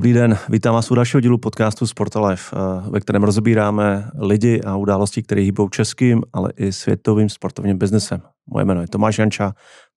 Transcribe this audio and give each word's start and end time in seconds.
Dobrý 0.00 0.12
den, 0.12 0.38
vítám 0.48 0.74
vás 0.74 0.90
u 0.90 0.94
dalšího 0.94 1.20
dílu 1.20 1.38
podcastu 1.38 1.86
Sportalife, 1.86 2.56
eh, 2.56 2.90
ve 2.90 3.00
kterém 3.00 3.22
rozebíráme 3.22 4.10
lidi 4.18 4.60
a 4.62 4.76
události, 4.76 5.22
které 5.22 5.40
hýbou 5.40 5.68
českým, 5.68 6.22
ale 6.32 6.52
i 6.56 6.72
světovým 6.72 7.28
sportovním 7.28 7.78
biznesem. 7.78 8.22
Moje 8.46 8.64
jméno 8.64 8.80
je 8.80 8.88
Tomáš 8.88 9.18
Janča 9.18 9.46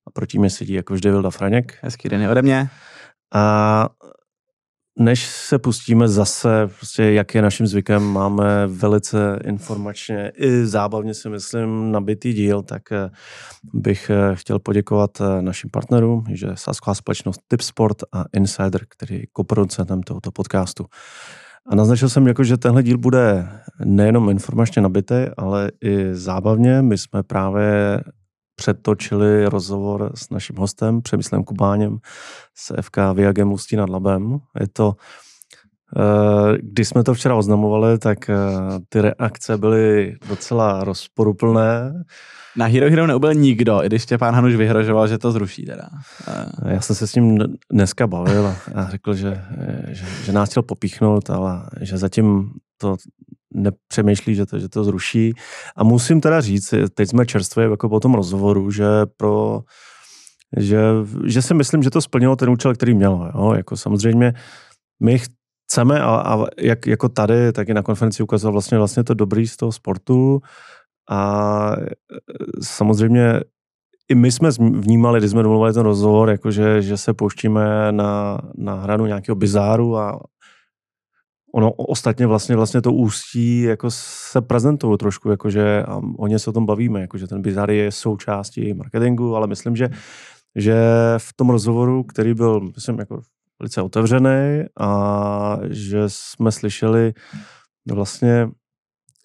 a 0.08 0.12
proti 0.14 0.40
mě 0.40 0.50
sedí 0.50 0.74
jako 0.74 0.94
vždy 0.94 1.12
Vilda 1.12 1.30
Franěk. 1.30 1.78
Hezký 1.82 2.10
den 2.10 2.30
ode 2.32 2.42
mě. 2.42 2.70
A 3.34 3.90
než 5.00 5.26
se 5.26 5.60
pustíme 5.60 6.08
zase, 6.08 6.68
prostě 6.78 7.04
jak 7.04 7.36
je 7.36 7.42
naším 7.42 7.68
zvykem, 7.68 8.04
máme 8.04 8.68
velice 8.68 9.40
informačně 9.46 10.32
i 10.36 10.66
zábavně 10.66 11.14
si 11.14 11.30
myslím 11.30 11.92
nabitý 11.92 12.34
díl, 12.34 12.62
tak 12.62 12.92
eh, 12.92 13.10
bych 13.74 14.10
eh, 14.10 14.36
chtěl 14.36 14.60
poděkovat 14.60 15.22
eh, 15.22 15.42
našim 15.42 15.70
partnerům, 15.70 16.24
že 16.32 16.48
sásková 16.54 16.94
společnost 16.96 17.40
Tipsport 17.48 17.98
a 18.14 18.24
Insider, 18.34 18.82
který 18.90 19.16
je 19.16 19.26
koproducentem 19.32 20.04
tohoto 20.04 20.32
podcastu. 20.32 20.86
A 21.70 21.76
naznačil 21.76 22.10
jsem, 22.10 22.28
jako, 22.28 22.44
že 22.44 22.58
tenhle 22.58 22.84
díl 22.84 22.98
bude 22.98 23.50
nejenom 23.86 24.30
informačně 24.30 24.82
nabitý, 24.82 25.26
ale 25.38 25.72
i 25.84 26.16
zábavně. 26.16 26.82
My 26.82 26.98
jsme 26.98 27.24
právě 27.24 28.02
přetočili 28.56 29.46
rozhovor 29.46 30.12
s 30.16 30.30
naším 30.30 30.56
hostem, 30.56 31.02
Přemyslem 31.02 31.44
Kubáněm 31.44 31.98
z 32.56 32.72
FK 32.82 32.98
Viagem 33.14 33.52
Ústí 33.52 33.76
nad 33.76 33.90
Labem. 33.90 34.38
Je 34.60 34.68
to, 34.68 34.96
eh, 35.98 36.58
když 36.62 36.88
jsme 36.88 37.04
to 37.04 37.14
včera 37.14 37.36
oznamovali, 37.36 38.00
tak 38.00 38.30
eh, 38.30 38.36
ty 38.90 39.02
reakce 39.02 39.58
byly 39.58 40.16
docela 40.30 40.84
rozporuplné. 40.84 42.04
Na 42.58 42.66
Hero 42.66 42.90
Hero 42.90 43.08
neubyl 43.08 43.34
nikdo, 43.34 43.84
i 43.84 43.86
když 43.86 44.06
tě 44.06 44.18
pán 44.18 44.36
Hanuš 44.36 44.56
vyhrožoval, 44.56 45.08
že 45.08 45.18
to 45.18 45.32
zruší 45.32 45.66
teda. 45.66 45.90
Já 46.68 46.82
jsem 46.82 46.96
se 46.96 47.08
s 47.08 47.16
ním 47.16 47.40
dneska 47.72 48.08
bavil 48.08 48.56
a 48.76 48.90
řekl, 48.90 49.14
že, 49.14 49.42
že, 49.88 50.06
že 50.26 50.32
nás 50.32 50.50
chtěl 50.50 50.64
popíchnout, 50.64 51.30
ale 51.30 51.70
že 51.82 51.98
zatím 51.98 52.52
to 52.78 52.96
nepřemýšlí, 53.54 54.36
že 54.36 54.46
to, 54.46 54.60
že 54.60 54.70
to 54.70 54.84
zruší. 54.84 55.34
A 55.76 55.84
musím 55.84 56.22
teda 56.22 56.42
říct, 56.42 56.74
teď 56.94 57.10
jsme 57.10 57.26
čerstvě 57.26 57.66
jako 57.66 57.90
po 57.90 58.00
tom 58.00 58.14
rozhovoru, 58.14 58.72
že 58.72 58.86
pro 59.18 59.62
že, 60.58 60.80
že 61.26 61.42
si 61.42 61.54
myslím, 61.54 61.84
že 61.84 61.90
to 61.90 62.02
splnilo 62.02 62.36
ten 62.36 62.50
účel, 62.50 62.74
který 62.74 62.94
mělo. 62.94 63.32
Jo? 63.36 63.54
Jako 63.54 63.78
samozřejmě 63.78 64.34
my 65.04 65.20
chceme, 65.20 66.02
a, 66.02 66.16
a 66.16 66.46
jak, 66.58 66.88
jako 66.88 67.10
tady, 67.10 67.54
tak 67.54 67.70
i 67.70 67.74
na 67.74 67.82
konferenci 67.82 68.24
ukázal 68.24 68.52
vlastně, 68.52 68.78
vlastně 68.78 69.04
to 69.04 69.14
dobrý 69.14 69.48
z 69.48 69.58
toho 69.58 69.72
sportu 69.72 70.42
a 71.10 71.76
samozřejmě 72.62 73.40
i 74.10 74.16
my 74.16 74.32
jsme 74.32 74.50
vnímali, 74.60 75.20
když 75.20 75.32
jsme 75.32 75.44
domluvili 75.44 75.74
ten 75.74 75.84
rozhovor, 75.84 76.30
jakože, 76.30 76.82
že 76.82 76.98
se 76.98 77.14
pouštíme 77.14 77.92
na, 77.92 78.40
na 78.58 78.76
hranu 78.76 79.06
nějakého 79.06 79.36
bizáru 79.36 79.98
a 79.98 80.20
ono 81.56 81.72
ostatně 81.72 82.28
vlastně, 82.28 82.56
vlastně 82.56 82.82
to 82.82 82.94
ústí 82.94 83.62
jako 83.62 83.88
se 83.92 84.42
prezentují 84.42 84.98
trošku, 84.98 85.30
jakože 85.30 85.84
a 85.84 86.02
o 86.18 86.40
se 86.40 86.50
o 86.50 86.54
tom 86.54 86.66
bavíme, 86.66 87.02
jakože 87.02 87.28
ten 87.28 87.42
bizar 87.42 87.72
je 87.72 87.92
součástí 87.92 88.74
marketingu, 88.74 89.36
ale 89.36 89.48
myslím, 89.48 89.76
že, 89.76 89.90
že 90.56 90.76
v 91.18 91.34
tom 91.34 91.50
rozhovoru, 91.50 92.04
který 92.04 92.34
byl, 92.34 92.60
myslím, 92.76 93.00
jako 93.00 93.22
velice 93.60 93.82
otevřený 93.82 94.64
a 94.80 95.58
že 95.70 96.04
jsme 96.08 96.52
slyšeli 96.52 97.14
vlastně, 97.92 98.50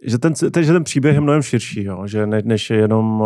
že 0.04 0.18
ten, 0.18 0.34
že 0.60 0.72
ten 0.72 0.84
příběh 0.84 1.14
je 1.14 1.20
mnohem 1.20 1.42
širší, 1.42 1.84
jo? 1.84 2.06
že 2.06 2.26
ne, 2.26 2.42
než 2.44 2.70
je 2.70 2.76
jenom 2.76 3.24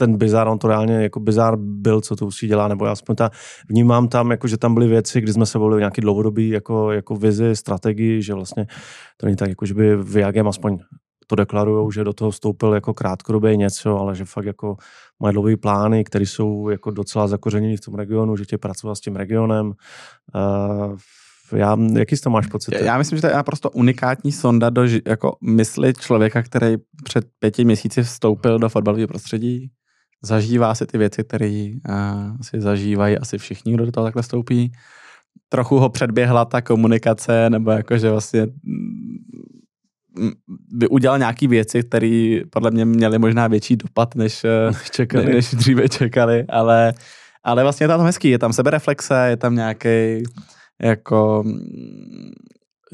ten 0.00 0.16
bizar, 0.16 0.48
on 0.48 0.58
to 0.58 0.68
reálně 0.68 0.94
jako 0.94 1.20
bizar 1.20 1.56
byl, 1.56 2.00
co 2.00 2.16
to 2.16 2.26
Ústí 2.26 2.46
dělá, 2.46 2.68
nebo 2.68 2.86
já 2.86 2.92
aspoň 2.92 3.16
ta, 3.16 3.30
vnímám 3.68 4.08
tam, 4.08 4.30
jako, 4.30 4.48
že 4.48 4.56
tam 4.56 4.74
byly 4.74 4.88
věci, 4.88 5.20
kdy 5.20 5.32
jsme 5.32 5.46
se 5.46 5.58
volili 5.58 5.80
nějaký 5.80 6.00
dlouhodobý 6.00 6.48
jako, 6.48 6.92
jako 6.92 7.16
vizi, 7.16 7.56
strategii, 7.56 8.22
že 8.22 8.34
vlastně 8.34 8.66
to 9.16 9.26
není 9.26 9.36
tak, 9.36 9.48
jako, 9.48 9.66
že 9.66 9.74
by 9.74 9.96
Viagem 9.96 10.48
aspoň 10.48 10.78
to 11.26 11.36
deklarují, 11.36 11.92
že 11.92 12.04
do 12.04 12.12
toho 12.12 12.30
vstoupil 12.30 12.74
jako 12.74 12.94
krátkodobě 12.94 13.56
něco, 13.56 13.98
ale 13.98 14.16
že 14.16 14.24
fakt 14.24 14.44
jako 14.44 14.76
mají 15.22 15.32
dlouhé 15.32 15.56
plány, 15.56 16.04
které 16.04 16.26
jsou 16.26 16.68
jako 16.68 16.90
docela 16.90 17.28
zakořeněny 17.28 17.76
v 17.76 17.80
tom 17.80 17.94
regionu, 17.94 18.36
že 18.36 18.44
tě 18.44 18.58
pracovat 18.58 18.94
s 18.94 19.00
tím 19.00 19.16
regionem. 19.16 19.72
Uh, 20.34 20.96
já, 21.56 21.76
jaký 21.92 22.16
z 22.16 22.20
toho 22.20 22.32
máš 22.32 22.46
pocit? 22.46 22.74
Já 22.74 22.98
myslím, 22.98 23.16
že 23.16 23.20
to 23.20 23.26
je 23.26 23.34
naprosto 23.34 23.70
unikátní 23.70 24.32
sonda 24.32 24.70
do 24.70 24.82
jako 25.06 25.36
mysli 25.42 25.94
člověka, 25.94 26.42
který 26.42 26.76
před 27.04 27.24
pěti 27.38 27.64
měsíci 27.64 28.02
vstoupil 28.02 28.58
do 28.58 28.68
fotbalového 28.68 29.08
prostředí, 29.08 29.70
zažívá 30.22 30.74
si 30.74 30.86
ty 30.86 30.98
věci, 30.98 31.24
které 31.24 31.70
uh, 31.88 32.36
si 32.42 32.60
zažívají 32.60 33.18
asi 33.18 33.38
všichni, 33.38 33.74
kdo 33.74 33.86
do 33.86 33.92
toho 33.92 34.04
takhle 34.04 34.22
stoupí. 34.22 34.72
Trochu 35.48 35.78
ho 35.78 35.88
předběhla 35.88 36.44
ta 36.44 36.60
komunikace, 36.60 37.50
nebo 37.50 37.70
jakože 37.70 38.10
vlastně 38.10 38.46
mm, 38.62 39.00
by 40.72 40.88
udělal 40.88 41.18
nějaký 41.18 41.46
věci, 41.46 41.82
které 41.82 42.40
podle 42.50 42.70
mě 42.70 42.84
měly 42.84 43.18
možná 43.18 43.46
větší 43.46 43.76
dopad, 43.76 44.14
než, 44.14 44.44
eh, 44.44 44.66
než, 44.66 44.90
čekali. 44.90 45.34
než 45.34 45.54
dříve 45.54 45.88
čekali, 45.88 46.44
ale, 46.48 46.94
ale 47.44 47.62
vlastně 47.62 47.84
je 47.84 47.88
tam 47.88 48.00
hezký, 48.00 48.30
je 48.30 48.38
tam 48.38 48.52
sebereflexe, 48.52 49.26
je 49.28 49.36
tam 49.36 49.54
nějaký 49.54 50.22
jako 50.82 51.44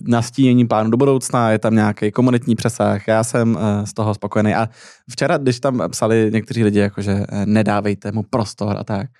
nastínění 0.04 0.66
plánu 0.66 0.90
do 0.90 0.96
budoucna, 0.96 1.50
je 1.50 1.58
tam 1.58 1.74
nějaký 1.74 2.10
komunitní 2.10 2.54
přesah, 2.54 3.08
já 3.08 3.24
jsem 3.24 3.58
eh, 3.60 3.86
z 3.86 3.92
toho 3.92 4.14
spokojený. 4.14 4.54
A 4.54 4.68
včera, 5.10 5.36
když 5.36 5.60
tam 5.60 5.82
psali 5.90 6.30
někteří 6.32 6.64
lidi, 6.64 6.78
jakože 6.78 7.12
eh, 7.28 7.46
nedávejte 7.46 8.12
mu 8.12 8.22
prostor 8.22 8.76
a 8.78 8.84
tak, 8.84 9.10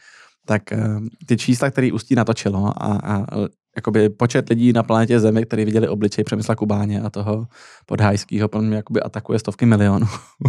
tak 0.46 0.72
eh, 0.72 0.78
ty 1.26 1.36
čísla, 1.36 1.70
které 1.70 1.92
Ústí 1.92 2.14
natočilo 2.14 2.72
a, 2.82 3.00
a 3.04 3.26
jakoby 3.76 4.08
počet 4.08 4.48
lidí 4.48 4.72
na 4.72 4.82
planetě 4.82 5.20
Zemi, 5.20 5.46
kteří 5.46 5.64
viděli 5.64 5.88
obličej 5.88 6.24
Přemysla 6.24 6.54
Kubáně 6.54 7.00
a 7.00 7.10
toho 7.10 7.46
podhajského, 7.86 8.48
pro 8.48 8.62
mě 8.62 8.76
jakoby 8.76 9.00
atakuje 9.00 9.38
stovky 9.38 9.66
milionů. 9.66 10.06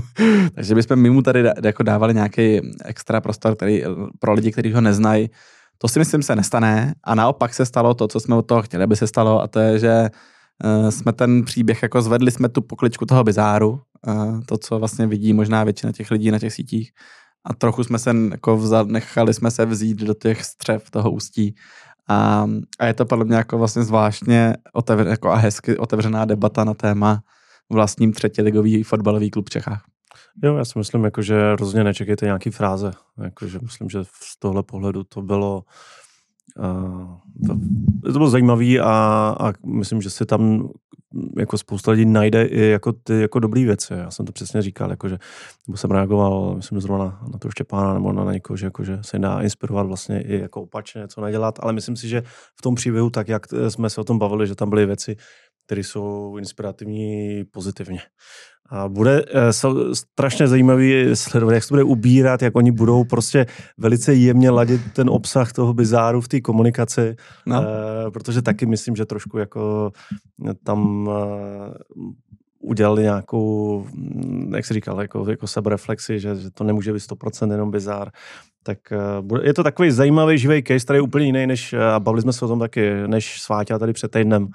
Takže 0.56 0.76
bychom 0.76 1.00
my 1.00 1.10
mu 1.10 1.22
tady 1.22 1.44
jako 1.64 1.84
dávali 1.84 2.14
nějaký 2.14 2.62
extra 2.86 3.22
prostor, 3.22 3.56
který 3.56 3.84
pro 4.20 4.34
lidi, 4.34 4.52
kteří 4.52 4.74
ho 4.74 4.82
neznají, 4.82 5.30
to 5.78 5.88
si 5.88 6.00
myslím 6.00 6.24
se 6.24 6.36
nestane. 6.36 6.94
A 7.04 7.16
naopak 7.16 7.54
se 7.54 7.66
stalo 7.66 7.94
to, 7.94 8.08
co 8.08 8.20
jsme 8.20 8.36
od 8.36 8.42
toho 8.42 8.62
chtěli, 8.62 8.84
aby 8.84 8.96
se 8.96 9.08
stalo 9.08 9.42
a 9.42 9.48
to 9.48 9.60
je, 9.60 9.80
že 9.80 10.10
uh, 10.64 10.90
jsme 10.90 11.14
ten 11.14 11.44
příběh, 11.46 11.84
jako 11.84 12.02
zvedli 12.02 12.32
jsme 12.32 12.50
tu 12.50 12.62
pokličku 12.62 13.06
toho 13.06 13.24
bizáru, 13.24 13.82
uh, 14.08 14.42
to, 14.46 14.58
co 14.58 14.80
vlastně 14.80 15.08
vidí 15.08 15.34
možná 15.34 15.64
většina 15.64 15.92
těch 15.92 16.12
lidí 16.12 16.32
na 16.32 16.40
těch 16.40 16.54
sítích. 16.54 16.92
A 17.46 17.54
trochu 17.54 17.84
jsme 17.84 18.00
se 18.00 18.16
jako 18.32 18.58
vzal, 18.58 18.86
nechali 18.86 19.34
jsme 19.34 19.52
se 19.52 19.66
vzít 19.66 19.98
do 19.98 20.14
těch 20.14 20.46
střev 20.46 20.90
toho 20.90 21.12
ústí. 21.12 21.56
A, 22.10 22.48
a 22.80 22.86
je 22.86 22.94
to 22.94 23.06
podle 23.06 23.26
mě 23.26 23.36
jako 23.36 23.58
vlastně 23.58 23.84
zvláštně 23.84 24.54
otevřená, 24.74 25.12
jako 25.12 25.30
a 25.30 25.36
hezky 25.36 25.78
otevřená 25.78 26.26
debata 26.26 26.64
na 26.64 26.74
téma 26.74 27.22
vlastním 27.70 28.14
třetiligový 28.14 28.84
fotbalový 28.84 29.32
klub 29.32 29.46
v 29.48 29.50
Čechách. 29.50 29.82
Jo, 30.44 30.56
já 30.56 30.66
si 30.66 30.80
myslím, 30.80 31.03
jako, 31.03 31.22
že 31.22 31.56
rozhodně 31.56 31.84
nečekejte 31.84 32.25
nějaký 32.25 32.50
fráze. 32.50 32.92
Jako, 33.24 33.48
že 33.48 33.59
myslím, 33.62 33.90
že 33.90 34.00
z 34.03 34.40
tohle 34.40 34.64
pohledu 34.64 35.03
to 35.03 35.22
bylo 35.22 35.64
uh, 36.59 37.18
to, 37.48 37.53
to 38.03 38.12
bylo 38.12 38.30
zajímavé 38.30 38.80
a, 38.80 39.36
a 39.40 39.53
myslím, 39.66 40.02
že 40.02 40.09
si 40.09 40.25
tam 40.25 40.70
jako 41.38 41.58
spousta 41.58 41.92
lidí 41.92 42.06
najde 42.06 42.46
i 42.46 42.62
jako 42.66 42.94
ty 42.94 43.22
jako 43.22 43.40
dobrý 43.40 43.66
věci. 43.66 43.94
Já 43.94 44.12
jsem 44.12 44.25
to 44.25 44.31
přesně 44.31 44.62
říkal, 44.62 44.90
jako, 44.90 45.09
že, 45.09 45.18
nebo 45.68 45.78
jsem 45.78 45.92
reagoval, 45.92 46.56
myslím, 46.56 46.81
zrovna 46.81 47.06
na, 47.06 47.22
na 47.34 47.40
to 47.40 47.50
Štěpána 47.50 47.94
nebo 47.94 48.14
na 48.14 48.34
někoho, 48.34 48.58
že, 48.58 48.66
jako, 48.66 48.84
že 48.84 49.00
se 49.02 49.19
dá 49.19 49.42
inspirovat 49.42 49.88
vlastně 49.88 50.22
i 50.22 50.40
jako 50.40 50.62
opačně, 50.62 51.08
co 51.08 51.22
nedělat, 51.22 51.59
ale 51.62 51.74
myslím 51.74 51.96
si, 51.96 52.08
že 52.08 52.22
v 52.56 52.62
tom 52.62 52.75
příběhu, 52.75 53.09
tak 53.09 53.28
jak 53.28 53.48
jsme 53.69 53.90
se 53.90 54.02
o 54.02 54.04
tom 54.04 54.19
bavili, 54.19 54.48
že 54.48 54.56
tam 54.56 54.69
byly 54.69 54.86
věci, 54.86 55.16
které 55.66 55.84
jsou 55.84 56.38
inspirativní 56.38 57.44
pozitivně. 57.52 58.00
A 58.70 58.88
bude 58.90 59.26
uh, 59.26 59.94
strašně 59.94 60.48
zajímavý 60.48 61.16
sledovat, 61.16 61.54
jak 61.54 61.64
se 61.64 61.74
bude 61.74 61.84
ubírat, 61.84 62.42
jak 62.42 62.56
oni 62.56 62.72
budou 62.72 63.04
prostě 63.04 63.46
velice 63.78 64.14
jemně 64.14 64.50
ladit 64.50 64.81
ten 64.94 65.10
obsah 65.10 65.54
toho 65.54 65.74
bizáru 65.74 66.22
v 66.22 66.28
té 66.28 66.42
komunikaci, 66.42 67.16
no. 67.46 67.60
uh, 67.62 67.66
protože 68.12 68.42
taky 68.42 68.66
myslím, 68.66 68.96
že 68.96 69.06
trošku 69.06 69.38
jako 69.38 69.92
tam 70.64 71.08
uh, 71.08 72.12
udělali 72.60 73.04
nějakou, 73.04 73.86
hm, 73.94 74.52
jak 74.56 74.66
se 74.66 74.74
říkal, 74.74 75.02
jako, 75.02 75.30
jako 75.30 75.48
sebereflexi, 75.48 76.20
že, 76.20 76.36
že 76.36 76.52
to 76.52 76.63
nemůže 76.63 76.94
být 76.94 77.00
100% 77.00 77.52
jenom 77.52 77.72
bizár. 77.72 78.12
Tak 78.63 78.78
je 79.44 79.54
to 79.54 79.63
takový 79.63 79.92
zajímavý 79.92 80.38
živý 80.38 80.63
case, 80.63 80.86
který 80.86 80.98
je 80.98 81.02
úplně 81.02 81.25
jiný, 81.25 81.48
než, 81.48 81.74
a 81.74 82.00
bavili 82.00 82.22
jsme 82.22 82.34
se 82.34 82.46
o 82.46 82.48
tom 82.48 82.60
taky, 82.60 83.08
než 83.08 83.42
Sváťa 83.42 83.80
tady 83.80 83.94
před 83.94 84.12
týdnem, 84.12 84.48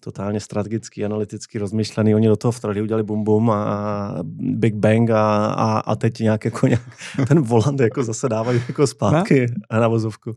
totálně 0.00 0.40
strategicky, 0.40 1.04
analyticky 1.04 1.58
rozmyšlený. 1.58 2.14
Oni 2.14 2.28
do 2.28 2.36
toho 2.36 2.52
vtrali, 2.52 2.82
udělali 2.82 3.02
bum 3.02 3.24
bum 3.24 3.50
a 3.50 4.14
Big 4.34 4.74
Bang 4.74 5.10
a, 5.10 5.46
a, 5.46 5.78
a 5.78 5.96
teď 5.96 6.20
nějak 6.20 6.44
jako 6.44 6.66
nějak, 6.66 6.82
ten 7.28 7.40
volant 7.40 7.80
jako 7.80 8.02
zase 8.02 8.28
dávají 8.28 8.62
jako 8.68 8.86
zpátky 8.86 9.46
no? 9.72 9.80
na 9.80 9.88
vozovku. 9.88 10.36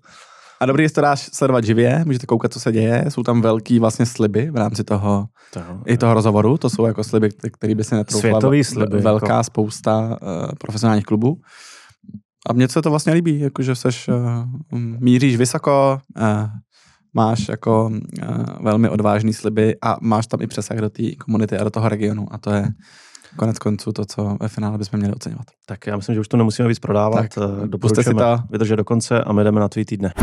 A 0.59 0.65
dobrý, 0.65 0.83
jestli 0.83 0.95
to 0.95 1.01
dáš 1.01 1.29
sledovat 1.33 1.63
živě, 1.63 2.03
můžete 2.05 2.25
koukat, 2.25 2.53
co 2.53 2.59
se 2.59 2.71
děje. 2.71 3.05
Jsou 3.09 3.23
tam 3.23 3.41
velký 3.41 3.79
vlastně 3.79 4.05
sliby 4.05 4.51
v 4.51 4.55
rámci 4.55 4.83
toho, 4.83 5.25
toho 5.53 5.81
i 5.85 5.97
toho 5.97 6.13
rozhovoru. 6.13 6.57
To 6.57 6.69
jsou 6.69 6.85
jako 6.85 7.03
sliby, 7.03 7.29
které 7.51 7.75
by 7.75 7.83
se 7.83 7.95
netroufla. 7.95 8.29
Světový 8.29 8.63
sliby. 8.63 8.97
Velká 8.97 9.33
jako. 9.33 9.43
spousta 9.43 9.99
uh, 10.01 10.17
profesionálních 10.59 11.05
klubů. 11.05 11.37
A 12.49 12.53
mně 12.53 12.67
se 12.67 12.81
to 12.81 12.89
vlastně 12.89 13.13
líbí, 13.13 13.39
jakože 13.39 13.75
seš, 13.75 14.07
uh, 14.07 14.79
míříš 14.99 15.35
vysoko, 15.35 15.99
uh, 16.17 16.49
máš 17.13 17.47
jako 17.49 17.85
uh, 17.89 18.45
velmi 18.61 18.89
odvážný 18.89 19.33
sliby 19.33 19.75
a 19.81 19.97
máš 20.01 20.27
tam 20.27 20.41
i 20.41 20.47
přesah 20.47 20.77
do 20.77 20.89
té 20.89 21.15
komunity 21.15 21.57
a 21.57 21.63
do 21.63 21.69
toho 21.69 21.89
regionu 21.89 22.27
a 22.31 22.37
to 22.37 22.51
je 22.51 22.67
konec 23.35 23.59
konců 23.59 23.91
to, 23.91 24.05
co 24.05 24.37
ve 24.41 24.47
finále 24.47 24.77
bychom 24.77 24.99
měli 24.99 25.15
oceňovat. 25.15 25.45
Tak 25.65 25.87
já 25.87 25.95
myslím, 25.95 26.15
že 26.15 26.21
už 26.21 26.27
to 26.27 26.37
nemusíme 26.37 26.67
víc 26.67 26.79
prodávat. 26.79 27.27
Tak, 27.35 27.65
Doporučujeme 27.65 28.21
si 28.21 28.25
to. 28.25 28.43
vydržet 28.51 28.75
do 28.75 28.83
konce 28.83 29.23
a 29.23 29.33
my 29.33 29.43
jdeme 29.43 29.59
na 29.59 29.69
tvý 29.69 29.85
týdne. 29.85 30.13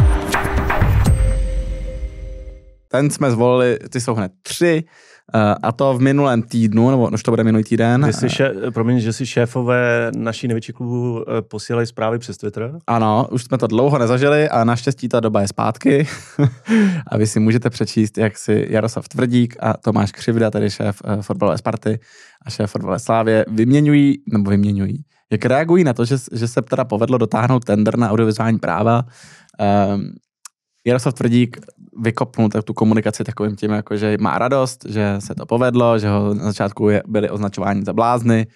Ten 2.88 3.10
jsme 3.10 3.30
zvolili, 3.30 3.78
ty 3.90 4.00
jsou 4.00 4.14
hned 4.14 4.32
tři. 4.42 4.84
Eh, 5.34 5.54
a 5.62 5.72
to 5.72 5.94
v 5.94 6.00
minulém 6.00 6.42
týdnu, 6.42 6.90
nebo 6.90 7.08
už 7.08 7.22
to 7.22 7.30
bude 7.30 7.44
minulý 7.44 7.64
týden. 7.64 8.06
Že 8.06 8.12
si 8.12 8.28
še, 8.30 8.46
promiň, 8.74 9.00
že 9.00 9.12
si 9.12 9.26
šéfové 9.26 10.10
naší 10.16 10.48
největší 10.48 10.72
klubu 10.72 11.22
eh, 11.22 11.42
posílají 11.42 11.86
zprávy 11.86 12.18
přes 12.18 12.36
Twitter? 12.36 12.72
Ano, 12.86 13.28
už 13.30 13.44
jsme 13.44 13.58
to 13.58 13.66
dlouho 13.66 13.98
nezažili 13.98 14.48
a 14.48 14.64
naštěstí 14.64 15.08
ta 15.08 15.20
doba 15.20 15.40
je 15.40 15.48
zpátky. 15.48 16.06
a 17.06 17.16
vy 17.16 17.26
si 17.26 17.40
můžete 17.40 17.70
přečíst, 17.70 18.18
jak 18.18 18.38
si 18.38 18.66
Jaroslav 18.70 19.08
Tvrdík 19.08 19.56
a 19.60 19.76
Tomáš 19.76 20.12
Křivda, 20.12 20.50
tedy 20.50 20.70
šéf 20.70 21.02
uh, 21.04 21.22
fotbalové 21.22 21.58
Sparty 21.58 22.00
a 22.46 22.50
šéf 22.50 22.70
fotbalové 22.70 22.98
Slávě, 22.98 23.44
vyměňují, 23.48 24.22
nebo 24.32 24.50
vyměňují, 24.50 25.04
jak 25.32 25.44
reagují 25.44 25.84
na 25.84 25.92
to, 25.92 26.04
že, 26.04 26.16
že 26.32 26.48
se 26.48 26.62
teda 26.62 26.84
povedlo 26.84 27.18
dotáhnout 27.18 27.64
tender 27.64 27.98
na 27.98 28.10
audiovizuální 28.10 28.58
práva. 28.58 29.04
Um, 29.94 30.10
Jaroslav 30.86 31.14
Tvrdík 31.14 31.56
vykopnul 32.02 32.48
tak 32.48 32.64
tu 32.64 32.74
komunikaci 32.74 33.24
takovým 33.24 33.56
tím, 33.56 33.70
jako, 33.70 33.96
že 33.96 34.16
má 34.20 34.38
radost, 34.38 34.84
že 34.88 35.16
se 35.18 35.34
to 35.34 35.46
povedlo, 35.46 35.98
že 35.98 36.08
ho 36.08 36.34
na 36.34 36.44
začátku 36.44 36.88
byli 37.06 37.30
označováni 37.30 37.82
za 37.84 37.92
blázny, 37.92 38.46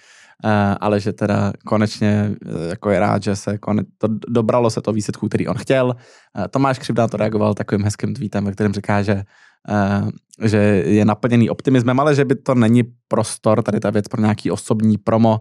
eh, 0.45 0.75
ale 0.81 1.01
že 1.01 1.13
teda 1.13 1.53
konečně 1.67 2.31
eh, 2.47 2.69
jako 2.69 2.91
je 2.91 3.01
rád, 3.01 3.23
že 3.23 3.37
se 3.37 3.59
konec, 3.59 3.87
to, 3.99 4.09
dobralo 4.29 4.71
se 4.71 4.81
to 4.81 4.93
výsledku, 4.93 5.29
který 5.29 5.49
on 5.49 5.59
chtěl. 5.59 5.97
Eh, 6.39 6.49
Tomáš 6.49 6.79
Křivda 6.79 7.09
to 7.09 7.17
reagoval 7.17 7.55
takovým 7.55 7.85
hezkým 7.85 8.15
tweetem, 8.15 8.45
ve 8.45 8.53
kterém 8.53 8.73
říká, 8.73 9.03
že 9.03 9.23
že 10.43 10.59
je 10.87 11.05
naplněný 11.05 11.51
optimismem, 11.51 12.01
ale 12.01 12.15
že 12.15 12.25
by 12.25 12.35
to 12.35 12.55
není 12.55 12.83
prostor, 13.09 13.63
tady 13.63 13.81
ta 13.81 13.91
věc 13.91 14.09
pro 14.09 14.21
nějaký 14.21 14.51
osobní 14.51 14.99
promo 14.99 15.41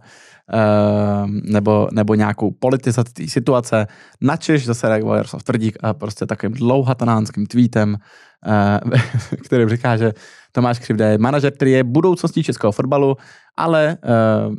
nebo, 1.30 1.88
nebo 1.92 2.16
nějakou 2.16 2.52
politizaci 2.52 3.28
situace. 3.28 3.88
Načež 4.22 4.66
zase 4.66 4.90
reagoval 4.90 5.16
Jaroslav 5.16 5.44
Tvrdík 5.44 5.78
a 5.84 5.94
prostě 5.94 6.26
takovým 6.26 6.54
dlouhatanánským 6.54 7.46
tweetem, 7.46 7.98
kterým 9.46 9.70
říká, 9.70 9.98
že 9.98 10.14
Tomáš 10.56 10.80
Křivda 10.80 11.08
je 11.08 11.18
manažer, 11.18 11.54
který 11.54 11.72
je 11.72 11.84
budoucností 11.84 12.44
českého 12.44 12.72
fotbalu, 12.72 13.18
ale 13.58 13.98
uh, 14.06 14.56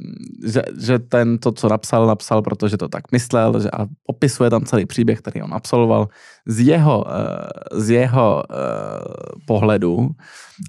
že, 0.46 0.62
že 0.81 0.99
ten 0.99 1.38
to, 1.38 1.52
co 1.52 1.69
napsal, 1.69 2.06
napsal, 2.06 2.43
protože 2.43 2.76
to 2.76 2.88
tak 2.88 3.12
myslel 3.12 3.61
že 3.61 3.70
a 3.70 3.87
opisuje 4.06 4.50
tam 4.50 4.64
celý 4.64 4.87
příběh, 4.87 5.19
který 5.19 5.43
on 5.43 5.55
absolvoval 5.55 6.08
z 6.46 6.61
jeho, 6.61 7.05
uh, 7.05 7.81
z 7.81 7.91
jeho 7.91 8.43
uh, 8.50 8.56
pohledu. 9.46 10.08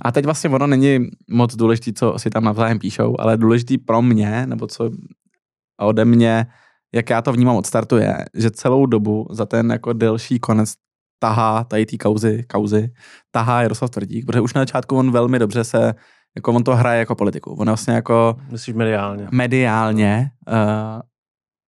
A 0.01 0.11
teď 0.11 0.25
vlastně 0.25 0.49
ono 0.49 0.67
není 0.67 1.09
moc 1.29 1.55
důležité, 1.55 1.91
co 1.93 2.19
si 2.19 2.29
tam 2.29 2.43
navzájem 2.43 2.79
píšou, 2.79 3.15
ale 3.19 3.37
důležitý 3.37 3.77
pro 3.77 4.01
mě, 4.01 4.45
nebo 4.45 4.67
co 4.67 4.89
ode 5.81 6.05
mě, 6.05 6.45
jak 6.93 7.09
já 7.09 7.21
to 7.21 7.33
vnímám 7.33 7.55
od 7.55 7.65
startu 7.65 7.97
je, 7.97 8.25
že 8.33 8.51
celou 8.51 8.85
dobu 8.85 9.27
za 9.31 9.45
ten 9.45 9.71
jako 9.71 9.93
delší 9.93 10.39
konec 10.39 10.73
tahá 11.19 11.63
tady 11.63 11.85
té 11.85 11.97
kauzy, 11.97 12.43
kauzy, 12.43 12.93
tahá 13.31 13.61
Jaroslav 13.61 13.89
Tvrdík, 13.91 14.25
protože 14.25 14.41
už 14.41 14.53
na 14.53 14.61
začátku 14.61 14.97
on 14.97 15.11
velmi 15.11 15.39
dobře 15.39 15.63
se, 15.63 15.93
jako 16.35 16.53
on 16.53 16.63
to 16.63 16.75
hraje 16.75 16.99
jako 16.99 17.15
politiku. 17.15 17.53
On 17.53 17.67
vlastně 17.67 17.93
jako... 17.93 18.35
Myslíš 18.51 18.75
mediálně. 18.75 19.27
Mediálně. 19.31 20.31
Uh, 20.47 21.01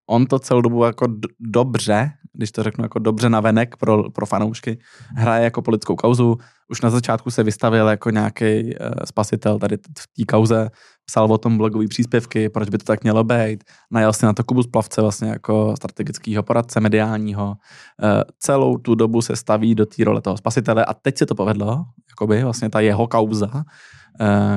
on 0.09 0.25
to 0.25 0.39
celou 0.39 0.61
dobu 0.61 0.83
jako 0.83 1.07
d- 1.07 1.27
dobře, 1.39 2.11
když 2.33 2.51
to 2.51 2.63
řeknu 2.63 2.85
jako 2.85 2.99
dobře 2.99 3.29
navenek 3.29 3.77
pro, 3.77 4.11
pro 4.11 4.25
fanoušky, 4.25 4.79
hraje 5.15 5.43
jako 5.43 5.61
politickou 5.61 5.95
kauzu. 5.95 6.37
Už 6.69 6.81
na 6.81 6.89
začátku 6.89 7.31
se 7.31 7.43
vystavil 7.43 7.87
jako 7.87 8.09
nějaký 8.09 8.63
uh, 8.65 8.91
spasitel 9.05 9.59
tady 9.59 9.77
v 9.77 10.07
té 10.17 10.25
kauze, 10.27 10.69
psal 11.09 11.31
o 11.31 11.37
tom 11.37 11.57
blogový 11.57 11.87
příspěvky, 11.87 12.49
proč 12.49 12.69
by 12.69 12.77
to 12.77 12.85
tak 12.85 13.03
mělo 13.03 13.23
být. 13.23 13.63
Najel 13.91 14.13
si 14.13 14.25
na 14.25 14.33
to 14.33 14.43
Kubus 14.43 14.67
Plavce 14.67 15.01
vlastně 15.01 15.29
jako 15.29 15.73
strategického 15.77 16.43
poradce 16.43 16.79
mediálního. 16.79 17.47
Uh, 17.47 18.21
celou 18.39 18.77
tu 18.77 18.95
dobu 18.95 19.21
se 19.21 19.35
staví 19.35 19.75
do 19.75 19.85
té 19.85 20.03
role 20.03 20.21
toho 20.21 20.37
spasitele 20.37 20.85
a 20.85 20.93
teď 20.93 21.17
se 21.17 21.25
to 21.25 21.35
povedlo, 21.35 21.85
jakoby 22.09 22.43
vlastně 22.43 22.69
ta 22.69 22.79
jeho 22.79 23.07
kauza, 23.07 23.63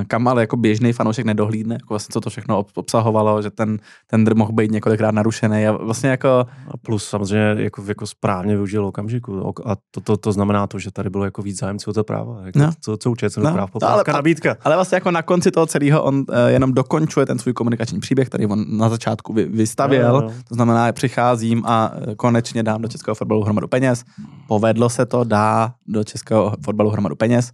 kam 0.06 0.28
ale 0.28 0.40
jako 0.40 0.56
běžný 0.56 0.92
fanoušek 0.92 1.26
nedohlídne, 1.26 1.74
jako 1.74 1.86
vlastně 1.88 2.12
co 2.12 2.20
to 2.20 2.30
všechno 2.30 2.64
obsahovalo, 2.74 3.42
že 3.42 3.50
ten 3.50 3.78
tender 4.06 4.36
mohl 4.36 4.52
být 4.52 4.70
několikrát 4.70 5.10
narušený 5.10 5.66
a 5.66 5.72
vlastně 5.72 6.10
jako... 6.10 6.28
A 6.68 6.76
plus 6.82 7.04
samozřejmě 7.04 7.54
jako, 7.58 7.84
jako 7.88 8.06
správně 8.06 8.54
využil 8.54 8.86
okamžiku 8.86 9.54
a 9.64 9.76
to, 9.90 10.00
to, 10.00 10.16
to, 10.16 10.32
znamená 10.32 10.66
to, 10.66 10.78
že 10.78 10.90
tady 10.90 11.10
bylo 11.10 11.24
jako 11.24 11.42
víc 11.42 11.58
zájemců 11.58 11.90
o 11.90 11.94
to 11.94 12.04
práva. 12.04 12.40
Jako 12.44 12.58
no. 12.58 12.70
Co, 12.80 12.96
co 12.96 13.10
určitě 13.10 13.40
no. 13.40 13.52
práv, 13.52 13.70
ale, 13.82 14.04
nabídka. 14.12 14.56
Ale 14.62 14.74
vlastně 14.74 14.96
jako 14.96 15.10
na 15.10 15.22
konci 15.22 15.50
toho 15.50 15.66
celého 15.66 16.02
on 16.02 16.14
uh, 16.14 16.24
jenom 16.46 16.72
dokončuje 16.72 17.26
ten 17.26 17.38
svůj 17.38 17.52
komunikační 17.52 18.00
příběh, 18.00 18.28
který 18.28 18.46
on 18.46 18.64
na 18.78 18.88
začátku 18.88 19.32
vy, 19.32 19.44
vystavěl, 19.44 20.12
no, 20.12 20.20
no. 20.20 20.32
to 20.48 20.54
znamená, 20.54 20.92
přicházím 20.92 21.62
a 21.66 21.92
eh, 21.94 22.14
konečně 22.14 22.62
dám 22.62 22.82
do 22.82 22.88
českého 22.88 23.14
fotbalu 23.14 23.44
hromadu 23.44 23.68
peněz. 23.68 24.04
Povedlo 24.48 24.88
se 24.88 25.06
to, 25.06 25.24
dá 25.24 25.72
do 25.86 26.04
českého 26.04 26.54
fotbalu 26.64 26.90
hromadu 26.90 27.16
peněz. 27.16 27.52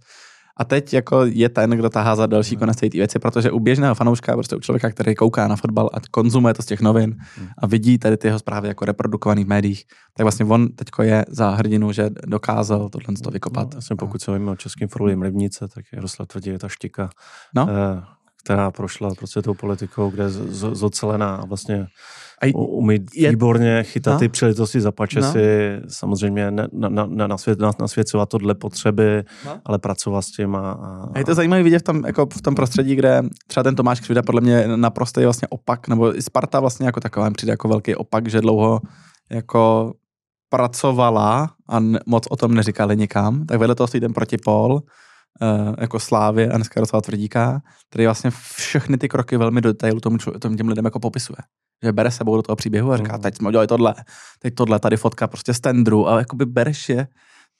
A 0.57 0.65
teď 0.65 0.93
jako 0.93 1.25
je 1.25 1.49
ten, 1.49 1.69
kdo 1.69 1.89
tahá 1.89 2.15
za 2.15 2.25
další 2.25 2.55
hmm. 2.55 2.59
konec 2.59 2.77
té 2.77 2.89
věci, 2.89 3.19
protože 3.19 3.51
u 3.51 3.59
běžného 3.59 3.95
fanouška, 3.95 4.33
prostě 4.33 4.55
u 4.55 4.59
člověka, 4.59 4.89
který 4.89 5.15
kouká 5.15 5.47
na 5.47 5.55
fotbal 5.55 5.89
a 5.93 5.97
konzumuje 6.11 6.53
to 6.53 6.61
z 6.61 6.65
těch 6.65 6.81
novin 6.81 7.15
hmm. 7.37 7.47
a 7.57 7.67
vidí 7.67 7.97
tady 7.97 8.17
ty 8.17 8.27
jeho 8.27 8.39
zprávy 8.39 8.67
jako 8.67 8.85
reprodukovaný 8.85 9.43
v 9.43 9.47
médiích, 9.47 9.83
tak 10.17 10.23
vlastně 10.23 10.45
on 10.45 10.67
teď 10.67 10.87
je 11.01 11.25
za 11.29 11.49
hrdinu, 11.49 11.91
že 11.91 12.09
dokázal 12.27 12.89
tohle 12.89 13.15
to 13.23 13.31
vykopat. 13.31 13.73
No, 13.73 13.81
jsem 13.81 13.97
pokud 13.97 14.21
se 14.21 14.31
vím 14.31 14.47
o 14.47 14.55
českým 14.55 14.87
fotbalovém 14.87 15.21
rybnice, 15.21 15.67
tak 15.67 15.85
Jaroslav 15.93 16.27
tvrdí, 16.27 16.49
je 16.49 16.59
ta 16.59 16.67
štika, 16.67 17.09
no? 17.55 17.67
eh, 17.69 18.03
která 18.43 18.71
prošla 18.71 19.15
prostě 19.15 19.41
tou 19.41 19.53
politikou, 19.53 20.09
kde 20.09 20.23
je 20.23 20.29
zocelená 20.73 21.35
a 21.35 21.45
vlastně 21.45 21.87
a 22.41 22.55
umí 22.55 22.99
je, 23.13 23.29
výborně 23.29 23.83
chytat 23.83 24.13
no? 24.13 24.19
ty 24.19 24.29
příležitosti 24.29 24.81
za 24.81 24.91
pačesy, 24.91 25.79
no? 25.83 25.89
samozřejmě 25.89 26.51
na, 26.51 26.67
na, 26.73 27.05
na, 27.05 27.27
na, 27.27 27.37
svět, 27.37 27.59
na, 27.59 27.71
nasvěcovat 27.79 28.29
to 28.29 28.37
dle 28.37 28.55
potřeby, 28.55 29.23
no? 29.45 29.59
ale 29.65 29.79
pracovat 29.79 30.21
s 30.21 30.31
tím. 30.31 30.55
A, 30.55 30.71
a, 30.71 31.09
a 31.13 31.19
je 31.19 31.25
to 31.25 31.35
zajímavé 31.35 31.63
vidět 31.63 31.79
v 31.79 31.83
tom, 31.83 32.05
jako 32.05 32.25
v 32.25 32.41
tom 32.41 32.55
prostředí, 32.55 32.95
kde 32.95 33.23
třeba 33.47 33.63
ten 33.63 33.75
Tomáš 33.75 33.99
Křivda 33.99 34.21
podle 34.21 34.41
mě 34.41 34.67
naprosto 34.75 35.19
je 35.19 35.25
vlastně 35.25 35.47
opak, 35.47 35.87
nebo 35.87 36.17
i 36.17 36.21
Sparta 36.21 36.59
vlastně 36.59 36.85
jako 36.85 36.99
taková 36.99 37.31
přijde 37.31 37.53
jako 37.53 37.67
velký 37.67 37.95
opak, 37.95 38.29
že 38.29 38.41
dlouho 38.41 38.81
jako 39.29 39.93
pracovala 40.49 41.49
a 41.69 41.79
moc 42.05 42.27
o 42.29 42.35
tom 42.35 42.53
neříkali 42.53 42.97
nikam, 42.97 43.45
tak 43.45 43.59
vedle 43.59 43.75
toho 43.75 43.87
stojí 43.87 44.01
ten 44.01 44.13
protipol, 44.13 44.73
uh, 44.73 45.75
jako 45.77 45.99
Slávy 45.99 46.49
a 46.49 46.55
dneska 46.55 46.73
Jaroslava 46.75 47.01
Tvrdíka, 47.01 47.61
který 47.89 48.05
vlastně 48.05 48.31
všechny 48.55 48.97
ty 48.97 49.07
kroky 49.07 49.37
velmi 49.37 49.61
do 49.61 49.69
detailu 49.69 49.99
tomu, 49.99 50.17
tomu 50.17 50.55
těm 50.55 50.67
lidem 50.67 50.85
jako 50.85 50.99
popisuje 50.99 51.37
že 51.83 51.91
bere 51.91 52.11
sebou 52.11 52.35
do 52.35 52.41
toho 52.41 52.55
příběhu 52.55 52.91
a 52.91 52.97
říká, 52.97 53.15
mm. 53.15 53.21
teď 53.21 53.37
jsme 53.37 53.47
udělali 53.47 53.67
tohle, 53.67 53.95
teď 54.39 54.53
tohle, 54.55 54.79
tady 54.79 54.97
fotka 54.97 55.27
prostě 55.27 55.53
z 55.53 55.59
tendru 55.59 56.09
a 56.09 56.19
jakoby 56.19 56.45
bereš 56.45 56.89
je, 56.89 57.07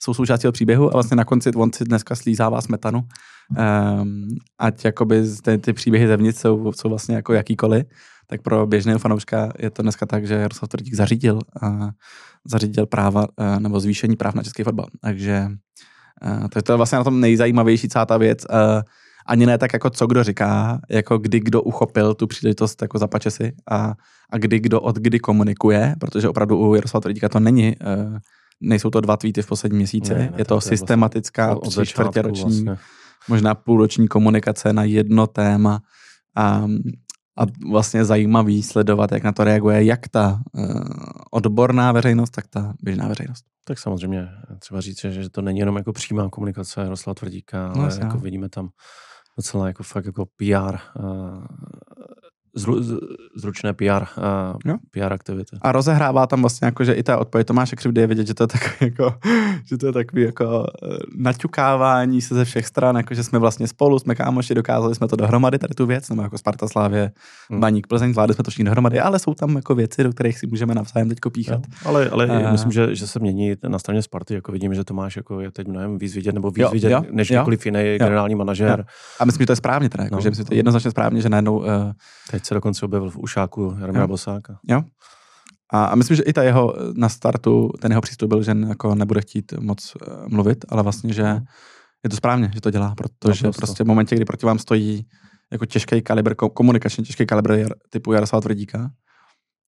jsou 0.02 0.14
součástí 0.14 0.42
toho 0.42 0.52
příběhu 0.52 0.90
a 0.90 0.92
vlastně 0.92 1.16
na 1.16 1.24
konci 1.24 1.50
on 1.50 1.72
si 1.72 1.84
dneska 1.84 2.14
slízává 2.14 2.60
smetanu. 2.60 3.02
Um, 4.00 4.28
ať 4.58 4.84
jakoby 4.84 5.22
ty, 5.42 5.58
ty 5.58 5.72
příběhy 5.72 6.06
zevnitř 6.06 6.38
jsou, 6.38 6.72
jsou 6.72 6.88
vlastně 6.88 7.16
jako 7.16 7.32
jakýkoliv, 7.32 7.86
tak 8.26 8.42
pro 8.42 8.66
běžného 8.66 8.98
fanouška 8.98 9.52
je 9.58 9.70
to 9.70 9.82
dneska 9.82 10.06
tak, 10.06 10.26
že 10.26 10.34
Jaroslav 10.34 10.68
Tvrdík 10.68 10.94
zařídil, 10.94 11.38
uh, 11.62 11.90
zařídil 12.44 12.86
práva 12.86 13.22
uh, 13.22 13.60
nebo 13.60 13.80
zvýšení 13.80 14.16
práv 14.16 14.34
na 14.34 14.42
český 14.42 14.62
fotbal. 14.62 14.86
Takže 15.00 15.48
uh, 16.24 16.48
to 16.48 16.58
je 16.58 16.62
to 16.62 16.76
vlastně 16.76 16.98
na 16.98 17.04
tom 17.04 17.20
nejzajímavější 17.20 17.88
celá 17.88 18.06
ta 18.06 18.16
věc. 18.16 18.46
Uh, 18.50 18.82
ani 19.28 19.46
ne 19.46 19.58
tak 19.58 19.72
jako 19.72 19.90
co 19.90 20.06
kdo 20.06 20.24
říká, 20.24 20.80
jako 20.90 21.18
kdy 21.18 21.40
kdo 21.40 21.62
uchopil 21.62 22.14
tu 22.14 22.26
příležitost 22.26 22.82
jako 22.82 22.98
zapače 22.98 23.30
si 23.30 23.52
a, 23.70 23.94
a 24.30 24.38
kdy 24.38 24.60
kdo 24.60 24.80
od 24.80 24.96
kdy 24.96 25.18
komunikuje, 25.18 25.94
protože 26.00 26.28
opravdu 26.28 26.58
u 26.58 26.74
Jaroslava 26.74 27.00
Tvrdíka 27.00 27.28
to 27.28 27.40
není, 27.40 27.76
uh, 27.76 28.18
nejsou 28.60 28.90
to 28.90 29.00
dva 29.00 29.16
tweety 29.16 29.42
v 29.42 29.46
posledním 29.46 29.78
měsíci, 29.78 30.14
ne, 30.14 30.18
ne, 30.18 30.32
je 30.36 30.44
to, 30.44 30.54
to 30.54 30.60
systematická 30.60 31.54
vlastně 31.54 31.84
tři 31.84 31.92
čtvrtě 31.92 32.22
roční, 32.22 32.64
vlastně. 32.64 32.76
možná 33.28 33.54
půlroční 33.54 34.08
komunikace 34.08 34.72
na 34.72 34.84
jedno 34.84 35.26
téma 35.26 35.80
a, 36.36 36.66
a 37.38 37.46
vlastně 37.70 38.04
zajímavý 38.04 38.62
sledovat, 38.62 39.12
jak 39.12 39.22
na 39.22 39.32
to 39.32 39.44
reaguje 39.44 39.84
jak 39.84 40.08
ta 40.08 40.40
uh, 40.52 40.80
odborná 41.30 41.92
veřejnost, 41.92 42.30
tak 42.30 42.46
ta 42.46 42.74
běžná 42.82 43.08
veřejnost. 43.08 43.44
Tak 43.64 43.78
samozřejmě 43.78 44.28
třeba 44.58 44.80
říct, 44.80 45.00
že 45.00 45.30
to 45.30 45.42
není 45.42 45.58
jenom 45.58 45.76
jako 45.76 45.92
přímá 45.92 46.28
komunikace 46.28 46.80
Jaroslava 46.80 47.14
Tvrdíka, 47.14 47.68
no, 47.68 47.82
ale 47.82 47.90
no, 48.00 48.06
jako 48.06 48.18
vidíme 48.18 48.48
tam 48.48 48.68
docela 49.38 49.66
jako 49.66 49.82
fakt 49.82 50.06
jako 50.06 50.26
PR 50.26 50.76
uh, 52.58 52.80
zru, 52.80 52.98
zručné 53.36 53.72
PR, 53.72 53.84
uh, 53.86 54.04
Jo. 54.64 54.76
PR 54.90 55.12
aktivity. 55.12 55.56
A 55.62 55.72
rozehrává 55.72 56.26
tam 56.26 56.40
vlastně 56.40 56.66
jako, 56.66 56.84
že 56.84 56.92
i 56.92 57.02
ta 57.02 57.18
odpověď 57.18 57.46
Tomáše 57.46 57.76
Křivdy 57.76 58.00
je 58.00 58.06
vidět, 58.06 58.26
že 58.26 58.34
to 58.34 58.42
je 58.42 58.46
takový 58.46 58.74
jako, 58.80 59.14
že 59.64 59.78
to 59.78 59.86
je 59.86 59.92
takový 59.92 60.22
jako 60.22 60.66
eh, 60.82 60.96
naťukávání 61.16 62.20
se 62.20 62.34
ze 62.34 62.44
všech 62.44 62.66
stran, 62.66 62.96
jako 62.96 63.14
že 63.14 63.24
jsme 63.24 63.38
vlastně 63.38 63.68
spolu, 63.68 63.98
jsme 63.98 64.14
kámoši, 64.14 64.54
dokázali 64.54 64.94
jsme 64.94 65.08
to 65.08 65.16
dohromady, 65.16 65.58
tady 65.58 65.74
tu 65.74 65.86
věc, 65.86 66.08
nebo 66.08 66.22
jako 66.22 66.38
Sparta 66.38 66.68
Slávě, 66.68 67.10
Hmm. 67.50 67.60
Baník 67.60 67.86
Plzeň, 67.86 68.12
zvládli 68.12 68.34
jsme 68.34 68.44
to 68.44 68.50
všichni 68.50 68.64
dohromady, 68.64 69.00
ale 69.00 69.18
jsou 69.18 69.34
tam 69.34 69.56
jako 69.56 69.74
věci, 69.74 70.02
do 70.04 70.10
kterých 70.10 70.38
si 70.38 70.46
můžeme 70.46 70.74
navzájem 70.74 71.08
teď 71.08 71.18
píchat. 71.32 71.60
Jo, 71.68 71.74
ale, 71.84 72.08
ale 72.08 72.26
uh, 72.26 72.52
myslím, 72.52 72.72
že, 72.72 72.94
že 72.94 73.06
se 73.06 73.18
mění 73.18 73.54
na 73.68 73.78
straně 73.78 74.02
Sparty, 74.02 74.34
jako 74.34 74.52
vidím, 74.52 74.74
že 74.74 74.84
Tomáš 74.84 75.16
jako 75.16 75.40
je 75.40 75.50
teď 75.50 75.68
mnohem 75.68 75.98
víc 75.98 76.14
vidět, 76.14 76.34
nebo 76.34 76.50
víc 76.50 76.62
Jo, 76.62 76.70
vidět, 76.72 76.90
jo, 76.90 77.04
než 77.10 77.30
jo. 77.30 77.46
jiný 77.64 77.98
generální 77.98 78.34
manažer. 78.34 78.84
A 79.20 79.24
myslím, 79.24 79.42
že 79.42 79.46
to 79.46 79.52
je 79.52 79.56
správně 79.56 79.88
teda, 79.88 80.04
jako, 80.04 80.16
No. 80.16 80.20
že 80.22 80.30
myslím, 80.30 80.44
že 80.44 80.48
to 80.48 80.54
je 80.54 80.58
jednoznačně 80.58 80.90
správně, 80.90 81.20
že 81.20 81.28
najednou 81.28 81.58
uh, 81.58 81.64
Teď 82.30 82.44
se 82.48 82.54
dokonce 82.54 82.84
objevil 82.86 83.10
v 83.10 83.16
ušáku 83.18 83.76
Jaromíra 83.80 84.02
Jo. 84.02 84.08
Bosáka. 84.08 84.58
Jo. 84.68 84.82
A, 85.72 85.84
a 85.84 85.94
myslím, 85.94 86.16
že 86.16 86.22
i 86.22 86.32
ta 86.32 86.42
jeho 86.42 86.74
eh, 86.76 86.82
na 86.94 87.08
startu, 87.08 87.70
ten 87.80 87.92
jeho 87.92 88.00
přístup 88.00 88.28
byl, 88.28 88.42
že 88.42 88.56
jako 88.68 88.94
nebude 88.94 89.20
chtít 89.20 89.52
moc 89.60 89.94
uh, 89.96 90.28
mluvit, 90.28 90.64
ale 90.68 90.82
vlastně, 90.82 91.12
že 91.12 91.40
je 92.04 92.10
to 92.10 92.16
správně, 92.16 92.50
že 92.54 92.60
to 92.60 92.70
dělá, 92.70 92.94
protože 92.94 93.44
Naprosto. 93.46 93.60
prostě 93.60 93.84
v 93.84 93.86
momentě, 93.86 94.16
kdy 94.16 94.24
proti 94.24 94.46
vám 94.46 94.58
stojí 94.58 95.06
jako 95.52 95.66
těžký 95.66 96.02
kalibr, 96.02 96.32
ko- 96.32 96.50
komunikačně 96.52 97.04
těžký 97.04 97.26
kalibr 97.26 97.68
typu 97.90 98.12
Jaroslava 98.12 98.40
Tvrdíka, 98.40 98.90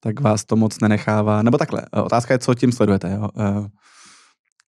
tak 0.02 0.20
vás 0.20 0.44
to 0.44 0.56
moc 0.56 0.80
nenechává. 0.80 1.42
Nebo 1.42 1.58
takhle, 1.58 1.82
eh, 1.92 2.00
otázka 2.00 2.34
je, 2.34 2.38
co 2.38 2.54
tím 2.54 2.72
sledujete. 2.72 3.12
Jo? 3.12 3.28
Eh, 3.38 3.68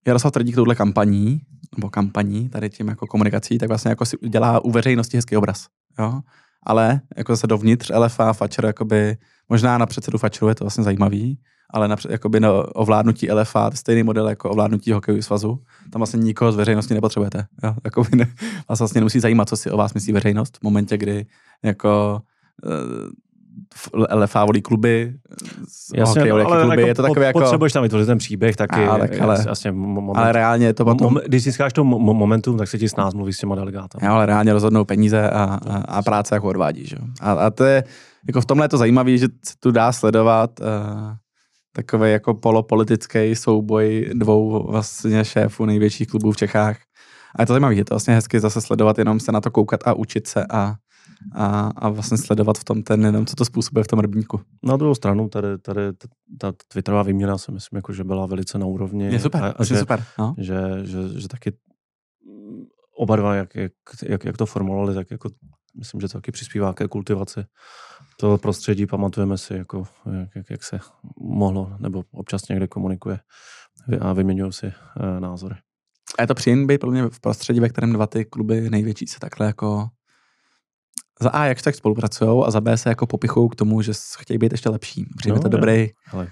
Jaroslav 0.07 0.33
Tvrdík 0.33 0.54
touhle 0.54 0.75
kampaní, 0.75 1.40
nebo 1.76 1.90
kampaní, 1.90 2.49
tady 2.49 2.71
tím 2.71 2.88
jako 2.88 3.07
komunikací, 3.07 3.59
tak 3.59 3.69
vlastně 3.69 3.88
jako 3.88 4.04
si 4.07 4.16
dělá 4.28 4.64
u 4.64 4.71
veřejnosti 4.71 5.16
hezký 5.16 5.37
obraz. 5.37 5.66
Jo? 5.99 6.21
Ale 6.62 7.00
jako 7.16 7.33
zase 7.33 7.47
dovnitř 7.47 7.90
LFA, 7.90 8.33
Fatcher, 8.33 8.64
jakoby, 8.64 9.16
možná 9.49 9.78
na 9.78 9.87
předsedu 9.87 10.19
Fatcheru 10.19 10.49
je 10.49 10.54
to 10.54 10.64
vlastně 10.64 10.85
zajímavý, 10.85 11.38
ale 11.71 11.88
na, 11.88 11.97
jakoby 12.09 12.40
na 12.40 12.50
ovládnutí 12.75 13.33
LFA, 13.33 13.71
stejný 13.71 14.02
model 14.02 14.28
jako 14.28 14.50
ovládnutí 14.50 14.92
hokejového 14.92 15.23
svazu, 15.23 15.59
tam 15.90 16.00
vlastně 16.00 16.19
nikoho 16.19 16.52
z 16.52 16.57
veřejnosti 16.57 16.95
nepotřebujete. 16.95 17.47
Jo? 17.64 17.75
Jakoby 17.85 18.16
ne, 18.16 18.33
vás 18.69 18.78
vlastně 18.78 19.00
nemusí 19.00 19.21
zajímat, 19.21 19.49
co 19.49 19.57
si 19.57 19.71
o 19.71 19.76
vás 19.76 19.95
myslí 19.95 20.12
veřejnost 20.12 20.59
v 20.59 20.62
momentě, 20.62 20.99
kdy 20.99 21.26
jako 21.62 22.21
LFA 24.14 24.44
volí 24.44 24.62
kluby, 24.62 25.14
Jasně, 25.94 26.21
volí 26.21 26.30
ale 26.30 26.44
kluby, 26.44 26.76
jako 26.76 26.88
je 26.88 26.94
to 26.94 27.02
takové 27.02 27.26
jako... 27.26 27.40
potřebuješ 27.40 27.73
tam 27.73 27.82
vytvořit 27.82 28.06
ten 28.06 28.18
příběh 28.18 28.56
taky. 28.56 28.87
A, 28.87 28.99
tak 28.99 29.21
ale- 29.21 29.44
jasně, 29.49 29.73
moment, 29.73 30.16
Ale 30.16 30.32
reálně 30.32 30.66
je 30.66 30.75
to 30.75 30.85
potom... 30.85 31.14
Mom- 31.14 31.23
když 31.26 31.42
získáš 31.42 31.73
to 31.73 31.85
mo- 31.85 32.14
momentum, 32.14 32.59
tak 32.59 32.68
se 32.68 32.78
ti 32.78 32.88
s 32.88 32.97
nás 32.97 33.14
mluví 33.14 33.32
s 33.32 33.38
těma 33.38 33.54
delegátama. 33.54 34.06
Jo, 34.06 34.12
ale 34.14 34.26
reálně 34.26 34.52
rozhodnou 34.52 34.85
peníze 34.85 35.30
a, 35.30 35.59
a, 35.68 35.76
a 35.76 36.02
práce 36.02 36.35
jako 36.35 36.49
odvádí. 36.49 36.87
Že? 36.87 36.97
jo. 37.00 37.06
A, 37.21 37.32
a 37.32 37.50
to 37.50 37.64
je, 37.64 37.85
jako 38.26 38.40
v 38.40 38.47
tomhle 38.47 38.64
je 38.64 38.68
to 38.68 38.78
zajímavé, 38.78 39.16
že 39.16 39.26
se 39.44 39.54
tu 39.61 39.71
dá 39.71 39.92
sledovat 39.92 40.61
uh, 40.61 40.66
takový 41.73 42.12
jako 42.12 42.35
polopolitický 42.35 43.35
souboj 43.35 44.11
dvou 44.14 44.66
vlastně 44.71 45.25
šéfů 45.25 45.64
největších 45.64 46.09
klubů 46.09 46.32
v 46.32 46.37
Čechách. 46.37 46.76
A 47.37 47.42
je 47.42 47.47
to 47.47 47.52
zajímavé, 47.52 47.75
je 47.75 47.85
to 47.85 47.94
vlastně 47.94 48.14
hezky 48.14 48.40
zase 48.40 48.61
sledovat, 48.61 48.99
jenom 48.99 49.21
se 49.21 49.32
na 49.32 49.40
to 49.40 49.50
koukat 49.50 49.80
a 49.85 49.92
učit 49.92 50.26
se 50.26 50.47
a, 50.50 50.75
a, 51.35 51.71
a 51.76 51.88
vlastně 51.88 52.19
sledovat 52.19 52.59
v 52.59 52.64
tom 52.64 52.83
ten, 52.83 53.05
jenom 53.05 53.26
co 53.26 53.37
to 53.37 53.45
způsobuje 53.45 53.85
v 53.85 53.87
tom 53.87 53.99
rybníku. 53.99 54.41
Na 54.62 54.76
druhou 54.76 54.95
stranu, 54.95 55.29
tady, 55.29 55.59
tady 55.59 55.81
ta 56.38 56.52
Twitterová 56.69 57.02
výměna 57.02 57.38
si 57.38 57.52
myslím, 57.52 57.76
jako, 57.76 57.93
že 57.93 58.05
byla 58.05 58.26
velice 58.26 58.59
na 58.59 58.67
úrovni. 58.67 59.05
Je 59.05 59.21
super, 59.21 59.45
A, 59.45 59.49
a, 59.49 59.64
že, 59.64 59.79
super. 59.79 60.05
No. 60.19 60.35
že, 60.38 60.61
že, 60.83 61.21
že 61.21 61.29
taky 61.29 61.50
mm, 61.50 62.64
oba 62.97 63.17
dva, 63.17 63.35
jak, 63.35 63.55
jak, 63.55 63.73
jak, 64.09 64.25
jak 64.25 64.37
to 64.37 64.47
formulovali, 64.47 64.95
tak 64.95 65.11
jako 65.11 65.29
myslím, 65.79 66.00
že 66.00 66.09
to 66.09 66.12
taky 66.12 66.33
přispívá 66.33 66.73
ke 66.73 66.88
kultivaci 66.88 67.45
toho 68.21 68.38
prostředí. 68.38 68.87
Pamatujeme 68.87 69.38
si, 69.38 69.55
jako, 69.55 69.85
jak, 70.21 70.29
jak, 70.37 70.50
jak 70.50 70.64
se 70.64 70.81
mohlo, 71.21 71.73
nebo 71.79 72.05
občas 72.12 72.49
někde 72.49 72.67
komunikuje 72.67 73.19
a 74.00 74.12
vyměňují 74.12 74.52
si 74.52 74.67
uh, 74.67 75.21
názory. 75.21 75.55
A 76.19 76.23
je 76.23 76.26
to 76.26 76.35
příjemný 76.35 76.67
být 76.67 76.79
podle 76.79 76.93
mě 76.93 77.11
v 77.11 77.21
prostředí, 77.21 77.61
ve 77.61 77.69
kterém 77.69 77.93
dva 77.93 78.07
ty 78.07 78.25
kluby 78.25 78.71
největší 78.71 79.07
se 79.07 79.21
takhle 79.21 79.47
jako 79.47 79.88
za 81.21 81.31
A, 81.31 81.45
jak 81.45 81.62
tak 81.62 81.75
spolupracují 81.75 82.45
a 82.47 82.50
za 82.50 82.61
B 82.61 82.76
se 82.76 82.88
jako 82.88 83.07
popichují 83.07 83.49
k 83.50 83.54
tomu, 83.54 83.83
že 83.83 83.92
chtějí 84.19 84.38
být 84.38 84.52
ještě 84.52 84.69
lepší. 84.69 85.07
Přijde 85.16 85.38
No, 85.45 85.49
dobrý, 85.49 85.88
Ale 86.12 86.28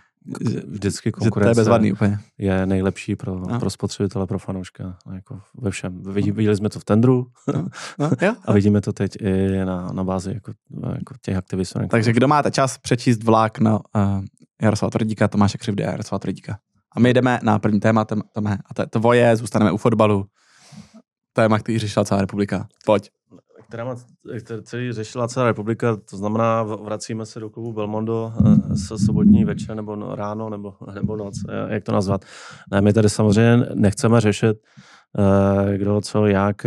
vždycky 0.67 1.09
že 1.09 1.13
to 1.13 1.17
je 1.25 1.31
konkurence 1.31 1.61
bezvadný 1.61 1.93
úplně. 1.93 2.19
je 2.39 2.67
nejlepší 2.67 3.17
pro, 3.17 3.39
No. 3.39 3.61
pro 3.61 3.71
spotřebitele, 3.71 4.27
pro 4.27 4.39
fanouška, 4.39 4.97
jako 5.15 5.41
ve 5.61 5.71
všem. 5.71 6.03
Vidí, 6.03 6.33
viděli 6.33 6.57
jsme 6.57 6.69
to 6.69 6.81
v 6.81 6.85
tendru 6.85 7.27
No, 7.99 8.11
jo. 8.23 8.35
a 8.45 8.53
vidíme 8.53 8.81
to 8.81 8.93
teď 8.93 9.17
i 9.21 9.65
na, 9.65 9.89
na 9.93 10.05
bázi 10.05 10.31
jako, 10.35 10.53
jako 10.95 11.15
těch 11.23 11.37
aktivistů. 11.37 11.79
Takže 11.91 12.13
kdo 12.13 12.29
máte 12.29 12.51
čas 12.51 12.79
přečíst 12.79 13.23
vlákno 13.25 13.81
uh, 13.97 14.03
Jaroslava 14.63 14.91
Tvrdíka, 14.91 15.29
Tomáše 15.29 15.59
Křivdy 15.59 15.85
a 15.85 15.91
Jaroslava 15.91 16.19
Tvrdíka. 16.19 16.59
A 16.97 17.01
my 17.01 17.15
jdeme 17.15 17.39
na 17.43 17.59
první 17.59 17.81
téma, 17.81 18.05
tém- 18.05 18.23
Tome, 18.35 18.59
a 18.71 18.75
to 18.75 18.83
je 18.83 18.87
tvoje, 18.87 19.37
zůstaneme 19.37 19.73
u 19.73 19.77
fotbalu. 19.77 20.27
Téma, 21.33 21.59
který 21.59 21.79
řešila 21.79 22.05
celá 22.05 22.21
republika. 22.21 22.67
Pojď. 22.87 23.11
Která 23.69 23.85
má 23.85 23.97
celý 24.63 24.93
řešila 24.93 25.29
celá 25.29 25.47
republika, 25.47 25.97
to 25.97 26.17
znamená, 26.17 26.63
vracíme 26.63 27.27
se 27.27 27.41
do 27.41 27.51
klubu 27.51 27.73
Belmondo 27.73 28.33
eh, 28.73 28.77
se 28.77 28.99
sobotní 28.99 29.45
večer 29.45 29.77
nebo 29.77 29.97
no, 29.97 30.15
ráno 30.15 30.51
nebo, 30.51 30.75
nebo 30.95 31.17
noc, 31.17 31.35
eh, 31.49 31.75
jak 31.75 31.85
to 31.85 31.93
nazvat. 31.93 32.25
Ne, 32.73 32.81
my 32.81 32.93
tady 32.93 33.11
samozřejmě 33.11 33.67
nechceme 33.75 34.21
řešit, 34.21 34.57
eh, 35.19 35.79
kdo, 35.79 36.01
co, 36.01 36.27
jak 36.27 36.67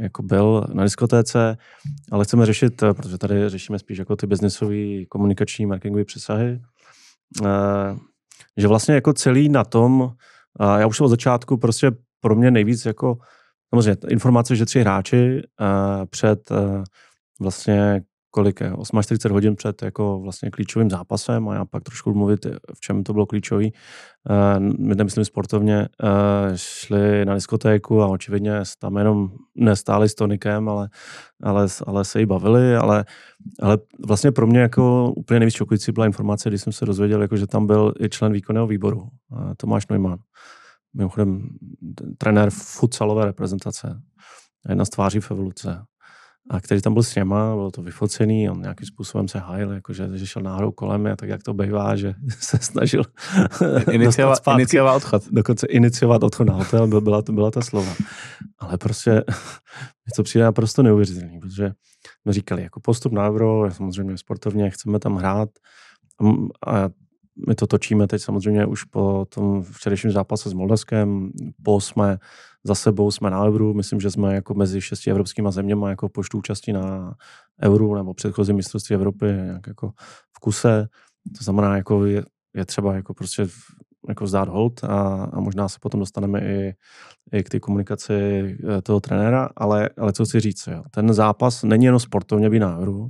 jako 0.00 0.22
byl 0.22 0.66
na 0.72 0.82
diskotéce, 0.84 1.56
ale 2.12 2.24
chceme 2.24 2.46
řešit, 2.46 2.82
protože 2.92 3.18
tady 3.18 3.48
řešíme 3.48 3.78
spíš 3.78 3.98
jako 3.98 4.16
ty 4.16 4.26
biznisové, 4.26 5.04
komunikační, 5.08 5.66
marketingové 5.66 6.04
přesahy, 6.04 6.60
že 8.56 8.68
vlastně 8.68 8.94
jako 8.94 9.12
celý 9.12 9.48
na 9.48 9.64
tom, 9.64 10.12
já 10.78 10.86
už 10.86 11.00
od 11.00 11.08
začátku 11.08 11.56
prostě 11.56 11.90
pro 12.20 12.34
mě 12.34 12.50
nejvíc 12.50 12.86
jako 12.86 13.18
samozřejmě 13.82 14.08
informace, 14.08 14.56
že 14.56 14.64
tři 14.64 14.80
hráči 14.80 15.42
uh, 15.60 16.06
před 16.10 16.50
uh, 16.50 16.84
vlastně 17.40 18.02
kolik 18.30 18.60
je, 18.60 18.72
48 19.02 19.32
hodin 19.32 19.56
před 19.56 19.82
jako 19.82 20.20
vlastně 20.20 20.50
klíčovým 20.50 20.90
zápasem 20.90 21.48
a 21.48 21.54
já 21.54 21.64
pak 21.64 21.82
trošku 21.82 22.14
mluvit, 22.14 22.46
v 22.74 22.80
čem 22.80 23.04
to 23.04 23.12
bylo 23.12 23.26
klíčový. 23.26 23.72
Uh, 24.30 24.86
my 24.86 24.94
nemyslím 24.94 25.24
sportovně, 25.24 25.88
šli 26.54 27.24
na 27.24 27.34
diskotéku 27.34 28.02
a 28.02 28.06
očividně 28.06 28.62
tam 28.78 28.96
jenom 28.96 29.28
nestáli 29.54 30.08
s 30.08 30.14
tonikem, 30.14 30.68
ale, 30.68 30.88
ale, 31.42 31.66
ale 31.86 32.04
se 32.04 32.20
jí 32.20 32.26
bavili, 32.26 32.76
ale, 32.76 33.04
ale 33.62 33.78
vlastně 34.06 34.32
pro 34.32 34.46
mě 34.46 34.60
jako 34.60 35.12
úplně 35.16 35.40
nejvíc 35.40 35.54
šokující 35.54 35.92
byla 35.92 36.06
informace, 36.06 36.48
když 36.48 36.62
jsem 36.62 36.72
se 36.72 36.86
dozvěděl, 36.86 37.22
jako, 37.22 37.36
že 37.36 37.46
tam 37.46 37.66
byl 37.66 37.94
i 38.00 38.08
člen 38.08 38.32
výkonného 38.32 38.66
výboru, 38.66 39.08
Tomáš 39.56 39.86
Neumann 39.86 40.18
mimochodem 40.94 41.48
trenér 42.18 42.50
futsalové 42.50 43.24
reprezentace, 43.24 44.02
jedna 44.68 44.84
z 44.84 44.88
tváří 44.88 45.20
v 45.20 45.30
evoluce, 45.30 45.82
a 46.50 46.60
který 46.60 46.80
tam 46.80 46.94
byl 46.94 47.02
s 47.02 47.14
něma, 47.14 47.54
bylo 47.54 47.70
to 47.70 47.82
vyfocený, 47.82 48.50
on 48.50 48.60
nějakým 48.60 48.86
způsobem 48.86 49.28
se 49.28 49.38
hájil, 49.38 49.70
jakože, 49.70 50.08
že 50.14 50.26
šel 50.26 50.42
náhodou 50.42 50.70
kolem 50.72 51.06
a 51.06 51.16
tak 51.16 51.28
jak 51.28 51.42
to 51.42 51.54
bývá, 51.54 51.96
že 51.96 52.14
se 52.38 52.58
snažil 52.58 53.02
Iniciova, 53.90 54.30
dostat 54.30 54.36
zpátky, 54.36 54.60
iniciova 54.62 54.92
odchod. 54.92 55.22
dokonce 55.30 55.66
iniciovat 55.66 56.22
odchod 56.22 56.44
na 56.44 56.54
hotel, 56.54 56.86
byl- 56.86 57.00
byla 57.00 57.22
to, 57.22 57.32
byla 57.32 57.50
ta 57.50 57.60
slova. 57.60 57.94
Ale 58.58 58.78
prostě 58.78 59.10
mi 60.06 60.12
to 60.16 60.22
přijde 60.22 60.44
naprosto 60.44 60.82
neuvěřitelný, 60.82 61.40
protože 61.40 61.72
jsme 62.22 62.32
říkali, 62.32 62.62
jako 62.62 62.80
postup 62.80 63.12
na 63.12 63.28
euro, 63.28 63.70
samozřejmě 63.70 64.18
sportovně, 64.18 64.70
chceme 64.70 64.98
tam 64.98 65.16
hrát 65.16 65.48
a 66.66 66.88
my 67.48 67.54
to 67.54 67.66
točíme 67.66 68.06
teď 68.06 68.22
samozřejmě 68.22 68.66
už 68.66 68.84
po 68.84 69.26
tom 69.28 69.62
včerejším 69.62 70.10
zápase 70.10 70.50
s 70.50 70.52
Moldavskem, 70.52 71.30
po 71.62 71.80
jsme 71.80 72.18
za 72.64 72.74
sebou 72.74 73.10
jsme 73.10 73.30
na 73.30 73.44
euru, 73.44 73.74
myslím, 73.74 74.00
že 74.00 74.10
jsme 74.10 74.34
jako 74.34 74.54
mezi 74.54 74.80
šesti 74.80 75.10
evropskými 75.10 75.48
zeměma 75.52 75.90
jako 75.90 76.08
počtu 76.08 76.38
účastí 76.38 76.72
na 76.72 77.14
euru 77.62 77.94
nebo 77.94 78.14
předchozí 78.14 78.52
mistrovství 78.52 78.94
Evropy 78.94 79.26
nějak 79.26 79.66
jako 79.66 79.92
v 80.36 80.40
kuse. 80.40 80.88
To 81.38 81.44
znamená, 81.44 81.76
jako 81.76 82.04
je, 82.04 82.24
je 82.54 82.64
třeba 82.64 82.94
jako 82.94 83.14
prostě 83.14 83.46
jako 84.08 84.26
zdát 84.26 84.48
hold 84.48 84.84
a, 84.84 85.24
a 85.32 85.40
možná 85.40 85.68
se 85.68 85.78
potom 85.80 86.00
dostaneme 86.00 86.40
i, 86.40 86.74
i 87.32 87.42
k 87.42 87.48
té 87.48 87.60
komunikaci 87.60 88.14
eh, 88.14 88.82
toho 88.82 89.00
trenéra, 89.00 89.48
ale, 89.56 89.90
ale 89.98 90.12
co 90.12 90.24
chci 90.24 90.40
říct, 90.40 90.66
jo. 90.66 90.82
ten 90.90 91.12
zápas 91.12 91.62
není 91.62 91.84
jenom 91.84 92.00
sportovně 92.00 92.50
být 92.50 92.58
na 92.58 92.78
euru, 92.78 93.08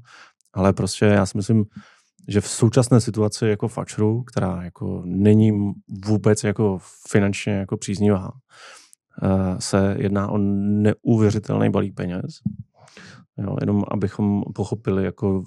ale 0.53 0.73
prostě 0.73 1.05
já 1.05 1.27
si 1.27 1.37
myslím, 1.39 1.65
že 2.29 2.41
v 2.41 2.49
současné 2.49 3.01
situaci 3.01 3.47
jako 3.47 3.69
Fatcheru, 3.69 4.23
která 4.23 4.63
jako 4.63 5.03
není 5.05 5.73
vůbec 6.07 6.45
jako 6.45 6.79
finančně 7.09 7.53
jako 7.53 7.77
příznivá, 7.77 8.31
eh, 9.23 9.57
se 9.59 9.97
jedná 9.99 10.29
o 10.29 10.39
neuvěřitelný 10.39 11.71
balík 11.71 11.95
peněz. 11.95 12.41
Jo, 13.39 13.57
jenom 13.61 13.85
abychom 13.91 14.43
pochopili 14.55 15.05
jako 15.05 15.43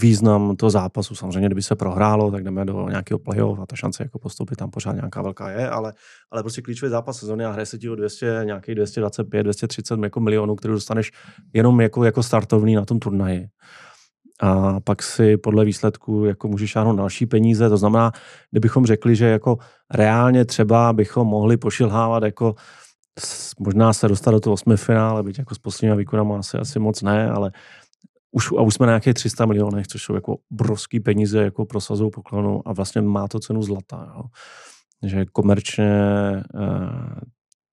význam 0.00 0.56
toho 0.56 0.70
zápasu. 0.70 1.14
Samozřejmě, 1.14 1.48
kdyby 1.48 1.62
se 1.62 1.76
prohrálo, 1.76 2.30
tak 2.30 2.44
jdeme 2.44 2.64
do 2.64 2.88
nějakého 2.88 3.18
playoff 3.18 3.60
a 3.60 3.66
ta 3.66 3.76
šance 3.76 4.02
jako 4.02 4.18
postoupit 4.18 4.56
tam 4.56 4.70
pořád 4.70 4.92
nějaká 4.92 5.22
velká 5.22 5.50
je, 5.50 5.70
ale, 5.70 5.92
ale 6.30 6.42
prostě 6.42 6.62
klíčový 6.62 6.90
zápas 6.90 7.18
sezóny 7.18 7.44
a 7.44 7.50
hraje 7.50 7.66
se 7.66 7.78
ti 7.78 7.90
o 7.90 7.94
200, 7.94 8.40
nějaký 8.44 8.74
225, 8.74 9.42
230 9.42 10.00
jako 10.02 10.20
milionů, 10.20 10.54
který 10.54 10.72
dostaneš 10.72 11.10
jenom 11.52 11.80
jako, 11.80 12.04
jako 12.04 12.22
startovný 12.22 12.74
na 12.74 12.84
tom 12.84 12.98
turnaji. 12.98 13.46
A 14.40 14.80
pak 14.80 15.02
si 15.02 15.36
podle 15.36 15.64
výsledku 15.64 16.24
jako 16.24 16.48
můžeš 16.48 16.70
šáhnout 16.70 16.96
další 16.96 17.26
peníze. 17.26 17.68
To 17.68 17.76
znamená, 17.76 18.12
kdybychom 18.50 18.86
řekli, 18.86 19.16
že 19.16 19.26
jako 19.26 19.58
reálně 19.90 20.44
třeba 20.44 20.92
bychom 20.92 21.26
mohli 21.26 21.56
pošilhávat 21.56 22.22
jako 22.22 22.54
možná 23.58 23.92
se 23.92 24.08
dostat 24.08 24.30
do 24.30 24.40
toho 24.40 24.54
osmi 24.54 24.76
finále, 24.76 25.22
byť 25.22 25.38
jako 25.38 25.54
s 25.54 25.58
posledníma 25.58 25.96
výkonama 25.96 26.38
asi, 26.38 26.58
asi 26.58 26.78
moc 26.78 27.02
ne, 27.02 27.30
ale 27.30 27.52
už, 28.30 28.52
a 28.58 28.62
už 28.62 28.74
jsme 28.74 28.86
na 28.86 28.92
nějakých 28.92 29.14
300 29.14 29.46
milionech, 29.46 29.86
což 29.86 30.02
jsou 30.02 30.14
jako 30.14 30.36
obrovský 30.52 31.00
peníze 31.00 31.42
jako 31.42 31.64
pro 31.64 31.80
sazou 31.80 32.10
poklonu 32.10 32.68
a 32.68 32.72
vlastně 32.72 33.00
má 33.00 33.28
to 33.28 33.40
cenu 33.40 33.62
zlata. 33.62 34.12
Jo. 34.16 34.22
Že 35.02 35.24
komerčně 35.24 35.90
eh, 36.54 37.20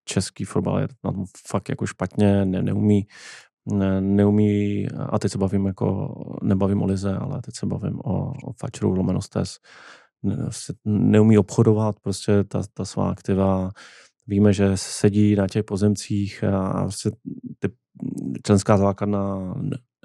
český 0.06 0.46
fotbal 0.46 0.80
je 0.80 0.88
na 1.04 1.12
tom 1.12 1.26
fakt 1.48 1.70
jako 1.70 1.86
špatně, 1.86 2.46
ne, 2.46 2.62
neumí, 2.62 3.08
ne, 3.72 4.02
neumí, 4.02 4.88
a 5.10 5.20
teď 5.20 5.32
se 5.32 5.38
bavím 5.38 5.66
jako, 5.66 6.16
nebavím 6.44 6.82
o 6.82 6.86
Lize, 6.86 7.18
ale 7.18 7.42
teď 7.42 7.56
se 7.56 7.66
bavím 7.66 8.00
o, 8.00 8.32
o 8.44 8.54
Fačeru, 8.60 8.94
Lomenostes, 8.94 9.58
ne, 10.24 10.36
neumí 10.86 11.38
obchodovat 11.38 12.00
prostě 12.00 12.44
ta, 12.44 12.62
ta 12.74 12.86
svá 12.86 13.10
aktiva, 13.10 13.70
víme, 14.28 14.54
že 14.54 14.72
sedí 14.76 15.36
na 15.36 15.48
těch 15.48 15.64
pozemcích 15.64 16.44
a 16.44 16.82
prostě 16.84 17.12
ty 17.60 17.70
členská 18.46 18.78
základna 18.78 19.54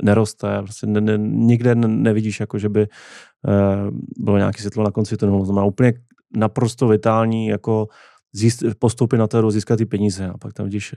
neroste, 0.03 0.63
prostě 0.63 0.87
ne, 0.87 1.01
ne, 1.01 1.19
nikde 1.19 1.75
nevidíš, 1.75 2.41
jako 2.41 2.59
že 2.59 2.69
by 2.69 2.81
uh, 2.81 3.99
bylo 4.19 4.39
nějaké 4.39 4.61
světlo 4.61 4.85
na 4.85 4.91
konci 4.91 5.17
tunelu. 5.17 5.45
Znamená 5.45 5.65
úplně 5.65 5.93
naprosto 6.37 6.89
vitální, 6.89 7.47
jako 7.47 7.89
zjist, 8.33 8.63
postoupit 8.79 9.17
na 9.17 9.27
to, 9.27 9.51
získat 9.51 9.77
ty 9.77 9.87
peníze. 9.87 10.29
A 10.29 10.39
pak 10.39 10.53
tam 10.53 10.67
vidíš 10.67 10.95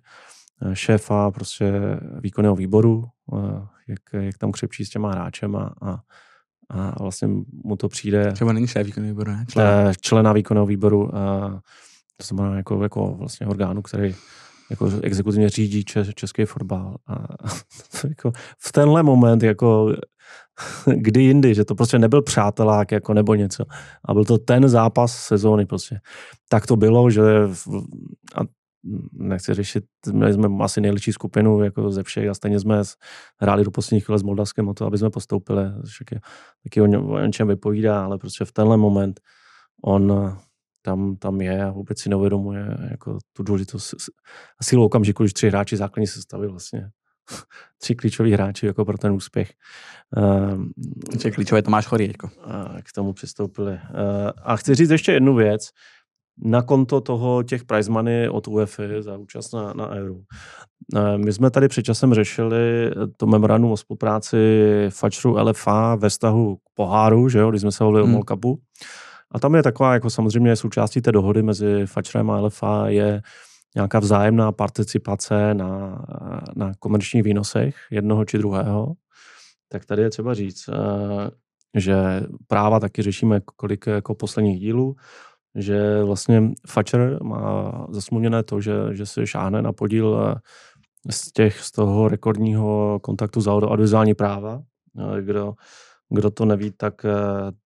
šéfa 0.73 1.31
prostě 1.31 1.73
výkonného 2.19 2.55
výboru, 2.55 3.03
uh, 3.25 3.67
jak, 3.87 4.23
jak 4.23 4.37
tam 4.37 4.51
křepčí 4.51 4.85
s 4.85 4.89
těma 4.89 5.11
hráčema 5.11 5.73
a, 5.81 5.99
a 6.69 7.03
vlastně 7.03 7.27
mu 7.63 7.75
to 7.75 7.87
přijde... 7.87 8.31
Třeba 8.31 8.53
není 8.53 8.67
šéf 8.67 8.85
výkonného 8.85 9.13
výboru, 9.13 9.31
ne? 9.31 9.45
Člen. 9.49 9.93
člena 10.01 10.33
výkonného 10.33 10.65
výboru, 10.65 11.11
to 12.17 12.25
znamená 12.27 12.57
jako, 12.57 12.83
jako 12.83 13.15
vlastně 13.15 13.47
orgánu, 13.47 13.81
který 13.81 14.15
jako 14.69 14.91
exekutivně 15.03 15.49
řídí 15.49 15.85
čes, 15.85 16.07
český 16.15 16.45
fotbal. 16.45 16.95
A 17.07 17.25
jako 18.09 18.31
v 18.59 18.71
tenhle 18.71 19.03
moment, 19.03 19.43
jako 19.43 19.95
kdy 20.95 21.21
jindy, 21.21 21.55
že 21.55 21.65
to 21.65 21.75
prostě 21.75 21.99
nebyl 21.99 22.21
přátelák 22.21 22.91
jako 22.91 23.13
nebo 23.13 23.35
něco. 23.35 23.65
A 24.05 24.13
byl 24.13 24.25
to 24.25 24.37
ten 24.37 24.69
zápas 24.69 25.17
sezóny 25.17 25.65
prostě. 25.65 25.99
Tak 26.49 26.67
to 26.67 26.75
bylo, 26.75 27.09
že 27.09 27.21
a 28.35 28.41
nechci 29.11 29.53
řešit, 29.53 29.83
měli 30.11 30.33
jsme 30.33 30.47
asi 30.61 30.81
nejlepší 30.81 31.11
skupinu 31.11 31.63
jako 31.63 31.91
ze 31.91 32.03
všech 32.03 32.29
a 32.29 32.33
stejně 32.33 32.59
jsme 32.59 32.81
hráli 33.39 33.63
do 33.63 33.71
posledních 33.71 34.05
chvíle 34.05 34.19
s 34.19 34.23
Moldavskem 34.23 34.67
o 34.67 34.73
to, 34.73 34.85
aby 34.85 34.97
jsme 34.97 35.09
postoupili. 35.09 35.63
Taky 36.63 36.81
o, 36.81 37.13
o 37.13 37.19
něčem 37.19 37.47
vypovídá, 37.47 38.05
ale 38.05 38.17
prostě 38.17 38.45
v 38.45 38.51
tenhle 38.51 38.77
moment 38.77 39.19
on 39.83 40.35
tam, 40.81 41.15
tam 41.15 41.41
je 41.41 41.63
a 41.63 41.71
vůbec 41.71 41.99
si 41.99 42.09
neuvědomuje 42.09 42.77
jako 42.91 43.17
tu 43.33 43.43
důležitost 43.43 43.93
a 44.59 44.63
sílu 44.63 44.85
okamžiku, 44.85 45.23
když 45.23 45.33
tři 45.33 45.47
hráči 45.47 45.77
základní 45.77 46.07
sestavy 46.07 46.47
vlastně 46.47 46.89
tři 47.77 47.95
klíčoví 47.95 48.33
hráči 48.33 48.65
jako 48.65 48.85
pro 48.85 48.97
ten 48.97 49.11
úspěch. 49.11 49.53
Uh, 50.17 50.65
tři 51.17 51.31
klíčové 51.31 51.61
Tomáš 51.61 51.85
Chorý. 51.85 52.07
Jako. 52.07 52.29
K 52.83 52.93
tomu 52.95 53.13
přistoupili. 53.13 53.71
Uh, 53.71 53.79
a 54.43 54.55
chci 54.55 54.75
říct 54.75 54.89
ještě 54.89 55.11
jednu 55.11 55.35
věc. 55.35 55.69
Na 56.43 56.61
konto 56.61 57.01
toho 57.01 57.43
těch 57.43 57.63
prize 57.63 57.91
money 57.91 58.29
od 58.29 58.47
UEFA 58.47 58.83
za 58.99 59.17
účast 59.17 59.51
na, 59.51 59.73
na 59.73 59.89
Euro. 59.89 60.13
Uh, 60.13 60.21
my 61.15 61.33
jsme 61.33 61.51
tady 61.51 61.67
před 61.67 61.83
časem 61.83 62.13
řešili 62.13 62.91
to 63.17 63.27
memorandum 63.27 63.71
o 63.71 63.77
spolupráci 63.77 64.37
Fačru 64.89 65.35
LFA 65.37 65.95
ve 65.95 66.09
vztahu 66.09 66.55
k 66.55 66.59
poháru, 66.73 67.29
že 67.29 67.39
jo, 67.39 67.49
když 67.49 67.61
jsme 67.61 67.71
se 67.71 67.83
volili 67.83 68.07
hmm. 68.07 68.15
o 68.15 68.23
Cupu. 68.23 68.59
A 69.31 69.39
tam 69.39 69.55
je 69.55 69.63
taková, 69.63 69.93
jako 69.93 70.09
samozřejmě 70.09 70.55
součástí 70.55 71.01
té 71.01 71.11
dohody 71.11 71.43
mezi 71.43 71.85
Fačrem 71.85 72.29
a 72.29 72.39
LFA 72.39 72.87
je 72.87 73.21
nějaká 73.75 73.99
vzájemná 73.99 74.51
participace 74.51 75.53
na, 75.53 76.05
na 76.55 76.71
komerčních 76.79 77.23
výnosech 77.23 77.75
jednoho 77.91 78.25
či 78.25 78.37
druhého. 78.37 78.93
Tak 79.69 79.85
tady 79.85 80.01
je 80.01 80.09
třeba 80.09 80.33
říct, 80.33 80.69
eh, 80.69 81.29
že 81.79 81.95
práva 82.47 82.79
taky 82.79 83.01
řešíme 83.01 83.41
kolik 83.55 83.87
jako 83.87 84.15
posledních 84.15 84.59
dílů, 84.59 84.95
že 85.55 86.03
vlastně 86.03 86.51
Fatscher 86.67 87.23
má 87.23 87.87
zasmluvněné 87.89 88.43
to, 88.43 88.61
že, 88.61 88.73
že 88.91 89.05
se 89.05 89.27
šáhne 89.27 89.61
na 89.61 89.73
podíl 89.73 90.35
eh, 90.35 90.39
z, 91.11 91.31
těch, 91.31 91.59
z 91.59 91.71
toho 91.71 92.07
rekordního 92.07 92.99
kontaktu 93.03 93.41
za 93.41 93.53
audiovizuální 93.53 94.13
práva. 94.13 94.61
Eh, 94.99 95.21
kdo, 95.21 95.53
kdo 96.09 96.31
to 96.31 96.45
neví, 96.45 96.71
tak 96.77 97.05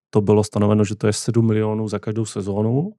to 0.10 0.22
bylo 0.22 0.44
stanoveno, 0.44 0.84
že 0.84 0.96
to 0.96 1.08
je 1.08 1.14
7 1.14 1.48
milionů 1.48 1.88
za 1.88 2.00
každou 2.00 2.26
sezónu 2.26 2.92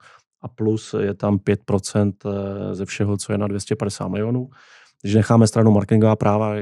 a 0.43 0.49
plus 0.49 0.95
je 1.01 1.15
tam 1.15 1.39
5% 1.39 2.13
eh, 2.27 2.75
ze 2.75 2.87
všeho, 2.87 3.17
co 3.17 3.33
je 3.33 3.39
na 3.39 3.47
250 3.47 4.09
milionů. 4.09 4.51
Když 5.03 5.15
necháme 5.15 5.47
stranu 5.47 5.71
marketingová 5.71 6.17
práva, 6.17 6.55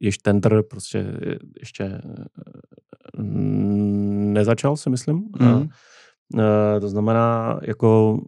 jež 0.00 0.18
tender 0.18 0.62
prostě 0.70 1.06
ještě 1.60 1.84
eh, 1.84 2.00
nezačal, 4.32 4.76
si 4.76 4.90
myslím. 4.90 5.16
Mm. 5.40 5.68
To 6.80 6.88
znamená, 6.88 7.60
jako 7.62 8.20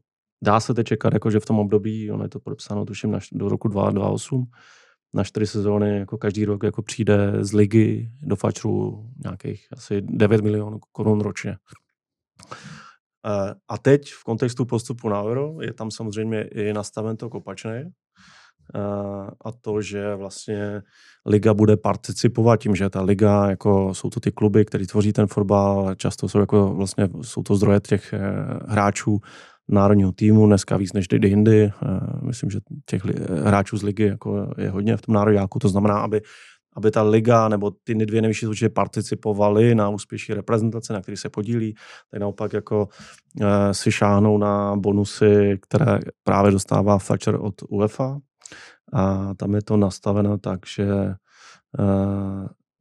dá 0.42 0.60
se 0.60 0.74
teď 0.74 0.86
čekat, 0.86 1.14
jako 1.14 1.30
že 1.30 1.40
v 1.40 1.46
tom 1.46 1.58
období, 1.58 2.10
ono 2.10 2.22
je 2.24 2.28
to 2.28 2.40
podepsáno 2.40 2.84
tuším 2.84 3.18
do 3.32 3.48
roku 3.48 3.68
2028, 3.68 4.46
na 5.14 5.24
čtyři 5.24 5.46
sezóny, 5.46 5.98
jako 5.98 6.18
každý 6.18 6.44
rok 6.44 6.62
jako 6.62 6.82
přijde 6.82 7.32
z 7.40 7.52
ligy 7.52 8.10
do 8.22 8.36
fačru 8.36 9.04
nějakých 9.24 9.66
asi 9.72 10.02
9 10.02 10.40
milionů 10.40 10.78
korun 10.92 11.20
ročně. 11.20 11.56
Eh, 13.26 13.54
a 13.68 13.78
teď 13.78 14.12
v 14.12 14.24
kontextu 14.24 14.64
postupu 14.64 15.08
na 15.08 15.22
euro 15.22 15.56
je 15.60 15.72
tam 15.72 15.90
samozřejmě 15.90 16.42
i 16.42 16.72
nastaven 16.72 17.16
to 17.16 17.30
kopačné 17.30 17.80
eh, 17.80 17.90
a 19.44 19.52
to, 19.60 19.82
že 19.82 20.14
vlastně 20.14 20.82
liga 21.26 21.54
bude 21.54 21.76
participovat 21.76 22.60
tím, 22.60 22.74
že 22.74 22.90
ta 22.90 23.02
liga, 23.02 23.50
jako 23.50 23.94
jsou 23.94 24.10
to 24.10 24.20
ty 24.20 24.32
kluby, 24.32 24.64
které 24.64 24.86
tvoří 24.86 25.12
ten 25.12 25.26
fotbal, 25.26 25.94
často 25.94 26.28
jsou 26.28 26.38
jako 26.38 26.74
vlastně, 26.74 27.08
jsou 27.22 27.42
to 27.42 27.56
zdroje 27.56 27.80
těch 27.80 28.12
eh, 28.12 28.20
hráčů, 28.68 29.20
národního 29.68 30.12
týmu, 30.12 30.46
dneska 30.46 30.76
víc 30.76 30.92
než 30.92 31.08
kdy 31.08 31.28
jindy. 31.28 31.62
Eh, 31.64 31.88
myslím, 32.22 32.50
že 32.50 32.60
těch 32.86 33.04
hráčů 33.44 33.76
z 33.76 33.82
ligy 33.82 34.06
jako 34.06 34.54
je 34.58 34.70
hodně 34.70 34.96
v 34.96 35.02
tom 35.02 35.14
národňáku, 35.14 35.58
to 35.58 35.68
znamená, 35.68 35.98
aby 35.98 36.20
aby 36.76 36.90
ta 36.90 37.02
liga 37.02 37.48
nebo 37.48 37.70
ty 37.70 37.94
dvě 37.94 38.22
nejvyšší 38.22 38.46
soutěže 38.46 38.68
participovaly 38.68 39.74
na 39.74 39.88
úspěšní 39.88 40.34
reprezentace, 40.34 40.92
na 40.92 41.00
který 41.00 41.16
se 41.16 41.28
podílí, 41.28 41.74
tak 42.10 42.20
naopak 42.20 42.52
jako 42.52 42.88
e, 43.40 43.74
si 43.74 43.92
šáhnou 43.92 44.38
na 44.38 44.76
bonusy, 44.76 45.58
které 45.62 45.98
právě 46.24 46.52
dostává 46.52 46.98
Fletcher 46.98 47.34
od 47.40 47.54
UEFA. 47.68 48.18
A 48.92 49.34
tam 49.34 49.54
je 49.54 49.62
to 49.62 49.76
nastaveno 49.76 50.38
tak, 50.38 50.60
že, 50.66 50.88
e, 50.88 51.14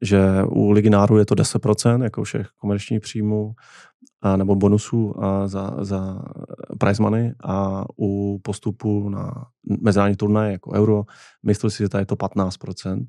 že 0.01 0.43
u 0.47 0.71
ligy 0.71 0.89
národů 0.89 1.17
je 1.17 1.25
to 1.25 1.35
10%, 1.35 2.03
jako 2.03 2.23
všech 2.23 2.47
komerčních 2.47 3.01
příjmů, 3.01 3.53
a, 4.21 4.37
nebo 4.37 4.55
bonusů 4.55 5.23
a 5.23 5.47
za, 5.47 5.75
za 5.81 6.21
prize 6.79 7.03
money. 7.03 7.33
A 7.43 7.85
u 7.99 8.39
postupu 8.43 9.09
na 9.09 9.45
mezinárodní 9.81 10.15
turnaje 10.15 10.51
jako 10.51 10.71
euro, 10.71 11.03
myslím 11.45 11.69
si, 11.69 11.83
že 11.83 11.89
tady 11.89 12.01
je 12.01 12.05
to 12.05 12.15
15% 12.15 13.05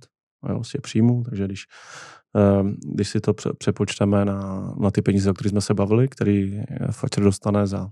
jo, 0.49 0.65
z 0.65 0.73
příjmů, 0.81 1.23
takže 1.23 1.45
když, 1.45 1.65
ehm, 2.35 2.77
když 2.95 3.09
si 3.09 3.21
to 3.21 3.35
přepočteme 3.59 4.25
na, 4.25 4.75
na 4.81 4.91
ty 4.91 5.03
peníze, 5.03 5.31
o 5.31 5.35
kterých 5.35 5.51
jsme 5.51 5.61
se 5.61 5.75
bavili, 5.75 6.09
který 6.09 6.63
Fatcher 6.91 7.25
dostane 7.25 7.67
za, 7.67 7.89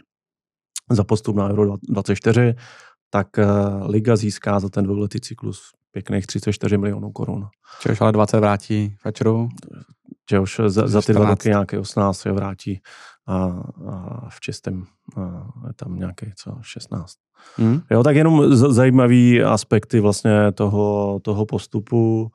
za 0.90 1.04
postup 1.04 1.36
na 1.36 1.48
Euro 1.48 1.76
24, 1.88 2.54
tak 3.10 3.28
uh, 3.38 3.90
Liga 3.90 4.16
získá 4.16 4.60
za 4.60 4.68
ten 4.68 4.84
dvouletý 4.84 5.20
cyklus 5.20 5.72
pěkných 5.90 6.26
34 6.26 6.78
milionů 6.78 7.12
korun. 7.12 7.48
Čehož 7.80 8.00
ale 8.00 8.12
20 8.12 8.40
vrátí 8.40 8.96
Fatcheru? 9.00 9.48
Čehož 10.26 10.60
za, 10.66 10.88
za 10.88 11.02
ty 11.02 11.12
dva 11.12 11.30
roky 11.30 11.48
nějaké 11.48 11.78
18 11.78 12.26
je 12.26 12.32
vrátí 12.32 12.80
a, 13.26 13.34
a 13.90 14.26
v 14.28 14.40
čistém 14.40 14.84
je 15.66 15.72
tam 15.76 15.96
nějaké 15.96 16.32
co 16.36 16.58
16. 16.60 17.16
Hmm. 17.56 17.80
Jo, 17.90 18.02
tak 18.02 18.16
jenom 18.16 18.54
zajímavý 18.54 19.42
aspekty 19.42 20.00
vlastně 20.00 20.52
toho, 20.52 21.20
toho 21.22 21.46
postupu, 21.46 22.30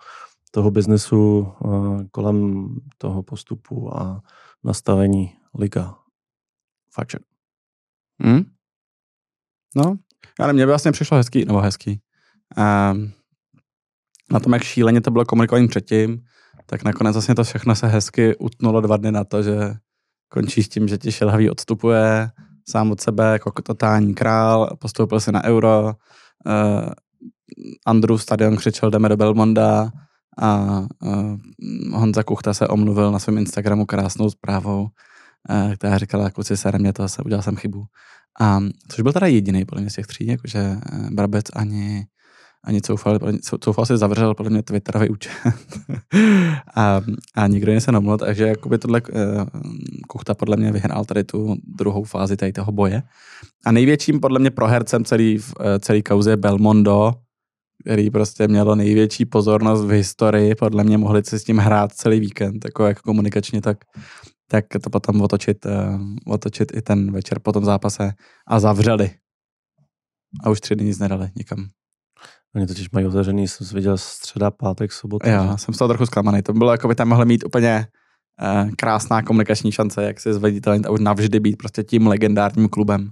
toho 0.52 0.72
biznesu 0.72 1.54
kolem 2.12 2.68
toho 2.98 3.24
postupu 3.24 3.98
a 3.98 4.22
nastavení 4.64 5.34
liga 5.58 5.96
Fatcher. 6.92 7.22
Hmm? 8.20 8.46
No, 9.76 9.98
ale 10.40 10.54
mně 10.54 10.66
by 10.66 10.72
vlastně 10.72 10.92
přišlo 10.92 11.18
hezký, 11.18 11.46
nebo 11.46 11.62
hezký. 11.62 12.02
Um, 12.58 13.12
na 14.32 14.40
tom, 14.40 14.54
jak 14.54 14.64
šíleně 14.64 15.02
to 15.02 15.12
bylo 15.12 15.26
komunikované 15.26 15.68
předtím, 15.68 16.22
tak 16.66 16.84
nakonec 16.84 17.14
vlastně 17.16 17.36
to 17.36 17.44
všechno 17.44 17.76
se 17.76 17.88
hezky 17.88 18.36
utnulo 18.36 18.82
dva 18.82 18.98
dny 18.98 19.12
na 19.12 19.24
to, 19.24 19.44
že 19.44 19.74
končí 20.30 20.64
s 20.64 20.70
tím, 20.70 20.88
že 20.88 20.98
ti 20.98 21.12
šelhavý 21.12 21.50
odstupuje 21.50 22.30
sám 22.70 22.92
od 22.92 23.02
sebe 23.02 23.34
jako 23.34 23.52
totální 23.52 24.14
král, 24.14 24.78
postoupil 24.80 25.20
se 25.20 25.32
na 25.32 25.44
euro, 25.44 25.84
uh, 26.46 26.90
Andrew 27.86 28.18
stadion 28.18 28.56
křičel, 28.56 28.90
jdeme 28.90 29.10
do 29.10 29.18
Belmonda 29.18 29.92
a 30.38 30.80
uh, 31.02 31.38
Honza 31.92 32.24
Kuchta 32.24 32.54
se 32.54 32.68
omluvil 32.68 33.12
na 33.12 33.20
svém 33.20 33.38
Instagramu 33.38 33.86
krásnou 33.86 34.30
zprávou, 34.30 34.82
uh, 34.82 35.74
která 35.74 35.98
říkala, 35.98 36.30
kluci, 36.30 36.58
sere 36.58 36.80
mě 36.80 36.94
to, 36.94 37.10
se 37.10 37.24
udělal 37.24 37.42
jsem 37.42 37.56
chybu. 37.56 37.86
A, 38.42 38.60
což 38.88 39.02
byl 39.02 39.14
teda 39.14 39.28
jediný 39.28 39.66
podle 39.66 39.82
mě 39.82 39.90
z 39.90 39.94
těch 39.94 40.08
tří, 40.08 40.28
jakože 40.28 40.76
Brabec 41.12 41.46
ani 41.54 42.08
ani 42.66 42.82
Coufal, 42.82 43.20
Coufal 43.64 43.86
si 43.86 43.98
zavřel 43.98 44.34
podle 44.34 44.50
mě 44.50 44.64
Twitterový 44.64 45.10
účet 45.10 45.32
a, 46.76 47.02
a 47.36 47.48
nikdo 47.48 47.72
jiný 47.72 47.82
se 47.82 47.92
nemluvil, 47.92 48.18
takže 48.18 48.48
jakoby 48.48 48.78
tohle 48.78 49.02
uh, 49.02 49.18
Kuchta 50.08 50.34
podle 50.34 50.58
mě 50.58 50.72
vyhrál 50.72 51.06
tady 51.06 51.24
tu 51.24 51.56
druhou 51.64 52.04
fázi 52.04 52.38
tady 52.38 52.54
toho 52.54 52.72
boje. 52.72 53.04
A 53.66 53.72
největším 53.72 54.20
podle 54.20 54.40
mě 54.40 54.52
prohercem 54.52 55.06
celý, 55.06 55.40
uh, 55.40 55.44
celý 55.80 56.04
kauze 56.04 56.30
je 56.30 56.38
Belmondo, 56.38 57.14
který 57.84 58.10
prostě 58.10 58.48
mělo 58.48 58.76
největší 58.76 59.26
pozornost 59.26 59.86
v 59.86 59.90
historii, 59.90 60.56
podle 60.56 60.84
mě 60.84 60.98
mohli 60.98 61.24
si 61.24 61.40
s 61.40 61.44
tím 61.44 61.58
hrát 61.58 61.94
celý 61.94 62.20
víkend, 62.20 62.66
jako 62.66 62.86
jak 62.86 63.02
komunikačně, 63.02 63.62
tak, 63.62 63.78
tak 64.48 64.66
to 64.84 64.90
potom 64.90 65.22
otočit, 65.22 65.66
uh, 65.66 65.72
otočit 66.26 66.72
i 66.76 66.82
ten 66.82 67.12
večer 67.12 67.40
po 67.40 67.52
tom 67.52 67.66
zápase 67.66 68.14
a 68.48 68.60
zavřeli. 68.60 69.12
A 70.44 70.50
už 70.50 70.62
tři 70.62 70.76
dny 70.76 70.86
nic 70.86 71.00
nedali 71.00 71.30
nikam. 71.36 71.68
Oni 72.56 72.68
totiž 72.68 72.90
mají 72.92 73.06
otevřený, 73.06 73.48
jsem 73.48 73.68
viděl 73.74 73.98
středa, 73.98 74.52
pátek, 74.52 74.92
sobota. 74.92 75.30
Já 75.30 75.52
že? 75.52 75.58
jsem 75.58 75.74
z 75.74 75.78
toho 75.78 75.88
trochu 75.88 76.06
zklamaný. 76.06 76.42
To 76.42 76.54
bylo, 76.54 76.72
jako 76.72 76.88
by 76.88 76.96
tam 76.96 77.08
mohli 77.08 77.26
mít 77.26 77.46
úplně 77.46 77.88
uh, 78.42 78.70
krásná 78.78 79.22
komunikační 79.22 79.72
šance, 79.72 80.04
jak 80.04 80.20
se 80.20 80.34
zveditelnit 80.34 80.86
a 80.86 80.90
už 80.90 81.00
navždy 81.00 81.40
být 81.40 81.56
prostě 81.56 81.84
tím 81.84 82.08
legendárním 82.08 82.70
klubem. 82.70 83.12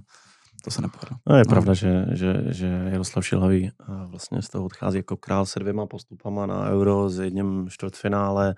To 0.64 0.70
se 0.70 0.82
nepovedlo. 0.82 1.16
No, 1.28 1.36
je 1.36 1.44
no. 1.46 1.50
pravda, 1.50 1.74
že, 1.74 2.06
že, 2.12 2.44
že 2.46 2.88
Jaroslav 2.92 3.26
Šilhavý 3.26 3.70
vlastně 4.06 4.42
z 4.42 4.48
toho 4.48 4.64
odchází 4.64 4.96
jako 4.96 5.16
král 5.16 5.46
se 5.46 5.60
dvěma 5.60 5.86
postupama 5.86 6.46
na 6.46 6.70
Euro 6.70 7.10
s 7.10 7.18
jedním 7.18 7.66
čtvrtfinále 7.70 8.54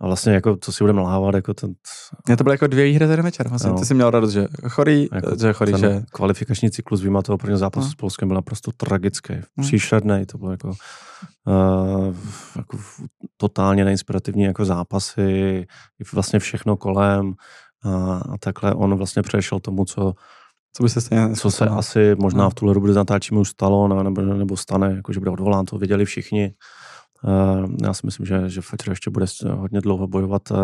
a 0.00 0.06
vlastně 0.06 0.32
jako, 0.32 0.56
co 0.60 0.72
si 0.72 0.84
budeme 0.84 1.00
lhávat, 1.00 1.34
jako 1.34 1.54
ten... 1.54 1.74
Já 2.28 2.36
to 2.36 2.44
bylo 2.44 2.52
jako 2.52 2.66
dvě 2.66 2.84
výhry 2.84 3.06
za 3.06 3.16
večer. 3.16 3.48
Vlastně 3.48 3.70
no. 3.70 3.78
ty 3.78 3.84
jsi 3.84 3.94
měl 3.94 4.10
radost, 4.10 4.32
že 4.32 4.46
chorý, 4.68 5.08
jako 5.12 5.36
že 5.40 5.52
chorý, 5.52 5.72
že... 5.78 6.02
Kvalifikační 6.12 6.70
cyklus 6.70 7.02
výma 7.02 7.22
toho 7.22 7.38
prvního 7.38 7.58
zápasu 7.58 7.86
no. 7.86 7.90
s 7.92 7.94
Polskem 7.94 8.28
byl 8.28 8.34
naprosto 8.34 8.72
tragický, 8.72 9.34
no. 9.56 9.64
příšerný, 9.64 10.26
to 10.26 10.38
bylo 10.38 10.50
jako, 10.50 10.68
uh, 10.68 12.16
jako 12.56 12.78
totálně 13.36 13.84
neinspirativní 13.84 14.42
jako 14.42 14.64
zápasy, 14.64 15.66
vlastně 16.12 16.38
všechno 16.38 16.76
kolem 16.76 17.32
a, 17.84 18.14
a 18.14 18.38
takhle 18.40 18.74
on 18.74 18.94
vlastně 18.94 19.22
přešel 19.22 19.60
tomu, 19.60 19.84
co 19.84 20.14
co 20.72 20.82
by 20.82 20.88
se 20.88 21.00
stejně 21.00 21.34
Co 21.34 21.50
se 21.50 21.66
asi 21.66 22.14
možná 22.18 22.44
no. 22.44 22.50
v 22.50 22.54
tuhle 22.54 22.74
dobu, 22.74 22.86
kdy 22.86 22.94
natáčíme, 22.94 23.40
už 23.40 23.48
stalo 23.48 24.02
nebo, 24.02 24.20
nebo 24.22 24.56
stane, 24.56 24.92
jako 24.96 25.12
že 25.12 25.20
bude 25.20 25.30
odvolán, 25.30 25.64
to 25.64 25.78
věděli 25.78 26.04
všichni. 26.04 26.54
Uh, 27.24 27.66
já 27.82 27.94
si 27.94 28.00
myslím, 28.04 28.26
že, 28.26 28.48
že 28.48 28.60
Fetcher 28.60 28.92
ještě 28.92 29.10
bude 29.10 29.26
hodně 29.50 29.80
dlouho 29.80 30.06
bojovat 30.06 30.50
uh, 30.50 30.58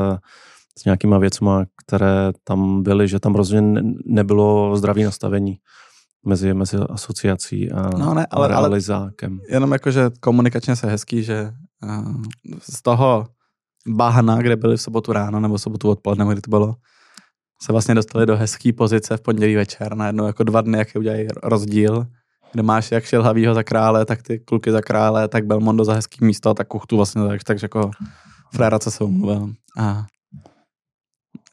s 0.78 0.84
nějakýma 0.84 1.18
věcma, 1.18 1.64
které 1.86 2.32
tam 2.44 2.82
byly, 2.82 3.08
že 3.08 3.20
tam 3.20 3.34
rozhodně 3.34 3.82
nebylo 4.06 4.76
zdravý 4.76 5.04
nastavení 5.04 5.56
mezi, 6.26 6.54
mezi 6.54 6.76
asociací 6.76 7.72
a, 7.72 7.90
no 7.98 8.14
ne, 8.14 8.26
ale, 8.30 8.46
a 8.46 8.48
realizákem. 8.48 9.32
Ale 9.32 9.54
jenom 9.54 9.72
jako, 9.72 9.90
že 9.90 10.10
komunikačně 10.20 10.76
se 10.76 10.86
hezký, 10.90 11.22
že 11.22 11.52
uh, 11.84 12.22
z 12.60 12.82
toho 12.82 13.26
bahna, 13.88 14.42
kde 14.42 14.56
byli 14.56 14.76
v 14.76 14.82
sobotu 14.82 15.12
ráno 15.12 15.40
nebo 15.40 15.56
v 15.56 15.62
sobotu 15.62 15.90
odpoledne, 15.90 16.32
kdy 16.32 16.40
to 16.40 16.50
bylo, 16.50 16.74
se 17.62 17.72
vlastně 17.72 17.94
dostali 17.94 18.26
do 18.26 18.36
hezké 18.36 18.72
pozice 18.72 19.16
v 19.16 19.20
pondělí 19.20 19.56
večer, 19.56 19.94
najednou 19.94 20.26
jako 20.26 20.44
dva 20.44 20.60
dny, 20.60 20.78
jak 20.78 20.88
udělají 20.96 21.28
rozdíl, 21.42 22.06
kde 22.52 22.62
máš 22.62 22.92
jak 22.92 23.04
Šilhavýho 23.04 23.54
za 23.54 23.62
krále, 23.62 24.04
tak 24.04 24.22
ty 24.22 24.38
kluky 24.38 24.72
za 24.72 24.80
krále, 24.80 25.28
tak 25.28 25.46
Belmondo 25.46 25.84
za 25.84 25.94
hezký 25.94 26.24
místo, 26.24 26.54
tak 26.54 26.68
Kuchtu 26.68 26.96
vlastně, 26.96 27.28
tak, 27.28 27.44
takže 27.44 27.64
jako 27.64 27.90
fréra, 28.54 28.78
co 28.78 28.90
se 28.90 29.04
umluvil. 29.04 29.52
A 29.78 30.06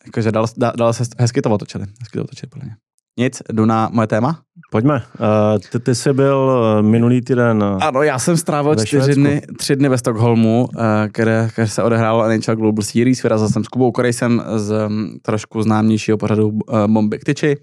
jakože 0.06 0.32
dal, 0.32 0.46
dal, 0.58 0.74
dal 0.78 0.94
se, 0.94 1.04
hezky 1.20 1.42
to 1.42 1.50
otočili, 1.50 1.86
hezky 2.00 2.18
to 2.18 2.24
otočili 2.24 2.50
podle 2.50 2.66
mě. 2.66 2.76
Nic, 3.17 3.41
jdu 3.52 3.65
na 3.65 3.89
moje 3.93 4.08
téma. 4.08 4.39
Pojďme. 4.71 4.95
Uh, 4.95 5.60
ty, 5.71 5.80
ty 5.80 5.95
jsi 5.95 6.13
byl 6.13 6.63
eh, 6.80 6.82
minulý 6.82 7.21
týden 7.21 7.63
uh, 7.63 7.84
Ano, 7.84 8.04
já 8.04 8.19
jsem 8.19 8.38
strávil 8.38 8.76
čtyři 8.76 9.15
dny, 9.15 9.41
tři 9.58 9.76
dny 9.76 9.89
ve 9.89 9.97
Stockholmu, 9.97 10.69
uh, 10.76 10.82
kde, 11.13 11.49
kde 11.56 11.67
se 11.67 11.84
odehrálo 11.84 12.28
NHL 12.28 12.56
Global 12.56 12.84
Series. 12.84 13.23
Vyrazil 13.23 13.49
jsem 13.49 13.63
s 13.63 13.67
Kubou 13.67 13.91
Korejsem 13.91 14.43
z 14.56 14.86
um, 14.88 15.19
trošku 15.21 15.62
známějšího 15.62 16.17
pořadu 16.17 16.47
uh, 16.47 16.88
Bomby 16.88 17.19
Ktyči. 17.19 17.58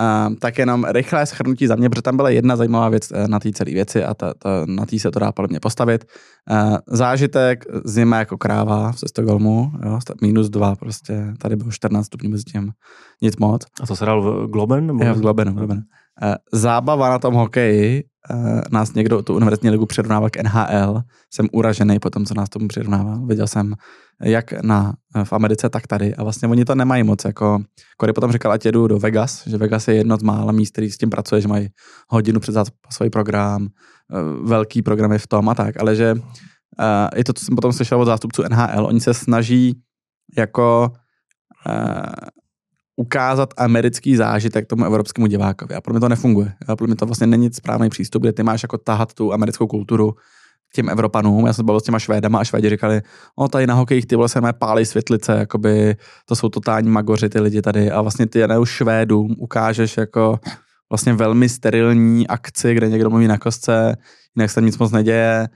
Uh, 0.00 0.34
tak 0.34 0.58
jenom 0.58 0.84
rychlé 0.84 1.26
schrnutí 1.26 1.66
za 1.66 1.76
mě, 1.76 1.90
protože 1.90 2.02
tam 2.02 2.16
byla 2.16 2.30
jedna 2.30 2.56
zajímavá 2.56 2.88
věc 2.88 3.10
uh, 3.10 3.28
na 3.28 3.40
té 3.40 3.52
celé 3.52 3.72
věci 3.72 4.04
a 4.04 4.14
ta, 4.14 4.34
ta, 4.34 4.50
na 4.66 4.86
té 4.86 4.98
se 4.98 5.10
to 5.10 5.18
dá 5.18 5.32
podle 5.32 5.48
mě 5.48 5.60
postavit. 5.60 6.04
Uh, 6.50 6.76
zážitek, 6.86 7.64
zima 7.84 8.18
jako 8.18 8.38
kráva 8.38 8.92
v 8.92 8.98
Stockholmu, 8.98 9.72
jo, 9.84 9.98
minus 10.22 10.48
dva 10.48 10.76
prostě, 10.76 11.34
tady 11.38 11.56
bylo 11.56 11.70
14 11.70 12.06
stupňů 12.06 12.30
mezi 12.30 12.44
tím, 12.44 12.72
nic 13.22 13.36
moc. 13.36 13.62
A 13.82 13.86
to 13.86 13.96
se 13.96 14.04
dal 14.04 14.22
v 14.22 14.50
Globen? 14.50 14.86
Nebo 14.86 15.04
jo, 15.04 15.14
v 15.14 15.20
Globenu, 15.20 15.52
v 15.52 15.54
Globenu. 15.54 15.80
Uh, 16.22 16.34
zábava 16.52 17.08
na 17.08 17.18
tom 17.18 17.34
hokeji, 17.34 18.04
uh, 18.30 18.60
nás 18.70 18.94
někdo 18.94 19.22
tu 19.22 19.34
univerzitní 19.34 19.70
ligu 19.70 19.86
přirovnával 19.86 20.30
k 20.30 20.42
NHL, 20.42 21.02
jsem 21.34 21.48
uražený 21.52 21.98
po 21.98 22.10
tom, 22.10 22.24
co 22.24 22.34
nás 22.34 22.48
tomu 22.48 22.68
přirovnával. 22.68 23.26
Viděl 23.26 23.46
jsem 23.46 23.74
jak 24.22 24.62
na, 24.62 24.94
v 25.24 25.32
Americe, 25.32 25.68
tak 25.68 25.86
tady. 25.86 26.14
A 26.14 26.22
vlastně 26.22 26.48
oni 26.48 26.64
to 26.64 26.74
nemají 26.74 27.02
moc. 27.02 27.24
Jako, 27.24 27.62
Kory 27.96 28.12
potom 28.12 28.32
říkal, 28.32 28.52
ať 28.52 28.64
jedu 28.64 28.88
do 28.88 28.98
Vegas, 28.98 29.46
že 29.46 29.56
Vegas 29.56 29.88
je 29.88 29.94
jedno 29.94 30.16
z 30.16 30.22
mála 30.22 30.52
míst, 30.52 30.70
který 30.70 30.90
s 30.90 30.98
tím 30.98 31.10
pracuje, 31.10 31.40
že 31.40 31.48
mají 31.48 31.68
hodinu 32.08 32.40
před 32.40 32.54
svůj 32.92 33.10
program, 33.10 33.66
eh, 33.66 34.46
velký 34.48 34.82
programy 34.82 35.18
v 35.18 35.26
tom 35.26 35.48
a 35.48 35.54
tak, 35.54 35.80
ale 35.80 35.96
že 35.96 36.12
uh, 36.14 36.20
je 37.16 37.24
to, 37.24 37.32
co 37.32 37.44
jsem 37.44 37.56
potom 37.56 37.72
slyšel 37.72 38.00
od 38.00 38.04
zástupců 38.04 38.42
NHL, 38.42 38.86
oni 38.86 39.00
se 39.00 39.14
snaží 39.14 39.82
jako 40.38 40.92
ukázat 42.96 43.54
americký 43.56 44.16
zážitek 44.16 44.66
tomu 44.66 44.84
evropskému 44.84 45.26
divákovi. 45.26 45.74
A 45.74 45.80
pro 45.80 45.92
mě 45.92 46.00
to 46.00 46.08
nefunguje. 46.08 46.52
A 46.68 46.76
pro 46.76 46.86
mě 46.86 46.96
to 46.96 47.06
vlastně 47.06 47.26
není 47.26 47.52
správný 47.52 47.90
přístup, 47.90 48.22
kde 48.22 48.32
ty 48.32 48.42
máš 48.42 48.62
jako 48.62 48.78
tahat 48.78 49.14
tu 49.14 49.32
americkou 49.32 49.66
kulturu 49.66 50.14
těm 50.74 50.88
Evropanům. 50.88 51.46
Já 51.46 51.52
jsem 51.52 51.66
bavil 51.66 51.80
s 51.80 51.82
těma 51.82 51.98
Švédama 51.98 52.38
a 52.38 52.44
Švédi 52.44 52.70
říkali, 52.70 53.02
o 53.36 53.48
tady 53.48 53.66
na 53.66 53.74
hokejích 53.74 54.06
ty 54.06 54.16
se 54.26 54.40
pálí 54.52 54.84
světlice, 54.86 55.32
jakoby 55.32 55.96
to 56.26 56.36
jsou 56.36 56.48
totální 56.48 56.90
magoři 56.90 57.28
ty 57.28 57.40
lidi 57.40 57.62
tady 57.62 57.90
a 57.90 58.02
vlastně 58.02 58.26
ty 58.26 58.38
jenom 58.38 58.66
Švédům 58.66 59.34
ukážeš 59.38 59.96
jako 59.96 60.38
vlastně 60.90 61.12
velmi 61.12 61.48
sterilní 61.48 62.28
akci, 62.28 62.74
kde 62.74 62.88
někdo 62.88 63.10
mluví 63.10 63.28
na 63.28 63.38
kostce, 63.38 63.96
jinak 64.36 64.50
se 64.50 64.60
nic 64.60 64.78
moc 64.78 64.92
neděje. 64.92 65.48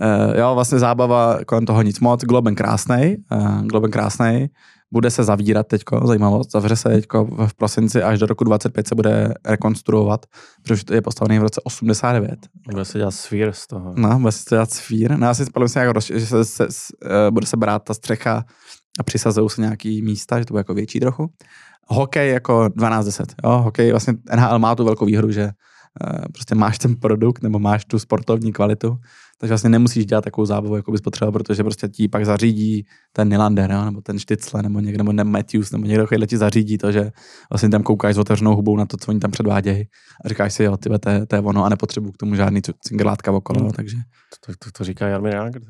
Uh, 0.00 0.38
jo, 0.38 0.54
vlastně 0.54 0.78
zábava 0.78 1.38
kolem 1.46 1.66
toho 1.66 1.82
nic 1.82 2.00
moc. 2.00 2.24
Globen 2.24 2.54
krásnej, 2.54 3.16
uh, 3.32 3.62
Globen 3.62 3.90
krásnej 3.90 4.48
bude 4.92 5.10
se 5.10 5.24
zavírat 5.24 5.66
teďko, 5.66 6.06
zajímavost, 6.06 6.52
zavře 6.52 6.76
se 6.76 6.88
teďko 6.88 7.24
v 7.24 7.54
prosinci 7.54 8.02
až 8.02 8.18
do 8.18 8.26
roku 8.26 8.44
25 8.44 8.88
se 8.88 8.94
bude 8.94 9.34
rekonstruovat, 9.44 10.26
protože 10.62 10.84
to 10.84 10.94
je 10.94 11.02
postavený 11.02 11.38
v 11.38 11.42
roce 11.42 11.60
89. 11.64 12.38
Bude 12.70 12.84
se 12.84 12.98
dělat 12.98 13.10
svír 13.10 13.52
z 13.52 13.66
toho. 13.66 13.94
No, 13.96 14.18
bude 14.18 14.32
se 14.32 14.44
dělat 14.50 14.70
svír. 14.70 15.18
No, 15.18 15.26
já 15.26 15.34
si 15.34 15.44
spolu 15.44 15.66
jako, 15.76 16.00
že 16.00 16.26
se, 16.26 16.44
se, 16.44 16.66
se, 16.70 16.92
uh, 17.04 17.10
bude 17.30 17.46
se 17.46 17.56
brát 17.56 17.84
ta 17.84 17.94
střecha 17.94 18.44
a 19.00 19.02
přisazují 19.02 19.50
se 19.50 19.60
nějaký 19.60 20.02
místa, 20.02 20.38
že 20.38 20.44
to 20.44 20.54
bude 20.54 20.60
jako 20.60 20.74
větší 20.74 21.00
trochu. 21.00 21.30
Hokej 21.86 22.30
jako 22.30 22.64
12-10. 22.64 23.24
Jo? 23.44 23.50
Hokej, 23.50 23.90
vlastně 23.90 24.14
NHL 24.36 24.58
má 24.58 24.74
tu 24.74 24.84
velkou 24.84 25.04
výhodu, 25.04 25.30
že 25.30 25.44
uh, 25.44 26.24
prostě 26.32 26.54
máš 26.54 26.78
ten 26.78 26.96
produkt 26.96 27.42
nebo 27.42 27.58
máš 27.58 27.84
tu 27.84 27.98
sportovní 27.98 28.52
kvalitu, 28.52 28.96
takže 29.42 29.52
vlastně 29.52 29.70
nemusíš 29.70 30.06
dělat 30.06 30.24
takovou 30.24 30.46
zábavu, 30.46 30.76
jako 30.76 30.92
bys 30.92 31.00
potřeboval, 31.00 31.32
protože 31.32 31.62
prostě 31.62 31.88
ti 31.88 32.08
pak 32.08 32.26
zařídí 32.26 32.86
ten 33.12 33.28
Nylander, 33.28 33.70
jo, 33.70 33.84
nebo 33.84 34.00
ten 34.00 34.18
Štycle, 34.18 34.62
nebo 34.62 34.80
někdo, 34.80 35.04
nebo 35.04 35.24
Matthews, 35.30 35.70
nebo 35.70 35.86
někdo, 35.86 36.06
kdo 36.10 36.26
ti 36.26 36.36
zařídí 36.36 36.78
to, 36.78 36.92
že 36.92 37.10
vlastně 37.50 37.68
tam 37.68 37.82
koukáš 37.82 38.14
s 38.14 38.18
otevřenou 38.18 38.56
hubou 38.56 38.76
na 38.76 38.86
to, 38.86 38.96
co 38.96 39.10
oni 39.10 39.20
tam 39.20 39.30
předvádějí 39.30 39.84
a 40.24 40.28
říkáš 40.28 40.54
si, 40.54 40.62
jo, 40.64 40.76
tyhle, 40.76 40.98
to, 40.98 41.08
je, 41.08 41.26
to 41.26 41.36
je 41.36 41.42
ono 41.42 41.64
a 41.64 41.68
nepotřebuji 41.68 42.12
k 42.12 42.16
tomu 42.16 42.34
žádný 42.34 42.60
cingelátka 42.80 43.32
okolo, 43.32 43.60
no, 43.60 43.72
takže. 43.72 43.96
To, 44.46 44.52
to, 44.64 44.70
to 44.78 44.84
říká 44.84 45.08
Jarmir 45.08 45.34
Jágr. 45.34 45.60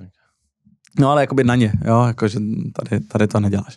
No 0.99 1.11
ale 1.11 1.23
jakoby 1.23 1.45
na 1.45 1.55
ně, 1.55 1.73
jo, 1.85 2.05
jakože 2.07 2.39
tady, 2.77 3.01
tady 3.01 3.27
to 3.27 3.41
neděláš. 3.41 3.77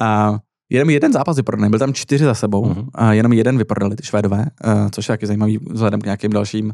A 0.00 0.38
Jenom 0.70 0.90
jeden 0.90 1.12
zápas 1.12 1.36
vyprodaný, 1.36 1.70
byl 1.70 1.78
tam 1.78 1.94
čtyři 1.94 2.24
za 2.24 2.34
sebou, 2.34 2.64
uh-huh. 2.64 2.88
a 2.94 3.12
jenom 3.12 3.32
jeden 3.32 3.58
vyprodali 3.58 3.96
ty 3.96 4.06
Švédové, 4.06 4.46
uh, 4.66 4.88
což 4.90 5.08
je 5.08 5.12
taky 5.12 5.26
zajímavý 5.26 5.58
vzhledem 5.70 6.00
k 6.00 6.04
nějakým 6.04 6.32
dalším, 6.32 6.72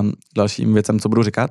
um, 0.00 0.12
dalším 0.36 0.74
věcem, 0.74 0.98
co 0.98 1.08
budu 1.08 1.22
říkat. 1.22 1.50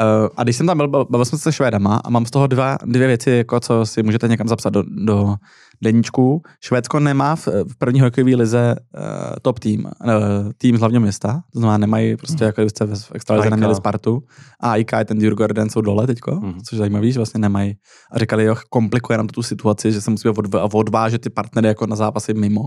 Uh, 0.00 0.28
a 0.36 0.42
když 0.42 0.56
jsem 0.56 0.66
tam 0.66 0.78
byl, 0.78 0.88
bavil 0.88 1.24
jsem 1.24 1.38
se 1.38 1.42
se 1.42 1.52
Švédama 1.52 2.00
a 2.04 2.10
mám 2.10 2.26
z 2.26 2.30
toho 2.30 2.46
dva, 2.46 2.78
dvě 2.84 3.06
věci, 3.06 3.30
jako 3.30 3.60
co 3.60 3.86
si 3.86 4.02
můžete 4.02 4.28
někam 4.28 4.48
zapsat 4.48 4.70
do, 4.70 4.82
do 5.04 5.34
deníčku. 5.82 6.42
Švédsko 6.60 7.00
nemá 7.00 7.36
v, 7.36 7.46
v 7.46 7.78
první 7.78 8.00
hokejové 8.00 8.36
lize 8.36 8.76
uh, 8.76 9.02
top 9.42 9.58
tým, 9.58 9.84
uh, 9.84 10.12
tým 10.58 10.76
z 10.76 10.80
hlavního 10.80 11.00
města, 11.00 11.42
to 11.52 11.58
znamená 11.58 11.78
nemají 11.78 12.16
prostě, 12.16 12.44
jako 12.44 12.60
kdybyste 12.60 12.86
v 12.86 13.12
extralize 13.14 13.50
neměli 13.50 13.74
Spartu 13.74 14.22
a 14.60 14.76
IK 14.76 14.94
a 14.94 15.04
ten 15.04 15.18
Djurgården 15.18 15.70
jsou 15.70 15.80
dole 15.80 16.06
teďko, 16.06 16.34
mm. 16.34 16.54
což 16.54 16.72
je 16.72 16.78
zajímavý, 16.78 17.12
že 17.12 17.18
vlastně 17.18 17.40
nemají. 17.40 17.74
A 18.12 18.18
říkali, 18.18 18.44
jo, 18.44 18.56
komplikuje 18.70 19.18
nám 19.18 19.26
to 19.26 19.32
tu 19.32 19.42
situaci, 19.42 19.92
že 19.92 20.00
se 20.00 20.10
musíme 20.10 20.34
odv- 20.34 20.68
odvážet 20.72 21.22
ty 21.22 21.30
partnery 21.30 21.68
jako 21.68 21.86
na 21.86 21.96
zápasy 21.96 22.34
mimo, 22.34 22.62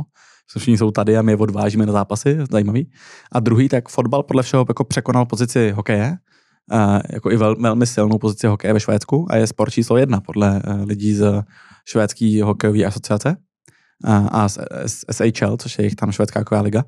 všichni 0.58 0.78
jsou 0.78 0.92
tady 0.92 1.18
a 1.18 1.22
my 1.22 1.32
je 1.32 1.38
odvážíme 1.38 1.86
na 1.86 1.94
zápasy, 1.94 2.38
zajímavý. 2.52 2.92
A 3.32 3.40
druhý, 3.40 3.70
tak 3.70 3.90
fotbal 3.90 4.24
podle 4.24 4.44
všeho 4.44 4.66
jako 4.70 4.84
překonal 4.84 5.26
pozici 5.26 5.72
hokeje, 5.72 6.18
jako 7.10 7.32
i 7.32 7.38
vel, 7.38 7.56
velmi 7.56 7.88
silnou 7.88 8.18
pozici 8.18 8.48
hokeje 8.48 8.74
ve 8.74 8.80
Švédsku 8.80 9.28
a 9.30 9.36
je 9.36 9.48
sport 9.48 9.72
číslo 9.72 9.98
jedna 9.98 10.22
podle 10.22 10.62
uh, 10.68 10.88
lidí 10.88 11.14
z 11.14 11.44
švédské 11.86 12.44
hokejové 12.44 12.86
asociace 12.86 13.38
a 14.32 14.50
z, 14.50 14.58
z 14.86 15.06
SHL, 15.12 15.58
což 15.58 15.78
je 15.78 15.84
jejich 15.84 15.96
tam 15.96 16.12
švédská 16.12 16.40
hokejová 16.40 16.64
liga. 16.64 16.84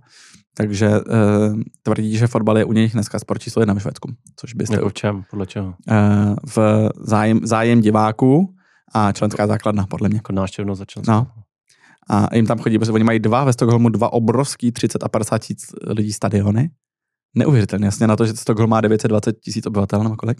Takže 0.57 0.89
uh, 0.89 1.59
tvrdí, 1.83 2.17
že 2.17 2.27
fotbal 2.27 2.57
je 2.57 2.65
u 2.65 2.73
nich 2.73 2.93
dneska 2.93 3.19
sport 3.19 3.41
číslo 3.41 3.62
jedna 3.62 3.73
ve 3.73 3.79
Švédsku. 3.79 4.12
Což 4.36 4.53
byste... 4.53 4.75
Jako 4.75 4.89
v 4.89 4.93
čem? 4.93 5.23
Podle 5.29 5.45
čeho? 5.45 5.67
Uh, 5.67 6.36
v 6.55 6.89
zájem, 6.97 7.39
zájem 7.43 7.81
diváků 7.81 8.55
a 8.93 9.12
členská 9.12 9.47
základna, 9.47 9.88
podle 9.88 10.09
mě. 10.09 10.17
Jako 10.17 10.33
náštěvnost 10.33 10.79
za 10.79 10.86
členskou. 10.86 11.12
No. 11.12 11.27
A 12.09 12.36
jim 12.36 12.45
tam 12.45 12.59
chodí, 12.59 12.79
protože 12.79 12.91
oni 12.91 13.03
mají 13.03 13.19
dva 13.19 13.43
ve 13.43 13.53
Stockholmu, 13.53 13.89
dva 13.89 14.13
obrovský 14.13 14.71
30 14.71 15.03
a 15.03 15.09
50 15.09 15.38
tisíc 15.38 15.65
lidí 15.88 16.13
stadiony. 16.13 16.69
Neuvěřitelně, 17.36 17.86
jasně 17.86 18.08
na 18.08 18.15
to, 18.15 18.26
že 18.26 18.34
Stockholm 18.34 18.69
má 18.69 18.82
920 18.82 19.39
tisíc 19.39 19.65
obyvatel, 19.65 20.04
nebo 20.04 20.15
kolik. 20.15 20.38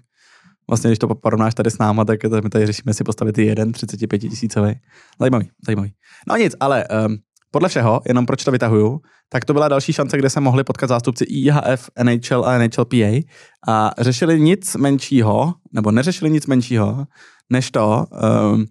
Vlastně, 0.70 0.90
když 0.90 1.00
to 1.00 1.08
porovnáš 1.16 1.54
tady 1.54 1.72
s 1.72 1.78
náma, 1.78 2.06
tak 2.06 2.24
my 2.44 2.50
tady 2.50 2.66
řešíme 2.66 2.94
si 2.94 3.04
postavit 3.04 3.38
jeden 3.38 3.72
35 3.72 4.20
tisícový. 4.20 4.74
Zajímavý, 5.20 5.50
zajímavý. 5.66 5.94
No 6.30 6.38
nic, 6.38 6.56
ale 6.60 6.86
um, 7.08 7.18
podle 7.52 7.70
všeho, 7.70 8.02
jenom 8.08 8.26
proč 8.26 8.44
to 8.44 8.52
vytahuju, 8.52 9.00
tak 9.30 9.46
to 9.46 9.54
byla 9.54 9.68
další 9.68 9.94
šance, 9.94 10.18
kde 10.18 10.30
se 10.30 10.40
mohli 10.40 10.64
potkat 10.64 10.88
zástupci 10.88 11.24
IHF, 11.24 11.90
NHL 12.04 12.46
a 12.46 12.58
NHLPA 12.58 13.22
a 13.68 13.92
řešili 13.98 14.42
nic 14.42 14.76
menšího, 14.76 15.54
nebo 15.74 15.92
neřešili 15.92 16.32
nic 16.32 16.48
menšího, 16.48 17.06
než 17.50 17.72
to, 17.72 18.06
um, 18.54 18.66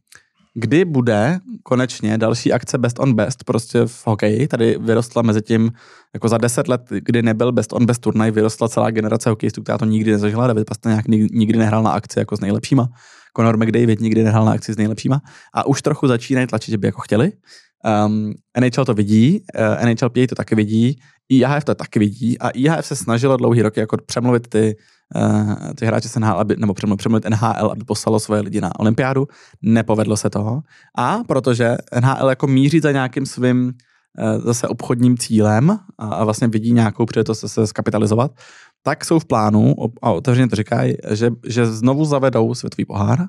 kdy 0.55 0.85
bude 0.85 1.39
konečně 1.63 2.19
další 2.19 2.53
akce 2.53 2.79
Best 2.79 2.99
on 2.99 3.15
Best 3.15 3.45
prostě 3.45 3.87
v 3.87 4.07
hokeji. 4.07 4.49
Tady 4.49 4.79
vyrostla 4.81 5.23
mezi 5.23 5.43
tím, 5.43 5.73
jako 6.15 6.29
za 6.29 6.39
deset 6.39 6.69
let, 6.69 6.83
kdy 6.91 7.23
nebyl 7.23 7.53
Best 7.53 7.73
on 7.73 7.87
Best 7.87 8.01
turnaj, 8.01 8.31
vyrostla 8.31 8.69
celá 8.69 8.91
generace 8.91 9.31
hokejistů, 9.31 9.63
která 9.63 9.79
to 9.79 9.85
nikdy 9.85 10.13
nezažila. 10.13 10.47
David 10.47 10.67
Pastrňák 10.67 11.09
nikdy 11.09 11.59
nehrál 11.59 11.83
na 11.83 11.91
akci 11.91 12.19
jako 12.19 12.37
s 12.37 12.41
nejlepšíma. 12.41 12.89
Conor 13.37 13.57
McDavid 13.57 14.01
nikdy 14.01 14.25
nehrál 14.25 14.45
na 14.45 14.53
akci 14.53 14.75
s 14.75 14.77
nejlepšíma. 14.77 15.21
A 15.55 15.67
už 15.67 15.83
trochu 15.83 16.07
začínají 16.07 16.47
tlačit, 16.47 16.71
že 16.71 16.79
by 16.79 16.87
jako 16.87 17.01
chtěli. 17.01 17.33
Um, 18.07 18.33
NHL 18.61 18.85
to 18.85 18.95
vidí, 18.95 19.41
uh, 19.59 19.85
NHLPA 19.85 20.21
to 20.29 20.35
taky 20.35 20.55
vidí, 20.55 20.99
IHF 21.29 21.65
to 21.65 21.75
taky 21.75 21.99
vidí 21.99 22.39
a 22.39 22.49
IHF 22.49 22.87
se 22.87 22.97
snažilo 22.97 23.37
dlouhý 23.37 23.63
roky 23.63 23.81
jako 23.81 23.97
přemluvit 24.07 24.49
ty, 24.49 24.77
uh, 25.15 25.55
ty 25.75 25.87
hráče 25.87 26.09
z 26.09 26.17
NHL, 26.17 26.41
aby, 26.41 26.57
nebo 26.59 26.75
přemluvit, 26.75 26.99
přemluvit 26.99 27.25
NHL, 27.31 27.71
aby 27.73 27.85
poslalo 27.85 28.21
svoje 28.21 28.41
lidi 28.41 28.61
na 28.61 28.81
olympiádu. 28.81 29.29
Nepovedlo 29.63 30.17
se 30.17 30.31
toho. 30.31 30.63
A 30.99 31.19
protože 31.29 31.77
NHL 32.01 32.29
jako 32.29 32.47
míří 32.47 32.81
za 32.81 32.93
nějakým 32.93 33.27
svým 33.27 33.67
uh, 33.67 34.45
zase 34.45 34.69
obchodním 34.69 35.19
cílem 35.19 35.71
a, 35.71 35.79
a 35.99 36.25
vlastně 36.25 36.49
vidí 36.49 36.73
nějakou 36.73 37.07
příležitost 37.07 37.41
se, 37.41 37.49
se 37.49 37.67
skapitalizovat, 37.67 38.31
tak 38.83 39.05
jsou 39.05 39.19
v 39.19 39.25
plánu, 39.25 39.75
a 40.03 40.11
otevřeně 40.11 40.49
to 40.49 40.57
říkají, 40.57 40.95
že, 41.11 41.31
že 41.47 41.67
znovu 41.67 42.05
zavedou 42.05 42.55
světový 42.55 42.85
pohár, 42.85 43.27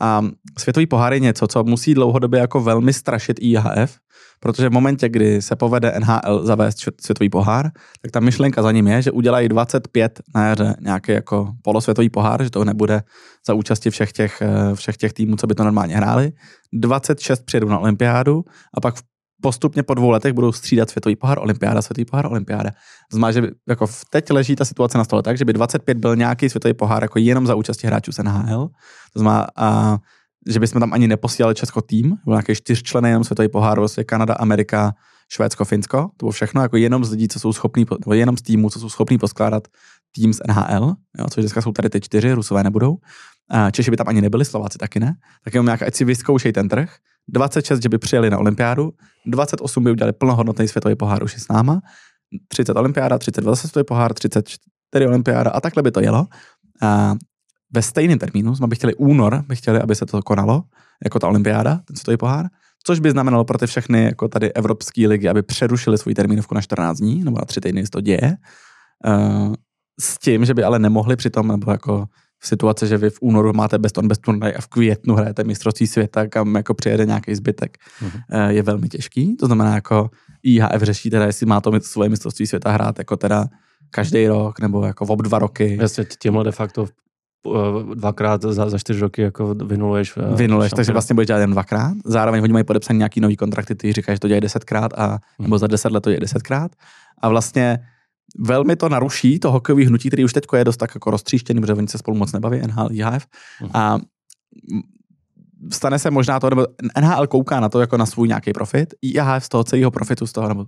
a 0.00 0.22
světový 0.58 0.86
pohár 0.86 1.12
je 1.12 1.20
něco, 1.20 1.46
co 1.46 1.64
musí 1.64 1.94
dlouhodobě 1.94 2.40
jako 2.40 2.60
velmi 2.60 2.92
strašit 2.92 3.36
IHF, 3.40 3.98
protože 4.40 4.68
v 4.68 4.72
momentě, 4.72 5.08
kdy 5.08 5.42
se 5.42 5.56
povede 5.56 5.94
NHL 6.00 6.46
zavést 6.46 6.78
světový 7.00 7.30
pohár, 7.30 7.70
tak 8.02 8.10
ta 8.10 8.20
myšlenka 8.20 8.62
za 8.62 8.72
ním 8.72 8.86
je, 8.86 9.02
že 9.02 9.10
udělají 9.10 9.48
25 9.48 10.20
na 10.34 10.46
jaře 10.46 10.76
nějaký 10.80 11.12
jako 11.12 11.52
polosvětový 11.62 12.10
pohár, 12.10 12.44
že 12.44 12.50
to 12.50 12.64
nebude 12.64 13.02
za 13.46 13.54
účasti 13.54 13.90
všech 13.90 14.12
těch, 14.12 14.42
eh, 14.42 14.74
všech 14.74 14.96
těch 14.96 15.12
týmů, 15.12 15.36
co 15.36 15.46
by 15.46 15.54
to 15.54 15.64
normálně 15.64 15.96
hráli. 15.96 16.32
26 16.72 17.44
přijedou 17.44 17.68
na 17.68 17.78
olympiádu 17.78 18.44
a 18.74 18.80
pak 18.80 18.94
v 18.94 19.02
postupně 19.42 19.82
po 19.82 19.94
dvou 19.94 20.10
letech 20.10 20.32
budou 20.32 20.52
střídat 20.52 20.90
světový 20.90 21.16
pohár, 21.16 21.38
olympiáda, 21.38 21.82
světový 21.82 22.04
pohár, 22.04 22.26
olympiáda. 22.26 22.70
Znamená, 23.12 23.32
že 23.32 23.42
jako 23.68 23.86
teď 24.10 24.30
leží 24.30 24.56
ta 24.56 24.64
situace 24.64 24.98
na 24.98 25.04
stole 25.04 25.22
tak, 25.22 25.38
že 25.38 25.44
by 25.44 25.52
25 25.52 25.98
byl 25.98 26.16
nějaký 26.16 26.48
světový 26.48 26.74
pohár 26.74 27.02
jako 27.02 27.18
jenom 27.18 27.46
za 27.46 27.54
účasti 27.54 27.86
hráčů 27.86 28.12
z 28.12 28.18
NHL. 28.18 28.68
To 29.12 29.20
znamená, 29.20 29.46
a, 29.56 29.98
že 30.48 30.60
bychom 30.60 30.80
tam 30.80 30.92
ani 30.92 31.08
neposílali 31.08 31.54
Česko 31.54 31.82
tým, 31.82 32.08
byl 32.24 32.32
nějaký 32.32 32.54
čtyřčlený 32.54 33.08
jenom 33.08 33.24
světový 33.24 33.48
pohár, 33.48 33.78
vlastně 33.78 34.04
Kanada, 34.04 34.34
Amerika, 34.34 34.94
Švédsko, 35.32 35.64
Finsko. 35.64 35.98
To 36.16 36.26
bylo 36.26 36.32
všechno 36.32 36.62
jako 36.62 36.76
jenom 36.76 37.04
z 37.04 37.10
lidí, 37.10 37.28
co 37.28 37.40
jsou 37.40 37.52
schopní, 37.52 37.86
nebo 38.00 38.14
jenom 38.14 38.36
z 38.36 38.42
týmů, 38.42 38.70
co 38.70 38.80
jsou 38.80 38.88
schopní 38.88 39.18
poskládat 39.18 39.68
tým 40.14 40.32
z 40.32 40.40
NHL, 40.48 40.94
jo, 41.18 41.26
což 41.30 41.42
dneska 41.44 41.62
jsou 41.62 41.72
tady 41.72 41.90
ty 41.90 42.00
čtyři, 42.00 42.32
Rusové 42.32 42.62
nebudou. 42.62 42.96
Češi 43.72 43.90
by 43.90 43.96
tam 43.96 44.08
ani 44.08 44.20
nebyli, 44.20 44.44
Slováci 44.44 44.78
taky 44.78 45.00
ne. 45.00 45.14
Tak 45.44 45.54
jenom 45.54 45.66
nějak, 45.66 45.82
ať 45.82 45.94
si 45.94 46.04
vyzkoušej 46.04 46.52
ten 46.52 46.68
trh 46.68 46.94
26, 47.32 47.82
že 47.82 47.88
by 47.88 47.98
přijeli 47.98 48.30
na 48.30 48.38
olympiádu, 48.38 48.92
28 49.26 49.84
by 49.84 49.90
udělali 49.90 50.12
plnohodnotný 50.12 50.68
světový 50.68 50.96
pohár 50.96 51.24
už 51.24 51.34
s 51.42 51.48
náma, 51.48 51.80
30 52.48 52.76
olympiáda, 52.76 53.18
32 53.18 53.56
světový 53.56 53.84
pohár, 53.84 54.14
34 54.14 55.06
olympiáda 55.06 55.50
a 55.50 55.60
takhle 55.60 55.82
by 55.82 55.90
to 55.90 56.00
jelo. 56.00 56.26
A 56.82 57.14
ve 57.74 57.82
stejném 57.82 58.18
termínu 58.18 58.56
jsme 58.56 58.66
by 58.66 58.76
chtěli 58.76 58.94
únor, 58.94 59.44
by 59.48 59.56
chtěli, 59.56 59.80
aby 59.80 59.94
se 59.94 60.06
to 60.06 60.22
konalo, 60.22 60.62
jako 61.04 61.18
ta 61.18 61.28
olympiáda, 61.28 61.80
ten 61.84 61.96
světový 61.96 62.16
pohár, 62.16 62.46
což 62.86 63.00
by 63.00 63.10
znamenalo 63.10 63.44
pro 63.44 63.58
ty 63.58 63.66
všechny 63.66 64.04
jako 64.04 64.28
tady 64.28 64.52
evropské 64.52 65.08
ligy, 65.08 65.28
aby 65.28 65.42
přerušili 65.42 65.98
svůj 65.98 66.14
termínovku 66.14 66.54
na 66.54 66.60
14 66.60 66.98
dní, 66.98 67.24
nebo 67.24 67.38
na 67.38 67.44
3 67.44 67.60
týdny, 67.60 67.84
to 67.84 68.00
děje. 68.00 68.36
Uh, 69.06 69.54
s 70.00 70.18
tím, 70.18 70.44
že 70.44 70.54
by 70.54 70.64
ale 70.64 70.78
nemohli 70.78 71.16
přitom, 71.16 71.48
nebo 71.48 71.70
jako 71.70 72.06
v 72.40 72.46
situaci, 72.46 72.86
že 72.86 72.96
vy 72.96 73.10
v 73.10 73.18
únoru 73.20 73.52
máte 73.52 73.78
best 73.78 73.98
on 73.98 74.08
best 74.08 74.20
turnaj 74.20 74.54
a 74.56 74.60
v 74.60 74.66
květnu 74.66 75.14
hrajete 75.14 75.44
mistrovství 75.44 75.86
světa, 75.86 76.26
kam 76.26 76.54
jako 76.54 76.74
přijede 76.74 77.06
nějaký 77.06 77.34
zbytek, 77.34 77.78
mm-hmm. 78.02 78.48
je 78.48 78.62
velmi 78.62 78.88
těžký. 78.88 79.36
To 79.36 79.46
znamená, 79.46 79.74
jako 79.74 80.10
IHF 80.42 80.82
řeší 80.82 81.10
teda, 81.10 81.26
jestli 81.26 81.46
má 81.46 81.60
to 81.60 81.80
svoje 81.80 82.08
mistrovství 82.08 82.46
světa 82.46 82.70
hrát 82.70 82.98
jako 82.98 83.16
teda 83.16 83.46
každý 83.90 84.26
rok 84.26 84.60
nebo 84.60 84.86
jako 84.86 85.06
v 85.06 85.10
ob 85.10 85.22
dva 85.22 85.38
roky. 85.38 85.78
Jasně, 85.80 86.04
tímhle 86.22 86.44
de 86.44 86.52
facto 86.52 86.86
eh, 87.46 87.94
dvakrát 87.94 88.42
za, 88.42 88.70
za 88.70 88.78
čtyři 88.78 89.00
roky 89.00 89.22
jako 89.22 89.54
vynuluješ. 89.54 90.14
Eh, 90.16 90.36
vynuluješ, 90.36 90.72
takže 90.72 90.92
vlastně 90.92 91.14
budeš 91.14 91.26
dělat 91.26 91.38
jen 91.38 91.50
dvakrát. 91.50 91.92
Zároveň 92.04 92.42
oni 92.42 92.52
mají 92.52 92.64
podepsaný 92.64 92.98
nějaký 92.98 93.20
nový 93.20 93.36
kontrakty, 93.36 93.74
ty 93.74 93.92
říkají, 93.92 94.16
že 94.16 94.20
to 94.20 94.28
dělají 94.28 94.40
desetkrát 94.40 94.92
a, 94.96 95.06
mhm. 95.06 95.18
nebo 95.40 95.58
za 95.58 95.66
deset 95.66 95.92
let 95.92 96.00
to 96.00 96.10
je 96.10 96.20
desetkrát. 96.20 96.72
A 97.22 97.28
vlastně 97.28 97.78
velmi 98.38 98.76
to 98.76 98.88
naruší 98.88 99.38
to 99.38 99.52
hokejové 99.52 99.86
hnutí, 99.86 100.08
který 100.08 100.24
už 100.24 100.32
teď 100.32 100.44
je 100.56 100.64
dost 100.64 100.76
tak 100.76 100.90
jako 100.94 101.10
roztříštěný, 101.10 101.60
protože 101.60 101.74
oni 101.74 101.88
se 101.88 101.98
spolu 101.98 102.16
moc 102.16 102.32
nebaví, 102.32 102.60
NHL, 102.66 102.88
IHF. 102.92 103.26
Mhm. 103.60 103.70
A 103.74 103.98
stane 105.72 105.98
se 105.98 106.10
možná 106.10 106.40
to, 106.40 106.50
nebo 106.50 106.66
NHL 107.00 107.26
kouká 107.26 107.60
na 107.60 107.68
to 107.68 107.80
jako 107.80 107.96
na 107.96 108.06
svůj 108.06 108.28
nějaký 108.28 108.52
profit, 108.52 108.94
IHF 109.02 109.44
z 109.44 109.48
toho 109.48 109.64
celého 109.64 109.90
profitu, 109.90 110.26
z 110.26 110.32
toho, 110.32 110.48
nebo 110.48 110.66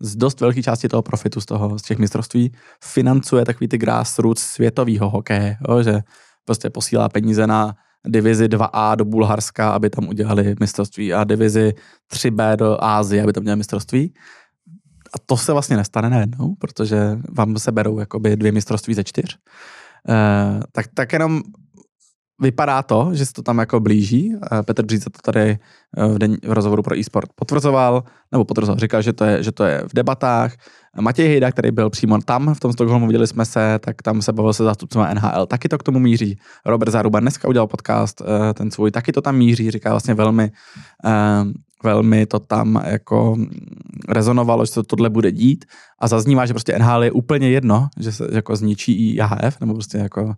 z 0.00 0.16
dost 0.16 0.40
velké 0.40 0.62
části 0.62 0.88
toho 0.88 1.02
profitu 1.02 1.40
z 1.40 1.46
toho, 1.46 1.78
z 1.78 1.82
těch 1.82 1.98
mistrovství, 1.98 2.52
financuje 2.84 3.44
takový 3.44 3.68
ty 3.68 3.78
grassroots 3.78 4.42
světového 4.42 5.10
hokeje, 5.10 5.56
jo, 5.68 5.82
že 5.82 6.00
prostě 6.44 6.70
posílá 6.70 7.08
peníze 7.08 7.46
na 7.46 7.74
divizi 8.06 8.48
2A 8.48 8.96
do 8.96 9.04
Bulharska, 9.04 9.70
aby 9.70 9.90
tam 9.90 10.08
udělali 10.08 10.54
mistrovství 10.60 11.14
a 11.14 11.24
divizi 11.24 11.74
3B 12.12 12.56
do 12.56 12.84
Ázie, 12.84 13.22
aby 13.22 13.32
tam 13.32 13.42
udělali 13.42 13.58
mistrovství 13.58 14.14
a 15.14 15.18
to 15.26 15.36
se 15.36 15.52
vlastně 15.52 15.76
nestane 15.76 16.10
najednou, 16.10 16.54
protože 16.54 17.18
vám 17.28 17.58
se 17.58 17.72
berou 17.72 17.98
jakoby 17.98 18.36
dvě 18.36 18.52
mistrovství 18.52 18.94
ze 18.94 19.04
čtyř. 19.04 19.38
Uh, 20.08 20.62
tak, 20.72 20.86
tak 20.94 21.12
jenom 21.12 21.42
vypadá 22.40 22.82
to, 22.82 23.10
že 23.12 23.26
se 23.26 23.32
to 23.32 23.42
tam 23.42 23.58
jako 23.58 23.80
blíží. 23.80 24.34
Uh, 24.34 24.62
Petr 24.62 24.84
Bříza 24.84 25.10
to 25.10 25.32
tady 25.32 25.58
eh, 25.96 26.06
v, 26.08 26.18
den, 26.18 26.36
v 26.44 26.52
rozhovoru 26.52 26.82
pro 26.82 26.98
e-sport 26.98 27.30
potvrzoval, 27.34 28.04
nebo 28.32 28.44
potvrzoval, 28.44 28.78
říkal, 28.78 29.02
že 29.02 29.12
to, 29.12 29.24
je, 29.24 29.42
že 29.42 29.52
to 29.52 29.64
je 29.64 29.82
v 29.88 29.94
debatách. 29.94 30.52
Matěj 31.00 31.28
Hejda, 31.28 31.52
který 31.52 31.70
byl 31.70 31.90
přímo 31.90 32.18
tam 32.18 32.54
v 32.54 32.60
tom 32.60 32.72
Stockholmu, 32.72 33.06
viděli 33.06 33.26
jsme 33.26 33.44
se, 33.44 33.78
tak 33.78 34.02
tam 34.02 34.22
se 34.22 34.32
bavil 34.32 34.52
se 34.52 34.64
zástupcem 34.64 35.06
NHL, 35.14 35.46
taky 35.46 35.68
to 35.68 35.78
k 35.78 35.82
tomu 35.82 35.98
míří. 35.98 36.38
Robert 36.66 36.90
Záruba 36.90 37.20
dneska 37.20 37.48
udělal 37.48 37.66
podcast, 37.66 38.22
ten 38.54 38.70
svůj, 38.70 38.90
taky 38.90 39.12
to 39.12 39.20
tam 39.20 39.36
míří, 39.36 39.70
říká 39.70 39.90
vlastně 39.90 40.14
velmi, 40.14 40.50
velmi 41.82 42.26
to 42.26 42.38
tam 42.38 42.82
jako 42.86 43.36
rezonovalo, 44.08 44.64
že 44.64 44.72
se 44.72 44.82
tohle 44.82 45.10
bude 45.10 45.32
dít 45.32 45.64
a 46.00 46.08
zaznívá, 46.08 46.46
že 46.46 46.52
prostě 46.52 46.78
NHL 46.78 47.04
je 47.04 47.12
úplně 47.12 47.50
jedno, 47.50 47.88
že 48.00 48.12
se 48.12 48.28
jako 48.32 48.56
zničí 48.56 48.92
i 48.92 49.14
IHF, 49.14 49.60
nebo 49.60 49.74
prostě 49.74 49.98
jako 49.98 50.34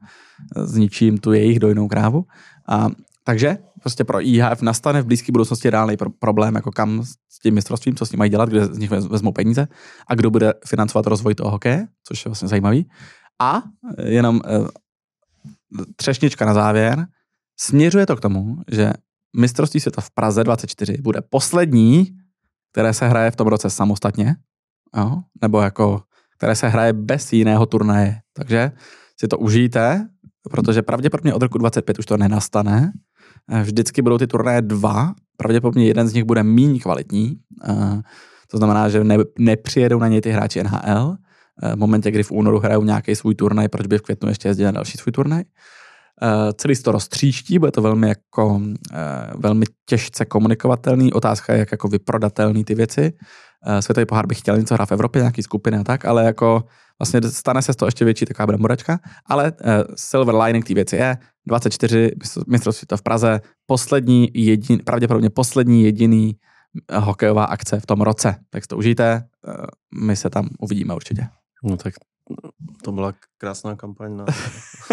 zničí 0.57 1.05
jim 1.05 1.19
tu 1.19 1.33
jejich 1.33 1.59
dojnou 1.59 1.89
krávu. 1.89 2.25
A, 2.69 2.89
takže 3.25 3.59
prostě 3.81 4.05
pro 4.05 4.27
IHF 4.27 4.63
nastane 4.63 5.03
v 5.03 5.07
blízké 5.07 5.33
budoucnosti 5.33 5.71
reálný 5.71 5.97
pro- 5.97 6.11
problém, 6.11 6.55
jako 6.55 6.71
kam 6.71 7.03
s 7.05 7.39
tím 7.43 7.55
mistrovstvím, 7.55 7.95
co 7.95 8.07
s 8.07 8.13
ním 8.13 8.19
mají 8.19 8.31
dělat, 8.31 8.49
kde 8.49 8.67
z 8.67 8.79
nich 8.79 8.91
vezmou 8.91 9.33
peníze 9.33 9.69
a 10.09 10.15
kdo 10.15 10.31
bude 10.31 10.53
financovat 10.67 11.07
rozvoj 11.07 11.35
toho 11.35 11.51
hokeje, 11.51 11.87
což 12.09 12.25
je 12.25 12.29
vlastně 12.29 12.49
zajímavý. 12.49 12.89
A 13.41 13.63
jenom 14.05 14.41
e, 14.47 14.59
třešnička 15.97 16.47
na 16.47 16.55
závěr, 16.55 17.07
směřuje 17.61 18.07
to 18.07 18.17
k 18.17 18.21
tomu, 18.21 18.57
že 18.71 18.93
mistrovství 19.37 19.81
světa 19.81 20.01
v 20.01 20.11
Praze 20.11 20.45
24 20.45 20.99
bude 21.03 21.21
poslední, 21.31 22.17
které 22.73 22.93
se 22.93 23.09
hraje 23.09 23.31
v 23.31 23.37
tom 23.37 23.47
roce 23.47 23.71
samostatně, 23.71 24.37
jo? 24.97 25.23
nebo 25.43 25.61
jako, 25.61 26.03
které 26.37 26.55
se 26.57 26.69
hraje 26.69 26.93
bez 26.93 27.33
jiného 27.33 27.67
turnaje. 27.67 28.21
Takže 28.33 28.73
si 29.21 29.29
to 29.29 29.39
užijte, 29.39 30.09
protože 30.51 30.83
pravděpodobně 30.83 31.35
od 31.35 31.43
roku 31.43 31.59
25 31.59 31.99
už 31.99 32.07
to 32.07 32.17
nenastane. 32.17 32.93
Eh, 33.51 33.63
vždycky 33.63 34.03
budou 34.03 34.19
ty 34.19 34.27
turnaje 34.27 34.63
dva, 34.63 35.15
pravděpodobně 35.37 35.87
jeden 35.87 36.09
z 36.09 36.15
nich 36.15 36.25
bude 36.25 36.43
méně 36.43 36.81
kvalitní, 36.81 37.37
eh, 37.69 38.03
to 38.51 38.57
znamená, 38.57 38.89
že 38.89 39.05
ne, 39.05 39.17
nepřijedou 39.39 39.99
na 39.99 40.09
něj 40.09 40.21
ty 40.21 40.31
hráči 40.31 40.61
NHL, 40.61 41.17
v 41.75 41.77
momentě, 41.77 42.11
kdy 42.11 42.23
v 42.23 42.31
únoru 42.31 42.59
hrajou 42.59 42.85
nějaký 42.85 43.15
svůj 43.15 43.35
turnaj, 43.35 43.69
proč 43.69 43.87
by 43.87 43.99
v 43.99 44.03
květnu 44.03 44.29
ještě 44.29 44.49
jezdili 44.49 44.67
na 44.67 44.73
další 44.73 44.99
svůj 44.99 45.13
turnaj. 45.13 45.43
Uh, 46.23 46.53
celý 46.57 46.77
to 46.77 46.93
roztříští, 46.93 47.59
bude 47.59 47.73
to 47.73 47.83
velmi 47.83 48.09
jako 48.09 48.47
uh, 48.47 48.63
velmi 49.35 49.67
těžce 49.89 50.25
komunikovatelný. 50.25 51.13
Otázka 51.13 51.53
je, 51.53 51.59
jak 51.59 51.73
jako 51.73 51.89
vyprodatelný 51.89 52.65
ty 52.65 52.75
věci. 52.75 53.13
Uh, 53.67 53.79
Světový 53.79 54.07
pohár 54.07 54.27
bych 54.27 54.39
chtěl 54.39 54.59
něco 54.59 54.75
hrát 54.75 54.89
v 54.89 54.93
Evropě, 54.93 55.23
nějaký 55.23 55.43
skupiny 55.43 55.77
a 55.77 55.85
tak, 55.85 56.05
ale 56.05 56.25
jako 56.25 56.65
vlastně 57.01 57.23
stane 57.23 57.63
se 57.63 57.73
z 57.73 57.77
toho 57.77 57.87
ještě 57.87 58.05
větší 58.05 58.25
taková 58.25 58.47
bramboračka, 58.47 59.01
ale 59.27 59.53
silver 59.95 60.35
lining 60.35 60.65
té 60.67 60.75
věci 60.75 60.97
je 60.97 61.19
24 61.47 62.11
mistrovství 62.47 62.87
v 62.97 63.03
Praze, 63.03 63.41
poslední 63.67 64.29
jedin, 64.35 64.79
pravděpodobně 64.85 65.31
poslední 65.31 65.83
jediný 65.83 66.37
hokejová 66.93 67.45
akce 67.45 67.81
v 67.81 67.87
tom 67.87 68.01
roce. 68.01 68.37
Tak 68.51 68.67
to 68.67 68.77
užijte, 68.77 69.23
my 70.03 70.17
se 70.17 70.31
tam 70.31 70.49
uvidíme 70.59 70.95
určitě. 70.95 71.27
No 71.65 71.77
tak 71.77 71.95
to 72.85 72.93
byla 72.93 73.13
krásná 73.39 73.77
kampaň 73.77 74.17
na, 74.17 74.25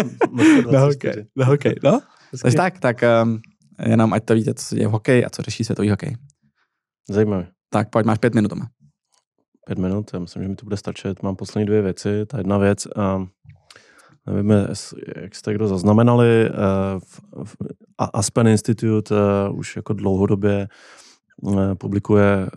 na 0.72 0.80
hokej. 0.80 1.26
Na 1.36 1.44
hokej, 1.44 1.74
no. 1.84 2.00
Takže 2.42 2.56
tak, 2.56 2.80
tak 2.80 2.96
um, 3.22 3.40
jenom 3.86 4.12
ať 4.12 4.24
to 4.24 4.34
víte, 4.34 4.54
co 4.54 4.64
se 4.64 4.76
děje 4.76 4.88
v 4.88 4.90
hokeji 4.90 5.24
a 5.24 5.30
co 5.30 5.42
řeší 5.42 5.64
světový 5.64 5.90
hokej. 5.90 6.16
Zajímavé. 7.08 7.48
Tak 7.70 7.90
pojď, 7.90 8.06
máš 8.06 8.18
pět 8.18 8.34
minut. 8.34 8.52
Pět 9.66 9.78
minut, 9.78 10.10
já 10.12 10.18
myslím, 10.18 10.42
že 10.42 10.48
mi 10.48 10.56
to 10.56 10.64
bude 10.64 10.76
stačit. 10.76 11.22
Mám 11.22 11.36
poslední 11.36 11.66
dvě 11.66 11.82
věci. 11.82 12.26
Ta 12.26 12.38
jedna 12.38 12.58
věc, 12.58 12.86
um, 12.86 13.28
nevím, 14.26 14.50
jak 15.22 15.34
jste 15.34 15.54
kdo 15.54 15.68
zaznamenali, 15.68 16.50
uh, 16.50 16.56
v, 17.04 17.20
v 17.44 17.56
Aspen 17.98 18.48
Institute 18.48 19.14
uh, 19.14 19.58
už 19.58 19.76
jako 19.76 19.92
dlouhodobě 19.92 20.68
uh, 21.42 21.74
publikuje 21.74 22.50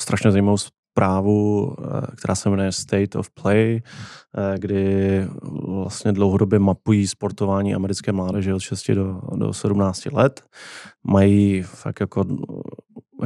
strašně 0.00 0.30
zajímavou 0.30 0.58
zprávu, 0.96 1.72
eh, 1.78 2.16
která 2.16 2.34
se 2.34 2.50
jmenuje 2.50 2.72
State 2.72 3.16
of 3.16 3.30
Play, 3.30 3.82
eh, 3.82 4.58
kdy 4.58 5.26
vlastně 5.68 6.12
dlouhodobě 6.12 6.58
mapují 6.58 7.06
sportování 7.06 7.74
americké 7.74 8.12
mládeže 8.12 8.54
od 8.54 8.60
6 8.60 8.94
do, 8.94 9.20
do 9.36 9.52
17 9.52 10.12
let. 10.12 10.44
Mají 11.04 11.62
fakt 11.62 12.00
jako 12.00 12.24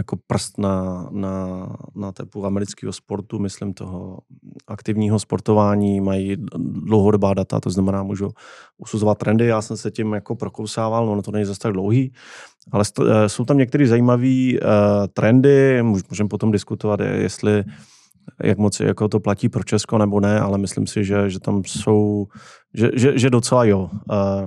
jako 0.01 0.17
prst 0.27 0.59
na, 0.59 1.09
na, 1.11 1.67
na 1.95 2.13
tepu 2.13 2.47
amerického 2.47 2.93
sportu, 2.93 3.39
myslím 3.39 3.75
toho 3.75 4.19
aktivního 4.67 5.19
sportování, 5.19 6.01
mají 6.01 6.37
dlouhodobá 6.57 7.35
data, 7.35 7.61
to 7.61 7.71
znamená, 7.71 8.03
můžu 8.03 8.29
usuzovat 8.79 9.19
trendy. 9.19 9.47
Já 9.47 9.63
jsem 9.63 9.77
se 9.77 9.91
tím 9.91 10.13
jako 10.13 10.37
prokousával, 10.37 11.07
no 11.07 11.23
to 11.23 11.31
není 11.31 11.45
zase 11.45 11.61
tak 11.61 11.73
dlouhý, 11.73 12.13
ale 12.73 12.85
eh, 13.01 13.29
jsou 13.29 13.45
tam 13.45 13.59
některé 13.59 13.87
zajímavé 13.87 14.53
uh, 14.53 15.07
trendy, 15.13 15.83
můžeme 15.83 16.29
potom 16.29 16.51
diskutovat, 16.51 17.01
jestli 17.01 17.65
jak 18.43 18.59
moc 18.59 18.81
jako 18.81 19.09
to 19.09 19.21
platí 19.21 19.49
pro 19.49 19.65
Česko 19.65 19.99
nebo 19.99 20.21
ne, 20.21 20.41
ale 20.41 20.59
myslím 20.59 20.87
si, 20.87 21.05
že, 21.05 21.31
že 21.31 21.41
tam 21.41 21.63
jsou, 21.67 22.27
že, 22.75 22.91
že, 22.95 23.19
že 23.19 23.31
docela 23.31 23.65
jo. 23.65 23.91
Uh, 23.93 24.47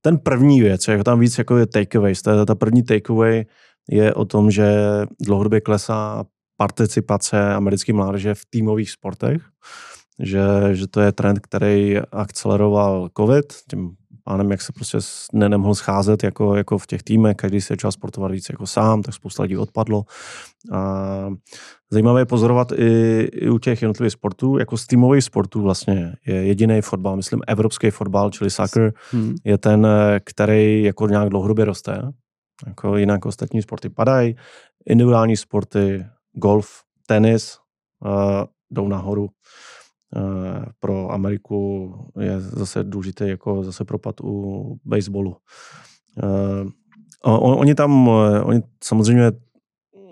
ten 0.00 0.18
první 0.18 0.60
věc, 0.60 0.88
jako 0.88 1.04
tam 1.04 1.20
víc 1.20 1.38
jako 1.38 1.56
je 1.56 1.66
takeaways, 1.66 2.22
to 2.22 2.30
je 2.30 2.46
ta 2.46 2.54
první 2.54 2.82
takeaway, 2.82 3.44
je 3.88 4.14
o 4.14 4.24
tom, 4.24 4.50
že 4.50 4.80
dlouhodobě 5.20 5.60
klesá 5.60 6.24
participace 6.56 7.54
americké 7.54 7.92
mládeže 7.92 8.34
v 8.34 8.44
týmových 8.50 8.90
sportech, 8.90 9.42
že, 10.18 10.40
že 10.72 10.86
to 10.86 11.00
je 11.00 11.12
trend, 11.12 11.38
který 11.38 11.98
akceleroval 11.98 13.08
COVID, 13.16 13.52
tím 13.70 13.90
pánem, 14.24 14.50
jak 14.50 14.62
se 14.62 14.72
prostě 14.72 14.98
ne, 15.32 15.48
nemohl 15.48 15.74
scházet 15.74 16.24
jako, 16.24 16.56
jako 16.56 16.78
v 16.78 16.86
těch 16.86 17.02
týmech, 17.02 17.36
každý 17.36 17.60
se 17.60 17.72
začal 17.72 17.92
sportovat 17.92 18.32
víc 18.32 18.48
jako 18.50 18.66
sám, 18.66 19.02
tak 19.02 19.14
spousta 19.14 19.42
lidí 19.42 19.56
odpadlo. 19.56 20.04
A 20.72 21.28
zajímavé 21.90 22.20
je 22.20 22.26
pozorovat 22.26 22.72
i, 22.72 23.20
i 23.32 23.48
u 23.48 23.58
těch 23.58 23.82
jednotlivých 23.82 24.12
sportů, 24.12 24.58
jako 24.58 24.76
z 24.76 24.86
týmových 24.86 25.24
sportů 25.24 25.62
vlastně 25.62 26.14
je 26.26 26.34
jediný 26.34 26.80
fotbal, 26.82 27.16
myslím 27.16 27.40
evropský 27.46 27.90
fotbal, 27.90 28.30
čili 28.30 28.50
soccer, 28.50 28.92
hmm. 29.10 29.34
je 29.44 29.58
ten, 29.58 29.86
který 30.24 30.82
jako 30.82 31.08
nějak 31.08 31.28
dlouhodobě 31.28 31.64
roste. 31.64 32.02
Jako 32.66 32.96
jinak 32.96 33.26
ostatní 33.26 33.62
sporty 33.62 33.88
padají, 33.88 34.36
individuální 34.86 35.36
sporty, 35.36 36.06
golf, 36.32 36.82
tenis 37.06 37.58
uh, 38.04 38.44
jdou 38.70 38.88
nahoru. 38.88 39.28
Uh, 40.16 40.64
pro 40.80 41.10
Ameriku 41.10 41.92
je 42.20 42.40
zase 42.40 42.84
důležitý 42.84 43.28
jako 43.28 43.64
zase 43.64 43.84
propad 43.84 44.20
u 44.20 44.80
baseballu. 44.84 45.36
On, 47.24 47.58
oni 47.58 47.74
tam, 47.74 48.08
oni 48.44 48.60
samozřejmě 48.84 49.32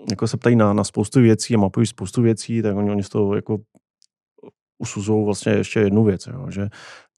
jako 0.09 0.27
se 0.27 0.37
ptají 0.37 0.55
na, 0.55 0.73
na 0.73 0.83
spoustu 0.83 1.21
věcí 1.21 1.55
a 1.55 1.57
mapují 1.57 1.87
spoustu 1.87 2.21
věcí, 2.21 2.61
tak 2.61 2.75
oni, 2.75 2.91
oni 2.91 3.03
z 3.03 3.09
toho 3.09 3.35
jako 3.35 3.57
usuzují 4.77 5.25
vlastně 5.25 5.51
ještě 5.53 5.79
jednu 5.79 6.03
věc, 6.03 6.27
jo, 6.27 6.45
že, 6.49 6.69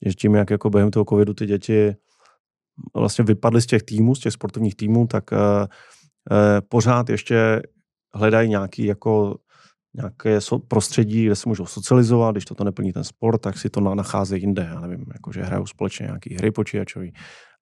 že 0.05 0.13
tím, 0.13 0.35
jak 0.35 0.49
jako 0.49 0.69
během 0.69 0.91
toho 0.91 1.05
covidu 1.05 1.33
ty 1.33 1.45
děti 1.45 1.95
vlastně 2.95 3.23
vypadli 3.23 3.61
z 3.61 3.65
těch 3.65 3.83
týmů, 3.83 4.15
z 4.15 4.19
těch 4.19 4.33
sportovních 4.33 4.75
týmů, 4.75 5.07
tak 5.07 5.31
uh, 5.31 5.37
uh, 5.37 5.67
pořád 6.69 7.09
ještě 7.09 7.61
hledají 8.13 8.49
nějaký 8.49 8.85
jako 8.85 9.35
nějaké 9.95 10.39
prostředí, 10.67 11.25
kde 11.25 11.35
se 11.35 11.49
můžou 11.49 11.65
socializovat, 11.65 12.35
když 12.35 12.45
to 12.45 12.63
neplní 12.63 12.93
ten 12.93 13.03
sport, 13.03 13.37
tak 13.37 13.57
si 13.57 13.69
to 13.69 13.81
nacházejí 13.81 14.41
jinde, 14.41 14.67
já 14.69 14.79
nevím, 14.79 15.05
jako 15.13 15.31
že 15.31 15.43
hrajou 15.43 15.65
společně 15.65 16.03
nějaký 16.03 16.35
hry 16.35 16.51
počítačový, 16.51 17.13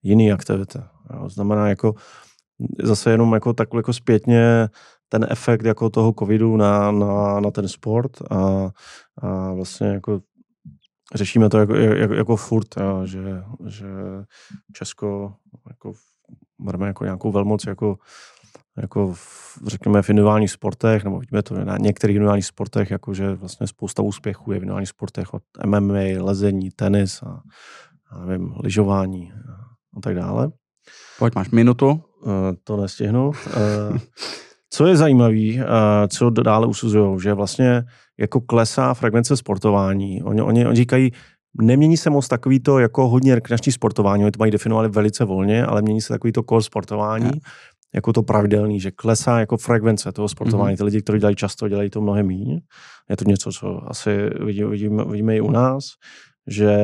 jiný 0.03 0.32
aktivity. 0.32 0.80
Znamená 1.27 1.69
jako 1.69 1.93
zase 2.84 3.12
jenom 3.12 3.34
jako 3.34 3.53
takhle 3.53 3.80
jako 3.80 3.93
zpětně 3.93 4.69
ten 5.10 5.27
efekt 5.30 5.65
jako 5.65 5.89
toho 5.89 6.13
covidu 6.19 6.58
na, 6.58 6.91
na, 6.91 7.39
na 7.39 7.51
ten 7.51 7.67
sport 7.67 8.12
a, 8.32 8.69
a 9.21 9.53
vlastně 9.53 9.88
jako 9.88 10.19
řešíme 11.15 11.49
to 11.49 11.57
jako, 11.57 11.75
jako, 11.75 12.13
jako 12.13 12.35
furt, 12.35 12.67
jo, 12.79 13.05
že, 13.05 13.43
že 13.67 13.87
Česko 14.73 15.33
jako 15.67 15.93
bereme 16.59 16.87
jako 16.87 17.03
nějakou 17.03 17.31
velmoc, 17.31 17.65
jako, 17.65 17.97
jako 18.77 19.13
v, 19.13 19.59
řekněme 19.67 20.01
v 20.01 20.09
individuálních 20.09 20.51
sportech, 20.51 21.03
nebo 21.03 21.19
vidíme 21.19 21.43
to 21.43 21.65
na 21.65 21.77
některých 21.77 22.15
individuálních 22.15 22.45
sportech, 22.45 22.91
jako 22.91 23.13
že 23.13 23.33
vlastně 23.33 23.67
spousta 23.67 24.01
úspěchů 24.01 24.51
je 24.51 24.59
v 24.59 24.61
individuálních 24.61 24.89
sportech 24.89 25.33
od 25.33 25.43
MMA, 25.65 26.23
lezení, 26.23 26.69
tenis 26.71 27.23
a, 27.23 27.41
a 28.09 28.25
nevím, 28.25 28.53
lyžování 28.63 29.33
a, 29.33 29.51
a 29.97 30.01
tak 30.01 30.15
dále. 30.15 30.51
Pojď, 31.19 31.35
máš 31.35 31.49
minutu. 31.49 31.89
Uh, 32.21 32.31
to 32.63 32.77
nestihnu. 32.77 33.27
Uh, 33.27 33.97
co 34.69 34.87
je 34.87 34.95
zajímavé, 34.97 35.53
uh, 35.55 35.63
co 36.07 36.29
dále 36.29 36.67
usuzují, 36.67 37.19
že 37.19 37.33
vlastně 37.33 37.83
jako 38.19 38.41
klesá 38.41 38.93
frekvence 38.93 39.38
sportování. 39.38 40.23
Oni, 40.23 40.41
oni, 40.41 40.65
oni 40.65 40.75
říkají, 40.75 41.12
nemění 41.62 41.97
se 41.97 42.10
moc 42.10 42.27
takový 42.27 42.60
to 42.60 42.80
jako 42.80 43.08
hodně 43.08 43.36
rekreační 43.36 43.71
sportování, 43.71 44.23
oni 44.23 44.32
to 44.32 44.39
mají 44.39 44.51
definovali 44.51 44.89
velice 44.89 45.25
volně, 45.25 45.65
ale 45.65 45.82
mění 45.82 46.01
se 46.01 46.13
takový 46.13 46.34
to 46.34 46.43
core 46.43 46.63
sportování, 46.63 47.25
yeah. 47.25 47.39
jako 47.95 48.13
to 48.13 48.23
pravidelný, 48.23 48.80
že 48.80 48.91
klesá 48.91 49.39
jako 49.39 49.58
frekvence 49.58 50.12
toho 50.12 50.30
sportování. 50.30 50.75
Mm-hmm. 50.75 50.77
Ty 50.77 50.84
lidi, 50.84 51.01
kteří 51.01 51.19
dělají 51.19 51.36
často, 51.36 51.67
dělají 51.67 51.89
to 51.89 52.01
mnohem 52.01 52.27
méně. 52.27 52.60
Je 53.10 53.17
to 53.17 53.25
něco, 53.25 53.51
co 53.51 53.82
asi 53.88 54.30
vidíme, 54.45 54.69
vidíme, 54.69 55.06
vidíme 55.06 55.36
i 55.36 55.41
u 55.41 55.51
nás, 55.51 55.84
že 56.47 56.77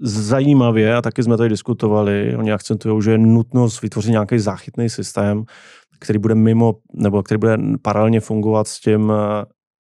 zajímavě, 0.00 0.94
a 0.94 1.02
taky 1.02 1.22
jsme 1.22 1.36
tady 1.36 1.48
diskutovali, 1.48 2.36
oni 2.36 2.52
akcentují, 2.52 3.02
že 3.02 3.10
je 3.10 3.18
nutnost 3.18 3.82
vytvořit 3.82 4.10
nějaký 4.10 4.38
záchytný 4.38 4.90
systém, 4.90 5.44
který 6.00 6.18
bude 6.18 6.34
mimo, 6.34 6.74
nebo 6.94 7.22
který 7.22 7.38
bude 7.38 7.58
paralelně 7.82 8.20
fungovat 8.20 8.68
s 8.68 8.80
tím 8.80 9.12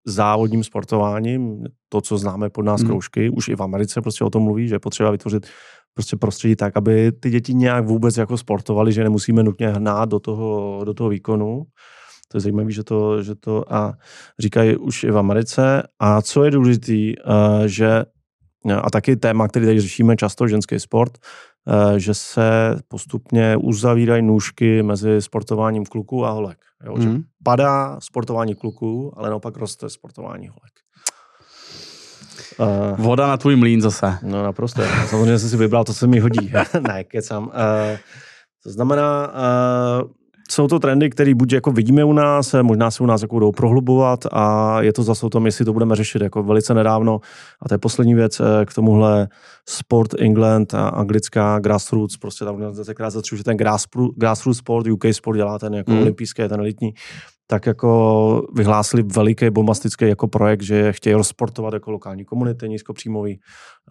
závodním 0.06 0.64
sportováním, 0.64 1.64
to, 1.90 2.02
co 2.02 2.18
známe 2.18 2.50
pod 2.50 2.62
nás 2.62 2.82
hmm. 2.82 2.90
kroužky, 2.90 3.30
už 3.30 3.48
i 3.48 3.56
v 3.56 3.62
Americe 3.64 4.02
prostě 4.02 4.24
o 4.24 4.30
tom 4.30 4.44
mluví, 4.44 4.68
že 4.68 4.76
je 4.76 4.80
potřeba 4.80 5.12
vytvořit 5.12 5.48
prostě 5.94 6.16
prostředí 6.16 6.56
tak, 6.56 6.78
aby 6.78 7.12
ty 7.12 7.30
děti 7.30 7.54
nějak 7.54 7.86
vůbec 7.86 8.18
jako 8.18 8.38
sportovali, 8.38 8.94
že 8.94 9.04
nemusíme 9.04 9.44
nutně 9.44 9.70
hnát 9.70 10.10
do 10.10 10.20
toho, 10.20 10.82
do 10.84 10.94
toho 10.94 11.10
výkonu. 11.10 11.64
To 12.32 12.38
je 12.38 12.42
zajímavé, 12.42 12.72
že 12.72 12.84
to, 12.84 13.24
že 13.24 13.36
to 13.36 13.74
a 13.74 13.94
říkají 14.40 14.78
už 14.78 15.04
i 15.04 15.12
v 15.12 15.18
Americe. 15.18 15.84
A 16.00 16.22
co 16.22 16.44
je 16.44 16.52
důležité, 16.52 17.14
že 17.66 18.04
a 18.82 18.90
taky 18.90 19.16
téma, 19.16 19.48
který 19.48 19.66
tady 19.66 19.82
řešíme 19.82 20.16
často, 20.16 20.48
ženský 20.48 20.80
sport, 20.80 21.18
Eh, 21.68 22.00
že 22.00 22.14
se 22.14 22.80
postupně 22.88 23.58
uzavírají 23.58 24.22
nůžky 24.22 24.84
mezi 24.84 25.22
sportováním 25.22 25.86
kluků 25.86 26.26
a 26.26 26.32
holek. 26.32 26.58
Jo? 26.86 26.96
Mm. 26.96 27.02
Že 27.02 27.10
padá 27.44 28.00
sportování 28.00 28.56
kluků, 28.56 29.14
ale 29.18 29.30
naopak 29.30 29.58
roste 29.58 29.90
sportování 29.90 30.48
holek. 30.48 30.74
Uh, 32.60 33.06
Voda 33.06 33.28
na 33.28 33.38
tvůj 33.38 33.56
mlín 33.56 33.82
zase. 33.82 34.18
No 34.24 34.44
naprosto. 34.44 34.82
Samozřejmě 35.10 35.40
jsem 35.40 35.50
si 35.50 35.58
vybral 35.58 35.84
to, 35.84 35.94
co 35.94 36.08
mi 36.08 36.20
hodí. 36.20 36.54
ne, 36.88 37.04
kecám. 37.04 37.44
Uh, 37.44 37.52
to 38.64 38.70
znamená, 38.72 39.28
uh, 39.28 40.12
jsou 40.54 40.68
to 40.68 40.80
trendy, 40.80 41.10
které 41.10 41.36
buď 41.36 41.54
jako 41.54 41.72
vidíme 41.72 42.04
u 42.04 42.14
nás, 42.14 42.56
možná 42.62 42.92
se 42.92 43.04
u 43.04 43.06
nás 43.06 43.22
jako 43.22 43.36
budou 43.36 43.52
prohlubovat 43.52 44.20
a 44.32 44.78
je 44.82 44.94
to 44.94 45.04
zase 45.04 45.26
o 45.26 45.30
tom, 45.30 45.46
jestli 45.46 45.66
to 45.66 45.74
budeme 45.74 45.96
řešit 45.96 46.22
jako 46.22 46.44
velice 46.44 46.74
nedávno. 46.74 47.20
A 47.62 47.68
to 47.70 47.74
je 47.74 47.78
poslední 47.78 48.16
věc 48.16 48.40
eh, 48.40 48.66
k 48.66 48.74
tomuhle 48.74 49.28
Sport 49.70 50.14
England 50.20 50.74
a 50.74 50.88
anglická 50.88 51.60
grassroots, 51.60 52.18
prostě 52.18 52.46
ta 52.46 52.52
organizace, 52.52 52.94
která 52.94 53.10
zatřuje, 53.10 53.38
že 53.38 53.44
ten 53.44 53.58
grassroots 54.18 54.60
sport, 54.60 54.88
UK 54.88 55.06
sport 55.12 55.36
dělá 55.36 55.60
ten 55.60 55.74
jako 55.74 55.92
mm. 55.92 56.02
olympijský, 56.02 56.44
ten 56.48 56.60
elitní, 56.60 56.94
tak 57.48 57.66
jako 57.66 58.48
vyhlásili 58.54 59.04
veliký 59.04 59.50
bombastický 59.50 60.08
jako 60.08 60.28
projekt, 60.28 60.62
že 60.62 60.94
chtějí 60.94 61.14
rozportovat 61.14 61.74
jako 61.74 61.92
lokální 61.92 62.26
komunity 62.26 62.70
nízkopříjmový 62.70 63.40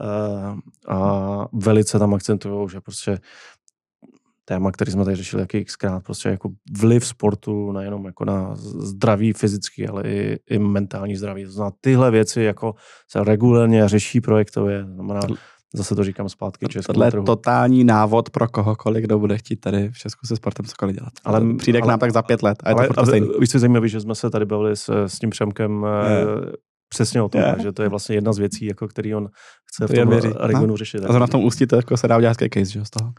uh, 0.00 0.58
a 0.96 1.46
velice 1.52 1.98
tam 1.98 2.14
akcentují, 2.14 2.68
že 2.68 2.80
prostě 2.80 3.18
téma, 4.44 4.72
který 4.72 4.92
jsme 4.92 5.04
tady 5.04 5.16
řešili 5.16 5.42
jaký 5.42 5.64
xkrát, 5.64 6.04
prostě 6.04 6.28
jako 6.28 6.50
vliv 6.80 7.06
sportu 7.06 7.72
nejenom 7.72 8.06
jako 8.06 8.24
na 8.24 8.54
zdraví 8.56 9.32
fyzický, 9.32 9.88
ale 9.88 10.02
i, 10.02 10.38
i 10.50 10.58
mentální 10.58 11.16
zdraví. 11.16 11.44
To 11.44 11.50
znamená, 11.50 11.72
tyhle 11.80 12.10
věci 12.10 12.42
jako 12.42 12.74
se 13.10 13.24
regulérně 13.24 13.88
řeší 13.88 14.20
projektově, 14.20 14.84
znamená, 14.94 15.20
zase 15.74 15.94
to 15.94 16.04
říkám 16.04 16.28
zpátky 16.28 16.66
českému 16.66 16.94
Tohle 16.94 17.06
je 17.06 17.22
totální 17.22 17.84
návod 17.84 18.30
pro 18.30 18.48
kohokoliv, 18.48 19.04
kdo 19.04 19.18
bude 19.18 19.38
chtít 19.38 19.56
tady 19.56 19.90
v 19.90 19.98
Česku 19.98 20.26
se 20.26 20.36
sportem 20.36 20.66
cokoliv 20.66 20.96
dělat. 20.96 21.12
Ale 21.24 21.54
přijde 21.58 21.78
ale, 21.78 21.86
k 21.86 21.88
nám 21.88 21.98
tak 21.98 22.12
za 22.12 22.22
pět 22.22 22.42
let 22.42 22.58
a 22.64 22.68
je 22.68 22.74
ale, 22.74 22.88
to 22.88 22.98
ale, 22.98 23.20
Víš, 23.40 23.50
co 23.50 23.56
je 23.56 23.60
zajímavé, 23.60 23.88
že 23.88 24.00
jsme 24.00 24.14
se 24.14 24.30
tady 24.30 24.44
bavili 24.44 24.76
s, 24.76 24.88
s 24.88 25.18
tím 25.18 25.30
Přemkem 25.30 25.86
je. 26.08 26.26
přesně 26.88 27.22
o 27.22 27.28
tom, 27.28 27.42
že 27.62 27.72
to 27.72 27.82
je 27.82 27.88
vlastně 27.88 28.16
jedna 28.16 28.32
z 28.32 28.38
věcí, 28.38 28.66
jako 28.66 28.88
který 28.88 29.14
on 29.14 29.28
chce 29.66 29.86
to 29.86 29.92
v 29.92 29.96
tom 29.96 30.34
regionu 30.40 30.76
řešit. 30.76 31.04
A 31.04 31.12
to 31.12 31.18
na 31.18 31.26
tom 31.26 31.44
ústí 31.44 31.66
to 31.66 31.76
jako 31.76 31.96
se 31.96 32.08
dá 32.08 32.16
udělat 32.16 32.36
case, 32.54 32.70
že 32.70 32.84
z 32.84 32.90
toho. 32.90 33.12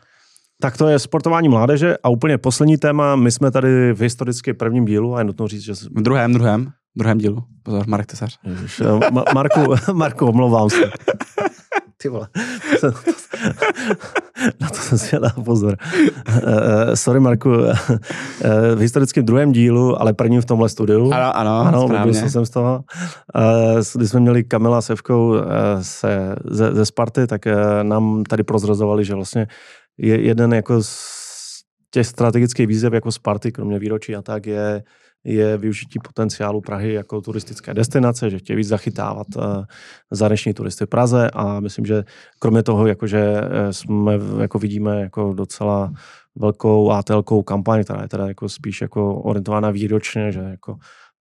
Tak 0.62 0.78
to 0.78 0.88
je 0.88 0.99
sportování 0.99 1.49
mládeže 1.49 1.97
a 2.04 2.10
úplně 2.10 2.38
poslední 2.38 2.78
téma, 2.78 3.16
my 3.16 3.32
jsme 3.32 3.51
tady 3.51 3.93
v 3.93 4.01
historicky 4.01 4.54
prvním 4.54 4.86
dílu 4.86 5.16
a 5.16 5.20
je 5.20 5.26
nutno 5.26 5.47
říct, 5.47 5.62
že... 5.62 5.74
V 5.74 6.01
druhém, 6.01 6.34
druhém, 6.34 6.72
druhém 6.97 7.18
dílu. 7.18 7.43
Pozor, 7.64 7.88
Marek 7.88 8.06
Tesař. 8.06 8.39
Ježiš, 8.43 8.82
Ma- 8.82 9.34
Marku, 9.34 9.74
Marku, 9.93 10.26
omlouvám 10.26 10.70
se. 10.70 10.78
Ty 11.97 12.10
vole. 12.10 12.28
Na 14.62 14.70
to 14.70 14.76
jsem 14.76 14.97
si 14.97 15.20
dal 15.20 15.43
pozor. 15.45 15.78
Uh, 16.28 16.93
sorry, 16.93 17.20
Marku. 17.20 17.49
Uh, 17.49 17.74
v 18.76 18.80
historickém 18.80 19.26
druhém 19.26 19.51
dílu, 19.51 20.01
ale 20.01 20.14
prvním 20.14 20.41
v 20.41 20.45
tomhle 20.45 20.70
studiu. 20.70 21.12
Ano, 21.14 21.38
ano, 21.38 21.60
ano 21.60 21.88
správně. 21.88 22.14
jsem 22.14 22.45
z 22.45 22.49
toho. 22.49 22.84
Když 23.95 24.10
jsme 24.10 24.20
měli 24.20 24.43
Kamila 24.43 24.82
s 24.82 24.89
Evkou 24.89 25.30
uh, 25.30 25.39
se, 25.82 26.36
ze, 26.45 26.74
ze 26.74 26.86
Sparty, 26.86 27.28
tak 27.28 27.41
nám 27.84 28.24
tady 28.24 28.43
prozrazovali, 28.43 29.06
že 29.06 29.16
vlastně 29.16 29.47
je 29.98 30.22
jeden 30.22 30.54
jako 30.54 30.84
z 30.84 31.24
těch 31.91 32.08
strategických 32.08 32.68
výzev 32.68 32.94
jako 32.94 33.12
Sparty, 33.12 33.52
kromě 33.52 33.80
výročí 33.80 34.16
a 34.16 34.22
tak, 34.22 34.46
je, 34.46 34.84
je 35.24 35.58
využití 35.58 36.00
potenciálu 36.00 36.62
Prahy 36.62 36.94
jako 36.94 37.22
turistické 37.22 37.74
destinace, 37.74 38.30
že 38.30 38.39
chtějí 38.39 38.58
víc 38.58 38.68
zachytávat 38.68 39.28
uh, 39.36 39.44
zahraniční 40.12 40.54
turisty 40.54 40.86
v 40.86 40.89
Praze 40.89 41.30
a 41.34 41.60
myslím, 41.60 41.86
že 41.86 42.04
kromě 42.39 42.64
toho, 42.64 42.88
jakože 42.88 43.41
eh, 43.41 43.74
jsme, 43.74 44.14
jako 44.41 44.60
vidíme, 44.60 45.02
jako 45.02 45.34
docela 45.34 45.94
velkou 46.36 46.91
ATLkou 46.91 47.44
kampaň, 47.44 47.84
která 47.84 48.02
je 48.02 48.08
teda 48.08 48.28
jako 48.28 48.50
spíš 48.50 48.82
jako 48.82 49.16
orientovaná 49.16 49.72
výročně, 49.72 50.32
že 50.32 50.39
jako 50.39 50.76
Eh, 50.76 51.12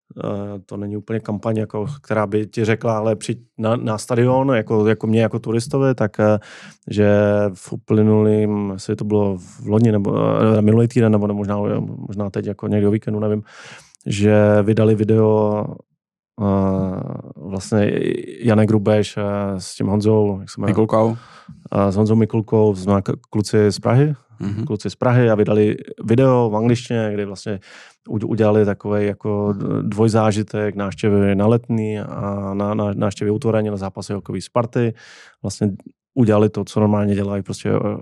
to 0.67 0.77
není 0.77 0.97
úplně 0.97 1.21
kampaň, 1.21 1.57
jako, 1.57 1.87
která 2.03 2.27
by 2.27 2.47
ti 2.47 2.65
řekla, 2.65 2.99
ale 2.99 3.17
přijď 3.17 3.39
na, 3.59 3.77
na 3.77 3.99
stadion, 3.99 4.55
jako, 4.55 4.87
jako 4.87 5.07
mě 5.07 5.23
jako 5.23 5.39
turistovi, 5.39 5.95
tak 5.95 6.21
eh, 6.21 6.39
že 6.91 7.11
v 7.55 7.73
uplynulým, 7.73 8.71
jestli 8.73 8.97
to 8.97 9.05
bylo 9.05 9.39
v 9.39 9.67
loni 9.67 9.93
nebo 9.93 10.11
uh, 10.11 10.19
minulý 10.61 10.89
týden, 10.89 11.13
nebo 11.13 11.35
možná, 11.35 11.59
možná 12.09 12.31
teď 12.31 12.47
jako 12.47 12.69
někdy 12.69 12.87
o 12.87 12.91
víkendu, 12.91 13.21
nevím, 13.21 13.43
že 14.07 14.63
vydali 14.63 14.95
video 14.95 15.65
uh, 16.41 17.51
vlastně 17.51 17.93
Janek 18.43 18.69
Grubeš 18.69 19.17
uh, 19.17 19.23
s 19.59 19.75
tím 19.75 19.87
Honzou, 19.87 20.41
jak 20.41 20.51
se 20.51 20.61
jmenuje? 20.61 20.71
Mikulkou. 20.71 21.07
Uh, 21.07 21.17
s 21.91 21.97
Honzou 21.97 22.15
Mikulkou, 22.15 22.75
jsme 22.75 23.03
kluci 23.31 23.73
z 23.73 23.79
Prahy, 23.79 24.15
mm-hmm. 24.43 24.65
kluci 24.65 24.91
z 24.91 24.97
Prahy 24.97 25.31
a 25.31 25.35
vydali 25.35 25.77
video 26.05 26.51
v 26.51 26.57
angličtině, 26.57 27.11
kde 27.15 27.27
vlastně 27.27 27.61
udělali 28.09 28.65
takový 28.65 29.07
jako 29.07 29.55
dvojzážitek 29.83 30.75
návštěvy 30.75 31.35
na 31.35 31.47
letní 31.47 32.01
a 32.01 32.55
na, 32.55 32.75
na 32.75 32.95
návštěvy 32.95 33.31
utvoreně 33.31 33.71
na 33.71 33.77
zápasy 33.77 34.13
hokejové 34.13 34.41
Sparty. 34.41 34.95
Vlastně 35.43 35.71
udělali 36.15 36.49
to, 36.49 36.65
co 36.65 36.81
normálně 36.81 37.15
dělají, 37.15 37.43
prostě 37.43 37.71
eh, 37.71 37.99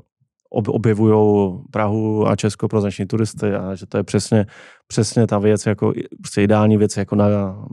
objevují 0.53 1.59
Prahu 1.71 2.29
a 2.29 2.37
Česko 2.37 2.69
pro 2.69 2.81
znační 2.81 3.07
turisty 3.07 3.55
a 3.55 3.75
že 3.75 3.87
to 3.87 3.97
je 3.97 4.03
přesně, 4.03 4.47
přesně 4.87 5.27
ta 5.27 5.39
věc, 5.39 5.67
jako 5.67 5.93
prostě 6.19 6.43
ideální 6.43 6.77
věc 6.77 6.97
jako 6.97 7.17
na 7.17 7.27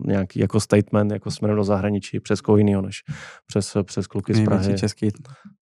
nějaký 0.06 0.40
jako 0.40 0.60
statement, 0.60 1.12
jako 1.12 1.32
směrem 1.32 1.58
do 1.58 1.64
zahraničí, 1.64 2.20
přes 2.20 2.42
koho 2.42 2.58
jiného, 2.58 2.82
než 2.82 3.04
přes, 3.48 3.78
přes 3.84 4.08
kluky 4.08 4.34
z 4.34 4.46
Prahy. 4.46 4.78
český 4.78 5.10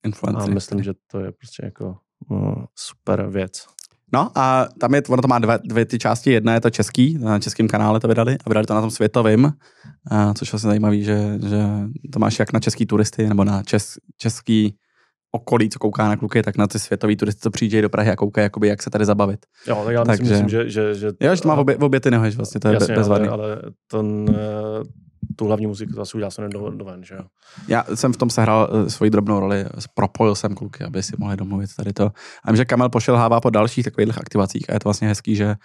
influencer. 0.05 0.51
A 0.51 0.53
myslím, 0.53 0.83
že 0.83 0.93
to 1.11 1.19
je 1.19 1.31
prostě 1.31 1.65
jako 1.65 1.95
super 2.75 3.29
věc. 3.29 3.65
No 4.13 4.31
a 4.35 4.67
tam 4.79 4.95
je, 4.95 5.01
ono 5.09 5.21
to 5.21 5.27
má 5.27 5.39
dvě, 5.39 5.59
dvě 5.63 5.85
ty 5.85 5.99
části. 5.99 6.31
Jedna 6.31 6.53
je 6.53 6.61
to 6.61 6.69
český, 6.69 7.17
na 7.17 7.39
českém 7.39 7.67
kanále 7.67 7.99
to 7.99 8.07
vydali 8.07 8.37
a 8.45 8.49
vydali 8.49 8.67
to 8.67 8.73
na 8.73 8.81
tom 8.81 8.91
světovým, 8.91 9.51
a, 10.11 10.33
což 10.33 10.47
je 10.47 10.51
vlastně 10.51 10.67
zajímavý, 10.67 11.03
že, 11.03 11.39
že 11.49 11.63
to 12.13 12.19
máš 12.19 12.39
jak 12.39 12.53
na 12.53 12.59
český 12.59 12.85
turisty 12.85 13.29
nebo 13.29 13.43
na 13.43 13.63
čes, 13.63 13.93
český 14.17 14.75
okolí, 15.31 15.69
co 15.69 15.79
kouká 15.79 16.07
na 16.07 16.17
kluky, 16.17 16.43
tak 16.43 16.57
na 16.57 16.67
ty 16.67 16.79
světový 16.79 17.15
turisty, 17.15 17.41
co 17.41 17.51
přijíždějí 17.51 17.81
do 17.81 17.89
Prahy 17.89 18.11
a 18.11 18.15
koukají, 18.15 18.43
jakoby, 18.43 18.67
jak 18.67 18.83
se 18.83 18.89
tady 18.89 19.05
zabavit. 19.05 19.45
Jo, 19.67 19.81
tak 19.85 19.93
já 19.93 20.03
myslím, 20.03 20.17
Takže, 20.17 20.33
myslím 20.33 20.49
že, 20.49 20.69
že, 20.69 20.95
že... 20.95 21.11
Jo, 21.21 21.35
že 21.35 21.41
to 21.41 21.47
má 21.47 21.55
obě, 21.55 21.77
obě 21.77 21.99
ty 21.99 22.11
nohy, 22.11 22.31
vlastně, 22.31 22.59
to 22.59 22.67
je 22.67 22.73
jasně, 22.73 22.95
bezvadný. 22.95 23.27
Ale, 23.27 23.43
ale 23.43 23.61
ten, 23.91 24.35
tu 25.35 25.45
hlavní 25.45 25.67
muziku 25.67 25.93
zase 25.93 26.17
udělal 26.17 26.31
jsem 26.31 26.49
do, 26.49 26.69
do 26.69 26.85
ven, 26.85 27.03
že 27.03 27.15
jo? 27.15 27.21
Já 27.67 27.85
jsem 27.95 28.13
v 28.13 28.17
tom 28.17 28.29
sehrál 28.29 28.69
uh, 28.71 28.87
svoji 28.87 29.11
drobnou 29.11 29.39
roli, 29.39 29.65
propojil 29.93 30.35
jsem 30.35 30.55
kluky, 30.55 30.83
aby 30.83 31.03
si 31.03 31.13
mohli 31.17 31.37
domluvit 31.37 31.69
tady 31.77 31.93
to. 31.93 32.11
A 32.43 32.51
vím, 32.51 32.57
že 32.57 32.65
Kamel 32.65 32.89
pošelhává 32.89 33.41
po 33.41 33.49
dalších 33.49 33.85
takových 33.85 34.17
aktivacích 34.17 34.69
a 34.69 34.73
je 34.73 34.79
to 34.79 34.89
vlastně 34.89 35.07
hezký, 35.07 35.35
že 35.35 35.55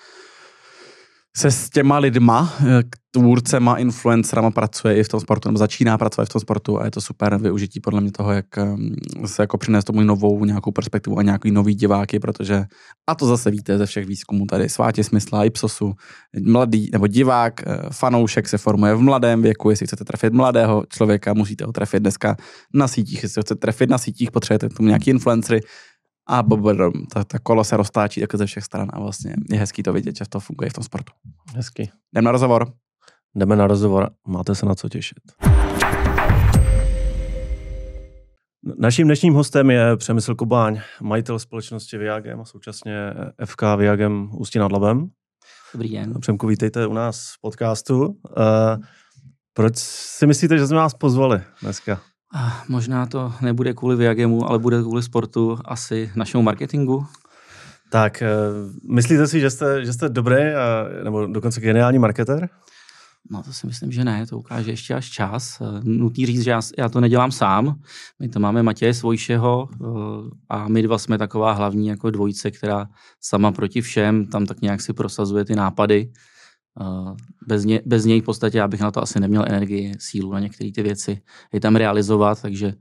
se 1.36 1.50
s 1.50 1.70
těma 1.70 1.98
lidma, 1.98 2.54
eh, 2.60 2.82
tvůrcema, 3.10 3.76
influencerama 3.76 4.50
pracuje 4.50 4.96
i 4.96 5.02
v 5.02 5.08
tom 5.08 5.20
sportu, 5.20 5.48
nebo 5.48 5.58
začíná 5.58 5.98
pracovat 5.98 6.28
v 6.28 6.32
tom 6.32 6.40
sportu 6.40 6.80
a 6.80 6.84
je 6.84 6.90
to 6.90 7.00
super 7.00 7.36
využití 7.36 7.80
podle 7.80 8.00
mě 8.00 8.12
toho, 8.12 8.32
jak 8.32 8.58
ehm, 8.58 8.94
se 9.26 9.42
jako 9.42 9.58
přinést 9.58 9.84
tomu 9.84 10.00
novou 10.00 10.44
nějakou 10.44 10.70
perspektivu 10.70 11.18
a 11.18 11.22
nějaký 11.22 11.50
nový 11.50 11.74
diváky, 11.74 12.18
protože, 12.18 12.64
a 13.06 13.14
to 13.14 13.26
zase 13.26 13.50
víte 13.50 13.78
ze 13.78 13.86
všech 13.86 14.06
výzkumů 14.06 14.46
tady, 14.46 14.68
svátě 14.68 15.04
smysla, 15.04 15.44
Ipsosu, 15.44 15.92
mladý, 16.46 16.88
nebo 16.92 17.06
divák, 17.06 17.60
eh, 17.66 17.78
fanoušek 17.92 18.48
se 18.48 18.58
formuje 18.58 18.94
v 18.94 19.00
mladém 19.00 19.42
věku, 19.42 19.70
jestli 19.70 19.86
chcete 19.86 20.04
trefit 20.04 20.32
mladého 20.32 20.84
člověka, 20.88 21.34
musíte 21.34 21.64
ho 21.64 21.72
trefit 21.72 22.00
dneska 22.00 22.36
na 22.74 22.88
sítích, 22.88 23.22
jestli 23.22 23.42
chcete 23.42 23.58
trefit 23.58 23.90
na 23.90 23.98
sítích, 23.98 24.30
potřebujete 24.30 24.68
tomu 24.68 24.86
nějaký 24.86 25.10
influencery, 25.10 25.60
a 26.30 26.44
ta, 27.12 27.24
ta 27.24 27.38
kolo 27.38 27.64
se 27.64 27.76
roztáčí 27.76 28.20
jako 28.20 28.36
ze 28.36 28.46
všech 28.46 28.64
stran 28.64 28.88
a 28.92 29.00
vlastně 29.00 29.34
je 29.50 29.58
hezký 29.58 29.82
to 29.82 29.92
vidět, 29.92 30.16
že 30.16 30.24
to 30.28 30.40
funguje 30.40 30.70
v 30.70 30.72
tom 30.72 30.84
sportu. 30.84 31.12
Hezky. 31.54 31.90
Jdeme 32.14 32.24
na 32.24 32.32
rozhovor. 32.32 32.72
Jdeme 33.34 33.56
na 33.56 33.66
rozhovor, 33.66 34.10
máte 34.26 34.54
se 34.54 34.66
na 34.66 34.74
co 34.74 34.88
těšit. 34.88 35.18
Naším 38.78 39.06
dnešním 39.06 39.34
hostem 39.34 39.70
je 39.70 39.96
Přemysl 39.96 40.34
Kubáň, 40.34 40.80
majitel 41.02 41.38
společnosti 41.38 41.98
Viagem 41.98 42.40
a 42.40 42.44
současně 42.44 43.14
FK 43.44 43.62
Viagem 43.76 44.30
Ústí 44.32 44.58
nad 44.58 44.72
Labem. 44.72 45.08
Dobrý 45.72 45.92
den. 45.92 46.20
Přemku, 46.20 46.46
vítejte 46.46 46.86
u 46.86 46.92
nás 46.92 47.34
v 47.36 47.40
podcastu. 47.40 48.06
Uh, 48.06 48.14
proč 49.52 49.76
si 49.78 50.26
myslíte, 50.26 50.58
že 50.58 50.66
jsme 50.66 50.76
vás 50.76 50.94
pozvali 50.94 51.42
dneska? 51.62 52.00
A 52.32 52.64
možná 52.68 53.06
to 53.06 53.32
nebude 53.40 53.74
kvůli 53.74 53.96
Viagemu, 53.96 54.48
ale 54.48 54.58
bude 54.58 54.82
kvůli 54.82 55.02
sportu, 55.02 55.58
asi 55.64 56.10
našemu 56.16 56.42
marketingu. 56.42 57.06
Tak, 57.90 58.22
eh, 58.22 58.28
myslíte 58.90 59.26
si, 59.26 59.40
že 59.40 59.50
jste, 59.50 59.84
že 59.84 59.92
jste 59.92 60.08
dobrý, 60.08 60.36
a, 60.36 60.88
nebo 61.04 61.26
dokonce 61.26 61.60
geniální 61.60 61.98
marketer? 61.98 62.48
No 63.30 63.42
to 63.42 63.52
si 63.52 63.66
myslím, 63.66 63.92
že 63.92 64.04
ne, 64.04 64.26
to 64.26 64.38
ukáže 64.38 64.70
ještě 64.70 64.94
až 64.94 65.10
čas. 65.10 65.60
Eh, 65.60 65.80
nutný 65.82 66.26
říct, 66.26 66.42
že 66.42 66.50
já, 66.50 66.60
já 66.78 66.88
to 66.88 67.00
nedělám 67.00 67.32
sám. 67.32 67.80
My 68.18 68.28
to 68.28 68.40
máme 68.40 68.62
Matěje 68.62 68.94
Svojšeho 68.94 69.68
eh, 69.72 69.86
a 70.48 70.68
my 70.68 70.82
dva 70.82 70.98
jsme 70.98 71.18
taková 71.18 71.52
hlavní 71.52 71.88
jako 71.88 72.10
dvojice, 72.10 72.50
která 72.50 72.88
sama 73.20 73.52
proti 73.52 73.80
všem 73.80 74.26
tam 74.26 74.46
tak 74.46 74.60
nějak 74.60 74.80
si 74.80 74.92
prosazuje 74.92 75.44
ty 75.44 75.56
nápady 75.56 76.12
bez, 77.46 77.64
ně, 77.64 77.80
bez 77.86 78.04
něj 78.04 78.20
v 78.20 78.24
podstatě 78.24 78.58
já 78.58 78.68
bych 78.68 78.80
na 78.80 78.90
to 78.90 79.02
asi 79.02 79.20
neměl 79.20 79.44
energii, 79.48 79.94
sílu 79.98 80.32
na 80.32 80.40
některé 80.40 80.72
ty 80.72 80.82
věci 80.82 81.22
je 81.52 81.60
tam 81.60 81.76
realizovat, 81.76 82.42
takže, 82.42 82.74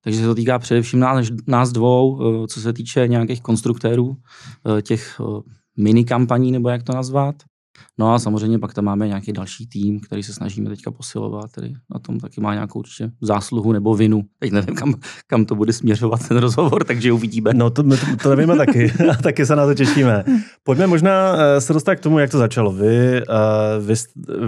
takže 0.00 0.20
se 0.20 0.26
to 0.26 0.34
týká 0.34 0.58
především 0.58 1.00
nás, 1.00 1.26
nás 1.46 1.72
dvou, 1.72 2.20
eh, 2.20 2.46
co 2.46 2.60
se 2.60 2.72
týče 2.72 3.08
nějakých 3.08 3.42
konstruktérů, 3.42 4.16
eh, 4.78 4.82
těch 4.82 5.20
eh, 5.20 5.50
mini 5.76 6.04
kampaní, 6.04 6.52
nebo 6.52 6.68
jak 6.68 6.82
to 6.82 6.92
nazvat. 6.92 7.34
No 7.98 8.14
a 8.14 8.18
samozřejmě 8.18 8.58
pak 8.58 8.74
tam 8.74 8.84
máme 8.84 9.08
nějaký 9.08 9.32
další 9.32 9.66
tým, 9.66 10.00
který 10.00 10.22
se 10.22 10.32
snažíme 10.32 10.70
teďka 10.70 10.90
posilovat, 10.90 11.50
který 11.50 11.74
na 11.94 12.00
tom 12.00 12.20
taky 12.20 12.40
má 12.40 12.54
nějakou 12.54 12.78
určitě 12.78 13.10
zásluhu 13.20 13.72
nebo 13.72 13.94
vinu. 13.94 14.22
Teď 14.38 14.52
nevím, 14.52 14.74
kam, 14.74 14.94
kam 15.26 15.44
to 15.44 15.54
bude 15.54 15.72
směřovat 15.72 16.28
ten 16.28 16.36
rozhovor, 16.36 16.84
takže 16.84 17.12
uvidíme. 17.12 17.50
No 17.54 17.70
to, 17.70 17.82
to, 17.82 17.96
to 18.22 18.30
nevíme 18.30 18.56
taky, 18.56 18.92
a 19.10 19.14
taky 19.22 19.46
se 19.46 19.56
na 19.56 19.66
to 19.66 19.74
těšíme. 19.74 20.24
Pojďme 20.64 20.86
možná 20.86 21.36
eh, 21.36 21.60
se 21.60 21.72
dostat 21.72 21.94
k 21.94 22.00
tomu, 22.00 22.18
jak 22.18 22.30
to 22.30 22.38
začalo. 22.38 22.72
Vy, 22.72 23.22
uh, 23.28 23.86
vy 23.86 23.94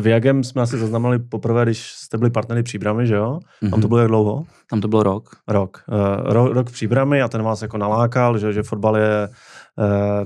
v 0.01 0.07
Jagem 0.07 0.45
jsme 0.45 0.63
asi 0.63 0.79
zaznamenali 0.79 1.19
poprvé, 1.19 1.65
když 1.65 1.93
jste 1.93 2.19
byli 2.19 2.31
partnery 2.31 2.63
Příbramy, 2.63 3.07
že 3.07 3.15
jo? 3.15 3.41
Tam 3.61 3.71
to 3.71 3.77
mhm. 3.77 3.89
bylo 3.89 4.01
jak 4.01 4.09
dlouho? 4.09 4.47
Tam 4.71 4.81
to 4.81 4.89
bylo 4.89 5.03
rok. 5.03 5.37
Rok. 5.49 5.83
Ro, 6.25 6.53
rok 6.53 6.69
v 6.71 6.73
Příbramy 6.73 7.23
a 7.23 7.29
ten 7.29 7.43
vás 7.43 7.63
jako 7.63 7.79
nalákal, 7.79 8.39
že, 8.39 8.53
že 8.53 8.63
fotbal 8.63 8.97
je 8.97 9.29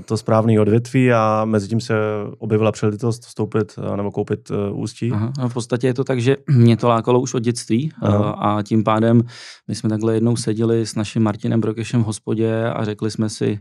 to 0.05 0.17
správné 0.17 0.59
odvětví 0.59 1.13
a 1.13 1.45
mezi 1.45 1.67
tím 1.67 1.81
se 1.81 1.95
objevila 2.37 2.71
příležitost 2.71 3.25
vstoupit 3.25 3.79
nebo 3.95 4.11
koupit 4.11 4.51
Ústí. 4.71 5.11
Aha, 5.11 5.33
v 5.47 5.53
podstatě 5.53 5.87
je 5.87 5.93
to 5.93 6.03
tak, 6.03 6.21
že 6.21 6.37
mě 6.49 6.77
to 6.77 6.87
lákalo 6.87 7.19
už 7.19 7.33
od 7.33 7.39
dětství 7.39 7.91
Aha. 8.01 8.29
a 8.31 8.61
tím 8.61 8.83
pádem 8.83 9.21
my 9.67 9.75
jsme 9.75 9.89
takhle 9.89 10.13
jednou 10.13 10.35
seděli 10.35 10.85
s 10.85 10.95
naším 10.95 11.23
Martinem 11.23 11.61
Brokešem 11.61 12.03
v 12.03 12.05
hospodě 12.05 12.65
a 12.65 12.85
řekli 12.85 13.11
jsme 13.11 13.29
si, 13.29 13.59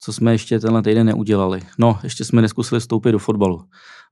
co 0.00 0.12
jsme 0.12 0.32
ještě 0.32 0.60
tenhle 0.60 0.82
týden 0.82 1.06
neudělali. 1.06 1.60
No, 1.78 1.98
ještě 2.02 2.24
jsme 2.24 2.42
neskusili 2.42 2.80
vstoupit 2.80 3.12
do 3.12 3.18
fotbalu. 3.18 3.62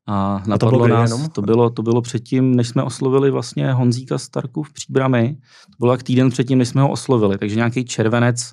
A 0.08 0.42
napadlo 0.46 0.54
a 0.54 0.58
to 0.58 0.86
bylo 0.86 0.88
nás, 0.88 1.10
jenom? 1.10 1.28
to 1.28 1.42
bylo, 1.42 1.70
to 1.70 1.82
bylo 1.82 2.02
předtím, 2.02 2.56
než 2.56 2.68
jsme 2.68 2.82
oslovili 2.82 3.30
vlastně 3.30 3.72
Honzíka 3.72 4.18
Starku 4.18 4.62
v 4.62 4.72
Příbrami. 4.72 5.36
To 5.66 5.76
bylo 5.78 5.92
jak 5.92 6.02
týden 6.02 6.30
předtím, 6.30 6.58
než 6.58 6.68
jsme 6.68 6.82
ho 6.82 6.90
oslovili, 6.90 7.38
takže 7.38 7.56
nějaký 7.56 7.84
červenec 7.84 8.52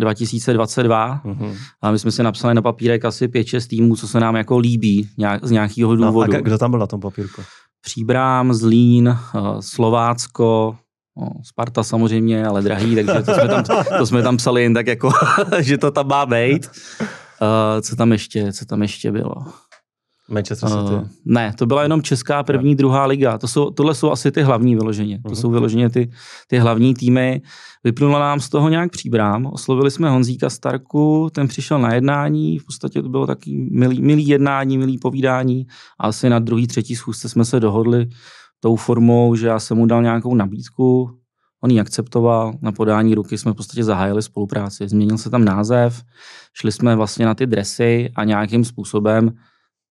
2022 0.00 1.20
mm-hmm. 1.24 1.56
a 1.82 1.90
my 1.90 1.98
jsme 1.98 2.10
si 2.10 2.22
napsali 2.22 2.54
na 2.54 2.62
papírek 2.62 3.04
asi 3.04 3.26
5-6 3.26 3.68
týmů, 3.68 3.96
co 3.96 4.08
se 4.08 4.20
nám 4.20 4.36
jako 4.36 4.58
líbí 4.58 5.08
nějak, 5.18 5.44
z 5.44 5.50
nějakého 5.50 5.96
důvodu. 5.96 6.32
No, 6.32 6.38
a 6.38 6.40
kdo 6.40 6.58
tam 6.58 6.70
byl 6.70 6.80
na 6.80 6.86
tom 6.86 7.00
papírku? 7.00 7.42
Příbrám, 7.80 8.54
Zlín, 8.54 9.08
uh, 9.08 9.60
Slovácko, 9.60 10.76
No, 11.16 11.30
Sparta 11.42 11.82
samozřejmě, 11.82 12.46
ale 12.46 12.62
drahý, 12.62 12.94
takže 12.94 13.12
to 13.12 13.34
jsme 13.34 13.48
tam, 13.48 13.64
to 13.98 14.06
jsme 14.06 14.22
tam 14.22 14.36
psali 14.36 14.62
jen 14.62 14.74
tak 14.74 14.86
jako, 14.86 15.12
že 15.60 15.78
to 15.78 15.90
tam 15.90 16.08
má 16.08 16.26
být. 16.26 16.70
Uh, 17.00 17.80
co 17.80 17.96
tam 17.96 18.12
ještě, 18.12 18.52
co 18.52 18.64
tam 18.64 18.82
ještě 18.82 19.12
bylo? 19.12 19.34
Manchester 20.28 20.68
City? 20.68 20.94
Uh, 20.94 21.08
ne, 21.24 21.52
to 21.58 21.66
byla 21.66 21.82
jenom 21.82 22.02
česká 22.02 22.42
první, 22.42 22.70
ne. 22.70 22.76
druhá 22.76 23.06
liga. 23.06 23.38
To 23.38 23.48
jsou, 23.48 23.70
tohle 23.70 23.94
jsou 23.94 24.10
asi 24.10 24.32
ty 24.32 24.42
hlavní 24.42 24.74
vyloženě. 24.74 25.20
To 25.22 25.28
uh-huh. 25.28 25.34
jsou 25.34 25.50
vyloženě 25.50 25.90
ty, 25.90 26.10
ty 26.48 26.58
hlavní 26.58 26.94
týmy. 26.94 27.42
Vyplnula 27.84 28.18
nám 28.18 28.40
z 28.40 28.48
toho 28.48 28.68
nějak 28.68 28.90
příbrám. 28.90 29.46
Oslovili 29.46 29.90
jsme 29.90 30.10
Honzíka 30.10 30.50
Starku, 30.50 31.30
ten 31.32 31.48
přišel 31.48 31.78
na 31.78 31.94
jednání. 31.94 32.58
V 32.58 32.64
podstatě 32.64 33.02
to 33.02 33.08
bylo 33.08 33.26
taky 33.26 33.68
milý, 33.70 34.02
milý 34.02 34.28
jednání, 34.28 34.78
milý 34.78 34.98
povídání. 34.98 35.66
A 36.00 36.06
asi 36.06 36.28
na 36.30 36.38
druhý, 36.38 36.66
třetí 36.66 36.96
schůzce 36.96 37.28
jsme 37.28 37.44
se 37.44 37.60
dohodli 37.60 38.08
tou 38.60 38.76
formou, 38.76 39.34
že 39.34 39.46
já 39.46 39.58
jsem 39.60 39.76
mu 39.76 39.86
dal 39.86 40.02
nějakou 40.02 40.34
nabídku, 40.34 41.10
on 41.64 41.70
ji 41.70 41.80
akceptoval, 41.80 42.52
na 42.62 42.72
podání 42.72 43.14
ruky 43.14 43.38
jsme 43.38 43.52
v 43.52 43.54
podstatě 43.54 43.84
zahájili 43.84 44.22
spolupráci. 44.22 44.88
Změnil 44.88 45.18
se 45.18 45.30
tam 45.30 45.44
název, 45.44 46.02
šli 46.52 46.72
jsme 46.72 46.96
vlastně 46.96 47.26
na 47.26 47.34
ty 47.34 47.46
dresy 47.46 48.10
a 48.16 48.24
nějakým 48.24 48.64
způsobem 48.64 49.32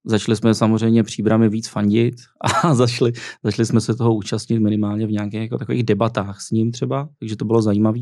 Začali 0.06 0.36
jsme 0.36 0.54
samozřejmě 0.54 1.04
příbramy 1.04 1.50
víc 1.50 1.68
fandit 1.68 2.16
a 2.42 2.74
začali, 2.76 3.12
začali 3.44 3.66
jsme 3.66 3.82
se 3.82 3.96
toho 3.96 4.16
účastnit 4.16 4.60
minimálně 4.60 5.08
v 5.08 5.12
nějakých 5.12 5.42
jako 5.42 5.58
takových 5.58 5.84
debatách 5.84 6.42
s 6.42 6.52
ním 6.52 6.72
třeba, 6.72 7.10
takže 7.20 7.36
to 7.36 7.46
bylo 7.46 7.62
zajímavé. 7.62 8.00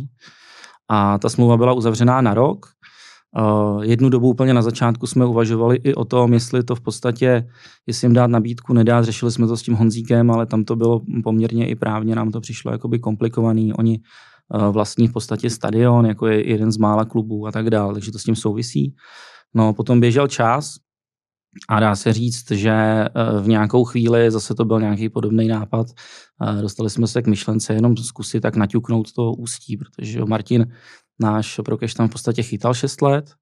A 0.90 1.18
ta 1.18 1.30
smlouva 1.30 1.58
byla 1.58 1.74
uzavřená 1.74 2.22
na 2.22 2.34
rok. 2.34 2.66
Uh, 3.40 3.84
jednu 3.84 4.10
dobu 4.10 4.30
úplně 4.30 4.54
na 4.54 4.62
začátku 4.62 5.08
jsme 5.08 5.26
uvažovali 5.26 5.76
i 5.84 5.96
o 5.96 6.06
tom, 6.06 6.34
jestli 6.34 6.64
to 6.64 6.76
v 6.76 6.82
podstatě, 6.82 7.48
jestli 7.88 8.06
jim 8.06 8.14
dát 8.14 8.28
nabídku, 8.28 8.74
nedát. 8.74 9.06
Řešili 9.06 9.32
jsme 9.32 9.48
to 9.48 9.58
s 9.58 9.62
tím 9.62 9.74
Honzíkem, 9.74 10.32
ale 10.32 10.46
tam 10.46 10.64
to 10.64 10.76
bylo 10.76 11.02
poměrně 11.24 11.68
i 11.68 11.76
právně, 11.76 12.16
nám 12.16 12.32
to 12.32 12.42
přišlo 12.42 12.72
jakoby 12.72 13.00
komplikovaný. 13.00 13.74
Oni 13.74 14.00
uh, 14.56 14.68
vlastní 14.68 15.08
v 15.08 15.14
podstatě 15.14 15.50
stadion, 15.50 16.06
jako 16.06 16.28
je 16.28 16.50
jeden 16.50 16.72
z 16.72 16.78
mála 16.78 17.06
klubů 17.06 17.48
a 17.48 17.52
tak 17.52 17.70
dále, 17.70 17.94
takže 17.94 18.12
to 18.12 18.20
s 18.20 18.24
tím 18.24 18.36
souvisí. 18.36 18.96
No, 19.54 19.74
potom 19.74 20.00
běžel 20.00 20.28
čas, 20.28 20.76
a 21.70 21.80
dá 21.80 21.96
se 21.96 22.14
říct, 22.14 22.52
že 22.52 22.72
eh, 22.72 23.10
v 23.42 23.48
nějakou 23.48 23.84
chvíli 23.84 24.32
zase 24.32 24.56
to 24.56 24.66
byl 24.66 24.80
nějaký 24.80 25.10
podobný 25.10 25.48
nápad. 25.48 25.88
Dostali 26.62 26.90
jsme 26.90 27.08
se 27.08 27.22
k 27.22 27.28
myšlence 27.28 27.74
jenom 27.74 27.98
zkusit 27.98 28.42
tak 28.42 28.56
naťuknout 28.56 29.12
to 29.12 29.32
ústí, 29.32 29.78
protože 29.78 30.26
Martin, 30.26 30.74
náš 31.20 31.60
Prokeš 31.66 31.94
tam 31.94 32.08
v 32.08 32.12
podstatě 32.12 32.44
chytal 32.44 32.74
6 32.74 33.02
let, 33.02 33.34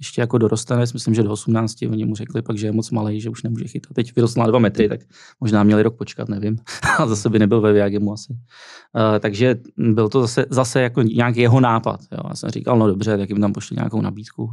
ještě 0.00 0.20
jako 0.20 0.38
dorostenec, 0.38 0.92
myslím, 0.92 1.14
že 1.14 1.22
do 1.22 1.32
18, 1.32 1.82
oni 1.90 2.04
mu 2.04 2.14
řekli 2.14 2.42
pak, 2.42 2.58
že 2.58 2.66
je 2.66 2.72
moc 2.72 2.90
malý, 2.90 3.20
že 3.20 3.30
už 3.30 3.42
nemůže 3.42 3.68
chytat. 3.68 3.92
Teď 3.92 4.16
vyrostl 4.16 4.40
na 4.40 4.46
dva 4.46 4.58
metry, 4.58 4.88
tak 4.88 5.00
možná 5.40 5.62
měli 5.62 5.82
rok 5.82 5.96
počkat, 5.96 6.28
nevím. 6.28 6.56
A 6.98 7.06
zase 7.06 7.28
by 7.28 7.38
nebyl 7.38 7.60
ve 7.60 7.72
Viagemu 7.72 8.12
asi. 8.12 8.32
Uh, 8.32 8.38
takže 9.20 9.56
byl 9.76 10.08
to 10.08 10.20
zase, 10.20 10.46
zase 10.50 10.82
jako 10.82 11.02
nějaký 11.02 11.40
jeho 11.40 11.60
nápad. 11.60 12.00
Jo. 12.12 12.18
Já 12.28 12.34
jsem 12.34 12.50
říkal, 12.50 12.78
no 12.78 12.86
dobře, 12.86 13.18
tak 13.18 13.28
jim 13.28 13.40
tam 13.40 13.52
pošli 13.52 13.76
nějakou 13.76 14.00
nabídku, 14.00 14.50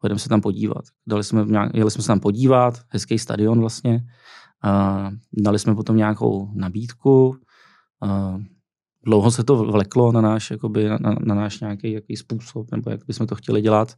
pojedeme 0.00 0.18
se 0.18 0.28
tam 0.28 0.40
podívat. 0.40 0.84
Dali 1.06 1.24
jsme, 1.24 1.44
jeli 1.74 1.90
jsme 1.90 2.02
se 2.02 2.08
tam 2.08 2.20
podívat, 2.20 2.80
hezký 2.88 3.18
stadion 3.18 3.60
vlastně. 3.60 4.04
Uh, 4.64 5.12
dali 5.32 5.58
jsme 5.58 5.74
potom 5.74 5.96
nějakou 5.96 6.48
nabídku, 6.54 7.36
uh, 8.02 8.40
dlouho 9.04 9.30
se 9.30 9.44
to 9.44 9.56
vleklo 9.56 10.12
na 10.12 10.20
náš, 10.20 10.50
jakoby, 10.50 10.88
na, 10.88 10.98
na 11.20 11.34
náš 11.34 11.60
nějaký 11.60 11.92
jaký 11.92 12.16
způsob, 12.16 12.66
nebo 12.72 12.90
jak 12.90 13.00
bychom 13.06 13.26
to 13.26 13.34
chtěli 13.34 13.62
dělat. 13.62 13.94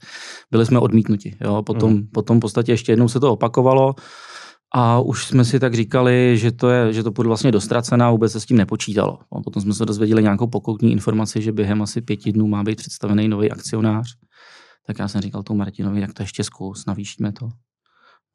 Byli 0.51 0.67
jsme 0.67 0.79
odmítnuti. 0.79 1.37
Jo? 1.41 1.63
Potom, 1.63 1.93
mm. 1.93 2.07
potom 2.07 2.37
v 2.37 2.41
podstatě 2.41 2.73
ještě 2.73 2.93
jednou 2.93 3.09
se 3.09 3.21
to 3.21 3.33
opakovalo 3.33 3.95
a 4.77 5.01
už 5.01 5.27
jsme 5.27 5.45
si 5.45 5.61
tak 5.61 5.75
říkali, 5.75 6.39
že 6.39 6.53
to, 6.53 6.71
je, 6.71 6.93
že 6.93 7.03
to 7.03 7.11
bude 7.11 7.29
vlastně 7.29 7.53
dostracená, 7.53 8.11
vůbec 8.11 8.33
se 8.33 8.41
s 8.41 8.47
tím 8.47 8.57
nepočítalo. 8.57 9.19
A 9.33 9.41
potom 9.41 9.63
jsme 9.63 9.75
se 9.75 9.87
dozvěděli 9.87 10.23
nějakou 10.23 10.47
pokoutní 10.47 10.93
informaci, 10.93 11.43
že 11.43 11.53
během 11.53 11.83
asi 11.83 12.01
pěti 12.01 12.33
dnů 12.33 12.47
má 12.47 12.63
být 12.63 12.79
představený 12.79 13.29
nový 13.29 13.51
akcionář. 13.51 14.17
Tak 14.87 14.99
já 14.99 15.09
jsem 15.09 15.21
říkal 15.21 15.43
tomu 15.43 15.59
Martinovi, 15.59 16.01
jak 16.01 16.13
to 16.13 16.23
ještě 16.23 16.45
zkus, 16.45 16.87
navýšíme 16.87 17.33
to. 17.33 17.49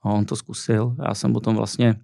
A 0.03 0.09
on 0.09 0.25
to 0.25 0.35
zkusil. 0.35 0.95
Já 1.07 1.15
jsem 1.15 1.33
potom 1.33 1.55
vlastně 1.55 1.95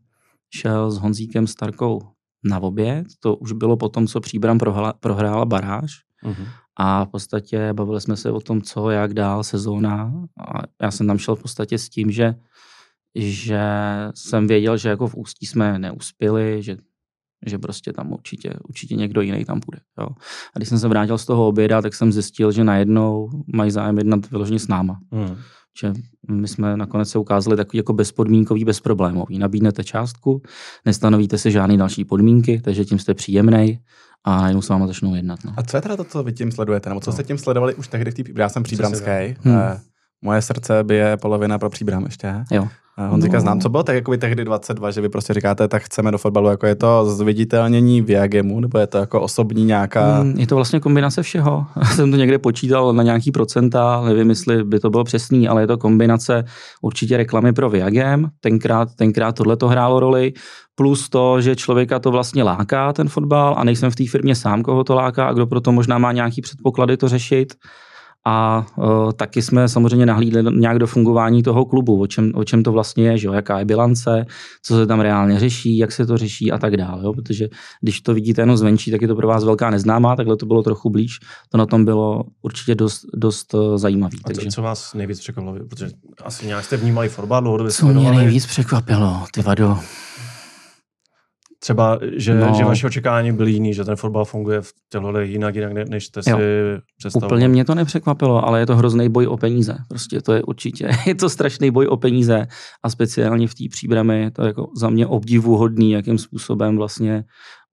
šel 0.56 0.92
s 0.92 0.98
Honzíkem 0.98 1.48
Starkou 1.48 2.02
na 2.46 2.60
oběd. 2.60 3.08
To 3.20 3.36
už 3.36 3.52
bylo 3.52 3.78
po 3.78 3.90
tom, 3.90 4.08
co 4.08 4.22
Příbram 4.22 4.58
prohla, 4.58 4.94
prohrála 4.94 5.46
baráž. 5.46 5.92
Uh-huh. 6.24 6.48
A 6.78 7.06
v 7.06 7.10
podstatě 7.10 7.74
bavili 7.74 8.02
jsme 8.02 8.18
se 8.18 8.32
o 8.32 8.40
tom, 8.40 8.62
co, 8.62 8.90
jak 8.90 9.14
dál 9.14 9.44
sezóna. 9.44 10.14
A 10.48 10.62
já 10.82 10.92
jsem 10.92 11.08
tam 11.08 11.18
šel 11.18 11.36
v 11.36 11.42
podstatě 11.42 11.78
s 11.78 11.90
tím, 11.90 12.12
že, 12.12 12.36
že 13.16 13.62
jsem 14.16 14.48
věděl, 14.48 14.78
že 14.78 14.90
jako 14.90 15.08
v 15.08 15.16
Ústí 15.16 15.46
jsme 15.46 15.80
neuspěli, 15.80 16.64
že, 16.64 16.78
že 17.46 17.58
prostě 17.58 17.94
tam 17.94 18.12
určitě, 18.12 18.54
určitě 18.70 18.96
někdo 18.96 19.22
jiný 19.22 19.46
tam 19.46 19.60
bude. 19.66 19.80
Jo. 20.00 20.08
A 20.56 20.60
když 20.60 20.70
jsem 20.70 20.80
se 20.80 20.88
vrátil 20.88 21.18
z 21.18 21.26
toho 21.26 21.48
oběda, 21.48 21.82
tak 21.82 21.94
jsem 21.94 22.12
zjistil, 22.12 22.52
že 22.52 22.64
najednou 22.64 23.30
mají 23.56 23.72
zájem 23.72 23.98
jednat 23.98 24.32
vyloženě 24.32 24.60
s 24.60 24.68
náma. 24.68 25.00
Uh-huh 25.12 25.38
že 25.80 25.94
my 26.30 26.48
jsme 26.48 26.78
nakonec 26.78 27.10
se 27.10 27.20
ukázali 27.20 27.58
takový 27.58 27.78
jako 27.78 27.94
bezpodmínkový, 27.94 28.66
bezproblémový. 28.66 29.40
Nabídnete 29.40 29.84
částku, 29.84 30.42
nestanovíte 30.86 31.38
si 31.38 31.52
žádné 31.52 31.78
další 31.78 32.06
podmínky, 32.06 32.62
takže 32.62 32.86
tím 32.86 33.00
jste 33.00 33.14
příjemný 33.14 33.80
a 34.24 34.42
najednou 34.42 34.62
s 34.62 34.70
váma 34.70 34.88
začnou 34.88 35.16
jednat. 35.16 35.40
No. 35.46 35.54
A 35.58 35.64
co 35.64 35.78
je 35.78 35.82
teda 35.82 35.98
to, 35.98 36.04
co 36.04 36.24
vy 36.24 36.34
tím 36.34 36.52
sledujete? 36.52 36.90
Nebo 36.90 37.02
co 37.02 37.10
no. 37.10 37.14
jste 37.14 37.24
tím 37.24 37.38
sledovali 37.38 37.76
už 37.76 37.88
tehdy 37.88 38.12
v 38.12 38.14
té, 38.14 38.24
já 38.36 38.50
jsem 38.50 38.64
příbramský, 38.64 39.36
hmm. 39.42 39.56
Moje 40.26 40.42
srdce 40.42 40.84
bije 40.84 41.18
polovina 41.18 41.60
pro 41.60 41.70
příbram 41.70 42.06
ještě. 42.06 42.36
Jo. 42.52 42.68
Honzika 43.10 43.38
no. 43.38 43.42
znám, 43.42 43.60
co 43.60 43.70
bylo 43.70 43.84
tak 43.84 43.96
jako 43.96 44.18
tehdy 44.18 44.46
22, 44.46 44.92
že 44.92 45.02
vy 45.02 45.10
prostě 45.10 45.34
říkáte, 45.34 45.68
tak 45.68 45.84
chceme 45.84 46.12
do 46.12 46.18
fotbalu, 46.18 46.50
jako 46.50 46.66
je 46.68 46.76
to 46.76 47.06
zviditelnění 47.06 48.02
v 48.02 48.10
Jagemu, 48.10 48.60
nebo 48.60 48.80
je 48.80 48.88
to 48.88 48.98
jako 48.98 49.22
osobní 49.22 49.66
nějaká... 49.66 50.24
Mm, 50.24 50.36
je 50.38 50.48
to 50.48 50.56
vlastně 50.56 50.80
kombinace 50.80 51.24
všeho. 51.24 51.66
Jsem 51.96 52.12
to 52.12 52.18
někde 52.18 52.38
počítal 52.38 52.94
na 52.94 53.04
nějaký 53.04 53.32
procenta, 53.32 54.02
nevím, 54.06 54.30
jestli 54.30 54.64
by 54.64 54.80
to 54.80 54.90
bylo 54.90 55.04
přesný, 55.04 55.48
ale 55.48 55.62
je 55.62 55.68
to 55.68 55.78
kombinace 55.78 56.44
určitě 56.82 57.18
reklamy 57.18 57.54
pro 57.54 57.70
Viagem, 57.70 58.30
tenkrát, 58.40 58.96
tenkrát 58.96 59.36
tohle 59.36 59.58
to 59.58 59.68
hrálo 59.68 60.00
roli, 60.00 60.34
plus 60.76 61.10
to, 61.10 61.42
že 61.42 61.56
člověka 61.56 62.00
to 62.00 62.12
vlastně 62.12 62.44
láká, 62.44 62.94
ten 62.94 63.10
fotbal, 63.10 63.56
a 63.58 63.64
nejsem 63.64 63.92
v 63.92 63.96
té 63.96 64.04
firmě 64.08 64.36
sám, 64.36 64.64
koho 64.64 64.84
to 64.84 64.96
láká 64.96 65.28
a 65.28 65.34
kdo 65.34 65.48
proto 65.48 65.72
možná 65.72 65.98
má 65.98 66.12
nějaký 66.12 66.42
předpoklady 66.42 66.98
to 66.98 67.10
řešit 67.10 67.54
a 68.28 68.66
uh, 68.76 69.12
taky 69.12 69.42
jsme 69.42 69.70
samozřejmě 69.70 70.06
nahlídli 70.06 70.44
nějak 70.56 70.80
do 70.80 70.88
fungování 70.88 71.44
toho 71.44 71.66
klubu, 71.66 72.02
o 72.02 72.08
čem, 72.08 72.32
o 72.36 72.44
čem 72.44 72.64
to 72.64 72.72
vlastně 72.72 73.10
je, 73.10 73.18
že 73.18 73.28
jo, 73.28 73.34
jaká 73.34 73.60
je 73.60 73.66
bilance, 73.66 74.26
co 74.64 74.76
se 74.76 74.88
tam 74.88 75.00
reálně 75.00 75.40
řeší, 75.40 75.78
jak 75.78 75.92
se 75.92 76.06
to 76.06 76.18
řeší 76.18 76.52
a 76.52 76.58
tak 76.58 76.78
dále. 76.78 77.04
Jo, 77.04 77.14
protože 77.14 77.50
když 77.82 78.02
to 78.02 78.14
vidíte 78.14 78.42
jenom 78.42 78.58
zvenčí, 78.58 78.92
tak 78.92 79.02
je 79.02 79.08
to 79.08 79.16
pro 79.16 79.28
vás 79.28 79.44
velká 79.44 79.70
neznámá, 79.70 80.16
takhle 80.16 80.38
to 80.38 80.46
bylo 80.46 80.64
trochu 80.64 80.90
blíž. 80.90 81.20
To 81.50 81.58
na 81.58 81.66
tom 81.66 81.86
bylo 81.86 82.24
určitě 82.42 82.76
dost, 82.76 83.06
dost 83.14 83.54
uh, 83.54 83.78
zajímavý. 83.78 84.18
A 84.26 84.28
takže... 84.28 84.50
co 84.50 84.62
vás 84.62 84.94
nejvíc 84.94 85.20
překvapilo? 85.20 85.66
Protože 85.70 85.90
asi 86.24 86.48
nějak 86.48 86.66
jste 86.66 86.78
vnímali 86.78 87.10
fotbal, 87.10 87.42
dlouhodobě 87.42 87.72
Co 87.72 87.88
mě 87.88 88.12
nejvíc 88.12 88.46
překvapilo, 88.46 89.26
ty 89.32 89.42
vado. 89.42 89.80
Třeba, 91.66 92.00
že, 92.16 92.36
no. 92.36 92.54
že 92.54 92.64
vaše 92.64 92.88
očekávání 92.88 93.32
byly 93.32 93.52
jiný, 93.52 93.74
že 93.74 93.84
ten 93.84 93.96
fotbal 93.96 94.26
funguje 94.26 94.62
v 94.62 94.74
těchto 94.90 95.20
jinak, 95.20 95.56
jinak, 95.56 95.90
než 95.90 96.06
jste 96.06 96.24
si 96.24 96.30
jo. 96.30 96.38
představovali. 96.98 97.28
Úplně 97.28 97.48
mě 97.48 97.66
to 97.66 97.76
nepřekvapilo, 97.76 98.48
ale 98.48 98.60
je 98.60 98.66
to 98.66 98.76
hrozný 98.76 99.10
boj 99.10 99.28
o 99.28 99.38
peníze. 99.38 99.78
Prostě 99.90 100.22
to 100.22 100.34
je 100.34 100.44
určitě, 100.44 100.90
je 101.08 101.16
to 101.16 101.30
strašný 101.30 101.72
boj 101.72 101.88
o 101.88 101.98
peníze 101.98 102.48
a 102.84 102.90
speciálně 102.90 103.48
v 103.48 103.56
té 103.56 103.64
příbrami 103.70 104.32
to 104.32 104.42
je 104.42 104.48
jako 104.48 104.68
za 104.78 104.90
mě 104.90 105.08
obdivuhodný, 105.08 105.92
jakým 105.92 106.18
způsobem 106.18 106.78
vlastně 106.78 107.24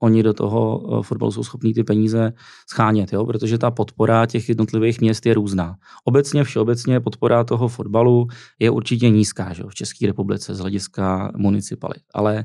oni 0.02 0.22
do 0.22 0.32
toho 0.32 0.82
eh, 0.98 1.02
fotbalu 1.02 1.32
jsou 1.32 1.44
schopní 1.44 1.74
ty 1.74 1.84
peníze 1.84 2.32
schánět, 2.70 3.12
jo? 3.12 3.26
protože 3.26 3.58
ta 3.58 3.70
podpora 3.70 4.26
těch 4.26 4.48
jednotlivých 4.48 5.00
měst 5.00 5.26
je 5.26 5.34
různá. 5.34 5.76
Obecně, 6.04 6.44
všeobecně 6.44 7.00
podpora 7.00 7.44
toho 7.44 7.68
fotbalu 7.68 8.26
je 8.58 8.70
určitě 8.70 9.10
nízká 9.10 9.52
že? 9.52 9.62
v 9.68 9.74
České 9.74 10.06
republice 10.06 10.54
z 10.54 10.58
hlediska 10.58 11.32
municipalit, 11.36 12.02
ale 12.14 12.44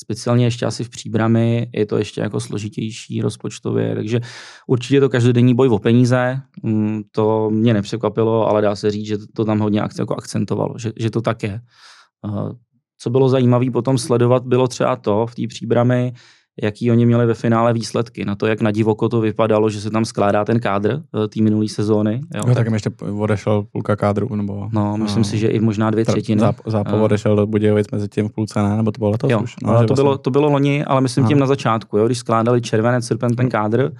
speciálně 0.00 0.44
ještě 0.44 0.66
asi 0.66 0.84
v 0.84 0.88
příbrami 0.88 1.70
je 1.74 1.86
to 1.86 1.98
ještě 1.98 2.20
jako 2.20 2.40
složitější 2.40 3.22
rozpočtově, 3.22 3.94
takže 3.94 4.20
určitě 4.66 5.00
to 5.00 5.08
každodenní 5.08 5.54
boj 5.54 5.68
o 5.68 5.78
peníze, 5.78 6.40
mm, 6.62 7.02
to 7.12 7.50
mě 7.50 7.74
nepřekvapilo, 7.74 8.48
ale 8.48 8.62
dá 8.62 8.76
se 8.76 8.90
říct, 8.90 9.06
že 9.06 9.18
to 9.36 9.44
tam 9.44 9.58
hodně 9.58 9.82
jako 9.98 10.14
akcentovalo, 10.14 10.74
že, 10.78 10.92
že 10.96 11.10
to 11.10 11.20
tak 11.20 11.42
je. 11.42 11.60
Co 12.98 13.10
bylo 13.10 13.28
zajímavé 13.28 13.70
potom 13.70 13.98
sledovat, 13.98 14.46
bylo 14.46 14.68
třeba 14.68 14.96
to 14.96 15.26
v 15.26 15.34
té 15.34 15.42
příbrami, 15.48 16.12
jaký 16.62 16.90
oni 16.90 17.06
měli 17.06 17.26
ve 17.26 17.34
finále 17.34 17.72
výsledky, 17.72 18.24
na 18.24 18.34
to, 18.34 18.46
jak 18.46 18.60
na 18.60 18.70
divoko 18.70 19.08
to 19.08 19.20
vypadalo, 19.20 19.70
že 19.70 19.80
se 19.80 19.90
tam 19.90 20.04
skládá 20.04 20.44
ten 20.44 20.60
kádr 20.60 20.90
eh, 21.24 21.28
té 21.28 21.42
minulé 21.42 21.68
sezóny. 21.68 22.20
Jo, 22.34 22.42
no, 22.46 22.54
tak 22.54 22.66
jim 22.66 22.74
ještě 22.74 22.90
odešel 23.18 23.64
půlka 23.72 23.96
kádru, 23.96 24.36
nebo... 24.36 24.68
No, 24.72 24.96
myslím 24.96 25.20
no, 25.20 25.24
si, 25.24 25.38
že 25.38 25.48
i 25.48 25.60
možná 25.60 25.90
dvě 25.90 26.04
třetiny. 26.04 26.40
Záp, 26.40 26.56
zápal 26.66 26.98
uh, 26.98 27.04
odešel 27.04 27.36
do 27.36 27.46
Budějovic 27.46 27.86
mezi 27.92 28.08
tím 28.08 28.28
v 28.28 28.32
půlce, 28.32 28.62
ne? 28.62 28.76
nebo 28.76 28.90
to 28.90 28.98
bylo 28.98 29.10
letos 29.10 29.30
jo, 29.30 29.40
už? 29.40 29.54
No, 29.62 29.68
to, 29.68 29.78
vlastně... 29.78 29.94
bylo, 29.94 30.18
to 30.18 30.30
bylo 30.30 30.50
loni, 30.50 30.84
ale 30.84 31.00
myslím 31.00 31.24
no. 31.24 31.28
tím 31.28 31.38
na 31.38 31.46
začátku, 31.46 31.98
jo, 31.98 32.06
když 32.06 32.18
skládali 32.18 32.60
červené 32.60 33.02
srpen 33.02 33.36
ten 33.36 33.48
kádr, 33.48 33.92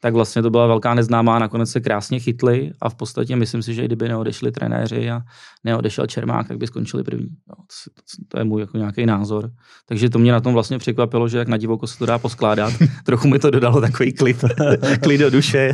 tak 0.00 0.14
vlastně 0.14 0.42
to 0.42 0.50
byla 0.50 0.66
velká 0.66 0.94
neznámá, 0.94 1.38
nakonec 1.38 1.70
se 1.70 1.80
krásně 1.80 2.20
chytli 2.20 2.72
a 2.80 2.88
v 2.88 2.94
podstatě 2.94 3.36
myslím 3.36 3.62
si, 3.62 3.74
že 3.74 3.82
i 3.82 3.84
kdyby 3.84 4.08
neodešli 4.08 4.52
trenéři 4.52 5.10
a 5.10 5.20
neodešel 5.64 6.06
Čermák, 6.06 6.48
tak 6.48 6.58
by 6.58 6.66
skončili 6.66 7.04
první. 7.04 7.28
No, 7.48 7.54
to, 7.54 7.90
to, 7.94 8.22
to, 8.28 8.38
je 8.38 8.44
můj 8.44 8.60
jako 8.60 8.78
nějaký 8.78 9.06
názor. 9.06 9.50
Takže 9.86 10.10
to 10.10 10.18
mě 10.18 10.32
na 10.32 10.40
tom 10.40 10.52
vlastně 10.52 10.78
překvapilo, 10.78 11.28
že 11.28 11.38
jak 11.38 11.48
na 11.48 11.56
divoko 11.56 11.86
se 11.86 11.98
to 11.98 12.06
dá 12.06 12.18
poskládat. 12.18 12.72
Trochu 13.04 13.28
mi 13.28 13.38
to 13.38 13.50
dodalo 13.50 13.80
takový 13.80 14.12
klid, 14.12 14.44
klid 15.02 15.18
do 15.18 15.30
duše 15.30 15.72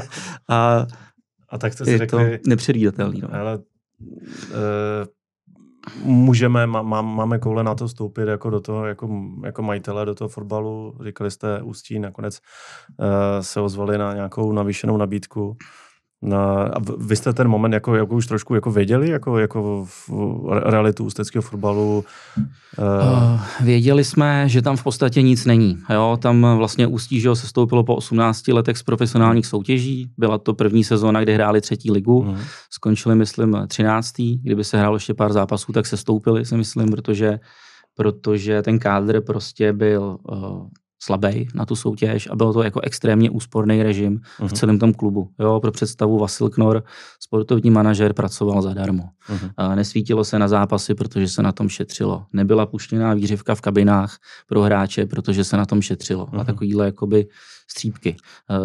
a, 0.48 0.86
a 1.48 1.58
tak 1.58 1.72
jste 1.72 1.84
si 1.84 1.90
je 1.90 1.98
řekli, 1.98 2.38
to 2.38 2.50
nepředvídatelný. 2.50 3.20
No. 3.20 3.34
Ale, 3.34 3.58
uh, 3.58 3.62
můžeme, 6.04 6.66
má, 6.66 7.02
máme 7.02 7.38
koule 7.38 7.64
na 7.64 7.74
to 7.74 7.86
vstoupit 7.86 8.28
jako 8.28 8.50
do 8.50 8.60
toho, 8.60 8.86
jako, 8.86 9.08
jako 9.44 9.62
majitele 9.62 10.06
do 10.06 10.14
toho 10.14 10.28
fotbalu. 10.28 10.94
Říkali 11.04 11.30
jste 11.30 11.62
Ústí, 11.62 11.98
nakonec 11.98 12.40
uh, 12.98 13.06
se 13.40 13.60
ozvali 13.60 13.98
na 13.98 14.14
nějakou 14.14 14.52
navýšenou 14.52 14.96
nabídku. 14.96 15.56
Na, 16.22 16.62
a 16.62 16.80
vy 16.98 17.16
jste 17.16 17.32
ten 17.32 17.48
moment 17.48 17.72
jako, 17.72 17.96
jako 17.96 18.14
už 18.14 18.26
trošku 18.26 18.54
jako 18.54 18.70
věděli, 18.70 19.10
jako, 19.10 19.38
jako 19.38 19.84
v 19.84 20.10
realitu 20.64 21.04
ústeckého 21.04 21.42
fotbalu? 21.42 22.04
Uh... 22.78 23.40
Věděli 23.60 24.04
jsme, 24.04 24.48
že 24.48 24.62
tam 24.62 24.76
v 24.76 24.82
podstatě 24.82 25.22
nic 25.22 25.44
není. 25.44 25.78
Jo? 25.92 26.18
Tam 26.22 26.56
vlastně 26.56 26.86
Ústí 26.86 27.20
že 27.20 27.36
se 27.36 27.46
stoupilo 27.46 27.84
po 27.84 27.96
18 27.96 28.48
letech 28.48 28.78
z 28.78 28.82
profesionálních 28.82 29.46
soutěží. 29.46 30.10
Byla 30.18 30.38
to 30.38 30.54
první 30.54 30.84
sezóna, 30.84 31.22
kdy 31.22 31.34
hráli 31.34 31.60
třetí 31.60 31.90
ligu. 31.90 32.18
Uh. 32.18 32.38
Skončili, 32.70 33.14
myslím, 33.14 33.56
13. 33.68 34.12
Kdyby 34.42 34.64
se 34.64 34.78
hrálo 34.78 34.96
ještě 34.96 35.14
pár 35.14 35.32
zápasů, 35.32 35.72
tak 35.72 35.86
se 35.86 35.96
stoupili, 35.96 36.44
si 36.44 36.56
myslím, 36.56 36.88
protože 36.88 37.38
protože 37.96 38.62
ten 38.62 38.78
kádr 38.78 39.20
prostě 39.20 39.72
byl 39.72 40.18
uh, 40.22 40.68
slabý 41.02 41.48
na 41.54 41.66
tu 41.66 41.76
soutěž 41.76 42.28
a 42.30 42.36
bylo 42.36 42.52
to 42.52 42.62
jako 42.62 42.80
extrémně 42.80 43.30
úsporný 43.30 43.82
režim 43.82 44.16
uh-huh. 44.16 44.36
v 44.38 44.40
mhm. 44.40 44.50
celém 44.50 44.78
tom 44.78 44.94
klubu. 44.94 45.28
Jo, 45.38 45.60
pro 45.60 45.72
představu 45.72 46.18
Vasil 46.18 46.48
Knor, 46.48 46.82
sportovní 47.20 47.70
manažer, 47.70 48.12
pracoval 48.12 48.62
zadarmo. 48.62 49.02
Uh-huh. 49.02 49.50
A 49.56 49.74
nesvítilo 49.74 50.24
se 50.24 50.38
na 50.38 50.48
zápasy, 50.48 50.94
protože 50.94 51.28
se 51.28 51.42
na 51.42 51.52
tom 51.52 51.68
šetřilo. 51.68 52.24
Nebyla 52.32 52.66
puštěná 52.66 53.14
výřivka 53.14 53.54
v 53.54 53.60
kabinách 53.60 54.18
pro 54.46 54.62
hráče, 54.62 55.06
protože 55.06 55.44
se 55.44 55.56
na 55.56 55.66
tom 55.66 55.82
šetřilo. 55.82 56.26
Uh-huh. 56.26 56.40
A 56.40 56.44
takovýhle 56.44 56.84
jakoby 56.84 57.26
střípky. 57.70 58.16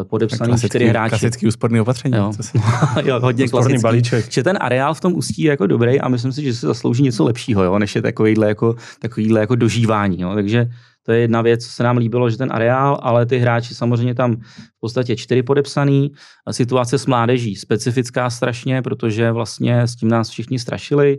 Podepsaný 0.03 0.49
klasický, 0.49 0.69
čtyři 0.69 0.88
hráči. 0.88 1.09
Klasický 1.09 1.47
úsporný 1.47 1.81
opatření. 1.81 2.17
Jo, 2.17 2.31
jo 3.03 3.19
hodně 3.19 3.47
klasický. 3.47 3.81
balíček. 3.81 4.31
Že 4.31 4.43
ten 4.43 4.57
areál 4.61 4.93
v 4.93 5.01
tom 5.01 5.13
ústí 5.13 5.41
je 5.41 5.49
jako 5.49 5.67
dobrý 5.67 6.01
a 6.01 6.07
myslím 6.09 6.31
si, 6.31 6.43
že 6.43 6.53
se 6.53 6.67
zaslouží 6.67 7.03
něco 7.03 7.23
lepšího, 7.23 7.63
jo, 7.63 7.79
než 7.79 7.95
je 7.95 8.01
takovýhle 8.01 8.47
jako, 8.47 8.75
takovýhle 8.99 9.39
jako 9.39 9.55
dožívání. 9.55 10.21
Jo. 10.21 10.31
Takže 10.35 10.69
to 11.08 11.14
je 11.14 11.20
jedna 11.20 11.41
věc, 11.41 11.66
co 11.66 11.72
se 11.72 11.84
nám 11.84 11.97
líbilo, 11.97 12.30
že 12.30 12.38
ten 12.38 12.51
areál, 12.51 12.99
ale 13.01 13.26
ty 13.26 13.38
hráči 13.38 13.76
samozřejmě 13.76 14.16
tam 14.16 14.36
v 14.36 14.80
podstatě 14.80 15.16
čtyři 15.16 15.43
podepsaný. 15.43 16.12
Situace 16.51 16.97
s 16.97 17.05
mládeží 17.05 17.55
specifická 17.55 18.30
strašně, 18.30 18.82
protože 18.82 19.32
vlastně 19.32 19.82
s 19.82 19.95
tím 19.95 20.10
nás 20.10 20.30
všichni 20.30 20.60
strašili 20.60 21.18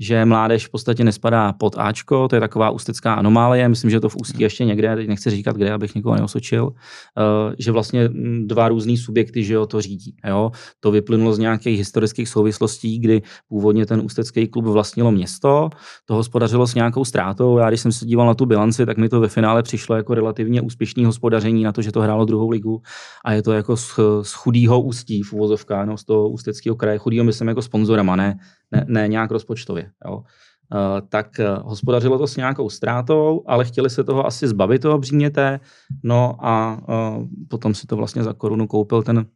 že 0.00 0.24
mládež 0.24 0.66
v 0.66 0.70
podstatě 0.70 1.04
nespadá 1.04 1.52
pod 1.52 1.74
Ačko, 1.78 2.28
to 2.28 2.36
je 2.36 2.40
taková 2.40 2.70
ústecká 2.70 3.14
anomálie, 3.14 3.68
myslím, 3.68 3.90
že 3.90 4.00
to 4.00 4.08
v 4.08 4.16
Ústí 4.16 4.42
ještě 4.42 4.64
někde, 4.64 4.96
teď 4.96 5.08
nechci 5.08 5.30
říkat 5.30 5.56
kde, 5.56 5.72
abych 5.72 5.94
někoho 5.94 6.16
neosočil, 6.16 6.72
eh, 6.72 7.54
že 7.58 7.72
vlastně 7.72 8.08
mm, 8.08 8.48
dva 8.48 8.68
různý 8.68 8.96
subjekty, 8.96 9.44
že 9.44 9.54
jo, 9.54 9.66
to 9.66 9.80
řídí. 9.80 10.14
Jo? 10.28 10.50
To 10.80 10.90
vyplynulo 10.90 11.34
z 11.34 11.38
nějakých 11.38 11.78
historických 11.78 12.28
souvislostí, 12.28 12.98
kdy 12.98 13.22
původně 13.48 13.86
ten 13.86 14.00
ústecký 14.00 14.48
klub 14.48 14.64
vlastnilo 14.64 15.12
město, 15.12 15.70
to 16.04 16.14
hospodařilo 16.14 16.66
s 16.66 16.74
nějakou 16.74 17.04
ztrátou. 17.04 17.58
Já 17.58 17.68
když 17.68 17.80
jsem 17.80 17.92
se 17.92 18.06
díval 18.06 18.26
na 18.26 18.34
tu 18.34 18.46
bilanci, 18.46 18.86
tak 18.86 18.96
mi 18.96 19.08
to 19.08 19.20
ve 19.20 19.28
finále 19.28 19.62
přišlo 19.62 19.96
jako 19.96 20.14
relativně 20.14 20.60
úspěšný 20.60 21.04
hospodaření 21.04 21.62
na 21.62 21.72
to, 21.72 21.82
že 21.82 21.92
to 21.92 22.00
hrálo 22.00 22.24
druhou 22.24 22.50
ligu 22.50 22.82
a 23.24 23.32
je 23.32 23.42
to 23.42 23.52
jako 23.52 23.76
z, 23.76 24.00
z 24.22 24.32
chudýho 24.32 24.80
ústí 24.80 25.22
v 25.22 25.32
uvozovkách, 25.32 25.86
no, 25.86 25.96
z 25.96 26.04
toho 26.04 26.28
ústeckého 26.28 26.76
kraje, 26.76 26.98
chudýho 26.98 27.24
myslím 27.24 27.48
jako 27.48 27.62
sponzorama, 27.62 28.16
ne, 28.16 28.38
ne, 28.72 28.84
ne 28.88 29.08
nějak 29.08 29.30
rozpočtově. 29.30 29.90
Jo. 30.06 30.16
Uh, 30.16 31.08
tak 31.08 31.26
uh, 31.38 31.68
hospodařilo 31.68 32.18
to 32.18 32.26
s 32.26 32.36
nějakou 32.36 32.70
ztrátou, 32.70 33.42
ale 33.46 33.64
chtěli 33.64 33.90
se 33.90 34.04
toho 34.04 34.26
asi 34.26 34.48
zbavit 34.48 34.82
toho 34.82 34.98
bříměte, 34.98 35.60
no 36.02 36.36
a 36.40 36.80
uh, 36.88 37.24
potom 37.48 37.74
si 37.74 37.86
to 37.86 37.96
vlastně 37.96 38.22
za 38.22 38.32
korunu 38.32 38.66
koupil 38.66 39.02
ten, 39.02 39.26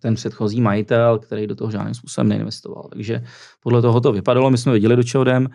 ten 0.00 0.14
předchozí 0.14 0.60
majitel, 0.60 1.18
který 1.18 1.46
do 1.46 1.54
toho 1.54 1.70
žádným 1.70 1.94
způsobem 1.94 2.28
neinvestoval. 2.28 2.88
Takže 2.92 3.24
podle 3.62 3.82
toho 3.82 4.00
to 4.00 4.12
vypadalo, 4.12 4.50
my 4.50 4.58
jsme 4.58 4.72
viděli, 4.72 4.96
do 4.96 5.02
čeho 5.02 5.22
jdem. 5.22 5.48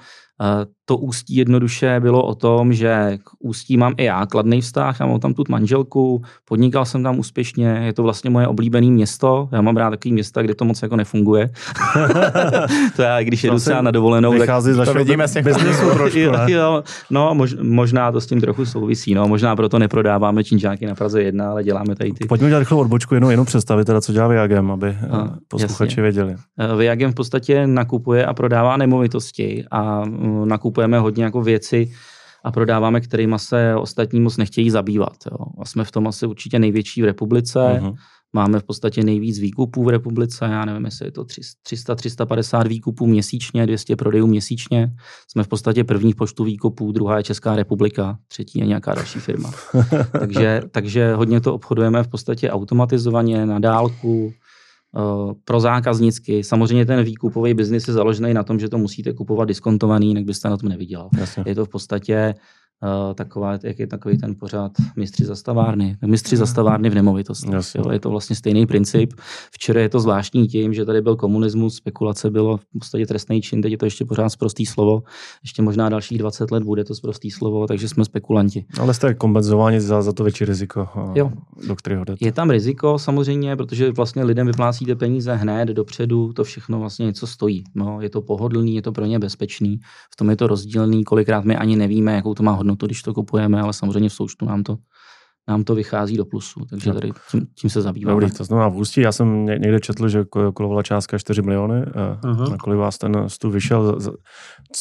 To 0.86 0.98
ústí 0.98 1.36
jednoduše 1.36 2.00
bylo 2.00 2.24
o 2.24 2.36
tom, 2.36 2.74
že 2.74 3.18
k 3.24 3.30
ústí 3.40 3.78
mám 3.78 3.94
i 3.98 4.04
já 4.04 4.26
kladný 4.26 4.62
vztah, 4.62 5.00
já 5.00 5.06
mám 5.06 5.20
tam 5.20 5.34
tu 5.34 5.44
manželku, 5.50 6.22
podnikal 6.46 6.86
jsem 6.86 7.04
tam 7.04 7.20
úspěšně, 7.20 7.68
je 7.68 7.94
to 7.94 8.04
vlastně 8.04 8.30
moje 8.30 8.48
oblíbené 8.48 8.88
město, 8.88 9.50
já 9.52 9.62
mám 9.62 9.78
rád 9.78 9.90
takový 9.90 10.14
města, 10.14 10.42
kde 10.42 10.56
to 10.56 10.66
moc 10.66 10.82
jako 10.82 10.96
nefunguje. 10.96 11.50
to 12.96 13.02
já, 13.02 13.24
když 13.24 13.44
jedu 13.44 13.60
třeba 13.60 13.82
na 13.82 13.92
dovolenou, 13.92 14.32
vychází 14.32 14.76
tak 14.78 14.86
to 14.86 14.94
vidíme 14.94 15.28
z 15.28 15.34
těch 15.34 15.44
trošku, 15.94 16.20
jo, 16.20 16.34
jo, 16.48 16.84
no, 17.10 17.36
mož, 17.36 17.56
možná 17.62 18.12
to 18.12 18.22
s 18.22 18.26
tím 18.26 18.42
trochu 18.42 18.66
souvisí, 18.66 19.14
no, 19.14 19.28
možná 19.28 19.56
proto 19.56 19.80
neprodáváme 19.80 20.44
činžáky 20.44 20.86
na 20.86 20.96
Praze 20.96 21.24
1, 21.24 21.52
ale 21.52 21.64
děláme 21.64 21.96
tady 21.96 22.12
ty. 22.12 22.28
Pojďme 22.28 22.48
dělat 22.48 22.60
rychlou 22.60 22.80
odbočku, 22.80 23.14
jenom, 23.14 23.32
jenom 23.32 23.46
představit 23.46 23.86
teda, 23.86 24.02
co 24.02 24.14
dělá 24.14 24.28
Viagem, 24.28 24.72
aby 24.72 24.88
a, 24.88 25.26
eh, 25.26 25.38
posluchači 25.48 25.92
jasně. 25.92 26.04
věděli. 26.04 26.36
Eh, 26.60 26.76
Viagem 26.76 27.12
v 27.12 27.16
podstatě 27.16 27.68
nakupuje 27.68 28.26
a 28.26 28.34
prodává 28.34 28.78
nemovitosti 28.78 29.66
a 29.72 30.04
nakupujeme 30.46 31.00
hodně 31.00 31.24
jako 31.24 31.42
věci 31.42 31.92
a 32.44 32.52
prodáváme, 32.52 33.02
kterými 33.02 33.36
se 33.40 33.76
ostatní 33.76 34.20
moc 34.20 34.38
nechtějí 34.38 34.70
zabývat. 34.70 35.18
Jo. 35.32 35.38
A 35.62 35.66
jsme 35.66 35.84
v 35.84 35.92
tom 35.92 36.08
asi 36.08 36.26
určitě 36.26 36.60
největší 36.60 37.02
v 37.02 37.06
republice. 37.06 37.60
Uh-huh. 37.60 37.96
Máme 38.34 38.60
v 38.60 38.64
podstatě 38.64 39.04
nejvíc 39.04 39.40
výkupů 39.40 39.84
v 39.84 39.90
republice, 39.90 40.46
já 40.46 40.66
nevím, 40.66 40.86
jestli 40.86 41.08
je 41.08 41.12
to 41.12 41.24
300-350 41.24 42.68
výkupů 42.68 43.08
měsíčně, 43.08 43.66
200 43.66 43.96
prodejů 43.96 44.28
měsíčně. 44.28 44.94
Jsme 45.28 45.44
v 45.44 45.48
podstatě 45.48 45.84
první 45.84 46.14
v 46.14 46.16
počtu 46.16 46.44
výkupů, 46.44 46.92
druhá 46.92 47.18
je 47.18 47.24
Česká 47.24 47.56
republika, 47.56 48.18
třetí 48.28 48.60
je 48.60 48.66
nějaká 48.66 48.94
další 48.94 49.20
firma. 49.20 49.52
takže, 50.20 50.62
takže 50.72 51.14
hodně 51.14 51.42
to 51.42 51.54
obchodujeme 51.54 52.04
v 52.04 52.08
podstatě 52.08 52.52
automatizovaně, 52.52 53.46
na 53.46 53.60
dálku, 53.60 54.34
Eh, 54.34 54.47
pro 55.44 55.60
zákaznicky. 55.60 56.44
Samozřejmě 56.44 56.86
ten 56.86 57.04
výkupový 57.04 57.54
biznis 57.54 57.88
je 57.88 57.94
založený 57.94 58.34
na 58.34 58.44
tom, 58.44 58.60
že 58.60 58.70
to 58.70 58.78
musíte 58.78 59.14
kupovat 59.14 59.48
diskontovaný, 59.48 60.08
jinak 60.08 60.24
byste 60.24 60.50
na 60.50 60.58
tom 60.58 60.70
nevydělal. 60.70 61.10
Jasně. 61.18 61.44
Je 61.48 61.56
to 61.56 61.66
v 61.66 61.70
podstatě 61.70 62.36
taková, 63.16 63.60
jak 63.64 63.80
je 63.80 63.88
takový 63.88 64.18
ten 64.18 64.36
pořád 64.40 64.72
mistři 64.96 65.26
zastavárny. 65.26 65.98
Mistři 66.06 66.38
zastavárny 66.38 66.90
v 66.90 66.96
nemovitosti. 66.96 67.52
Jo, 67.76 67.92
je 67.92 68.00
to 68.00 68.10
vlastně 68.10 68.36
stejný 68.36 68.66
princip. 68.66 69.14
Včera 69.52 69.82
je 69.82 69.90
to 69.90 70.00
zvláštní 70.00 70.48
tím, 70.48 70.74
že 70.74 70.86
tady 70.86 71.02
byl 71.02 71.16
komunismus, 71.16 71.76
spekulace 71.76 72.30
bylo 72.30 72.58
v 72.58 72.66
podstatě 72.80 73.06
trestný 73.06 73.42
čin, 73.42 73.62
teď 73.62 73.72
je 73.72 73.78
to 73.78 73.86
ještě 73.86 74.06
pořád 74.06 74.30
zprostý 74.30 74.66
slovo. 74.66 75.04
Ještě 75.44 75.62
možná 75.62 75.90
dalších 75.90 76.18
20 76.18 76.52
let 76.52 76.64
bude 76.64 76.84
to 76.84 76.96
zprostý 76.96 77.32
slovo, 77.32 77.68
takže 77.68 77.90
jsme 77.90 78.06
spekulanti. 78.06 78.66
Ale 78.80 78.94
jste 78.94 79.14
kompenzováni 79.14 79.82
za, 79.82 80.02
za 80.02 80.14
to 80.14 80.24
větší 80.24 80.46
riziko, 80.46 80.90
jo. 81.16 81.32
do 81.68 81.76
kterého 81.76 82.04
jdete. 82.04 82.26
Je 82.26 82.32
tam 82.32 82.50
riziko 82.50 83.00
samozřejmě, 83.00 83.56
protože 83.56 83.92
vlastně 83.92 84.24
lidem 84.24 84.48
vyplácíte 84.48 84.96
peníze 84.96 85.36
hned 85.36 85.70
dopředu, 85.70 86.34
to 86.34 86.44
všechno 86.44 86.80
vlastně 86.80 87.06
něco 87.06 87.28
stojí. 87.28 87.64
No, 87.76 88.02
je 88.02 88.10
to 88.10 88.22
pohodlný, 88.22 88.76
je 88.76 88.82
to 88.82 88.92
pro 88.92 89.06
ně 89.06 89.20
bezpečný. 89.20 89.80
V 90.14 90.16
tom 90.16 90.30
je 90.30 90.36
to 90.36 90.48
rozdílný, 90.48 91.04
kolikrát 91.04 91.46
my 91.46 91.56
ani 91.56 91.76
nevíme, 91.76 92.16
jakou 92.16 92.34
to 92.34 92.44
má 92.44 92.52
hodnotu 92.52 92.67
hodnotu, 92.68 92.86
když 92.86 93.02
to 93.02 93.14
kupujeme, 93.14 93.62
ale 93.62 93.74
samozřejmě 93.74 94.10
v 94.10 94.14
součtu 94.14 94.46
nám 94.46 94.64
to 94.64 94.78
nám 95.50 95.64
to 95.64 95.76
vychází 95.76 96.18
do 96.18 96.26
plusu, 96.26 96.66
takže 96.70 96.94
tady 96.94 97.12
tím, 97.32 97.48
tím 97.62 97.70
se 97.70 97.82
zabýváme. 97.82 98.22
Dobrý, 98.22 98.38
to 98.38 98.44
znamená 98.44 98.70
v 98.70 98.76
Ústí, 98.76 99.02
já 99.02 99.12
jsem 99.12 99.46
někde 99.46 99.80
četl, 99.80 100.10
že 100.10 100.26
kolovala 100.54 100.84
částka 100.84 101.18
4 101.18 101.42
miliony, 101.42 101.82
uh-huh. 101.82 102.52
na 102.52 102.58
kolik 102.58 102.80
vás 102.80 102.98
ten 102.98 103.30
stůl 103.30 103.52
vyšel. 103.52 104.00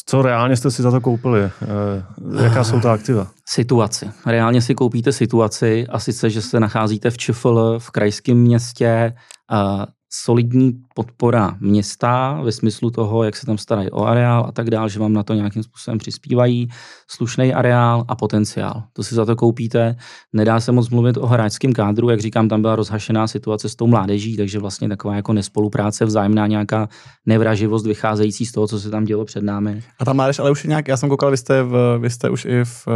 Co 0.05 0.21
reálně 0.21 0.55
jste 0.55 0.71
si 0.71 0.81
za 0.81 0.91
to 0.91 1.01
koupili? 1.01 1.41
Eh, 1.41 2.43
jaká 2.43 2.63
jsou 2.63 2.79
ta 2.79 2.93
aktiva? 2.93 3.27
Situaci. 3.45 4.09
Reálně 4.25 4.61
si 4.61 4.75
koupíte 4.75 5.11
situaci 5.11 5.87
a 5.89 5.99
sice, 5.99 6.29
že 6.29 6.41
se 6.41 6.59
nacházíte 6.59 7.09
v 7.09 7.17
ČFL, 7.17 7.79
v 7.79 7.91
krajském 7.91 8.37
městě, 8.37 9.13
solidní 10.09 10.73
podpora 10.95 11.57
města 11.59 12.41
ve 12.43 12.51
smyslu 12.51 12.91
toho, 12.91 13.23
jak 13.23 13.35
se 13.35 13.45
tam 13.45 13.57
starají 13.57 13.91
o 13.91 14.03
areál 14.03 14.45
a 14.47 14.51
tak 14.51 14.69
dále, 14.69 14.89
že 14.89 14.99
vám 14.99 15.13
na 15.13 15.23
to 15.23 15.33
nějakým 15.33 15.63
způsobem 15.63 15.97
přispívají, 15.97 16.67
slušný 17.09 17.53
areál 17.53 18.05
a 18.07 18.15
potenciál. 18.15 18.83
To 18.93 19.03
si 19.03 19.15
za 19.15 19.25
to 19.25 19.35
koupíte. 19.35 19.95
Nedá 20.33 20.59
se 20.59 20.71
moc 20.71 20.89
mluvit 20.89 21.17
o 21.17 21.27
hráčském 21.27 21.73
kádru, 21.73 22.09
jak 22.09 22.19
říkám, 22.19 22.49
tam 22.49 22.61
byla 22.61 22.75
rozhašená 22.75 23.27
situace 23.27 23.69
s 23.69 23.75
tou 23.75 23.87
mládeží, 23.87 24.37
takže 24.37 24.59
vlastně 24.59 24.89
taková 24.89 25.15
jako 25.15 25.33
nespolupráce, 25.33 26.05
vzájemná 26.05 26.47
nějaká 26.47 26.89
nevraživost 27.25 27.85
vycházející 27.85 28.45
z 28.45 28.51
toho, 28.51 28.67
co 28.67 28.79
se 28.79 28.89
tam 28.89 29.05
dělo 29.05 29.25
před 29.25 29.43
námi. 29.43 29.83
A 29.99 30.05
ta 30.05 30.13
mládež 30.13 30.39
ale 30.39 30.51
už 30.51 30.63
je 30.63 30.67
nějak, 30.67 30.87
já 30.87 30.97
jsem 30.97 31.09
koukal, 31.09 31.31
vy 31.31 31.37
jste, 31.37 31.63
v, 31.63 31.97
vy 32.01 32.09
jste 32.09 32.29
už 32.29 32.45
i 32.45 32.63
v, 32.63 32.87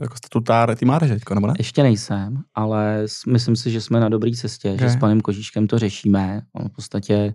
jako 0.00 0.16
statutár 0.16 0.76
té 0.76 0.86
mládeže, 0.86 1.18
nebo 1.34 1.46
ne? 1.46 1.54
Ještě 1.58 1.82
nejsem, 1.82 2.36
ale 2.54 3.04
myslím 3.26 3.56
si, 3.56 3.70
že 3.70 3.80
jsme 3.80 4.00
na 4.00 4.08
dobré 4.08 4.30
cestě, 4.32 4.68
okay. 4.68 4.88
že 4.88 4.90
s 4.90 4.96
panem 4.96 5.20
Kožíškem 5.20 5.66
to 5.66 5.78
řešíme 5.78 6.31
On 6.52 6.68
v 6.68 6.72
podstatě 6.72 7.34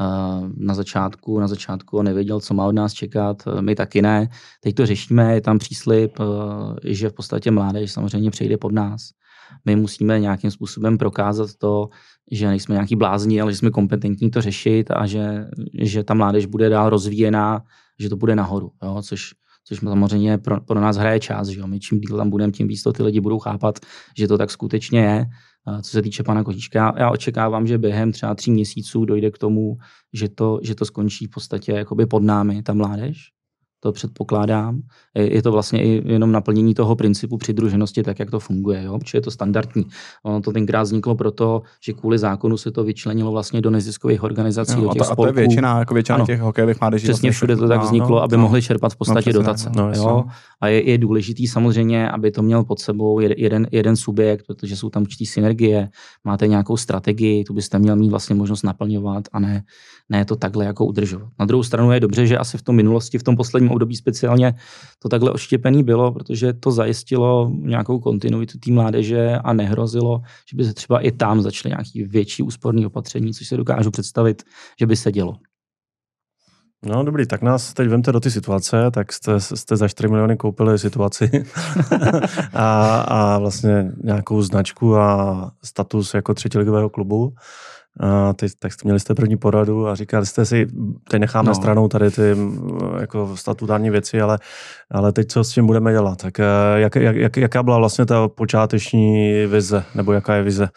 uh, 0.00 0.50
na 0.56 0.74
začátku, 0.74 1.40
na 1.40 1.48
začátku 1.48 2.02
nevěděl, 2.02 2.40
co 2.40 2.54
má 2.54 2.66
od 2.66 2.74
nás 2.74 2.92
čekat, 2.92 3.42
my 3.60 3.74
taky 3.74 4.02
ne. 4.02 4.28
Teď 4.60 4.74
to 4.74 4.86
řešíme, 4.86 5.34
je 5.34 5.40
tam 5.40 5.58
příslip, 5.58 6.18
uh, 6.18 6.26
že 6.84 7.08
v 7.08 7.12
podstatě 7.12 7.50
mládež 7.50 7.92
samozřejmě 7.92 8.30
přejde 8.30 8.56
pod 8.56 8.72
nás. 8.72 9.10
My 9.64 9.76
musíme 9.76 10.20
nějakým 10.20 10.50
způsobem 10.50 10.98
prokázat 10.98 11.50
to, 11.58 11.88
že 12.30 12.48
nejsme 12.48 12.74
nějaký 12.74 12.96
blázni, 12.96 13.40
ale 13.40 13.52
že 13.52 13.58
jsme 13.58 13.70
kompetentní 13.70 14.30
to 14.30 14.40
řešit 14.40 14.90
a 14.90 15.06
že, 15.06 15.46
že 15.82 16.04
ta 16.04 16.14
mládež 16.14 16.46
bude 16.46 16.68
dál 16.68 16.90
rozvíjená, 16.90 17.62
že 17.98 18.08
to 18.08 18.16
bude 18.16 18.36
nahoru, 18.36 18.70
jo? 18.82 19.02
což 19.02 19.32
což 19.68 19.78
samozřejmě 19.78 20.38
pro, 20.38 20.60
pro 20.60 20.80
nás 20.80 20.96
hraje 20.96 21.20
čas. 21.20 21.48
Že 21.48 21.60
jo? 21.60 21.66
My 21.66 21.80
čím 21.80 22.00
díl 22.00 22.16
tam 22.16 22.30
budeme, 22.30 22.52
tím 22.52 22.68
víc 22.68 22.82
to 22.82 22.92
ty 22.92 23.02
lidi 23.02 23.20
budou 23.20 23.38
chápat, 23.38 23.78
že 24.18 24.28
to 24.28 24.38
tak 24.38 24.50
skutečně 24.50 25.00
je 25.00 25.26
co 25.82 25.90
se 25.90 26.02
týče 26.02 26.22
pana 26.22 26.44
Kožíčka. 26.44 26.94
Já 26.96 27.10
očekávám, 27.10 27.66
že 27.66 27.78
během 27.78 28.12
třeba 28.12 28.34
tří 28.34 28.50
měsíců 28.50 29.04
dojde 29.04 29.30
k 29.30 29.38
tomu, 29.38 29.76
že 30.12 30.28
to, 30.28 30.60
že 30.62 30.74
to 30.74 30.84
skončí 30.84 31.26
v 31.26 31.30
podstatě 31.30 31.72
jakoby 31.72 32.06
pod 32.06 32.22
námi, 32.22 32.62
ta 32.62 32.74
mládež, 32.74 33.35
to 33.86 33.92
předpokládám. 33.92 34.80
Je 35.14 35.42
to 35.42 35.52
vlastně 35.52 35.82
i 35.82 36.12
jenom 36.12 36.32
naplnění 36.32 36.74
toho 36.74 36.96
principu 36.96 37.38
přidruženosti, 37.38 38.02
tak 38.02 38.18
jak 38.18 38.30
to 38.30 38.40
funguje, 38.40 38.82
jo? 38.82 38.98
protože 38.98 39.18
je 39.18 39.22
to 39.22 39.30
standardní. 39.30 39.86
Ono 40.22 40.40
to 40.40 40.52
tenkrát 40.52 40.82
vzniklo 40.82 41.14
proto, 41.14 41.62
že 41.84 41.92
kvůli 41.92 42.18
zákonu 42.18 42.56
se 42.56 42.70
to 42.70 42.84
vyčlenilo 42.84 43.30
vlastně 43.30 43.60
do 43.60 43.70
neziskových 43.70 44.22
organizací, 44.22 44.72
jo, 44.72 44.80
do 44.80 44.88
těch 44.92 45.02
a 45.02 45.04
to, 45.04 45.12
spolků. 45.12 45.30
A 45.30 45.32
to 45.32 45.40
je 45.40 45.46
většina, 45.46 45.78
jako 45.78 45.94
většina 45.94 46.16
ano, 46.16 46.26
těch 46.26 46.40
hokejových 46.40 46.80
mládeží. 46.80 47.04
Přesně 47.04 47.12
vlastně 47.12 47.30
všude 47.30 47.56
to 47.56 47.68
tak 47.68 47.82
vzniklo, 47.82 48.16
no, 48.16 48.22
aby 48.22 48.36
no, 48.36 48.42
mohli 48.42 48.62
čerpat 48.62 48.92
v 48.92 48.96
podstatě 48.96 49.32
no, 49.32 49.38
dotace. 49.38 49.70
No, 49.76 49.92
jo? 49.94 50.24
A 50.60 50.68
je, 50.68 50.90
je 50.90 50.98
důležitý 50.98 51.46
samozřejmě, 51.46 52.10
aby 52.10 52.30
to 52.30 52.42
měl 52.42 52.64
pod 52.64 52.80
sebou 52.80 53.20
jeden, 53.20 53.66
jeden 53.72 53.96
subjekt, 53.96 54.46
protože 54.46 54.76
jsou 54.76 54.90
tam 54.90 55.02
určitý 55.02 55.26
synergie, 55.26 55.88
máte 56.24 56.46
nějakou 56.46 56.76
strategii, 56.76 57.44
tu 57.44 57.54
byste 57.54 57.78
měl 57.78 57.96
mít 57.96 58.10
vlastně 58.10 58.34
možnost 58.34 58.62
naplňovat 58.62 59.24
a 59.32 59.40
ne, 59.40 59.62
ne 60.08 60.24
to 60.24 60.36
takhle 60.36 60.64
jako 60.64 60.86
udržovat. 60.86 61.28
Na 61.38 61.46
druhou 61.46 61.62
stranu 61.62 61.92
je 61.92 62.00
dobře, 62.00 62.26
že 62.26 62.38
asi 62.38 62.58
v 62.58 62.62
tom 62.62 62.76
minulosti, 62.76 63.18
v 63.18 63.22
tom 63.22 63.36
posledním 63.36 63.70
období 63.76 63.96
speciálně 63.96 64.54
to 64.98 65.08
takhle 65.08 65.30
oštěpený 65.30 65.84
bylo, 65.84 66.12
protože 66.12 66.52
to 66.52 66.70
zajistilo 66.70 67.50
nějakou 67.52 67.98
kontinuitu 68.00 68.58
té 68.58 68.72
mládeže 68.72 69.38
a 69.44 69.52
nehrozilo, 69.52 70.20
že 70.50 70.56
by 70.56 70.64
se 70.64 70.74
třeba 70.74 71.00
i 71.00 71.12
tam 71.12 71.42
začaly 71.42 71.70
nějaký 71.70 72.02
větší 72.04 72.42
úsporný 72.42 72.86
opatření, 72.86 73.34
což 73.34 73.48
se 73.48 73.56
dokážu 73.56 73.90
představit, 73.90 74.42
že 74.80 74.86
by 74.86 74.96
se 74.96 75.12
dělo. 75.12 75.36
No 76.84 77.04
dobrý, 77.04 77.26
tak 77.26 77.42
nás 77.42 77.74
teď 77.74 77.88
vemte 77.88 78.12
do 78.12 78.20
ty 78.20 78.30
situace, 78.30 78.90
tak 78.90 79.12
jste, 79.12 79.40
jste 79.40 79.76
za 79.76 79.88
4 79.88 80.08
miliony 80.08 80.36
koupili 80.36 80.78
situaci 80.78 81.30
a, 82.52 83.00
a 83.00 83.38
vlastně 83.38 83.92
nějakou 84.04 84.42
značku 84.42 84.96
a 84.96 85.50
status 85.64 86.14
jako 86.14 86.34
třetiligového 86.34 86.90
klubu. 86.90 87.34
A 88.00 88.32
teď, 88.32 88.52
tak 88.58 88.84
měli 88.84 89.00
jste 89.00 89.14
první 89.14 89.36
poradu 89.36 89.88
a 89.88 89.94
říkali 89.94 90.26
jste 90.26 90.44
si, 90.44 90.66
teď 91.10 91.20
necháme 91.20 91.48
no. 91.48 91.54
stranou 91.54 91.88
tady 91.88 92.10
ty 92.10 92.36
jako 93.00 93.36
statutární 93.36 93.90
věci, 93.90 94.20
ale, 94.20 94.38
ale 94.90 95.12
teď 95.12 95.28
co 95.28 95.44
s 95.44 95.50
tím 95.50 95.66
budeme 95.66 95.92
dělat? 95.92 96.18
Tak 96.18 96.40
eh, 96.40 96.44
jak, 96.74 96.96
jak, 96.96 97.36
jaká 97.36 97.62
byla 97.62 97.78
vlastně 97.78 98.06
ta 98.06 98.28
počáteční 98.28 99.46
vize, 99.46 99.84
nebo 99.94 100.12
jaká 100.12 100.34
je 100.34 100.42
vize? 100.42 100.68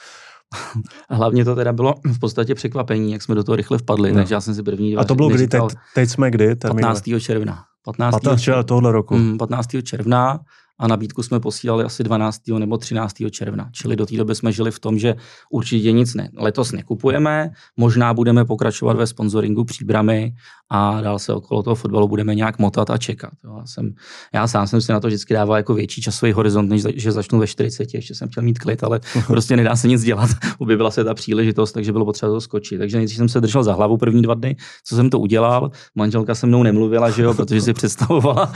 Hlavně 1.09 1.45
to 1.45 1.55
teda 1.55 1.73
bylo 1.73 1.93
v 2.05 2.19
podstatě 2.19 2.55
překvapení, 2.55 3.11
jak 3.11 3.21
jsme 3.21 3.35
do 3.35 3.43
toho 3.43 3.55
rychle 3.55 3.77
vpadli, 3.77 4.11
no. 4.11 4.15
takže 4.15 4.35
já 4.35 4.41
jsem 4.41 4.55
si 4.55 4.63
první 4.63 4.97
A 4.97 5.03
to 5.03 5.15
bylo 5.15 5.29
kdy? 5.29 5.47
Teď, 5.47 5.61
teď 5.95 6.09
jsme 6.09 6.31
kdy? 6.31 6.55
Termín? 6.55 6.81
15. 6.81 7.03
června. 7.19 7.63
15. 7.85 8.11
15. 8.11 8.41
června 8.41 8.63
tohohle 8.63 8.91
roku. 8.91 9.17
15. 9.39 9.73
Mm, 9.73 9.81
června 9.81 10.39
a 10.79 10.87
nabídku 10.87 11.23
jsme 11.23 11.39
posílali 11.39 11.83
asi 11.83 12.03
12. 12.03 12.41
nebo 12.59 12.77
13. 12.77 13.15
června. 13.31 13.69
Čili 13.71 13.95
do 13.95 14.05
té 14.05 14.17
doby 14.17 14.35
jsme 14.35 14.51
žili 14.51 14.71
v 14.71 14.79
tom, 14.79 14.99
že 14.99 15.15
určitě 15.49 15.91
nic 15.91 16.15
ne, 16.15 16.29
letos 16.37 16.71
nekupujeme, 16.71 17.51
možná 17.77 18.13
budeme 18.13 18.45
pokračovat 18.45 18.97
ve 18.97 19.07
sponsoringu 19.07 19.65
příbramy 19.65 20.33
a 20.69 21.01
dál 21.01 21.19
se 21.19 21.33
okolo 21.33 21.63
toho 21.63 21.75
fotbalu 21.75 22.07
budeme 22.07 22.35
nějak 22.35 22.59
motat 22.59 22.89
a 22.89 22.97
čekat. 22.97 23.31
Jo. 23.43 23.55
Já, 23.59 23.65
jsem, 23.65 23.93
já 24.33 24.47
sám 24.47 24.67
jsem 24.67 24.81
si 24.81 24.91
na 24.91 24.99
to 24.99 25.07
vždycky 25.07 25.33
dával 25.33 25.57
jako 25.57 25.73
větší 25.73 26.01
časový 26.01 26.31
horizont, 26.31 26.69
než 26.69 26.83
že 26.95 27.11
začnu 27.11 27.39
ve 27.39 27.47
40, 27.47 27.93
ještě 27.93 28.15
jsem 28.15 28.29
chtěl 28.29 28.43
mít 28.43 28.59
klid, 28.59 28.83
ale 28.83 28.99
prostě 29.27 29.57
nedá 29.57 29.75
se 29.75 29.87
nic 29.87 30.03
dělat. 30.03 30.29
Objevila 30.57 30.91
se 30.91 31.03
ta 31.03 31.13
příležitost, 31.13 31.71
takže 31.71 31.91
bylo 31.91 32.05
potřeba 32.05 32.31
to 32.31 32.41
skočit. 32.41 32.79
Takže 32.79 32.97
nejdřív 32.97 33.17
jsem 33.17 33.29
se 33.29 33.41
držel 33.41 33.63
za 33.63 33.73
hlavu 33.73 33.97
první 33.97 34.21
dva 34.21 34.33
dny, 34.33 34.55
co 34.83 34.95
jsem 34.95 35.09
to 35.09 35.19
udělal. 35.19 35.71
Manželka 35.95 36.35
se 36.35 36.47
mnou 36.47 36.63
nemluvila, 36.63 37.09
že 37.09 37.23
jo, 37.23 37.33
protože 37.33 37.61
si 37.61 37.73
představovala, 37.79 38.53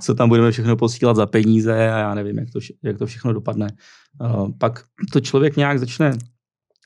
co 0.00 0.14
tam 0.14 0.28
budeme 0.28 0.50
všechno 0.50 0.76
posílat 0.76 1.16
za 1.16 1.26
peníze 1.26 1.57
a 1.66 1.98
já 1.98 2.14
nevím, 2.14 2.38
jak 2.38 2.50
to, 2.50 2.58
jak 2.82 2.98
to 2.98 3.06
všechno 3.06 3.32
dopadne. 3.32 3.66
Uh, 4.20 4.50
pak 4.58 4.84
to 5.12 5.20
člověk 5.20 5.56
nějak 5.56 5.78
začne 5.78 6.12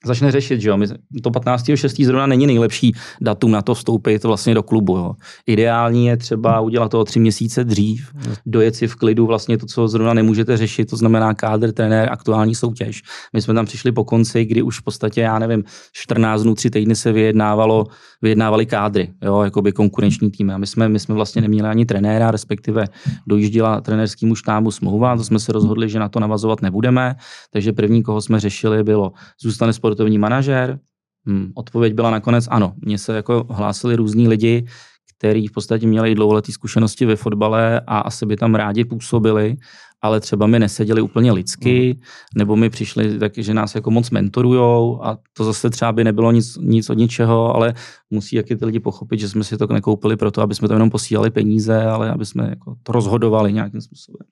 začne 0.04 0.32
řešit, 0.32 0.60
že 0.60 0.68
jo. 0.68 0.76
My, 0.76 0.86
to 1.22 1.30
15.6. 1.30 2.04
zrovna 2.04 2.26
není 2.26 2.46
nejlepší 2.46 2.94
datum 3.20 3.50
na 3.50 3.62
to 3.62 3.74
vstoupit 3.74 4.24
vlastně 4.24 4.54
do 4.54 4.62
klubu. 4.62 4.96
Jo. 4.96 5.12
Ideální 5.46 6.06
je 6.06 6.16
třeba 6.16 6.60
udělat 6.60 6.90
to 6.90 7.00
o 7.00 7.04
tři 7.04 7.20
měsíce 7.20 7.64
dřív, 7.64 8.12
dojet 8.46 8.76
si 8.76 8.86
v 8.86 8.94
klidu 8.94 9.26
vlastně 9.26 9.58
to, 9.58 9.66
co 9.66 9.88
zrovna 9.88 10.14
nemůžete 10.14 10.56
řešit, 10.56 10.90
to 10.90 10.96
znamená 10.96 11.34
kádr, 11.34 11.72
trenér, 11.72 12.08
aktuální 12.12 12.54
soutěž. 12.54 13.02
My 13.32 13.42
jsme 13.42 13.54
tam 13.54 13.66
přišli 13.66 13.92
po 13.92 14.04
konci, 14.04 14.44
kdy 14.44 14.62
už 14.62 14.80
v 14.80 14.82
podstatě, 14.82 15.20
já 15.20 15.38
nevím, 15.38 15.64
14 15.92 16.42
dnů, 16.42 16.54
3 16.54 16.70
týdny 16.70 16.96
se 16.96 17.12
vyjednávalo, 17.12 17.86
vyjednávali 18.22 18.66
kádry, 18.66 19.12
jo, 19.22 19.44
by 19.60 19.72
konkurenční 19.72 20.30
týmy. 20.30 20.52
A 20.52 20.58
my 20.58 20.66
jsme, 20.66 20.88
my 20.88 20.98
jsme 20.98 21.14
vlastně 21.14 21.42
neměli 21.42 21.68
ani 21.68 21.86
trenéra, 21.86 22.30
respektive 22.30 22.84
dojížděla 23.26 23.80
trenérskému 23.80 24.34
štábu 24.34 24.70
smlouva, 24.70 25.16
to 25.16 25.24
jsme 25.24 25.38
se 25.38 25.52
rozhodli, 25.52 25.88
že 25.88 25.98
na 25.98 26.08
to 26.08 26.20
navazovat 26.20 26.62
nebudeme, 26.62 27.14
takže 27.50 27.72
první, 27.72 28.02
koho 28.02 28.20
jsme 28.20 28.40
řešili, 28.40 28.84
bylo 28.84 29.12
zůstane 29.42 29.72
sportovní 29.92 30.18
manažer? 30.18 30.78
Hmm, 31.26 31.52
odpověď 31.54 31.94
byla 31.94 32.10
nakonec 32.10 32.48
ano. 32.50 32.72
Mně 32.80 32.98
se 32.98 33.16
jako 33.16 33.46
hlásili 33.50 33.96
různí 33.96 34.28
lidi, 34.28 34.66
kteří 35.18 35.46
v 35.46 35.52
podstatě 35.52 35.86
měli 35.86 36.14
dlouholeté 36.14 36.52
zkušenosti 36.52 37.06
ve 37.06 37.16
fotbale 37.16 37.80
a 37.86 37.98
asi 37.98 38.26
by 38.26 38.36
tam 38.36 38.54
rádi 38.54 38.84
působili, 38.84 39.56
ale 40.02 40.20
třeba 40.20 40.46
mi 40.46 40.58
neseděli 40.58 41.02
úplně 41.02 41.32
lidsky, 41.32 41.94
mm. 41.94 42.02
nebo 42.38 42.56
mi 42.56 42.70
přišli 42.70 43.18
taky, 43.18 43.42
že 43.42 43.54
nás 43.54 43.74
jako 43.74 43.90
moc 43.90 44.10
mentorujou 44.10 45.04
a 45.04 45.18
to 45.36 45.44
zase 45.44 45.70
třeba 45.70 45.92
by 45.92 46.04
nebylo 46.04 46.32
nic, 46.32 46.56
nic 46.56 46.90
od 46.90 46.98
ničeho, 46.98 47.56
ale 47.56 47.74
musí 48.10 48.36
jaký 48.36 48.56
ty 48.56 48.64
lidi 48.64 48.80
pochopit, 48.80 49.20
že 49.20 49.28
jsme 49.28 49.44
si 49.44 49.56
to 49.56 49.66
nekoupili 49.66 50.16
proto, 50.16 50.42
aby 50.42 50.54
jsme 50.54 50.68
tam 50.68 50.74
jenom 50.74 50.90
posílali 50.90 51.30
peníze, 51.30 51.84
ale 51.84 52.10
aby 52.10 52.26
jsme 52.26 52.48
jako 52.48 52.74
to 52.82 52.92
rozhodovali 52.92 53.52
nějakým 53.52 53.80
způsobem. 53.80 54.26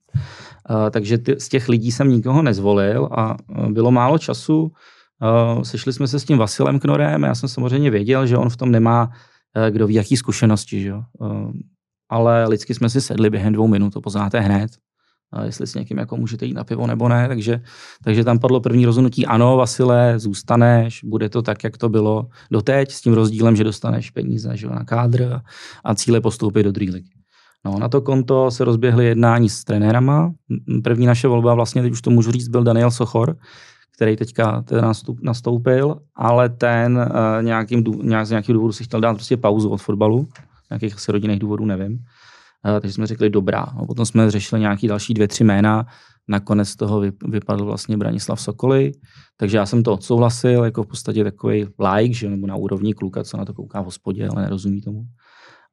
Uh, 0.70 0.90
takže 0.90 1.18
ty, 1.18 1.40
z 1.40 1.48
těch 1.48 1.68
lidí 1.68 1.92
jsem 1.92 2.10
nikoho 2.10 2.42
nezvolil 2.42 3.08
a 3.12 3.36
uh, 3.48 3.68
bylo 3.70 3.90
málo 3.90 4.18
času, 4.18 4.72
Uh, 5.22 5.62
sešli 5.62 5.92
jsme 5.92 6.08
se 6.08 6.20
s 6.20 6.24
tím 6.24 6.38
Vasilem 6.38 6.78
Knorem, 6.78 7.22
já 7.22 7.34
jsem 7.34 7.48
samozřejmě 7.48 7.90
věděl, 7.90 8.26
že 8.26 8.36
on 8.36 8.50
v 8.50 8.56
tom 8.56 8.70
nemá 8.70 9.10
uh, 9.56 9.66
kdo 9.70 9.86
ví, 9.86 9.94
jaký 9.94 10.16
zkušenosti, 10.16 10.80
že? 10.80 10.94
Uh, 10.94 11.52
ale 12.08 12.48
lidsky 12.48 12.74
jsme 12.74 12.90
si 12.90 13.00
sedli 13.00 13.30
během 13.30 13.52
dvou 13.52 13.68
minut, 13.68 13.92
to 13.92 14.00
poznáte 14.00 14.40
hned, 14.40 14.70
jestli 15.44 15.66
s 15.66 15.74
někým 15.74 15.98
jako 15.98 16.16
můžete 16.16 16.46
jít 16.46 16.54
na 16.54 16.64
pivo 16.64 16.86
nebo 16.86 17.08
ne, 17.08 17.28
takže, 17.28 17.60
takže 18.04 18.24
tam 18.24 18.38
padlo 18.38 18.60
první 18.60 18.86
rozhodnutí, 18.86 19.26
ano, 19.26 19.56
Vasile, 19.56 20.18
zůstaneš, 20.18 21.04
bude 21.04 21.28
to 21.28 21.42
tak, 21.42 21.64
jak 21.64 21.78
to 21.78 21.88
bylo 21.88 22.26
doteď, 22.50 22.92
s 22.92 23.00
tím 23.00 23.12
rozdílem, 23.12 23.56
že 23.56 23.64
dostaneš 23.64 24.10
peníze 24.10 24.56
že, 24.56 24.66
na 24.66 24.84
kádr 24.84 25.40
a 25.84 25.94
cíle 25.94 26.20
postoupit 26.20 26.62
do 26.62 26.72
druhé 26.72 26.92
ligy. 26.92 27.10
No, 27.64 27.78
na 27.78 27.88
to 27.88 28.00
konto 28.00 28.50
se 28.50 28.64
rozběhly 28.64 29.06
jednání 29.06 29.48
s 29.48 29.64
trenérama. 29.64 30.32
První 30.84 31.06
naše 31.06 31.28
volba, 31.28 31.54
vlastně 31.54 31.82
teď 31.82 31.92
už 31.92 32.02
to 32.02 32.10
můžu 32.10 32.32
říct, 32.32 32.48
byl 32.48 32.64
Daniel 32.64 32.90
Sochor, 32.90 33.36
který 34.00 34.16
teďka 34.16 34.62
teda 34.62 34.80
nastup, 34.80 35.18
nastoupil, 35.22 35.96
ale 36.16 36.48
ten 36.48 36.96
uh, 36.96 37.42
nějakým, 37.42 37.84
nějak, 38.02 38.26
z 38.26 38.30
nějakých 38.30 38.54
důvodů 38.54 38.72
si 38.72 38.84
chtěl 38.84 39.00
dát 39.00 39.14
prostě 39.14 39.36
pauzu 39.36 39.68
od 39.68 39.82
fotbalu, 39.82 40.28
nějakých 40.70 40.94
asi 40.94 41.12
rodinných 41.12 41.38
důvodů, 41.38 41.66
nevím. 41.66 41.92
Uh, 41.92 42.80
takže 42.80 42.92
jsme 42.92 43.06
řekli 43.06 43.30
dobrá. 43.30 43.60
A 43.60 43.86
potom 43.86 44.06
jsme 44.06 44.30
řešili 44.30 44.60
nějaký 44.60 44.88
další 44.88 45.14
dvě, 45.14 45.28
tři 45.28 45.44
jména. 45.44 45.86
Nakonec 46.28 46.76
toho 46.76 47.02
vypadl 47.28 47.64
vlastně 47.64 47.96
Branislav 47.96 48.40
Sokoly, 48.40 48.92
takže 49.36 49.56
já 49.56 49.66
jsem 49.66 49.82
to 49.82 49.92
odsouhlasil 49.92 50.64
jako 50.64 50.82
v 50.82 50.86
podstatě 50.86 51.24
takový 51.24 51.66
like, 51.94 52.14
že 52.14 52.30
nebo 52.30 52.46
na 52.46 52.56
úrovni 52.56 52.94
kluka, 52.94 53.24
co 53.24 53.36
na 53.36 53.44
to 53.44 53.54
kouká 53.54 53.80
v 53.80 53.84
hospodě, 53.84 54.28
ale 54.28 54.42
nerozumí 54.42 54.80
tomu. 54.80 55.02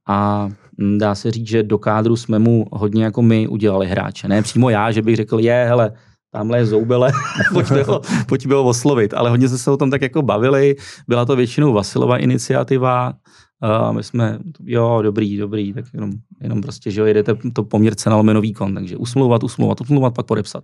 A 0.08 0.50
mm, 0.78 0.98
dá 0.98 1.16
se 1.16 1.32
říct, 1.32 1.48
že 1.48 1.64
do 1.64 1.78
kádru 1.78 2.16
jsme 2.16 2.40
mu 2.40 2.66
hodně 2.72 3.04
jako 3.04 3.22
my 3.22 3.48
udělali 3.48 3.88
hráče. 3.88 4.28
Ne 4.28 4.42
přímo 4.42 4.70
já, 4.70 4.92
že 4.92 5.02
bych 5.02 5.16
řekl, 5.16 5.40
je, 5.40 5.66
hele, 5.68 5.92
tamhle 6.32 6.58
je 6.58 6.66
zoubele, 6.66 7.12
pojďme 7.54 7.84
ho, 7.84 8.02
pojďme 8.28 8.56
ho 8.56 8.64
oslovit. 8.64 9.14
Ale 9.14 9.30
hodně 9.30 9.50
jsme 9.50 9.58
se 9.58 9.72
o 9.72 9.78
tom 9.78 9.92
tak 9.92 10.02
jako 10.02 10.22
bavili, 10.22 10.76
byla 11.08 11.26
to 11.26 11.36
většinou 11.36 11.74
Vasilova 11.74 12.18
iniciativa, 12.18 13.14
a 13.62 13.92
my 13.92 14.04
jsme, 14.04 14.40
jo, 14.64 15.00
dobrý, 15.02 15.38
dobrý, 15.38 15.74
tak 15.74 15.86
jenom, 15.94 16.12
jenom 16.42 16.62
prostě, 16.62 16.92
že 16.92 17.02
jo, 17.02 17.06
jedete 17.06 17.36
to 17.54 17.64
poměr 17.64 17.96
cena 17.96 18.16
lomeno 18.16 18.42
výkon, 18.42 18.74
takže 18.74 18.98
usmlouvat, 18.98 19.44
usmlouvat, 19.44 19.82
usmlouvat, 19.82 20.14
pak 20.14 20.26
podepsat. 20.26 20.64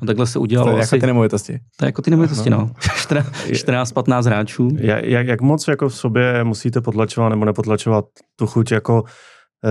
No 0.00 0.06
takhle 0.06 0.26
se 0.26 0.38
udělalo 0.38 0.70
To 0.70 0.76
je 0.76 0.82
asi, 0.82 0.94
jako 0.94 1.00
ty 1.00 1.06
nemovitosti. 1.06 1.58
to 1.76 1.84
je 1.84 1.88
jako 1.88 2.02
ty 2.02 2.10
nemovitosti, 2.10 2.50
no. 2.50 2.70
14-15 3.50 4.26
hráčů. 4.26 4.68
Jak, 4.78 5.04
jak, 5.04 5.26
jak 5.26 5.40
moc 5.40 5.68
jako 5.68 5.88
v 5.88 5.94
sobě 5.94 6.44
musíte 6.44 6.80
potlačovat 6.80 7.30
nebo 7.30 7.44
nepotlačovat 7.44 8.04
tu 8.36 8.46
chuť 8.46 8.72
jako 8.72 9.04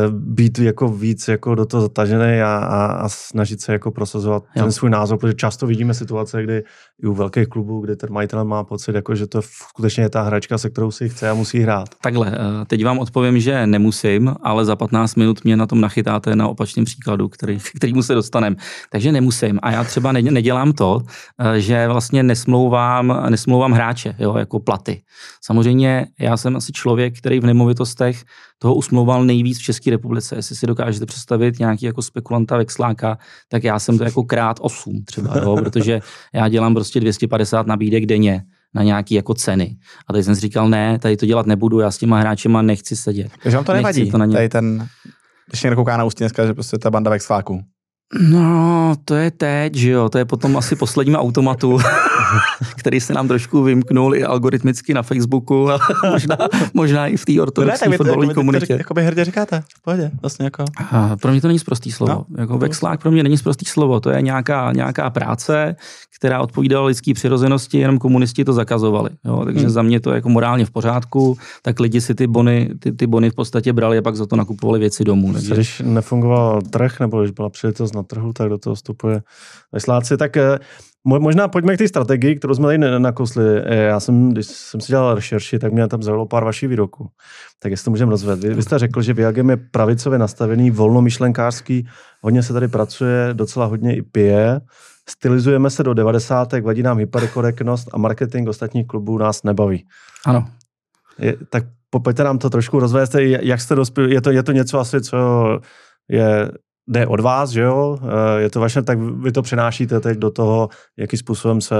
být 0.09 0.59
jako 0.59 0.87
víc 0.87 1.27
jako 1.27 1.55
do 1.55 1.65
toho 1.65 1.81
zatažený 1.81 2.41
a, 2.41 2.57
a, 2.57 2.85
a 2.85 3.09
snažit 3.09 3.61
se 3.61 3.73
jako 3.73 3.91
prosazovat 3.91 4.43
Jo. 4.55 4.63
ten 4.63 4.71
svůj 4.71 4.89
názor, 4.89 5.17
protože 5.17 5.33
často 5.33 5.67
vidíme 5.67 5.93
situace, 5.93 6.43
kdy 6.43 6.63
i 7.03 7.07
u 7.07 7.13
velkých 7.13 7.47
klubů, 7.47 7.81
kde 7.81 7.95
ten 7.95 8.11
majitel 8.11 8.45
má 8.45 8.63
pocit, 8.63 8.95
jako, 8.95 9.15
že 9.15 9.27
to 9.27 9.41
skutečně 9.41 10.03
je 10.03 10.09
ta 10.09 10.21
hračka, 10.21 10.57
se 10.57 10.69
kterou 10.69 10.91
si 10.91 11.09
chce 11.09 11.29
a 11.29 11.33
musí 11.33 11.59
hrát. 11.59 11.89
Takhle, 12.01 12.31
eh, 12.31 12.65
teď 12.67 12.85
vám 12.85 12.99
odpovím, 12.99 13.39
že 13.39 13.67
nemusím, 13.67 14.35
ale 14.43 14.65
za 14.65 14.75
15 14.75 15.15
minut 15.15 15.43
mě 15.43 15.57
na 15.57 15.65
tom 15.65 15.81
nachytáte 15.81 16.35
na 16.35 16.47
opačném 16.47 16.85
příkladu, 16.85 17.27
který, 17.29 17.59
kterýmu 17.75 18.03
se 18.03 18.13
dostanem. 18.13 18.55
Takže 18.91 19.11
nemusím. 19.11 19.59
A 19.61 19.71
já 19.71 19.83
třeba 19.83 20.11
ne- 20.11 20.21
nedělám 20.21 20.73
to, 20.73 21.01
eh, 21.39 21.59
že 21.59 21.87
vlastně 21.87 22.23
nesmlouvám, 22.23 23.25
nesmlouvám 23.29 23.71
hráče, 23.71 24.15
jo, 24.19 24.37
jako 24.37 24.59
platy. 24.59 25.01
Samozřejmě 25.43 26.05
já 26.19 26.37
jsem 26.37 26.55
asi 26.55 26.71
člověk, 26.71 27.17
který 27.17 27.39
v 27.39 27.45
nemovitostech 27.45 28.23
toho 28.59 28.75
usmlouval 28.75 29.25
nejvíc 29.25 29.59
v 29.59 29.63
České 29.63 29.91
republice. 29.91 30.35
Jestli 30.35 30.55
si 30.55 30.67
dokážete 30.67 31.05
představit 31.05 31.59
nějaký 31.59 31.85
jako 31.85 32.01
spekulanta 32.01 32.57
vexláka, 32.57 33.17
tak 33.49 33.63
já 33.63 33.79
jsem 33.79 33.97
to 33.97 34.03
jako 34.03 34.23
krát 34.23 34.57
8 34.61 35.03
třeba, 35.05 35.37
jo, 35.37 35.55
protože 35.63 35.99
já 36.33 36.47
dělám 36.49 36.73
prostě 36.73 36.99
250 36.99 37.67
nabídek 37.67 38.05
denně 38.05 38.43
na 38.73 38.83
nějaký 38.83 39.15
jako 39.15 39.33
ceny. 39.33 39.77
A 40.07 40.13
teď 40.13 40.25
jsem 40.25 40.35
si 40.35 40.41
říkal, 40.41 40.69
ne, 40.69 40.99
tady 40.99 41.17
to 41.17 41.25
dělat 41.25 41.45
nebudu, 41.45 41.79
já 41.79 41.91
s 41.91 41.97
těma 41.97 42.19
hráčema 42.19 42.61
nechci 42.61 42.95
sedět. 42.95 43.31
Takže 43.43 43.57
vám 43.57 43.65
to 43.65 43.73
Nechci 43.73 43.83
nevadí, 43.83 44.11
to 44.11 44.17
na 44.17 44.25
ně- 44.25 44.33
tady 44.33 44.49
ten, 44.49 44.87
když 45.49 45.63
někdo 45.63 45.75
kouká 45.75 45.97
na 45.97 46.03
ústí 46.03 46.21
dneska, 46.23 46.45
že 46.45 46.53
prostě 46.53 46.77
ta 46.77 46.91
banda 46.91 47.11
vexláků. 47.11 47.61
No, 48.29 48.95
to 49.05 49.15
je 49.15 49.31
teď, 49.31 49.75
že 49.75 49.89
jo, 49.89 50.09
to 50.09 50.17
je 50.17 50.25
potom 50.25 50.57
asi 50.57 50.75
posledním 50.75 51.15
automatu, 51.15 51.77
který 52.77 53.01
se 53.01 53.13
nám 53.13 53.27
trošku 53.27 53.63
vymknul 53.63 54.15
i 54.15 54.23
algoritmicky 54.23 54.93
na 54.93 55.01
Facebooku 55.01 55.71
a 55.71 55.79
možná, 56.11 56.37
možná 56.73 57.07
i 57.07 57.17
v 57.17 57.25
té 57.25 57.41
ortodoxní 57.41 57.97
fotbalové 57.97 58.33
komunitě. 58.33 58.73
Jako 58.73 58.93
by 58.93 59.03
hrdě 59.03 59.25
říkáte, 59.25 59.63
v 59.77 59.81
pohodě, 59.81 60.11
vlastně 60.21 60.45
jako. 60.45 60.65
A 60.91 61.15
pro 61.15 61.31
mě 61.31 61.41
to 61.41 61.47
není 61.47 61.59
sprostý 61.59 61.91
slovo. 61.91 62.13
No. 62.13 62.25
No, 62.29 62.41
jako 62.41 62.57
vexlák 62.57 63.01
pro 63.01 63.11
mě 63.11 63.23
není 63.23 63.37
sprostý 63.37 63.65
slovo. 63.65 63.99
To 63.99 64.09
je 64.09 64.21
nějaká, 64.21 64.71
nějaká 64.71 65.09
práce, 65.09 65.75
která 66.19 66.41
odpovídala 66.41 66.85
lidské 66.85 67.13
přirozenosti, 67.13 67.77
jenom 67.77 67.97
komunisti 67.97 68.45
to 68.45 68.53
zakazovali. 68.53 69.09
Jo? 69.25 69.45
Takže 69.45 69.61
Hmm. 69.61 69.69
za 69.69 69.81
mě 69.81 69.99
to 69.99 70.11
je 70.11 70.15
jako 70.15 70.29
morálně 70.29 70.65
v 70.65 70.71
pořádku, 70.71 71.37
tak 71.61 71.79
lidi 71.79 72.01
si 72.01 72.15
ty 72.15 72.27
bony, 72.27 72.69
ty, 72.79 72.91
ty 72.91 73.07
bony 73.07 73.29
v 73.29 73.35
podstatě 73.35 73.73
brali 73.73 73.97
a 73.97 74.01
pak 74.01 74.15
za 74.15 74.25
to 74.25 74.35
nakupovali 74.35 74.79
věci 74.79 75.03
domů. 75.03 75.33
Takže... 75.33 75.53
Když 75.53 75.81
nefungoval 75.85 76.61
trh, 76.61 76.99
nebo 76.99 77.21
když 77.21 77.31
byla 77.31 77.49
příležitost 77.49 77.95
na 77.95 78.03
trhu, 78.03 78.33
tak 78.33 78.49
do 78.49 78.57
toho 78.57 78.75
vstupuje 78.75 79.21
vesláci. 79.71 80.17
Tak 80.17 80.37
eh, 80.37 80.59
možná 81.07 81.47
pojďme 81.47 81.75
k 81.75 81.77
té 81.77 81.87
strategii, 81.87 82.35
kterou 82.35 82.53
jsme 82.55 82.65
tady 82.65 82.77
ne- 82.77 82.99
nakousli. 82.99 83.43
Eh, 83.65 83.75
Já 83.75 83.99
jsem, 83.99 84.29
když 84.29 84.45
jsem 84.45 84.81
si 84.81 84.87
dělal 84.91 85.15
rešerši, 85.15 85.59
tak 85.59 85.73
mě 85.73 85.87
tam 85.87 86.03
zaujalo 86.03 86.25
pár 86.25 86.43
vašich 86.45 86.69
výroků. 86.69 87.07
Tak 87.59 87.71
jestli 87.71 87.85
to 87.85 87.91
můžeme 87.91 88.11
rozvést. 88.11 88.39
Vy, 88.39 88.53
vy 88.53 88.63
jste 88.63 88.79
řekl, 88.79 89.01
že 89.01 89.13
Viagem 89.13 89.49
je 89.49 89.57
pravicově 89.57 90.19
nastavený, 90.19 90.71
volnomyšlenkářský, 90.71 91.87
hodně 92.21 92.43
se 92.43 92.53
tady 92.53 92.67
pracuje, 92.67 93.29
docela 93.33 93.65
hodně 93.65 93.95
i 93.95 94.01
pije. 94.01 94.61
Stylizujeme 95.09 95.69
se 95.69 95.83
do 95.83 95.93
90. 95.93 96.53
vadí 96.59 96.83
nám 96.83 96.97
hyperkorektnost 96.97 97.87
a 97.93 97.97
marketing 97.97 98.49
ostatních 98.49 98.87
klubů 98.87 99.17
nás 99.17 99.43
nebaví. 99.43 99.85
Ano. 100.25 100.47
Je, 101.19 101.35
tak 101.49 101.63
po- 101.89 101.99
pojďte 101.99 102.23
nám 102.23 102.37
to 102.37 102.49
trošku 102.49 102.79
rozvést, 102.79 103.15
jak 103.19 103.61
jste 103.61 103.75
dospěli, 103.75 104.13
je 104.13 104.21
to, 104.21 104.31
je 104.31 104.43
to 104.43 104.51
něco 104.51 104.79
asi, 104.79 105.01
co 105.01 105.17
je, 106.09 106.51
jde 106.89 107.07
od 107.07 107.19
vás, 107.19 107.49
že 107.49 107.61
jo, 107.61 107.97
Eh, 108.03 108.41
je 108.41 108.49
to 108.49 108.59
vaše, 108.59 108.81
tak 108.81 108.99
vy 108.99 109.31
to 109.31 109.41
přenášíte 109.41 109.99
teď 109.99 110.17
do 110.17 110.31
toho, 110.31 110.69
jakým 110.97 111.19
způsobem 111.19 111.61
se 111.61 111.75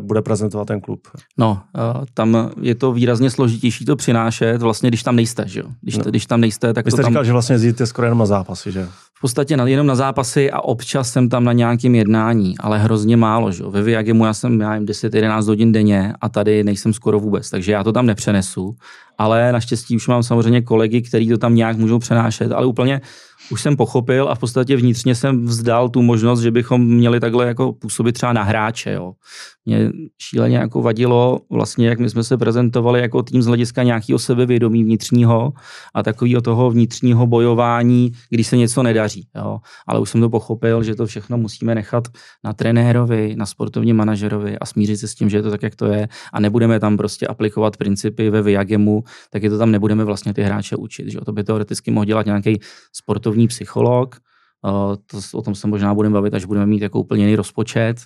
bude 0.00 0.22
prezentovat 0.22 0.64
ten 0.64 0.80
klub. 0.80 1.00
No, 1.38 1.60
uh, 1.74 2.04
tam 2.14 2.50
je 2.60 2.74
to 2.74 2.92
výrazně 2.92 3.30
složitější 3.30 3.84
to 3.84 3.96
přinášet, 3.96 4.62
vlastně 4.62 4.88
když 4.90 5.02
tam 5.02 5.16
nejste, 5.16 5.44
že 5.46 5.60
jo? 5.60 5.66
Když, 5.82 5.96
No. 5.96 6.04
když 6.04 6.26
tam 6.26 6.40
nejste, 6.40 6.74
tak 6.74 6.84
Vy 6.84 6.90
to 6.90 6.96
jste 6.96 7.02
tam 7.02 7.12
říkal, 7.12 7.24
že 7.24 7.32
vlastně 7.32 7.54
jezdíte 7.54 7.86
skoro 7.86 8.06
jenom 8.06 8.18
na 8.18 8.26
zápasy, 8.26 8.72
že? 8.72 8.88
v 9.16 9.20
podstatě 9.20 9.56
jenom 9.64 9.86
na 9.86 9.94
zápasy 9.94 10.50
a 10.50 10.60
občas 10.60 11.10
jsem 11.12 11.28
tam 11.28 11.44
na 11.44 11.52
nějakém 11.52 11.94
jednání, 11.94 12.54
ale 12.58 12.78
hrozně 12.78 13.16
málo, 13.16 13.52
že 13.52 13.62
jo? 13.62 13.70
Ve 13.70 13.82
Viagemu 13.82 14.24
já 14.24 14.34
jsem, 14.34 14.60
já 14.60 14.70
nevím, 14.70 14.86
10-11 14.86 15.46
hodin 15.46 15.72
denně 15.72 16.12
a 16.20 16.28
tady 16.28 16.64
nejsem 16.64 16.92
skoro 16.92 17.20
vůbec, 17.20 17.50
takže 17.50 17.72
já 17.72 17.84
to 17.84 17.92
tam 17.92 18.06
nepřenesu, 18.06 18.76
ale 19.18 19.52
naštěstí 19.52 19.96
už 19.96 20.08
mám 20.08 20.22
samozřejmě 20.22 20.62
kolegy, 20.62 21.02
kteří 21.02 21.28
to 21.28 21.38
tam 21.38 21.54
nějak 21.54 21.76
můžou 21.76 21.98
přenášet, 21.98 22.52
ale 22.52 22.66
úplně 22.66 23.00
už 23.50 23.62
jsem 23.62 23.76
pochopil 23.76 24.28
a 24.28 24.34
v 24.34 24.38
podstatě 24.38 24.76
vnitřně 24.76 25.14
jsem 25.14 25.46
vzdal 25.46 25.88
tu 25.88 26.02
možnost, 26.02 26.40
že 26.40 26.50
bychom 26.50 26.84
měli 26.86 27.20
takhle 27.20 27.46
jako 27.46 27.72
působit 27.72 28.12
třeba 28.12 28.32
na 28.32 28.42
hráče. 28.42 28.92
Jo. 28.92 29.12
Mě 29.66 29.90
šíleně 30.18 30.56
jako 30.56 30.82
vadilo 30.82 31.40
vlastně, 31.50 31.88
jak 31.88 31.98
my 31.98 32.10
jsme 32.10 32.24
se 32.24 32.36
prezentovali 32.36 33.00
jako 33.00 33.22
tým 33.22 33.42
z 33.42 33.46
hlediska 33.46 33.82
nějakého 33.82 34.18
sebevědomí 34.18 34.84
vnitřního 34.84 35.52
a 35.94 36.02
takového 36.02 36.42
toho 36.42 36.70
vnitřního 36.70 37.26
bojování, 37.26 38.12
když 38.30 38.46
se 38.46 38.56
něco 38.56 38.82
nedaří. 38.82 39.28
Jo. 39.36 39.58
Ale 39.86 40.00
už 40.00 40.10
jsem 40.10 40.20
to 40.20 40.30
pochopil, 40.30 40.82
že 40.82 40.94
to 40.94 41.06
všechno 41.06 41.36
musíme 41.36 41.74
nechat 41.74 42.08
na 42.44 42.52
trenérovi, 42.52 43.34
na 43.36 43.46
sportovním 43.46 43.96
manažerovi 43.96 44.58
a 44.58 44.66
smířit 44.66 45.00
se 45.00 45.08
s 45.08 45.14
tím, 45.14 45.30
že 45.30 45.36
je 45.36 45.42
to 45.42 45.50
tak, 45.50 45.62
jak 45.62 45.76
to 45.76 45.86
je 45.86 46.08
a 46.32 46.40
nebudeme 46.40 46.80
tam 46.80 46.96
prostě 46.96 47.26
aplikovat 47.26 47.76
principy 47.76 48.30
ve 48.30 48.42
Viagemu, 48.42 49.04
tak 49.30 49.42
je 49.42 49.50
to 49.50 49.58
tam 49.58 49.70
nebudeme 49.70 50.04
vlastně 50.04 50.34
ty 50.34 50.42
hráče 50.42 50.76
učit. 50.76 51.10
Že? 51.10 51.18
jo. 51.18 51.24
To 51.24 51.32
by 51.32 51.44
teoreticky 51.44 51.90
mohl 51.90 52.04
dělat 52.04 52.26
nějaký 52.26 52.60
sportovní 52.92 53.33
psycholog, 53.48 54.16
Eh, 54.64 54.96
to, 55.06 55.38
o 55.38 55.42
tom 55.42 55.54
se 55.54 55.66
možná 55.66 55.94
budeme 55.94 56.12
bavit, 56.12 56.34
až 56.34 56.44
budeme 56.44 56.66
mít 56.66 56.82
jako 56.82 57.00
úplně 57.00 57.24
jiný 57.24 57.36
rozpočet 57.36 57.96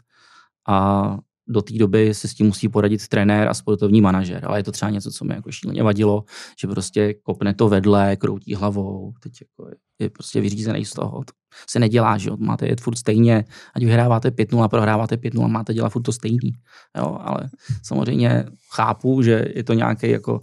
a 0.68 1.18
do 1.50 1.62
té 1.62 1.74
doby 1.74 2.14
se 2.14 2.28
s 2.28 2.34
tím 2.34 2.46
musí 2.46 2.68
poradit 2.68 3.08
trenér 3.08 3.48
a 3.48 3.54
sportovní 3.54 4.00
manažer. 4.00 4.44
Ale 4.46 4.58
je 4.58 4.62
to 4.62 4.72
třeba 4.72 4.90
něco, 4.90 5.10
co 5.10 5.24
mi 5.24 5.34
jako 5.34 5.52
šíleně 5.52 5.82
vadilo, 5.82 6.24
že 6.60 6.68
prostě 6.68 7.14
kopne 7.14 7.54
to 7.54 7.68
vedle, 7.68 8.16
kroutí 8.16 8.54
hlavou, 8.54 9.12
teď 9.20 9.32
jako 9.40 9.70
je, 9.98 10.10
prostě 10.10 10.40
vyřízený 10.40 10.84
z 10.84 10.92
toho. 10.92 11.24
To 11.24 11.32
se 11.68 11.78
nedělá, 11.78 12.18
že 12.18 12.30
máte 12.36 12.66
jet 12.68 12.80
furt 12.80 12.96
stejně, 12.96 13.44
ať 13.74 13.84
vyhráváte 13.84 14.28
5-0 14.28 14.62
a 14.62 14.68
prohráváte 14.68 15.16
5-0, 15.16 15.48
máte 15.48 15.74
dělat 15.74 15.88
furt 15.88 16.02
to 16.02 16.12
stejný. 16.12 16.52
Jo? 16.96 17.18
Ale 17.20 17.50
samozřejmě 17.82 18.44
chápu, 18.74 19.22
že 19.22 19.44
je 19.54 19.64
to 19.64 19.72
nějaký 19.72 20.10
jako 20.10 20.40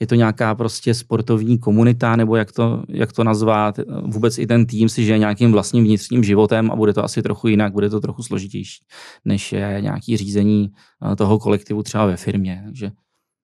je 0.00 0.06
to 0.06 0.14
nějaká 0.14 0.54
prostě 0.54 0.94
sportovní 0.94 1.58
komunita, 1.58 2.16
nebo 2.16 2.36
jak 2.36 2.52
to, 2.52 2.82
jak 2.88 3.12
to 3.12 3.24
nazvat, 3.24 3.80
vůbec 4.02 4.38
i 4.38 4.46
ten 4.46 4.66
tým 4.66 4.88
si 4.88 5.04
žije 5.04 5.18
nějakým 5.18 5.52
vlastním 5.52 5.84
vnitřním 5.84 6.24
životem 6.24 6.70
a 6.70 6.76
bude 6.76 6.92
to 6.92 7.04
asi 7.04 7.22
trochu 7.22 7.48
jinak, 7.48 7.72
bude 7.72 7.90
to 7.90 8.00
trochu 8.00 8.22
složitější, 8.22 8.84
než 9.24 9.52
je 9.52 9.78
nějaký 9.80 10.16
řízení 10.16 10.70
eh, 11.12 11.16
toho 11.16 11.38
kolektivu 11.38 11.82
třeba 11.82 12.06
ve 12.06 12.16
firmě. 12.16 12.62
Takže 12.64 12.90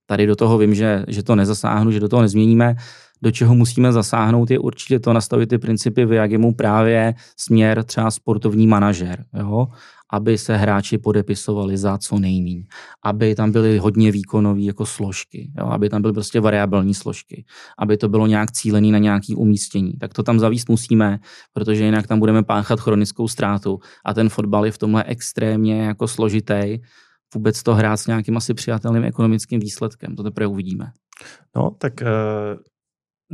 tady 0.06 0.26
do 0.26 0.36
toho 0.36 0.58
vím, 0.58 0.74
že, 0.74 1.04
že 1.08 1.22
to 1.22 1.36
nezasáhnu, 1.36 1.90
že 1.90 2.00
do 2.00 2.08
toho 2.08 2.22
nezměníme. 2.22 2.74
Do 3.22 3.30
čeho 3.30 3.54
musíme 3.54 3.92
zasáhnout, 3.92 4.50
je 4.50 4.58
určitě 4.58 5.00
to 5.00 5.12
nastavit 5.12 5.48
ty 5.48 5.58
principy 5.58 6.04
v 6.04 6.12
Jagimu 6.12 6.54
právě 6.54 7.14
směr 7.36 7.84
třeba 7.84 8.10
sportovní 8.10 8.66
manažer, 8.66 9.24
jo? 9.38 9.66
Aby 10.12 10.38
se 10.38 10.56
hráči 10.56 10.98
podepisovali 10.98 11.76
za 11.76 11.98
co 11.98 12.18
nejmíň, 12.18 12.64
aby 13.04 13.34
tam 13.34 13.52
byly 13.52 13.78
hodně 13.78 14.12
výkonové 14.12 14.60
jako 14.60 14.86
složky, 14.86 15.50
jo? 15.58 15.66
aby 15.66 15.88
tam 15.88 16.02
byly 16.02 16.14
prostě 16.14 16.40
variabilní 16.40 16.94
složky, 16.94 17.44
aby 17.78 17.96
to 17.96 18.08
bylo 18.08 18.26
nějak 18.26 18.52
cílený 18.52 18.92
na 18.92 18.98
nějaký 18.98 19.36
umístění. 19.36 19.92
Tak 19.92 20.14
to 20.14 20.22
tam 20.22 20.38
zavíst 20.38 20.68
musíme, 20.68 21.18
protože 21.52 21.84
jinak 21.84 22.06
tam 22.06 22.18
budeme 22.18 22.42
páchat 22.42 22.80
chronickou 22.80 23.28
ztrátu 23.28 23.78
a 24.04 24.14
ten 24.14 24.28
fotbal 24.28 24.66
je 24.66 24.72
v 24.72 24.78
tomhle 24.78 25.04
extrémně 25.04 25.82
jako 25.82 26.08
složitý, 26.08 26.78
vůbec 27.34 27.62
to 27.62 27.74
hrát 27.74 27.96
s 27.96 28.06
nějakým 28.06 28.36
asi 28.36 28.54
přijatelným 28.54 29.04
ekonomickým 29.04 29.60
výsledkem. 29.60 30.16
To 30.16 30.22
teprve 30.22 30.46
uvidíme. 30.46 30.92
No, 31.56 31.70
tak 31.78 32.02
eh, 32.02 32.06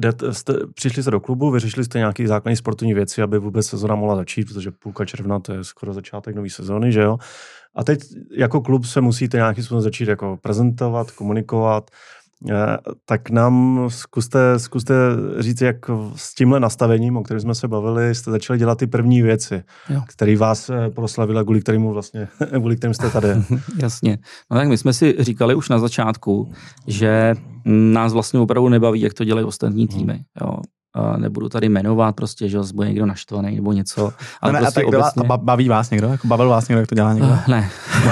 jdete, 0.01 0.35
jste, 0.35 0.55
přišli 0.75 1.03
jste 1.03 1.11
do 1.11 1.21
klubu, 1.21 1.51
vyřešili 1.51 1.85
jste 1.85 1.99
nějaké 1.99 2.29
základní 2.29 2.57
sportovní 2.57 2.95
věci, 2.95 3.23
aby 3.23 3.39
vůbec 3.39 3.67
sezona 3.67 3.95
mohla 3.95 4.17
začít, 4.17 4.45
protože 4.45 4.71
půlka 4.71 5.05
června 5.05 5.41
to 5.41 5.53
je 5.53 5.65
skoro 5.65 5.93
začátek 5.93 6.35
nové 6.35 6.51
sezóny, 6.51 6.93
že 6.93 7.01
jo? 7.01 7.19
A 7.75 7.85
teď 7.85 8.01
jako 8.37 8.61
klub 8.61 8.85
se 8.85 9.01
musíte 9.01 9.37
nějakým 9.37 9.65
způsobem 9.65 9.83
začít 9.83 10.09
jako 10.09 10.39
prezentovat, 10.43 11.11
komunikovat, 11.11 11.91
tak 13.05 13.31
nám 13.31 13.85
zkuste, 13.89 14.59
zkuste 14.59 14.95
říct, 15.39 15.61
jak 15.61 15.77
s 16.17 16.35
tímhle 16.35 16.61
nastavením, 16.61 17.17
o 17.17 17.23
kterém 17.23 17.41
jsme 17.41 17.55
se 17.55 17.69
bavili, 17.69 18.15
jste 18.15 18.31
začali 18.31 18.59
dělat 18.59 18.79
ty 18.79 18.87
první 18.87 19.23
věci, 19.23 19.63
Jo. 19.89 20.03
které 20.09 20.37
vás 20.37 20.71
eh, 20.71 20.91
proslavila, 20.91 21.45
kvůli 21.45 21.61
kterému 21.61 21.93
vlastně, 21.93 22.29
kvůli 22.59 22.77
kterým 22.77 22.95
jste 22.95 23.11
tady. 23.11 23.29
Jasně. 23.79 24.19
No 24.51 24.57
tak 24.57 24.69
my 24.69 24.79
jsme 24.79 24.93
si 24.93 25.17
říkali 25.19 25.55
už 25.55 25.69
na 25.69 25.79
začátku, 25.79 26.53
že 26.87 27.35
nás 27.65 28.13
vlastně 28.13 28.41
opravdu 28.41 28.69
nebaví, 28.69 29.01
jak 29.01 29.15
to 29.15 29.25
dělají 29.25 29.47
ostatní 29.47 29.89
týmy. 29.89 30.25
Jo. 30.41 30.57
Nebudu 31.17 31.49
tady 31.49 31.69
jmenovat 31.69 32.17
prostě, 32.17 32.49
že 32.49 32.59
bude 32.75 32.89
někdo 32.89 33.07
naštvaný 33.07 33.57
nebo 33.57 33.73
něco. 33.73 34.13
Ale 34.41 34.53
ne, 34.53 34.59
prostě 34.59 34.81
a 34.81 34.83
tak 34.83 34.95
obecně... 34.95 35.23
byla, 35.23 35.37
baví 35.37 35.69
vás 35.69 35.91
někdo? 35.91 36.09
Jako 36.09 36.27
bavil 36.27 36.49
vás 36.49 36.69
někdo, 36.69 36.81
jak 36.81 36.89
to 36.89 36.95
dělá 36.95 37.13
někdo? 37.13 37.29
Uh, 37.29 37.49
ne. 37.49 37.71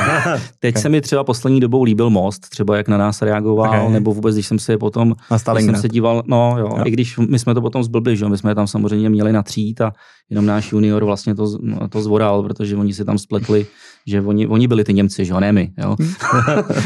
Teď 0.59 0.75
okay. 0.75 0.83
se 0.83 0.89
mi 0.89 1.01
třeba 1.01 1.25
poslední 1.25 1.61
dobou 1.61 1.83
líbil 1.83 2.11
Most, 2.11 2.49
třeba 2.49 2.77
jak 2.77 2.89
na 2.89 2.99
nás 2.99 3.23
reagoval, 3.23 3.81
okay. 3.81 3.93
nebo 3.93 4.15
vůbec, 4.15 4.35
když 4.35 4.47
jsem 4.47 4.59
se 4.59 4.79
potom, 4.79 5.15
když 5.53 5.65
jsem 5.65 5.77
se 5.77 5.89
díval, 5.89 6.23
no 6.27 6.57
jo, 6.59 6.69
jo, 6.79 6.85
i 6.85 6.91
když 6.91 7.19
my 7.19 7.39
jsme 7.39 7.55
to 7.55 7.61
potom 7.61 7.85
zblbli, 7.85 8.17
že 8.17 8.29
my 8.29 8.39
jsme 8.39 8.55
tam 8.55 8.67
samozřejmě 8.67 9.11
měli 9.11 9.33
natřít 9.33 9.81
a 9.81 9.93
jenom 10.31 10.47
náš 10.47 10.73
junior 10.73 11.05
vlastně 11.05 11.35
to, 11.35 11.59
to 11.89 12.03
zvoral, 12.03 12.43
protože 12.43 12.77
oni 12.77 12.95
si 12.95 13.05
tam 13.05 13.19
spletli, 13.19 13.67
že 14.09 14.21
oni, 14.21 14.47
oni 14.47 14.69
byli 14.69 14.85
ty 14.85 14.95
Němci, 14.95 15.25
že 15.25 15.33
jo, 15.33 15.41
ne 15.41 15.53
my, 15.53 15.73
jo. 15.79 15.97
Hmm. 16.01 16.13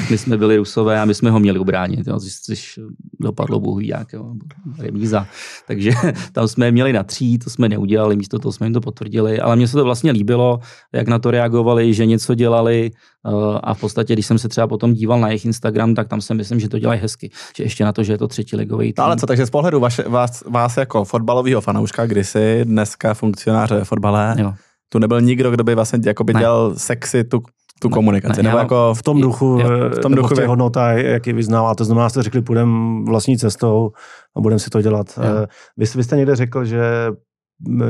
my 0.11 0.19
jsme 0.19 0.37
byli 0.37 0.57
Rusové 0.57 1.01
a 1.01 1.05
my 1.05 1.15
jsme 1.15 1.31
ho 1.31 1.41
měli 1.41 1.59
ubránit, 1.59 2.07
jo, 2.07 2.21
což 2.45 2.79
dopadlo 3.21 3.61
bohu 3.61 3.81
jak, 3.81 4.13
jo, 4.13 4.35
remíza. 4.79 5.27
Takže 5.67 5.91
tam 6.33 6.49
jsme 6.49 6.71
měli 6.71 6.93
natřít, 6.93 7.45
to 7.45 7.51
jsme 7.51 7.69
neudělali, 7.69 8.17
místo 8.17 8.39
toho 8.39 8.53
jsme 8.53 8.67
jim 8.67 8.75
to 8.75 8.81
potvrdili, 8.81 9.41
ale 9.41 9.57
mně 9.57 9.69
se 9.69 9.77
to 9.77 9.85
vlastně 9.85 10.13
líbilo, 10.13 10.61
jak 10.93 11.09
na 11.09 11.19
to 11.19 11.31
reagovali, 11.31 11.95
že 11.95 12.07
něco 12.07 12.35
dělali 12.35 12.91
eh, 13.27 13.31
a 13.63 13.75
v 13.75 13.81
podstatě, 13.81 14.13
když 14.13 14.27
jsem 14.27 14.39
se 14.39 14.49
třeba 14.49 14.67
potom 14.67 14.93
díval 14.93 15.21
na 15.21 15.29
jejich 15.29 15.45
Instagram, 15.45 15.95
tak 15.95 16.09
tam 16.09 16.21
si 16.21 16.35
myslím, 16.35 16.61
že 16.61 16.69
to 16.69 16.79
dělají 16.79 17.01
hezky. 17.01 17.31
Že 17.57 17.65
ještě 17.65 17.85
na 17.85 17.93
to, 17.93 18.03
že 18.03 18.13
je 18.13 18.19
to 18.19 18.29
třetí 18.29 18.57
ligový 18.57 18.93
tým. 18.93 19.05
Ale 19.05 19.17
co, 19.17 19.27
takže 19.27 19.47
z 19.47 19.51
pohledu 19.51 19.81
vaše, 19.81 20.03
vás, 20.09 20.45
vás 20.47 20.77
jako 20.77 21.05
fotbalového 21.05 21.61
fanouška 21.61 22.07
kdysi, 22.07 22.61
dneska 22.65 23.15
funkcionáře 23.15 23.75
ve 23.75 23.85
fotbale, 23.85 24.37
jo. 24.39 24.55
Tu 24.93 24.99
nebyl 24.99 25.21
nikdo, 25.21 25.51
kdo 25.51 25.65
by 25.65 25.75
vlastně 25.75 25.99
jako 26.07 26.25
by 26.25 26.35
dělal 26.35 26.75
sexy 26.77 27.25
tu 27.25 27.43
tu 27.81 27.89
ne, 27.89 27.93
komunikaci. 27.93 28.43
Ne, 28.43 28.49
nebo 28.49 28.59
jako 28.59 28.95
v 28.95 29.03
tom 29.03 29.21
duchu, 29.21 29.59
jo, 29.61 29.69
v 29.97 29.99
tom 29.99 30.15
duchu 30.15 30.35
v 30.35 30.47
hodnota, 30.47 30.93
jak 30.93 31.27
ji 31.27 31.33
vyznává. 31.33 31.75
To 31.75 31.85
znamená, 31.85 32.09
jste 32.09 32.23
řekli, 32.23 32.43
půjdeme 32.43 33.05
vlastní 33.05 33.39
cestou 33.39 33.91
a 34.37 34.41
budeme 34.41 34.59
si 34.59 34.71
to 34.71 34.83
dělat. 34.83 35.07
Jo. 35.17 35.23
Eh, 35.43 35.47
vy, 35.77 35.87
vy 35.97 36.05
jste 36.05 36.17
někde 36.17 36.37
řekl, 36.37 36.65
že, 36.65 36.83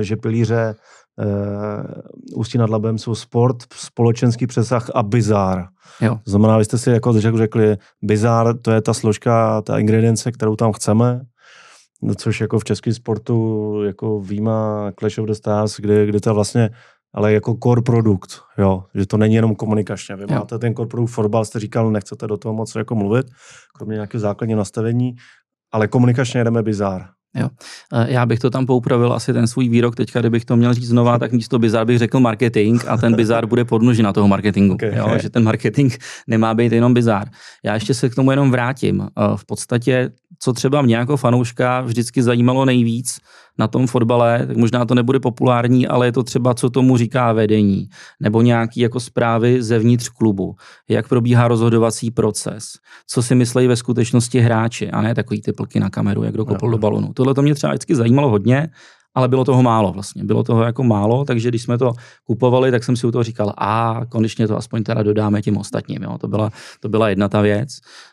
že 0.00 0.16
pilíře 0.16 0.74
uh, 1.16 2.40
Ústí 2.40 2.58
nad 2.58 2.70
Labem 2.70 2.98
jsou 2.98 3.14
sport, 3.14 3.56
společenský 3.74 4.46
přesah 4.46 4.90
a 4.94 5.02
bizár. 5.02 5.66
Jo. 6.00 6.18
To 6.24 6.30
znamená, 6.30 6.58
vy 6.58 6.64
jste 6.64 6.78
si 6.78 6.90
jako 6.90 7.20
řekli, 7.20 7.76
bizár, 8.02 8.58
to 8.58 8.70
je 8.70 8.80
ta 8.80 8.94
složka, 8.94 9.62
ta 9.62 9.78
ingredience, 9.78 10.32
kterou 10.32 10.56
tam 10.56 10.72
chceme, 10.72 11.20
no, 12.02 12.14
což 12.14 12.40
jako 12.40 12.58
v 12.58 12.64
českém 12.64 12.94
sportu 12.94 13.82
jako 13.84 14.20
výjima 14.20 14.92
Clash 14.98 15.18
of 15.18 15.26
the 15.26 15.32
Stars, 15.32 15.80
kde, 15.80 16.06
kde 16.06 16.20
to 16.20 16.34
vlastně 16.34 16.70
ale 17.14 17.32
jako 17.32 17.56
core 17.62 17.82
produkt, 17.82 18.40
jo, 18.58 18.84
že 18.94 19.06
to 19.06 19.16
není 19.16 19.34
jenom 19.34 19.54
komunikačně. 19.54 20.16
Vy 20.16 20.22
jo. 20.22 20.28
máte 20.38 20.58
ten 20.58 20.74
core 20.74 20.88
produkt 20.88 21.10
fotbal, 21.10 21.44
jste 21.44 21.58
říkal, 21.58 21.90
nechcete 21.90 22.26
do 22.26 22.36
toho 22.36 22.54
moc 22.54 22.74
jako 22.74 22.94
mluvit, 22.94 23.26
kromě 23.74 23.94
nějakého 23.94 24.20
základního 24.20 24.58
nastavení, 24.58 25.14
ale 25.72 25.88
komunikačně 25.88 26.44
jdeme 26.44 26.62
bizár. 26.62 27.08
Jo. 27.34 27.48
E, 27.92 28.12
já 28.12 28.26
bych 28.26 28.38
to 28.38 28.50
tam 28.50 28.66
poupravil 28.66 29.12
asi 29.12 29.32
ten 29.32 29.46
svůj 29.46 29.68
výrok 29.68 29.96
teďka, 29.96 30.20
kdybych 30.20 30.44
to 30.44 30.56
měl 30.56 30.74
říct 30.74 30.88
znova, 30.88 31.18
tak 31.18 31.32
místo 31.32 31.58
bizar 31.58 31.86
bych 31.86 31.98
řekl 31.98 32.20
marketing 32.20 32.82
a 32.88 32.96
ten 32.96 33.16
bizar 33.16 33.46
bude 33.46 33.64
podnožina 33.64 34.12
toho 34.12 34.28
marketingu. 34.28 34.74
Okay. 34.74 34.96
Jo, 34.96 35.18
že 35.22 35.30
ten 35.30 35.44
marketing 35.44 35.94
nemá 36.26 36.54
být 36.54 36.72
jenom 36.72 36.94
bizar. 36.94 37.28
Já 37.64 37.74
ještě 37.74 37.94
se 37.94 38.08
k 38.08 38.14
tomu 38.14 38.30
jenom 38.30 38.50
vrátím. 38.50 39.00
E, 39.00 39.06
v 39.36 39.44
podstatě, 39.44 40.10
co 40.38 40.52
třeba 40.52 40.82
mě 40.82 40.96
jako 40.96 41.16
fanouška 41.16 41.80
vždycky 41.80 42.22
zajímalo 42.22 42.64
nejvíc, 42.64 43.20
na 43.58 43.68
tom 43.68 43.86
fotbale, 43.86 44.46
tak 44.46 44.56
možná 44.56 44.84
to 44.84 44.94
nebude 44.94 45.20
populární, 45.20 45.88
ale 45.88 46.06
je 46.06 46.12
to 46.12 46.22
třeba, 46.22 46.54
co 46.54 46.70
tomu 46.70 46.96
říká 46.96 47.32
vedení, 47.32 47.88
nebo 48.20 48.42
nějaký 48.42 48.80
jako 48.80 49.00
zprávy 49.00 49.62
zevnitř 49.62 50.08
klubu, 50.08 50.54
jak 50.88 51.08
probíhá 51.08 51.48
rozhodovací 51.48 52.10
proces, 52.10 52.64
co 53.06 53.22
si 53.22 53.34
myslejí 53.34 53.68
ve 53.68 53.76
skutečnosti 53.76 54.40
hráči, 54.40 54.90
a 54.90 55.02
ne 55.02 55.14
takový 55.14 55.42
ty 55.42 55.52
plky 55.52 55.80
na 55.80 55.90
kameru, 55.90 56.22
jak 56.22 56.34
kdo 56.34 56.44
kopl 56.44 56.70
do 56.70 56.78
balonu. 56.78 57.12
Tohle 57.12 57.34
to 57.34 57.42
mě 57.42 57.54
třeba 57.54 57.72
vždycky 57.72 57.94
zajímalo 57.94 58.28
hodně, 58.28 58.68
ale 59.14 59.28
bylo 59.28 59.44
toho 59.44 59.62
málo 59.62 59.92
vlastně. 59.92 60.24
Bylo 60.24 60.42
toho 60.42 60.62
jako 60.62 60.82
málo, 60.82 61.24
takže 61.24 61.48
když 61.48 61.62
jsme 61.62 61.78
to 61.78 61.92
kupovali, 62.24 62.70
tak 62.70 62.84
jsem 62.84 62.96
si 62.96 63.06
u 63.06 63.10
toho 63.10 63.22
říkal, 63.22 63.52
a 63.58 64.00
konečně 64.08 64.48
to 64.48 64.56
aspoň 64.56 64.82
teda 64.82 65.02
dodáme 65.02 65.42
těm 65.42 65.56
ostatním. 65.56 66.02
Jo. 66.02 66.18
To, 66.18 66.28
byla, 66.28 66.50
to 66.80 66.88
byla 66.88 67.08
jedna 67.08 67.28
ta 67.28 67.40
věc. 67.40 67.68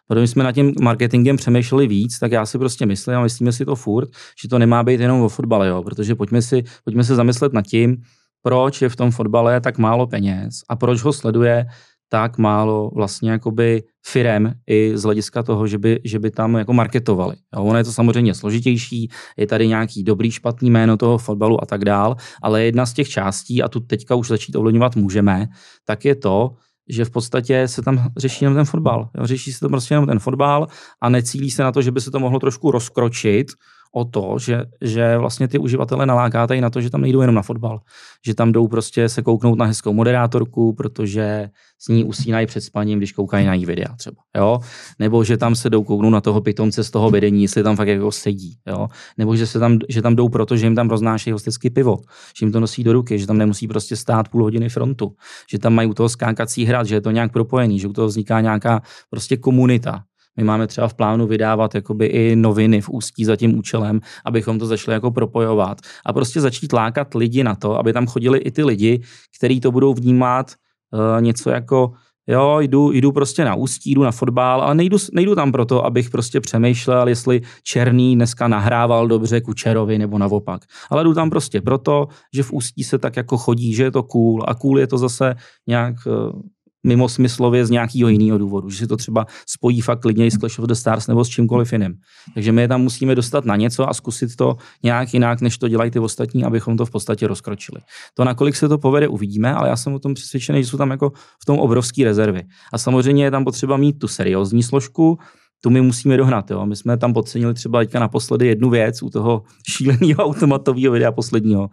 Protože 0.08 0.28
jsme 0.28 0.44
nad 0.44 0.52
tím 0.52 0.74
marketingem 0.82 1.38
přemýšleli 1.38 1.88
víc, 1.88 2.20
tak 2.20 2.32
já 2.32 2.46
si 2.46 2.58
prostě 2.58 2.86
myslím 2.86 3.16
a 3.16 3.24
myslíme 3.24 3.52
si 3.52 3.66
to 3.66 3.76
furt, 3.76 4.10
že 4.42 4.50
to 4.50 4.60
nemá 4.60 4.84
být 4.84 5.00
jenom 5.00 5.22
o 5.22 5.30
fotbale, 5.30 5.68
jo. 5.68 5.84
protože 5.84 6.16
pojďme, 6.16 6.42
si, 6.42 6.64
pojďme 6.84 7.04
se 7.04 7.16
zamyslet 7.16 7.54
nad 7.54 7.66
tím, 7.66 7.98
proč 8.42 8.82
je 8.82 8.90
v 8.90 8.96
tom 8.96 9.12
fotbale 9.12 9.62
tak 9.62 9.78
málo 9.78 10.08
peněz 10.08 10.62
a 10.70 10.76
proč 10.76 11.04
ho 11.04 11.14
sleduje 11.14 11.66
tak 12.10 12.38
málo 12.38 12.92
vlastně 12.96 13.32
jakoby 13.32 13.84
firem 14.06 14.54
i 14.68 14.92
z 14.98 15.04
hlediska 15.04 15.44
toho, 15.44 15.68
že 15.68 15.78
by, 15.78 16.00
že 16.04 16.20
by 16.20 16.32
tam 16.32 16.56
jako 16.56 16.74
marketovali. 16.74 17.36
Jo, 17.56 17.64
ono 17.64 17.78
je 17.78 17.84
to 17.84 17.92
samozřejmě 17.92 18.34
složitější, 18.34 19.10
je 19.38 19.48
tady 19.48 19.68
nějaký 19.68 20.04
dobrý, 20.04 20.32
špatný 20.32 20.72
jméno 20.72 20.98
toho 20.98 21.18
fotbalu 21.18 21.64
a 21.64 21.66
tak 21.66 21.86
dál, 21.86 22.16
ale 22.42 22.64
jedna 22.64 22.86
z 22.86 22.94
těch 22.94 23.10
částí, 23.10 23.64
a 23.64 23.68
tu 23.68 23.80
teďka 23.80 24.16
už 24.16 24.28
začít 24.28 24.56
ovlivňovat 24.56 24.96
můžeme, 24.96 25.48
tak 25.86 26.06
je 26.06 26.16
to, 26.16 26.50
že 26.90 27.06
v 27.06 27.10
podstatě 27.10 27.68
se 27.68 27.82
tam 27.82 28.10
řeší 28.18 28.46
jenom 28.46 28.56
ten 28.56 28.66
fotbal. 28.66 29.10
Jo, 29.18 29.26
řeší 29.26 29.54
se 29.54 29.60
to 29.60 29.70
prostě 29.70 29.94
jenom 29.94 30.08
ten 30.08 30.20
fotbal 30.20 30.68
a 31.02 31.10
necílí 31.10 31.52
se 31.52 31.64
na 31.64 31.72
to, 31.72 31.82
že 31.82 31.92
by 31.92 32.02
se 32.02 32.12
to 32.12 32.20
mohlo 32.20 32.40
trošku 32.40 32.72
rozkročit 32.72 33.48
o 33.92 34.06
to, 34.06 34.36
že, 34.40 34.64
že 34.82 35.18
vlastně 35.18 35.48
ty 35.48 35.60
uživatele 35.60 36.06
nalákáte 36.06 36.56
i 36.56 36.62
na 36.62 36.70
to, 36.70 36.82
že 36.82 36.90
tam 36.90 37.02
nejdou 37.02 37.22
jenom 37.22 37.36
na 37.36 37.42
fotbal. 37.42 37.80
Že 38.26 38.34
tam 38.34 38.52
jdou 38.52 38.68
prostě 38.68 39.10
se 39.10 39.22
kouknout 39.22 39.58
na 39.58 39.66
hezkou 39.66 39.94
moderátorku, 39.94 40.74
protože 40.74 41.50
s 41.80 41.88
ní 41.88 42.04
usínají 42.04 42.48
před 42.48 42.62
spaním, 42.62 42.98
když 42.98 43.12
koukají 43.12 43.46
na 43.46 43.54
její 43.54 43.66
videa 43.66 43.96
třeba. 43.96 44.22
Jo? 44.38 44.60
Nebo 45.00 45.24
že 45.24 45.38
tam 45.38 45.56
se 45.56 45.70
jdou 45.70 45.84
kouknout 45.84 46.14
na 46.14 46.22
toho 46.22 46.42
pitomce 46.42 46.84
z 46.84 46.92
toho 46.92 47.10
vedení, 47.10 47.42
jestli 47.42 47.64
tam 47.64 47.76
fakt 47.76 47.88
jako 47.88 48.12
sedí. 48.12 48.58
Jo? 48.68 48.88
Nebo 49.18 49.36
že, 49.36 49.48
se 49.48 49.60
tam, 49.60 49.80
že 49.90 50.02
tam 50.02 50.16
jdou 50.16 50.30
proto, 50.30 50.58
že 50.58 50.66
jim 50.66 50.76
tam 50.76 50.90
roznášejí 50.90 51.32
hostický 51.32 51.70
pivo, 51.70 51.98
že 52.40 52.46
jim 52.46 52.52
to 52.52 52.60
nosí 52.60 52.84
do 52.84 52.94
ruky, 52.94 53.20
že 53.20 53.28
tam 53.28 53.38
nemusí 53.38 53.68
prostě 53.68 53.96
stát 53.96 54.30
půl 54.30 54.44
hodiny 54.44 54.70
frontu, 54.70 55.16
že 55.52 55.60
tam 55.60 55.74
mají 55.74 55.90
u 55.90 55.94
toho 55.94 56.10
skákací 56.10 56.66
hrad, 56.66 56.88
že 56.88 56.96
je 56.96 57.02
to 57.02 57.12
nějak 57.12 57.32
propojený, 57.32 57.80
že 57.80 57.88
u 57.88 57.94
toho 57.94 58.08
vzniká 58.08 58.42
nějaká 58.42 58.82
prostě 59.10 59.38
komunita, 59.38 60.04
my 60.40 60.44
máme 60.44 60.68
třeba 60.68 60.88
v 60.88 60.94
plánu 60.94 61.28
vydávat 61.28 61.76
jakoby 61.76 62.06
i 62.06 62.36
noviny 62.36 62.82
v 62.82 62.90
ústí 62.90 63.26
za 63.26 63.36
tím 63.36 63.60
účelem, 63.60 64.00
abychom 64.26 64.60
to 64.60 64.66
začali 64.66 64.94
jako 64.94 65.12
propojovat 65.12 65.78
a 66.06 66.14
prostě 66.14 66.42
začít 66.42 66.74
lákat 66.74 67.14
lidi 67.14 67.44
na 67.44 67.56
to, 67.56 67.80
aby 67.80 67.94
tam 67.94 68.08
chodili 68.08 68.40
i 68.40 68.52
ty 68.52 68.64
lidi, 68.64 69.02
kteří 69.38 69.60
to 69.60 69.72
budou 69.72 69.94
vnímat 69.94 70.52
uh, 70.94 71.22
něco 71.22 71.50
jako 71.50 71.92
jo, 72.28 72.60
jdu, 72.60 72.92
jdu 72.92 73.12
prostě 73.12 73.46
na 73.46 73.56
ústí, 73.56 73.92
jdu 73.94 74.04
na 74.04 74.12
fotbal, 74.12 74.62
ale 74.62 74.76
nejdu, 74.76 74.98
nejdu 75.14 75.36
tam 75.36 75.52
proto, 75.52 75.86
abych 75.86 76.10
prostě 76.10 76.42
přemýšlel, 76.42 77.08
jestli 77.08 77.42
Černý 77.64 78.16
dneska 78.16 78.48
nahrával 78.48 79.08
dobře 79.08 79.42
Kučerovi 79.42 79.98
nebo 79.98 80.18
naopak. 80.18 80.62
Ale 80.90 81.04
jdu 81.04 81.14
tam 81.14 81.30
prostě 81.30 81.62
proto, 81.62 82.08
že 82.34 82.44
v 82.44 82.54
ústí 82.54 82.84
se 82.84 82.98
tak 82.98 83.18
jako 83.18 83.38
chodí, 83.38 83.74
že 83.74 83.84
je 83.84 83.92
to 83.92 84.04
cool 84.04 84.44
a 84.48 84.56
cool 84.56 84.80
je 84.80 84.88
to 84.88 84.98
zase 84.98 85.36
nějak 85.68 85.96
uh, 86.08 86.42
mimo 86.84 87.10
smyslově 87.10 87.66
z 87.66 87.70
nějakého 87.70 88.10
jiného 88.10 88.38
důvodu, 88.38 88.70
že 88.70 88.78
si 88.78 88.88
to 88.88 88.98
třeba 88.98 89.26
spojí 89.48 89.82
fakt 89.82 90.00
klidně 90.00 90.32
s 90.32 90.38
Clash 90.38 90.60
of 90.60 90.66
the 90.66 90.74
Stars 90.74 91.08
nebo 91.08 91.26
s 91.26 91.30
čímkoliv 91.30 91.74
jiným. 91.74 91.94
Takže 92.34 92.52
my 92.52 92.62
je 92.62 92.68
tam 92.68 92.82
musíme 92.82 93.16
dostat 93.16 93.46
na 93.46 93.56
něco 93.56 93.90
a 93.90 93.94
zkusit 93.94 94.36
to 94.36 94.56
nějak 94.84 95.14
jinak, 95.14 95.42
než 95.42 95.58
to 95.58 95.68
dělají 95.68 95.92
ty 95.92 96.00
ostatní, 96.00 96.44
abychom 96.44 96.78
to 96.78 96.86
v 96.86 96.92
podstatě 96.92 97.28
rozkročili. 97.28 97.82
To, 98.14 98.24
nakolik 98.24 98.56
se 98.56 98.70
to 98.70 98.78
povede, 98.78 99.08
uvidíme, 99.08 99.54
ale 99.54 99.70
já 99.70 99.76
jsem 99.76 99.94
o 99.94 100.00
tom 100.00 100.14
přesvědčený, 100.14 100.64
že 100.64 100.70
jsou 100.70 100.78
tam 100.78 100.92
jako 100.92 101.12
v 101.42 101.46
tom 101.46 101.60
obrovské 101.60 102.04
rezervy. 102.04 102.44
A 102.74 102.78
samozřejmě 102.78 103.24
je 103.24 103.32
tam 103.32 103.44
potřeba 103.44 103.78
mít 103.78 104.00
tu 104.00 104.08
seriózní 104.08 104.64
složku, 104.64 105.20
tu 105.62 105.70
my 105.70 105.82
musíme 105.82 106.18
dohnat. 106.18 106.52
Jo. 106.52 106.66
My 106.66 106.76
jsme 106.76 106.98
tam 106.98 107.14
podcenili 107.14 107.54
třeba 107.54 107.80
teďka 107.80 108.00
naposledy 108.00 108.48
jednu 108.48 108.70
věc 108.70 109.04
u 109.04 109.10
toho 109.10 109.44
šíleného 109.70 110.24
automatového 110.24 110.94
videa 110.94 111.12
posledního, 111.12 111.70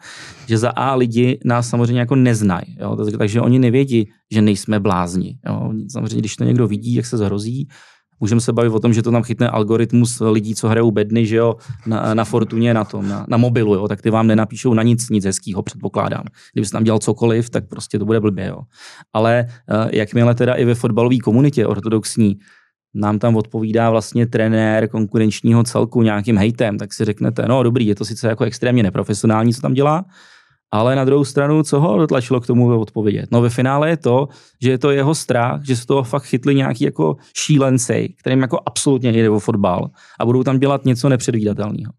že 0.48 0.58
za 0.58 0.70
A 0.70 0.94
lidi 0.94 1.38
nás 1.44 1.68
samozřejmě 1.68 2.00
jako 2.00 2.16
neznají, 2.16 2.76
jo. 2.80 2.96
takže 3.18 3.40
oni 3.40 3.58
nevědí, 3.58 4.08
že 4.30 4.42
nejsme 4.42 4.80
blázni. 4.80 5.38
Jo. 5.46 5.72
Samozřejmě, 5.92 6.18
když 6.18 6.36
to 6.36 6.44
někdo 6.44 6.68
vidí, 6.68 6.94
jak 6.94 7.06
se 7.06 7.16
zhrozí, 7.16 7.68
Můžeme 8.20 8.40
se 8.40 8.52
bavit 8.52 8.72
o 8.72 8.80
tom, 8.80 8.92
že 8.92 9.02
to 9.02 9.10
tam 9.10 9.22
chytne 9.22 9.48
algoritmus 9.48 10.22
lidí, 10.30 10.54
co 10.54 10.68
hrajou 10.68 10.90
bedny, 10.90 11.26
že 11.26 11.36
jo, 11.36 11.54
na, 11.86 12.14
na 12.14 12.24
Fortuně, 12.24 12.74
na 12.74 12.84
tom, 12.84 13.08
na, 13.08 13.26
na 13.28 13.36
mobilu, 13.36 13.74
jo, 13.74 13.88
tak 13.88 14.02
ty 14.02 14.10
vám 14.10 14.26
nenapíšou 14.26 14.74
na 14.74 14.82
nic, 14.82 15.10
nic 15.10 15.24
hezkýho, 15.24 15.62
předpokládám. 15.62 16.24
Kdyby 16.52 16.68
tam 16.68 16.84
dělal 16.84 16.98
cokoliv, 16.98 17.50
tak 17.50 17.68
prostě 17.68 17.98
to 17.98 18.04
bude 18.04 18.20
blbě, 18.20 18.46
jo. 18.46 18.58
Ale 19.12 19.46
uh, 19.48 19.88
jakmile 19.92 20.34
teda 20.34 20.54
i 20.54 20.64
ve 20.64 20.74
fotbalové 20.74 21.18
komunitě 21.18 21.66
ortodoxní 21.66 22.36
nám 22.96 23.18
tam 23.18 23.36
odpovídá 23.36 23.90
vlastně 23.90 24.26
trenér 24.26 24.88
konkurenčního 24.88 25.62
celku 25.62 26.02
nějakým 26.02 26.38
hejtem, 26.38 26.78
tak 26.78 26.92
si 26.92 27.04
řeknete, 27.04 27.42
no 27.48 27.62
dobrý, 27.62 27.86
je 27.86 27.94
to 27.94 28.04
sice 28.04 28.28
jako 28.28 28.44
extrémně 28.44 28.82
neprofesionální, 28.82 29.54
co 29.54 29.60
tam 29.60 29.74
dělá, 29.74 30.04
ale 30.70 30.96
na 30.96 31.04
druhou 31.04 31.24
stranu, 31.24 31.62
co 31.62 31.80
ho 31.80 31.98
dotlačilo 31.98 32.40
k 32.40 32.46
tomu 32.46 32.80
odpovědět? 32.80 33.26
No 33.30 33.40
ve 33.40 33.50
finále 33.50 33.88
je 33.88 33.96
to, 33.96 34.28
že 34.62 34.70
je 34.70 34.78
to 34.78 34.90
jeho 34.90 35.14
strach, 35.14 35.60
že 35.64 35.76
se 35.76 35.86
toho 35.86 36.02
fakt 36.02 36.24
chytli 36.24 36.54
nějaký 36.54 36.84
jako 36.84 37.16
šílenci, 37.36 38.14
kterým 38.20 38.42
jako 38.42 38.60
absolutně 38.66 39.12
jde 39.12 39.30
o 39.30 39.38
fotbal 39.38 39.90
a 40.20 40.26
budou 40.26 40.42
tam 40.42 40.58
dělat 40.58 40.84
něco 40.84 41.08
nepředvídatelného. 41.08 41.92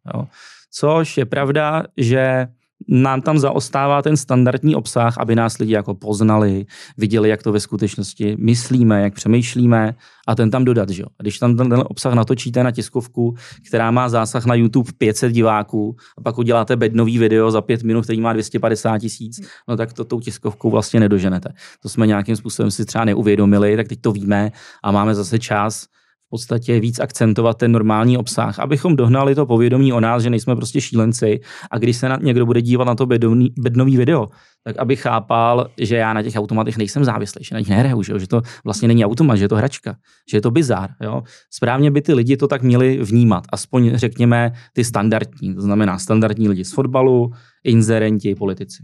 Což 0.72 1.18
je 1.18 1.26
pravda, 1.26 1.84
že 1.98 2.48
nám 2.88 3.22
tam 3.22 3.40
zaostává 3.40 4.02
ten 4.02 4.18
standardní 4.18 4.76
obsah, 4.76 5.18
aby 5.18 5.36
nás 5.36 5.58
lidi 5.58 5.74
jako 5.74 5.96
poznali, 5.96 6.66
viděli, 6.98 7.30
jak 7.30 7.44
to 7.44 7.52
ve 7.52 7.60
skutečnosti 7.60 8.36
myslíme, 8.40 9.02
jak 9.02 9.14
přemýšlíme 9.14 9.96
a 10.28 10.36
ten 10.36 10.52
tam 10.52 10.66
dodat. 10.66 10.90
Že? 10.90 11.04
A 11.04 11.22
když 11.22 11.40
tam 11.40 11.58
ten, 11.58 11.70
ten 11.70 11.84
obsah 11.86 12.14
natočíte 12.14 12.64
na 12.64 12.72
tiskovku, 12.72 13.36
která 13.68 13.92
má 13.92 14.10
zásah 14.10 14.46
na 14.46 14.56
YouTube 14.56 14.92
500 14.98 15.32
diváků 15.32 15.96
a 16.18 16.22
pak 16.22 16.38
uděláte 16.38 16.76
bednový 16.76 17.18
video 17.18 17.52
za 17.52 17.62
pět 17.62 17.84
minut, 17.84 18.04
který 18.04 18.22
má 18.22 18.34
250 18.34 18.98
tisíc, 18.98 19.42
no 19.68 19.78
tak 19.78 19.94
to 19.94 20.06
tou 20.06 20.20
tiskovkou 20.20 20.70
vlastně 20.70 21.00
nedoženete. 21.00 21.50
To 21.82 21.90
jsme 21.90 22.08
nějakým 22.08 22.36
způsobem 22.36 22.72
si 22.72 22.86
třeba 22.86 23.06
neuvědomili, 23.06 23.76
tak 23.76 23.88
teď 23.88 24.02
to 24.02 24.12
víme 24.12 24.52
a 24.84 24.92
máme 24.92 25.16
zase 25.16 25.40
čas 25.40 25.88
v 26.28 26.30
podstatě 26.30 26.80
víc 26.80 27.00
akcentovat 27.00 27.58
ten 27.58 27.72
normální 27.72 28.18
obsah, 28.18 28.60
abychom 28.60 28.96
dohnali 28.96 29.36
to 29.36 29.46
povědomí 29.46 29.94
o 29.94 30.00
nás, 30.00 30.24
že 30.24 30.30
nejsme 30.30 30.56
prostě 30.56 30.82
šílenci 30.82 31.40
a 31.72 31.78
když 31.78 31.98
se 31.98 32.10
na, 32.10 32.20
někdo 32.22 32.46
bude 32.46 32.62
dívat 32.62 32.84
na 32.84 32.96
to 32.96 33.06
bedovný, 33.06 33.54
bednový 33.60 33.98
video, 33.98 34.30
tak 34.64 34.78
aby 34.78 34.96
chápal, 34.96 35.70
že 35.78 35.96
já 35.96 36.14
na 36.14 36.24
těch 36.24 36.36
automatech 36.36 36.78
nejsem 36.78 37.06
závislý, 37.06 37.44
že 37.44 37.56
na 37.56 37.60
nich 37.60 37.70
nehraju, 37.70 38.04
že, 38.04 38.20
že 38.20 38.28
to 38.28 38.42
vlastně 38.66 38.88
není 38.88 39.06
automat, 39.06 39.36
že 39.36 39.44
je 39.44 39.50
to 39.50 39.56
hračka, 39.56 39.96
že 40.32 40.38
je 40.38 40.42
to 40.42 40.52
bizár. 40.52 40.90
Jo? 41.02 41.24
Správně 41.52 41.92
by 41.92 42.02
ty 42.02 42.14
lidi 42.14 42.38
to 42.38 42.48
tak 42.48 42.62
měli 42.62 43.00
vnímat, 43.04 43.44
aspoň 43.52 43.92
řekněme 43.96 44.52
ty 44.74 44.84
standardní, 44.84 45.56
to 45.56 45.62
znamená 45.62 46.00
standardní 46.00 46.50
lidi 46.50 46.66
z 46.66 46.74
fotbalu, 46.74 47.32
inzerenti, 47.64 48.36
politici. 48.36 48.84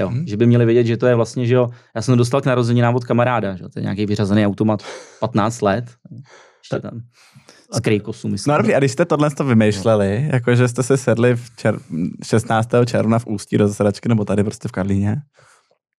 Jo, 0.00 0.08
hmm. 0.08 0.26
Že 0.26 0.36
by 0.36 0.46
měli 0.46 0.64
vědět, 0.64 0.84
že 0.86 0.96
to 0.96 1.06
je 1.06 1.14
vlastně, 1.14 1.46
že 1.46 1.54
jo, 1.54 1.68
já 1.94 2.02
jsem 2.02 2.18
dostal 2.18 2.40
k 2.40 2.46
narozeninám 2.46 2.94
od 2.94 3.04
kamaráda, 3.04 3.56
že 3.56 3.64
to 3.68 3.78
je 3.78 3.82
nějaký 3.82 4.06
vyřazený 4.06 4.46
automat 4.46 4.82
15 5.20 5.60
let 5.62 5.84
ještě 6.72 6.88
tam. 6.88 7.00
Z 7.72 7.80
Krejkosu, 7.80 8.28
myslím. 8.28 8.52
No 8.52 8.58
a 8.74 8.78
když 8.78 8.92
jste 8.92 9.04
tohle 9.04 9.30
to 9.30 9.44
vymýšleli, 9.44 10.22
no. 10.22 10.28
jakože 10.32 10.68
jste 10.68 10.82
se 10.82 10.96
sedli 10.96 11.36
v 11.36 11.56
čer... 11.56 11.78
16. 12.24 12.68
června 12.86 13.18
v 13.18 13.26
Ústí 13.26 13.58
do 13.58 13.68
zasedačky, 13.68 14.08
nebo 14.08 14.24
tady 14.24 14.44
prostě 14.44 14.68
v 14.68 14.72
Karlíně, 14.72 15.16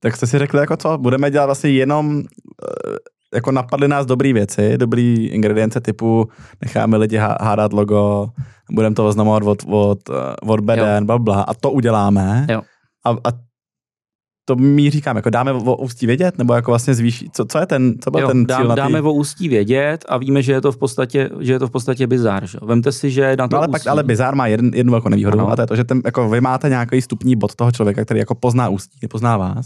tak 0.01 0.15
jste 0.15 0.28
si 0.28 0.39
řekli, 0.39 0.59
jako 0.59 0.78
co, 0.78 0.97
budeme 0.97 1.32
dělat 1.32 1.45
vlastně 1.45 1.70
jenom, 1.70 2.20
eh, 2.20 2.95
jako 3.34 3.51
napadly 3.51 3.88
nás 3.88 4.05
dobré 4.05 4.34
věci, 4.34 4.78
dobrý 4.78 5.28
ingredience 5.28 5.82
typu 5.82 6.30
necháme 6.61 6.97
lidi 6.97 7.18
hádat 7.18 7.74
logo, 7.74 8.30
budeme 8.72 8.95
to 8.95 9.07
oznamovat 9.07 9.43
od, 9.43 9.63
od, 9.68 9.99
eh, 10.09 10.36
od 10.47 10.59
beden, 10.59 11.05
bla, 11.05 11.20
bla, 11.20 11.41
a 11.41 11.53
to 11.53 11.72
uděláme. 11.72 12.47
Jo. 12.49 12.61
A, 13.05 13.09
a 13.09 13.47
to 14.50 14.56
mi 14.56 14.89
říkám, 14.89 15.16
jako 15.16 15.30
dáme 15.30 15.54
o 15.54 15.76
ústí 15.76 16.06
vědět, 16.06 16.38
nebo 16.38 16.54
jako 16.54 16.72
vlastně 16.72 16.93
zvýší, 16.93 17.30
co, 17.34 17.45
co 17.45 17.60
je 17.60 17.66
ten, 17.66 17.95
co 18.02 18.12
byl 18.12 18.22
jo, 18.22 18.28
ten 18.28 18.45
cíl 18.45 18.68
dám, 18.68 18.76
dáme 18.76 19.02
o 19.02 19.14
ústí 19.14 19.50
vědět 19.50 20.06
a 20.10 20.18
víme, 20.18 20.41
že 20.41 20.52
je 20.52 20.62
to 20.62 20.72
v 20.72 20.78
podstatě, 20.78 21.30
že 21.39 21.54
je 21.54 21.60
to 21.60 21.68
v 21.68 21.72
podstatě 21.72 22.08
bizár, 22.08 22.45
že? 22.45 22.58
Vemte 22.62 22.91
si, 22.91 23.12
že 23.12 23.36
na 23.36 23.48
to 23.48 23.56
no, 23.56 23.58
ale, 23.58 23.68
ústí... 23.68 23.72
pak, 23.72 23.88
ale 23.88 24.04
bizár 24.04 24.36
má 24.36 24.48
jeden, 24.48 24.72
jednu 24.74 24.91
velkou 24.91 25.10
nevýhodu 25.10 25.39
ano. 25.39 25.52
a 25.52 25.56
to 25.56 25.62
je 25.62 25.68
to, 25.68 25.76
že 25.76 25.84
ten, 25.84 26.02
jako 26.06 26.30
vy 26.30 26.41
máte 26.41 26.70
nějaký 26.70 27.02
stupní 27.02 27.36
bod 27.36 27.56
toho 27.56 27.72
člověka, 27.72 28.06
který 28.06 28.20
jako 28.20 28.36
pozná 28.36 28.70
ústí, 28.70 29.00
nepozná 29.02 29.38
vás. 29.38 29.66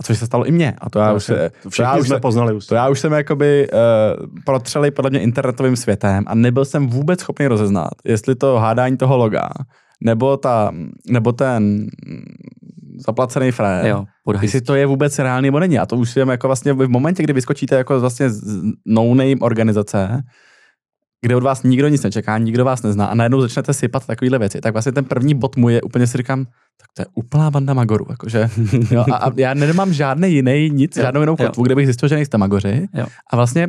A 0.00 0.02
což 0.02 0.18
se 0.18 0.26
stalo 0.26 0.44
i 0.44 0.52
mně. 0.52 0.74
A 0.78 0.90
to 0.90 0.98
já 0.98 1.10
to 1.10 1.16
už, 1.16 1.24
se, 1.24 1.50
to 1.76 1.82
já 1.82 1.96
už 1.96 2.06
jsme 2.06 2.20
poznali 2.20 2.54
ústí. 2.54 2.68
To 2.68 2.74
já 2.74 2.88
už 2.88 3.00
jsem 3.00 3.12
jakoby 3.12 3.68
uh, 3.72 4.26
protřeli 4.44 4.90
podle 4.90 5.10
mě 5.10 5.20
internetovým 5.20 5.76
světem 5.76 6.24
a 6.26 6.34
nebyl 6.34 6.64
jsem 6.64 6.86
vůbec 6.86 7.20
schopný 7.20 7.46
rozeznat, 7.46 7.90
jestli 8.04 8.34
to 8.34 8.56
hádání 8.56 8.96
toho 8.96 9.16
loga, 9.16 9.48
nebo, 10.00 10.36
ta, 10.36 10.72
nebo 11.08 11.32
ten 11.32 11.86
zaplacený 12.96 13.50
frér. 13.50 13.86
Jo, 13.86 14.04
jestli 14.42 14.60
to 14.60 14.74
je 14.74 14.86
vůbec 14.86 15.18
reálný 15.18 15.46
nebo 15.46 15.60
není. 15.60 15.78
A 15.78 15.86
to 15.86 15.96
už 15.96 16.16
je 16.16 16.26
jako 16.30 16.48
vlastně 16.48 16.72
v 16.72 16.88
momentě, 16.88 17.22
kdy 17.22 17.32
vyskočíte 17.32 17.76
jako 17.76 18.00
vlastně 18.00 18.30
z 18.30 18.62
no-name 18.86 19.40
organizace, 19.40 20.22
kde 21.22 21.36
od 21.36 21.42
vás 21.42 21.62
nikdo 21.62 21.88
nic 21.88 22.02
nečeká, 22.02 22.38
nikdo 22.38 22.64
vás 22.64 22.82
nezná 22.82 23.06
a 23.06 23.14
najednou 23.14 23.40
začnete 23.40 23.74
sypat 23.74 24.06
takovéhle 24.06 24.38
věci, 24.38 24.60
tak 24.60 24.72
vlastně 24.72 24.92
ten 24.92 25.04
první 25.04 25.34
bod 25.34 25.56
můj 25.56 25.72
je 25.72 25.82
úplně 25.82 26.06
si 26.06 26.18
říkám, 26.18 26.44
tak 26.80 26.88
to 26.94 27.02
je 27.02 27.06
úplná 27.14 27.50
banda 27.50 27.74
magorů, 27.74 28.06
jakože, 28.10 28.48
jo, 28.90 29.04
a, 29.12 29.16
a, 29.16 29.30
já 29.36 29.54
nemám 29.54 29.92
žádný 29.92 30.34
jiný 30.34 30.70
nic, 30.70 30.96
jo, 30.96 31.02
žádnou 31.02 31.20
jinou 31.20 31.36
kotvu, 31.36 31.62
kde 31.62 31.74
bych 31.74 31.86
zjistil, 31.86 32.08
že 32.08 32.14
nejste 32.14 32.38
magoři 32.38 32.88
jo. 32.94 33.06
a 33.30 33.36
vlastně 33.36 33.68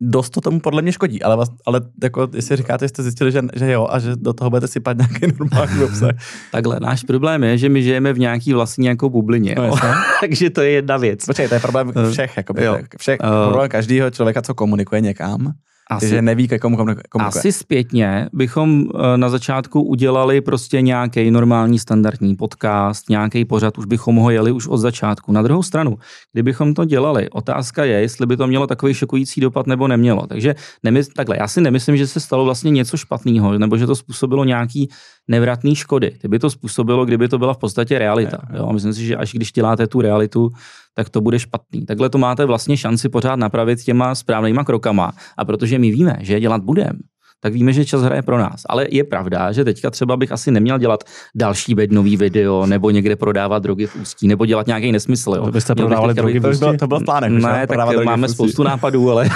dost 0.00 0.30
to 0.30 0.40
tomu 0.40 0.60
podle 0.60 0.82
mě 0.82 0.92
škodí, 0.92 1.22
ale, 1.22 1.36
vás, 1.36 1.48
ale 1.66 1.80
jako, 2.02 2.28
jestli 2.34 2.56
říkáte, 2.56 2.88
jste 2.88 3.02
zjistili, 3.02 3.32
že, 3.32 3.42
že 3.56 3.72
jo 3.72 3.86
a 3.90 3.98
že 3.98 4.16
do 4.16 4.32
toho 4.32 4.50
budete 4.50 4.68
sypat 4.68 4.96
nějaký 4.96 5.36
normální 5.38 5.84
obsah. 5.84 6.10
Takhle, 6.52 6.80
náš 6.80 7.02
problém 7.02 7.44
je, 7.44 7.58
že 7.58 7.68
my 7.68 7.82
žijeme 7.82 8.12
v 8.12 8.18
nějaký 8.18 8.52
vlastní 8.52 8.86
jako 8.86 9.10
bublině. 9.10 9.54
No, 9.58 9.74
Takže 10.20 10.50
to 10.50 10.60
je 10.60 10.70
jedna 10.70 10.96
věc. 10.96 11.24
Počkej, 11.24 11.48
to 11.48 11.54
je 11.54 11.60
problém 11.60 11.92
eh, 11.96 12.10
všech, 12.10 12.36
jako 12.36 12.54
všech, 12.98 13.20
uh, 13.20 13.48
problém 13.48 13.68
každého 13.68 14.10
člověka, 14.10 14.42
co 14.42 14.54
komunikuje 14.54 15.00
někam 15.00 15.52
asi, 15.90 16.08
že 16.08 16.22
neví, 16.22 16.48
ke 16.48 16.58
komu 16.58 16.76
komunikuje. 16.76 17.04
Asi 17.20 17.52
zpětně 17.52 18.28
bychom 18.32 18.84
eh, 18.94 19.16
na 19.16 19.28
začátku 19.28 19.82
udělali 19.82 20.40
prostě 20.40 20.80
nějaký 20.80 21.30
normální 21.30 21.78
standardní 21.78 22.36
podcast, 22.36 23.08
nějaký 23.08 23.44
pořad, 23.44 23.78
už 23.78 23.86
bychom 23.86 24.16
ho 24.16 24.30
jeli 24.30 24.52
už 24.52 24.66
od 24.66 24.76
začátku. 24.76 25.32
Na 25.32 25.42
druhou 25.42 25.62
stranu, 25.62 25.98
kdybychom 26.32 26.74
to 26.74 26.84
dělali, 26.84 27.30
otázka 27.30 27.84
je, 27.84 28.00
jestli 28.00 28.26
by 28.26 28.36
to 28.36 28.46
mělo 28.46 28.66
takový 28.66 28.94
šokující 28.94 29.40
dopad 29.40 29.66
nebo 29.66 29.88
nemělo. 29.88 30.26
Takže 30.26 30.54
nemysl, 30.82 31.10
takhle, 31.16 31.36
já 31.38 31.48
si 31.48 31.60
nemyslím, 31.60 31.96
že 31.96 32.06
se 32.06 32.20
stalo 32.20 32.44
vlastně 32.44 32.70
něco 32.70 32.96
špatného, 32.96 33.58
nebo 33.58 33.76
že 33.76 33.86
to 33.86 33.96
způsobilo 33.96 34.44
nějaký 34.44 34.88
nevratný 35.28 35.74
škody. 35.74 36.16
Kdyby 36.20 36.38
to 36.38 36.50
způsobilo, 36.50 37.04
kdyby 37.04 37.28
to 37.28 37.38
byla 37.38 37.54
v 37.54 37.58
podstatě 37.58 37.98
realita. 37.98 38.38
Jo? 38.56 38.66
A 38.68 38.72
myslím 38.72 38.94
si, 38.94 39.04
že 39.04 39.16
až 39.16 39.32
když 39.32 39.52
děláte 39.52 39.86
tu 39.86 40.00
realitu, 40.00 40.50
tak 40.94 41.08
to 41.08 41.20
bude 41.20 41.38
špatný. 41.38 41.86
Takhle 41.86 42.10
to 42.10 42.18
máte 42.18 42.44
vlastně 42.44 42.76
šanci 42.76 43.08
pořád 43.08 43.36
napravit 43.36 43.82
těma 43.82 44.14
správnýma 44.14 44.64
krokama. 44.64 45.12
A 45.36 45.44
protože 45.44 45.78
my 45.78 45.90
víme, 45.90 46.16
že 46.20 46.32
je 46.34 46.40
dělat 46.40 46.62
budeme, 46.62 46.98
tak 47.40 47.52
víme, 47.52 47.72
že 47.72 47.84
čas 47.84 48.02
hraje 48.02 48.22
pro 48.22 48.38
nás. 48.38 48.62
Ale 48.68 48.86
je 48.90 49.04
pravda, 49.04 49.52
že 49.52 49.64
teďka 49.64 49.90
třeba 49.90 50.16
bych 50.16 50.32
asi 50.32 50.50
neměl 50.50 50.78
dělat 50.78 51.04
další 51.34 51.74
bednový 51.74 52.16
video, 52.16 52.66
nebo 52.66 52.90
někde 52.90 53.16
prodávat 53.16 53.62
drogy 53.62 53.86
v 53.86 53.96
ústí, 53.96 54.28
nebo 54.28 54.46
dělat 54.46 54.66
nějaký 54.66 54.92
nesmysl. 54.92 55.34
Jo. 55.36 55.50
Byste 55.50 55.74
prodávali 55.74 56.14
drogy 56.14 56.38
v 56.38 56.46
ústí? 56.46 56.60
To 56.60 56.66
byl, 56.66 56.76
to 56.76 56.86
byl 56.86 57.28
Ne, 57.28 57.66
tak 57.66 58.04
máme 58.04 58.28
spoustu 58.28 58.62
nápadů, 58.62 59.10
ale 59.10 59.30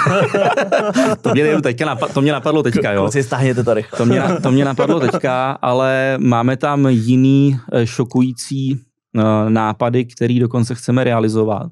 to, 1.21 1.31
mě 1.33 1.61
teďka 1.61 1.85
napad, 1.85 2.13
to 2.13 2.21
mě 2.21 2.31
napadlo 2.31 2.63
teďka. 2.63 2.91
Jo. 2.91 3.01
Kluci, 3.01 3.23
stáhněte 3.23 3.63
to 3.63 3.73
rychle. 3.73 3.97
To 3.97 4.05
mě, 4.05 4.21
to 4.43 4.51
mě 4.51 4.65
napadlo 4.65 4.99
teďka, 4.99 5.51
ale 5.51 6.17
máme 6.19 6.57
tam 6.57 6.87
jiný 6.89 7.59
eh, 7.73 7.87
šokující 7.87 8.73
uh, 8.73 9.49
nápady, 9.49 10.05
který 10.05 10.39
dokonce 10.39 10.75
chceme 10.75 11.03
realizovat. 11.03 11.71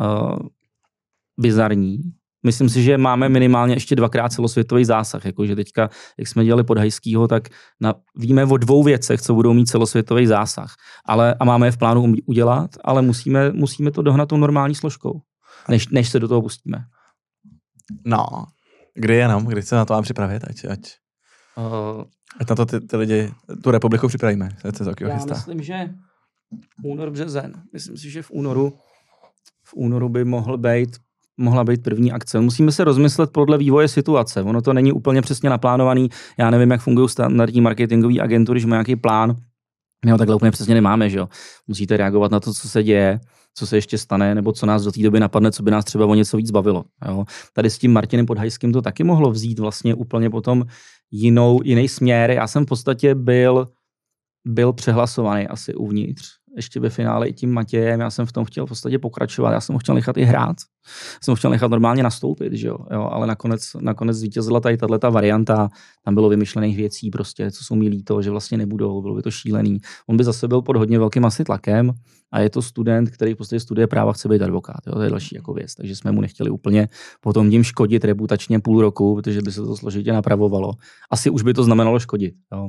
Uh, 0.00 0.38
bizarní, 1.40 1.98
Myslím 2.42 2.68
si, 2.68 2.82
že 2.82 2.98
máme 2.98 3.28
minimálně 3.28 3.74
ještě 3.74 3.96
dvakrát 3.96 4.32
celosvětový 4.32 4.84
zásah. 4.84 5.24
Jakože 5.24 5.56
teďka, 5.56 5.90
jak 6.18 6.28
jsme 6.28 6.44
dělali 6.44 6.64
pod 6.64 6.78
Hajskýho, 6.78 7.28
tak 7.28 7.48
na, 7.80 7.94
víme 8.16 8.44
o 8.44 8.56
dvou 8.56 8.82
věcech, 8.82 9.22
co 9.22 9.34
budou 9.34 9.52
mít 9.52 9.66
celosvětový 9.66 10.26
zásah. 10.26 10.74
Ale, 11.04 11.34
a 11.40 11.44
máme 11.44 11.66
je 11.66 11.72
v 11.72 11.78
plánu 11.78 12.14
udělat, 12.26 12.70
ale 12.84 13.02
musíme, 13.02 13.52
musíme 13.52 13.90
to 13.90 14.02
dohnat 14.02 14.28
tou 14.28 14.36
normální 14.36 14.74
složkou, 14.74 15.20
než, 15.68 15.88
než 15.88 16.08
se 16.08 16.20
do 16.20 16.28
toho 16.28 16.42
pustíme. 16.42 16.84
No, 18.06 18.26
kdy 18.94 19.14
jenom, 19.14 19.46
kdy 19.46 19.62
se 19.62 19.76
na 19.76 19.84
to 19.84 19.94
mám 19.94 20.02
připravit, 20.02 20.42
ať, 20.50 20.64
ať, 20.64 20.80
uh, 21.56 22.04
ať 22.40 22.50
na 22.50 22.56
to 22.56 22.66
ty, 22.66 22.80
ty 22.80 22.96
lidi, 22.96 23.30
tu 23.62 23.70
republiku 23.70 24.08
připravíme. 24.08 24.48
Se 24.60 24.84
já 25.00 25.16
chystá. 25.16 25.34
myslím, 25.34 25.62
že 25.62 25.94
únor, 26.84 27.10
březen. 27.10 27.62
Myslím 27.72 27.96
si, 27.96 28.10
že 28.10 28.22
v 28.22 28.30
únoru 28.30 28.78
v 29.70 29.74
únoru 29.74 30.08
by 30.08 30.24
mohl 30.24 30.58
být 30.58 30.96
mohla 31.40 31.64
být 31.64 31.82
první 31.82 32.12
akce. 32.12 32.40
Musíme 32.40 32.72
se 32.72 32.84
rozmyslet 32.84 33.30
podle 33.30 33.58
vývoje 33.58 33.88
situace. 33.88 34.42
Ono 34.42 34.62
to 34.62 34.72
není 34.72 34.92
úplně 34.92 35.22
přesně 35.22 35.50
naplánovaný. 35.50 36.08
Já 36.38 36.50
nevím, 36.50 36.70
jak 36.70 36.80
fungují 36.80 37.08
standardní 37.08 37.60
marketingové 37.60 38.20
agentury, 38.20 38.60
že 38.60 38.66
má 38.66 38.76
nějaký 38.76 38.96
plán. 38.96 39.36
My 40.04 40.10
ho 40.10 40.18
takhle 40.18 40.36
úplně 40.36 40.50
přesně 40.50 40.74
nemáme, 40.74 41.10
že 41.10 41.18
jo. 41.18 41.28
Musíte 41.66 41.96
reagovat 41.96 42.30
na 42.30 42.40
to, 42.40 42.52
co 42.54 42.68
se 42.68 42.82
děje, 42.82 43.20
co 43.54 43.66
se 43.66 43.76
ještě 43.76 43.98
stane, 43.98 44.34
nebo 44.34 44.52
co 44.52 44.66
nás 44.66 44.82
do 44.82 44.92
té 44.92 45.02
doby 45.02 45.20
napadne, 45.20 45.52
co 45.52 45.62
by 45.62 45.70
nás 45.70 45.84
třeba 45.84 46.06
o 46.06 46.14
něco 46.14 46.36
víc 46.36 46.50
bavilo. 46.50 46.84
Jo. 47.08 47.24
Tady 47.52 47.70
s 47.70 47.78
tím 47.78 47.92
Martinem 47.92 48.26
Podhajským 48.26 48.72
to 48.72 48.82
taky 48.82 49.04
mohlo 49.04 49.30
vzít 49.30 49.58
vlastně 49.58 49.94
úplně 49.94 50.30
potom 50.30 50.64
jinou, 51.10 51.60
jiný 51.64 51.88
směr. 51.88 52.30
Já 52.30 52.46
jsem 52.46 52.64
v 52.64 52.68
podstatě 52.68 53.14
byl, 53.14 53.68
byl 54.46 54.72
přehlasovaný 54.72 55.48
asi 55.48 55.74
uvnitř 55.74 56.40
ještě 56.56 56.80
ve 56.80 56.90
finále 56.90 57.28
i 57.28 57.32
tím 57.32 57.52
Matějem, 57.52 58.00
já 58.00 58.10
jsem 58.10 58.26
v 58.26 58.32
tom 58.32 58.44
chtěl 58.44 58.66
v 58.66 58.68
podstatě 58.68 58.98
pokračovat, 58.98 59.52
já 59.52 59.60
jsem 59.60 59.72
ho 59.72 59.78
chtěl 59.78 59.94
nechat 59.94 60.16
i 60.16 60.24
hrát, 60.24 60.56
jsem 61.22 61.32
ho 61.32 61.36
chtěl 61.36 61.50
nechat 61.50 61.70
normálně 61.70 62.02
nastoupit, 62.02 62.52
že 62.52 62.68
jo? 62.68 62.76
jo 62.92 63.08
ale 63.12 63.26
nakonec, 63.26 63.62
nakonec 63.80 64.16
zvítězila 64.16 64.60
tady 64.60 64.76
tato 64.76 65.10
varianta, 65.10 65.68
tam 66.04 66.14
bylo 66.14 66.28
vymyšlených 66.28 66.76
věcí 66.76 67.10
prostě, 67.10 67.50
co 67.50 67.64
jsou 67.64 67.74
mi 67.74 67.88
líto, 67.88 68.22
že 68.22 68.30
vlastně 68.30 68.58
nebudou, 68.58 69.02
bylo 69.02 69.14
by 69.14 69.22
to 69.22 69.30
šílený. 69.30 69.80
On 70.06 70.16
by 70.16 70.24
zase 70.24 70.48
byl 70.48 70.62
pod 70.62 70.76
hodně 70.76 70.98
velkým 70.98 71.24
asi 71.24 71.44
tlakem 71.44 71.92
a 72.32 72.40
je 72.40 72.50
to 72.50 72.62
student, 72.62 73.10
který 73.10 73.34
podstatě 73.34 73.60
studuje 73.60 73.86
práva, 73.86 74.12
chce 74.12 74.28
být 74.28 74.42
advokát, 74.42 74.80
jo? 74.86 74.92
to 74.94 75.02
je 75.02 75.10
další 75.10 75.34
jako 75.34 75.52
věc, 75.52 75.74
takže 75.74 75.96
jsme 75.96 76.12
mu 76.12 76.20
nechtěli 76.20 76.50
úplně 76.50 76.88
potom 77.20 77.50
tím 77.50 77.64
škodit 77.64 78.04
reputačně 78.04 78.60
půl 78.60 78.80
roku, 78.80 79.14
protože 79.14 79.42
by 79.42 79.52
se 79.52 79.60
to 79.60 79.76
složitě 79.76 80.12
napravovalo. 80.12 80.72
Asi 81.10 81.30
už 81.30 81.42
by 81.42 81.54
to 81.54 81.64
znamenalo 81.64 81.98
škodit. 81.98 82.34
Jo? 82.52 82.68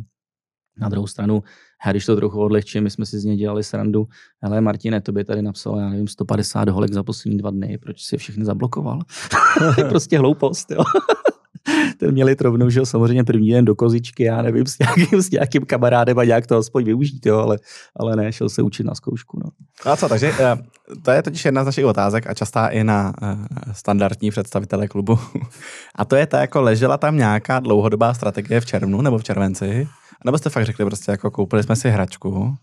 Na 0.77 0.89
druhou 0.89 1.07
stranu, 1.07 1.43
já 1.85 1.91
když 1.91 2.06
to 2.06 2.15
trochu 2.15 2.39
odlehčím, 2.39 2.84
my 2.84 2.89
jsme 2.89 3.06
si 3.06 3.19
z 3.19 3.26
něj 3.26 3.38
dělali 3.38 3.64
srandu, 3.64 4.07
ale 4.43 4.61
Martine, 4.61 5.02
to 5.02 5.11
by 5.11 5.23
tady 5.23 5.41
napsal, 5.41 5.80
já 5.80 5.89
nevím, 5.89 6.07
150 6.07 6.69
holek 6.69 6.93
za 6.93 7.03
poslední 7.03 7.38
dva 7.38 7.52
dny, 7.52 7.77
proč 7.77 8.03
si 8.03 8.18
všechny 8.18 8.45
zablokoval? 8.45 8.99
prostě 9.89 10.19
hloupost, 10.19 10.72
jo. 10.72 10.84
ten 11.98 12.11
měli 12.11 12.35
rovnou, 12.41 12.69
že 12.69 12.85
samozřejmě 12.85 13.23
první 13.23 13.52
den 13.52 13.65
do 13.65 13.76
kozičky, 13.76 14.23
já 14.23 14.41
nevím, 14.41 14.65
s 14.65 14.80
nějakým, 14.80 15.22
s 15.22 15.31
nějakým 15.31 15.65
kamarádem 15.65 16.19
a 16.19 16.23
nějak 16.23 16.48
to 16.48 16.57
aspoň 16.57 16.84
využít, 16.84 17.26
jo, 17.26 17.38
ale, 17.38 17.60
ale 17.95 18.15
ne, 18.15 18.31
šel 18.31 18.49
se 18.49 18.61
učit 18.61 18.84
na 18.84 18.95
zkoušku. 18.95 19.39
No. 19.39 19.52
A 19.91 19.98
co, 19.98 20.10
takže 20.10 20.34
eh, 20.39 20.57
to 21.02 21.11
je 21.11 21.23
totiž 21.23 21.45
jedna 21.45 21.64
z 21.64 21.65
našich 21.65 21.85
otázek 21.85 22.27
a 22.27 22.34
častá 22.34 22.68
i 22.68 22.84
na 22.84 23.14
uh, 23.22 23.45
standardní 23.72 24.31
představitele 24.31 24.88
klubu. 24.88 25.19
A 25.95 26.06
to 26.06 26.15
je 26.15 26.27
ta, 26.27 26.41
jako 26.41 26.61
ležela 26.61 26.98
tam 26.98 27.18
nějaká 27.18 27.60
dlouhodobá 27.60 28.14
strategie 28.14 28.61
v 28.61 28.65
červnu 28.65 29.02
nebo 29.02 29.18
v 29.18 29.23
červenci, 29.23 29.88
nebo 30.26 30.38
jste 30.38 30.49
fakt 30.49 30.65
řekli 30.65 30.85
prostě 30.85 31.11
jako 31.11 31.31
koupili 31.31 31.64
jsme 31.64 31.76
si 31.76 31.89
hračku, 31.89 32.56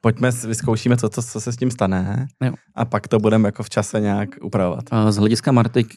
pojďme, 0.00 0.30
vyzkoušíme, 0.30 0.96
co, 0.96 1.08
co, 1.08 1.22
co 1.22 1.40
se 1.40 1.52
s 1.52 1.56
tím 1.56 1.70
stane 1.70 2.26
Jo. 2.44 2.52
a 2.74 2.84
pak 2.84 3.08
to 3.08 3.18
budeme 3.18 3.48
jako 3.48 3.62
v 3.62 3.70
čase 3.70 4.00
nějak 4.00 4.28
upravovat. 4.42 4.84
A 4.90 5.12
Z 5.12 5.16
hlediska 5.16 5.52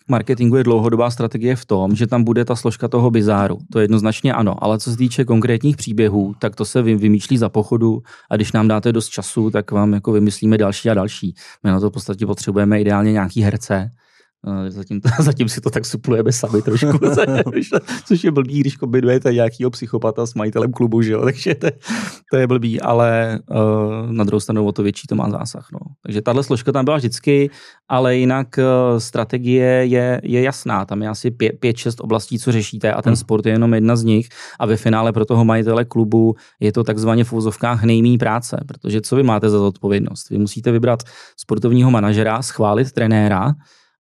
marketingu 0.08 0.56
je 0.56 0.64
dlouhodobá 0.64 1.12
strategie 1.12 1.56
v 1.56 1.66
tom, 1.66 1.96
že 1.96 2.08
tam 2.08 2.24
bude 2.24 2.46
ta 2.46 2.56
složka 2.56 2.88
toho 2.88 3.12
bizáru. 3.12 3.58
To 3.72 3.80
jednoznačně 3.80 4.34
ano, 4.34 4.64
ale 4.64 4.80
co 4.80 4.92
se 4.92 4.98
týče 4.98 5.26
konkrétních 5.26 5.78
příběhů, 5.78 6.34
tak 6.40 6.56
to 6.56 6.66
se 6.66 6.82
vy- 6.82 6.96
vymýšlí 6.96 7.38
za 7.38 7.50
pochodu 7.50 8.00
a 8.32 8.36
když 8.36 8.52
nám 8.52 8.68
dáte 8.68 8.92
dost 8.92 9.10
času, 9.10 9.52
tak 9.52 9.72
vám 9.72 9.94
jako 9.94 10.12
vymyslíme 10.12 10.58
další 10.58 10.90
a 10.90 10.94
další. 10.94 11.36
My 11.64 11.70
na 11.70 11.80
to 11.80 11.90
v 11.90 11.94
podstatě 11.94 12.26
potřebujeme 12.26 12.82
ideálně 12.82 13.12
nějaký 13.12 13.42
herce, 13.42 13.90
Zatím, 14.68 15.02
zatím 15.20 15.50
si 15.50 15.62
to 15.62 15.70
tak 15.70 15.86
suplujeme 15.86 16.32
sami 16.32 16.62
trošku, 16.62 17.00
což 18.06 18.24
je 18.24 18.32
blbý, 18.32 18.60
když 18.60 18.76
kombinujete 18.76 19.34
nějakýho 19.34 19.70
psychopata 19.70 20.26
s 20.26 20.34
majitelem 20.34 20.72
klubu, 20.72 21.02
že 21.02 21.12
jo? 21.12 21.22
takže 21.26 21.56
to, 21.56 21.68
to 22.32 22.38
je 22.38 22.48
blbý, 22.48 22.82
ale 22.82 23.40
uh, 23.52 24.12
na 24.12 24.24
druhou 24.24 24.40
stranu 24.40 24.68
o 24.68 24.72
to 24.72 24.84
větší 24.84 25.08
to 25.08 25.16
má 25.16 25.30
zásah. 25.30 25.68
No. 25.74 25.80
Takže 26.04 26.22
tahle 26.22 26.44
složka 26.44 26.72
tam 26.72 26.86
byla 26.86 26.98
vždycky, 26.98 27.50
ale 27.90 28.18
jinak 28.18 28.48
uh, 28.58 29.00
strategie 29.00 29.86
je, 29.86 30.22
je 30.24 30.42
jasná, 30.42 30.86
tam 30.86 31.02
je 31.02 31.10
asi 31.10 31.32
pě, 31.32 31.54
pět, 31.54 31.78
šest 31.78 32.02
oblastí, 32.02 32.40
co 32.40 32.52
řešíte 32.52 32.94
a 32.94 33.02
ten 33.02 33.10
Hmm. 33.10 33.16
sport 33.16 33.46
je 33.46 33.52
jenom 33.52 33.74
jedna 33.74 33.96
z 33.96 34.04
nich 34.04 34.30
a 34.60 34.66
ve 34.66 34.78
finále 34.78 35.14
pro 35.14 35.26
toho 35.26 35.46
majitele 35.46 35.86
klubu 35.86 36.36
je 36.60 36.72
to 36.72 36.84
takzvaně 36.84 37.24
v 37.24 37.34
úzovkách 37.34 37.84
nejmí 37.84 38.18
práce, 38.18 38.64
protože 38.68 39.02
co 39.02 39.16
vy 39.16 39.24
máte 39.24 39.50
za 39.50 39.60
zodpovědnost? 39.60 40.30
Vy 40.30 40.38
musíte 40.38 40.72
vybrat 40.72 41.04
sportovního 41.38 41.92
manažera, 41.92 42.42
schválit 42.42 42.92
trenéra, 42.92 43.54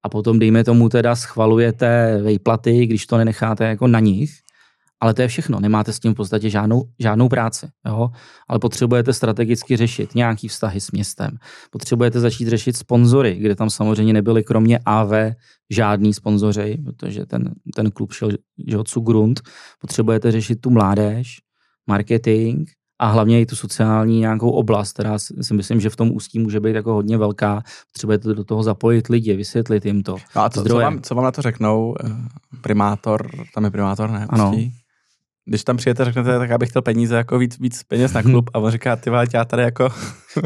a 0.03 0.09
potom, 0.09 0.39
dejme 0.39 0.63
tomu, 0.63 0.89
teda 0.89 1.15
schvalujete 1.15 2.19
vejplaty, 2.21 2.85
když 2.85 3.05
to 3.07 3.17
nenecháte 3.17 3.65
jako 3.65 3.87
na 3.87 3.99
nich, 3.99 4.31
ale 5.01 5.13
to 5.13 5.21
je 5.21 5.27
všechno, 5.27 5.59
nemáte 5.59 5.93
s 5.93 5.99
tím 5.99 6.13
v 6.13 6.15
podstatě 6.15 6.49
žádnou, 6.49 6.83
žádnou 6.99 7.29
práci, 7.29 7.67
jo? 7.87 8.09
ale 8.47 8.59
potřebujete 8.59 9.13
strategicky 9.13 9.77
řešit 9.77 10.15
nějaký 10.15 10.47
vztahy 10.47 10.81
s 10.81 10.91
městem, 10.91 11.37
potřebujete 11.71 12.19
začít 12.19 12.47
řešit 12.47 12.77
sponzory, 12.77 13.35
kde 13.35 13.55
tam 13.55 13.69
samozřejmě 13.69 14.13
nebyly 14.13 14.43
kromě 14.43 14.79
AV 14.85 15.11
žádný 15.69 16.13
sponzoři, 16.13 16.77
protože 16.85 17.25
ten, 17.25 17.53
ten 17.75 17.91
klub 17.91 18.13
šel 18.13 18.29
od 18.79 18.93
Grund, 19.03 19.41
potřebujete 19.79 20.31
řešit 20.31 20.61
tu 20.61 20.69
mládež, 20.69 21.37
marketing, 21.87 22.69
a 22.99 23.07
hlavně 23.07 23.41
i 23.41 23.45
tu 23.45 23.55
sociální 23.55 24.19
nějakou 24.19 24.49
oblast, 24.49 24.93
která 24.93 25.19
si 25.19 25.53
myslím, 25.53 25.79
že 25.79 25.89
v 25.89 25.95
tom 25.95 26.11
ústí 26.11 26.39
může 26.39 26.59
být 26.59 26.75
jako 26.75 26.93
hodně 26.93 27.17
velká. 27.17 27.63
Potřebujete 27.93 28.33
do 28.33 28.43
toho 28.43 28.63
zapojit 28.63 29.07
lidi, 29.07 29.35
vysvětlit 29.35 29.85
jim 29.85 30.03
to. 30.03 30.15
No 30.35 30.41
a 30.41 30.49
co, 30.49 30.63
co, 30.63 30.75
vám, 30.75 31.01
co 31.01 31.15
vám 31.15 31.25
na 31.25 31.31
to 31.31 31.41
řeknou 31.41 31.95
eh, 32.03 32.09
primátor, 32.61 33.29
tam 33.55 33.63
je 33.63 33.71
primátor, 33.71 34.09
ne? 34.09 34.27
Ano. 34.29 34.53
Když 35.45 35.63
tam 35.63 35.77
přijete, 35.77 36.05
řeknete, 36.05 36.39
tak 36.39 36.49
já 36.49 36.57
bych 36.57 36.69
chtěl 36.69 36.81
peníze, 36.81 37.15
jako 37.15 37.37
víc, 37.37 37.59
víc 37.59 37.83
peněz 37.83 38.13
na 38.13 38.23
klub 38.23 38.49
a 38.53 38.59
on 38.59 38.71
říká, 38.71 38.95
ty 38.95 39.09
vole, 39.09 39.25
já 39.33 39.45
tady 39.45 39.63
jako, 39.63 39.89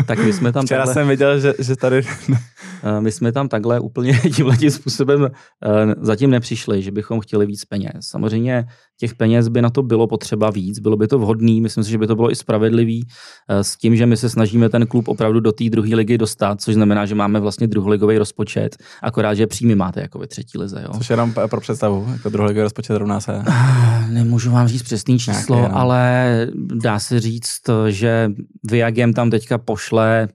Tak 0.05 0.19
my 0.19 0.34
jsme 0.34 0.51
tam 0.51 0.65
včera 0.65 0.85
takhle, 0.85 0.93
jsem 0.93 1.07
viděl, 1.07 1.39
že, 1.39 1.53
že 1.60 1.76
tady, 1.76 2.01
eh, 2.84 3.01
my 3.01 3.11
jsme 3.11 3.31
tam 3.31 3.47
takhle 3.47 3.80
úplně 3.80 4.19
tímhle 4.35 4.57
tím 4.57 4.72
způsobem 4.72 5.26
eh, 5.26 5.95
zatím 6.01 6.30
nepřišli, 6.30 6.81
že 6.81 6.91
bychom 6.91 7.19
chtěli 7.19 7.45
víc 7.45 7.65
peněz. 7.65 7.91
Samozřejmě 7.99 8.65
těch 8.99 9.15
peněz 9.15 9.47
by 9.47 9.61
na 9.61 9.69
to 9.69 9.84
bylo 9.84 10.07
potřeba 10.07 10.49
víc, 10.49 10.80
bylo 10.80 10.97
by 10.97 11.07
to 11.07 11.19
vhodný, 11.19 11.61
myslím 11.61 11.84
si, 11.84 11.91
že 11.91 11.97
by 11.97 12.07
to 12.07 12.15
bylo 12.15 12.31
i 12.31 12.35
spravedlivý 12.35 13.07
eh, 13.49 13.64
s 13.64 13.77
tím, 13.77 13.95
že 13.95 14.05
my 14.05 14.18
se 14.18 14.30
snažíme 14.30 14.69
ten 14.69 14.88
klub 14.88 15.07
opravdu 15.07 15.39
do 15.39 15.51
té 15.51 15.69
druhé 15.69 15.95
ligy 15.95 16.18
dostat, 16.18 16.61
což 16.61 16.73
znamená, 16.73 17.05
že 17.05 17.15
máme 17.15 17.39
vlastně 17.39 17.68
druholigový 17.68 18.18
rozpočet, 18.18 18.77
akorát, 19.01 19.34
že 19.34 19.47
příjmy 19.47 19.76
máte 19.76 20.01
jako 20.01 20.19
ve 20.19 20.27
třetí 20.27 20.57
lize. 20.57 20.81
Jo? 20.84 20.93
což 20.97 21.10
jenom 21.10 21.34
pro 21.49 21.61
představu, 21.61 22.07
jako 22.14 22.30
druhý 22.30 22.61
rozpočet 22.61 22.97
rovná 22.97 23.19
se. 23.19 23.43
Nemůžu 24.10 24.51
vám 24.51 24.68
říct 24.68 24.84
přesný 24.84 25.19
číslo, 25.19 25.61
no. 25.61 25.77
ale 25.77 26.47
dá 26.84 26.99
se 26.99 27.19
říct, 27.19 27.61
že 27.89 28.31
Viagem 28.72 29.14
tam 29.14 29.30
teďka 29.30 29.57
pošle 29.74 30.28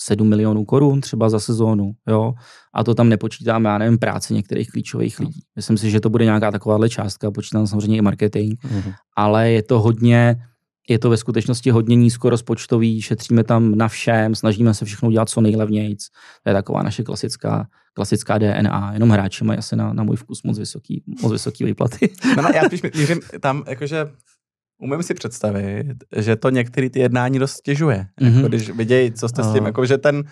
7 0.00 0.28
milionů 0.28 0.64
korun 0.64 1.00
třeba 1.00 1.28
za 1.30 1.40
sezónu, 1.40 1.92
jo, 2.08 2.32
a 2.74 2.84
to 2.84 2.94
tam 2.94 3.08
nepočítáme, 3.08 3.68
já 3.68 3.78
nevím, 3.78 3.98
práci 3.98 4.34
některých 4.34 4.70
klíčových 4.70 5.20
lidí. 5.20 5.40
Myslím 5.56 5.78
si, 5.78 5.90
že 5.90 6.00
to 6.00 6.10
bude 6.10 6.24
nějaká 6.24 6.50
takováhle 6.50 6.88
částka, 6.88 7.30
počítám 7.30 7.66
samozřejmě 7.66 7.98
i 7.98 8.02
marketing, 8.02 8.54
Mhm. 8.64 8.92
ale 9.16 9.50
je 9.50 9.62
to 9.62 9.80
hodně, 9.80 10.36
je 10.88 10.98
to 10.98 11.10
ve 11.10 11.16
skutečnosti 11.16 11.70
hodně 11.70 11.96
nízkorozpočtový, 11.96 13.02
šetříme 13.02 13.44
tam 13.44 13.74
na 13.74 13.88
všem, 13.88 14.34
snažíme 14.34 14.74
se 14.74 14.84
všechno 14.84 15.10
dělat 15.10 15.28
co 15.28 15.40
nejlevnějc. 15.40 16.06
To 16.42 16.50
je 16.50 16.54
taková 16.54 16.82
naše 16.82 17.02
klasická, 17.02 17.66
klasická 17.94 18.38
DNA. 18.38 18.90
Jenom 18.92 19.10
hráči 19.10 19.44
mají 19.44 19.58
asi 19.58 19.76
na, 19.76 19.92
na 19.92 20.02
můj 20.04 20.16
vkus 20.16 20.42
moc 20.42 20.58
vysoký, 20.58 21.02
moc 21.22 21.32
vysoký 21.32 21.64
výplaty. 21.64 22.10
No, 22.36 22.42
no, 22.42 22.48
já 22.54 22.62
spíš 22.64 22.82
mířím 22.82 23.20
tam, 23.40 23.64
jakože 23.68 24.06
umím 24.78 25.02
si 25.02 25.14
představit, 25.14 25.86
že 26.16 26.36
to 26.36 26.50
některý 26.50 26.90
ty 26.90 27.00
jednání 27.00 27.38
dost 27.38 27.52
stěžuje. 27.52 28.06
Mhm. 28.20 28.36
Jako, 28.36 28.48
když 28.48 28.70
vidějí, 28.70 29.12
co 29.12 29.28
jste 29.28 29.42
s 29.42 29.52
tím, 29.52 29.66
jako, 29.66 29.86
že 29.86 29.98
ten, 29.98 30.24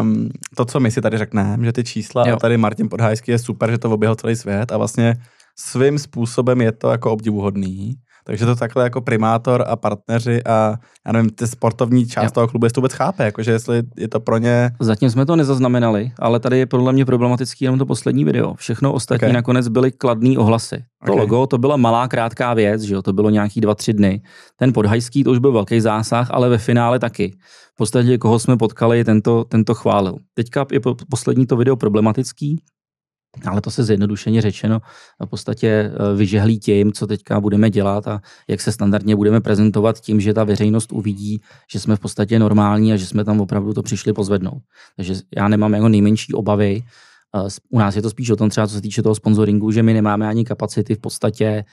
um, 0.00 0.28
to, 0.56 0.64
co 0.64 0.80
my 0.80 0.90
si 0.90 1.00
tady 1.00 1.18
řekneme, 1.18 1.64
že 1.64 1.72
ty 1.72 1.84
čísla 1.84 2.28
Jo. 2.28 2.34
a 2.34 2.38
tady 2.38 2.56
Martin 2.56 2.88
Podhajský 2.88 3.30
je 3.30 3.38
super, 3.38 3.70
že 3.70 3.78
to 3.78 3.90
oběhl 3.90 4.14
celý 4.14 4.36
svět 4.36 4.72
a 4.72 4.76
vlastně 4.76 5.16
svým 5.58 5.98
způsobem 5.98 6.60
je 6.60 6.72
to 6.72 6.90
jako 6.90 7.12
obdivuhodný. 7.12 7.94
Takže 8.24 8.46
to 8.46 8.56
takhle 8.56 8.84
jako 8.84 9.00
primátor 9.00 9.64
a 9.66 9.76
partneři 9.76 10.44
a 10.44 10.74
já 11.06 11.12
nevím, 11.12 11.30
ty 11.30 11.46
sportovní 11.46 12.06
část 12.06 12.24
Jo. 12.24 12.30
toho 12.30 12.48
klubu, 12.48 12.66
jestli 12.66 12.74
to 12.74 12.80
vůbec 12.80 12.92
chápe, 12.92 13.24
jakože 13.24 13.52
jestli 13.52 13.82
je 13.96 14.08
to 14.08 14.20
pro 14.20 14.38
ně 14.38 14.70
Zatím 14.80 15.10
jsme 15.10 15.26
to 15.26 15.36
nezaznamenali, 15.36 16.12
ale 16.18 16.40
tady 16.40 16.58
je 16.58 16.66
podle 16.66 16.92
mě 16.92 17.04
problematický 17.04 17.64
jenom 17.64 17.78
to 17.78 17.86
poslední 17.86 18.24
video. 18.24 18.54
Všechno 18.54 18.92
ostatní 18.92 19.16
Ok. 19.16 19.22
okay. 19.22 19.32
nakonec 19.32 19.68
byly 19.68 19.92
kladný 19.92 20.38
ohlasy. 20.38 20.76
To 20.76 20.82
Ok. 21.02 21.08
okay. 21.08 21.20
logo, 21.20 21.46
to 21.46 21.58
byla 21.58 21.76
malá 21.76 22.08
krátká 22.08 22.54
věc, 22.54 22.82
že 22.82 22.94
jo, 22.94 23.02
to 23.02 23.12
bylo 23.12 23.30
nějaký 23.30 23.60
dva, 23.60 23.74
tři 23.74 23.92
dny. 23.92 24.22
Ten 24.56 24.72
podhajský, 24.72 25.24
to 25.24 25.30
už 25.30 25.38
byl 25.38 25.52
velký 25.52 25.80
zásah, 25.80 26.28
ale 26.30 26.48
ve 26.48 26.58
finále 26.58 26.98
taky. 26.98 27.32
V 27.74 27.76
podstatě, 27.76 28.18
koho 28.18 28.38
jsme 28.38 28.56
potkali, 28.56 29.04
tento, 29.04 29.44
tento 29.44 29.74
chválil. 29.74 30.14
Teďka 30.34 30.66
je 30.72 30.80
po- 30.80 30.96
poslední 31.10 31.46
to 31.46 31.56
video 31.56 31.76
problematický, 31.76 32.62
ale 33.46 33.60
to 33.60 33.70
se 33.70 33.84
zjednodušeně 33.84 34.42
řečeno 34.42 34.80
v 35.24 35.26
podstatě 35.26 35.68
eh, 35.68 36.16
vyžehlí 36.16 36.58
tím, 36.58 36.92
co 36.92 37.06
teďka 37.06 37.40
budeme 37.40 37.70
dělat 37.70 38.08
a 38.08 38.20
jak 38.48 38.60
se 38.60 38.72
standardně 38.72 39.16
budeme 39.16 39.40
prezentovat 39.40 40.00
tím, 40.00 40.20
že 40.20 40.34
ta 40.34 40.44
veřejnost 40.44 40.92
uvidí, 40.92 41.40
že 41.72 41.80
jsme 41.80 41.96
v 41.96 42.00
podstatě 42.00 42.38
normální 42.38 42.92
a 42.92 42.96
že 42.96 43.06
jsme 43.06 43.24
tam 43.24 43.40
opravdu 43.40 43.74
to 43.74 43.82
přišli 43.82 44.12
pozvednout. 44.12 44.62
Takže 44.96 45.14
já 45.36 45.48
nemám 45.48 45.74
jako 45.74 45.88
nejmenší 45.88 46.32
obavy. 46.32 46.82
Eh, 47.36 47.48
U 47.70 47.78
nás 47.78 47.96
je 47.96 48.02
to 48.02 48.10
spíš 48.10 48.30
o 48.30 48.36
tom 48.36 48.50
třeba, 48.50 48.66
co 48.66 48.74
se 48.74 48.80
týče 48.80 49.02
toho 49.02 49.14
sponsoringu, 49.14 49.70
že 49.70 49.82
my 49.82 49.94
nemáme 49.94 50.28
ani 50.28 50.44
kapacity 50.44 50.94
v 50.94 51.00
podstatě 51.00 51.64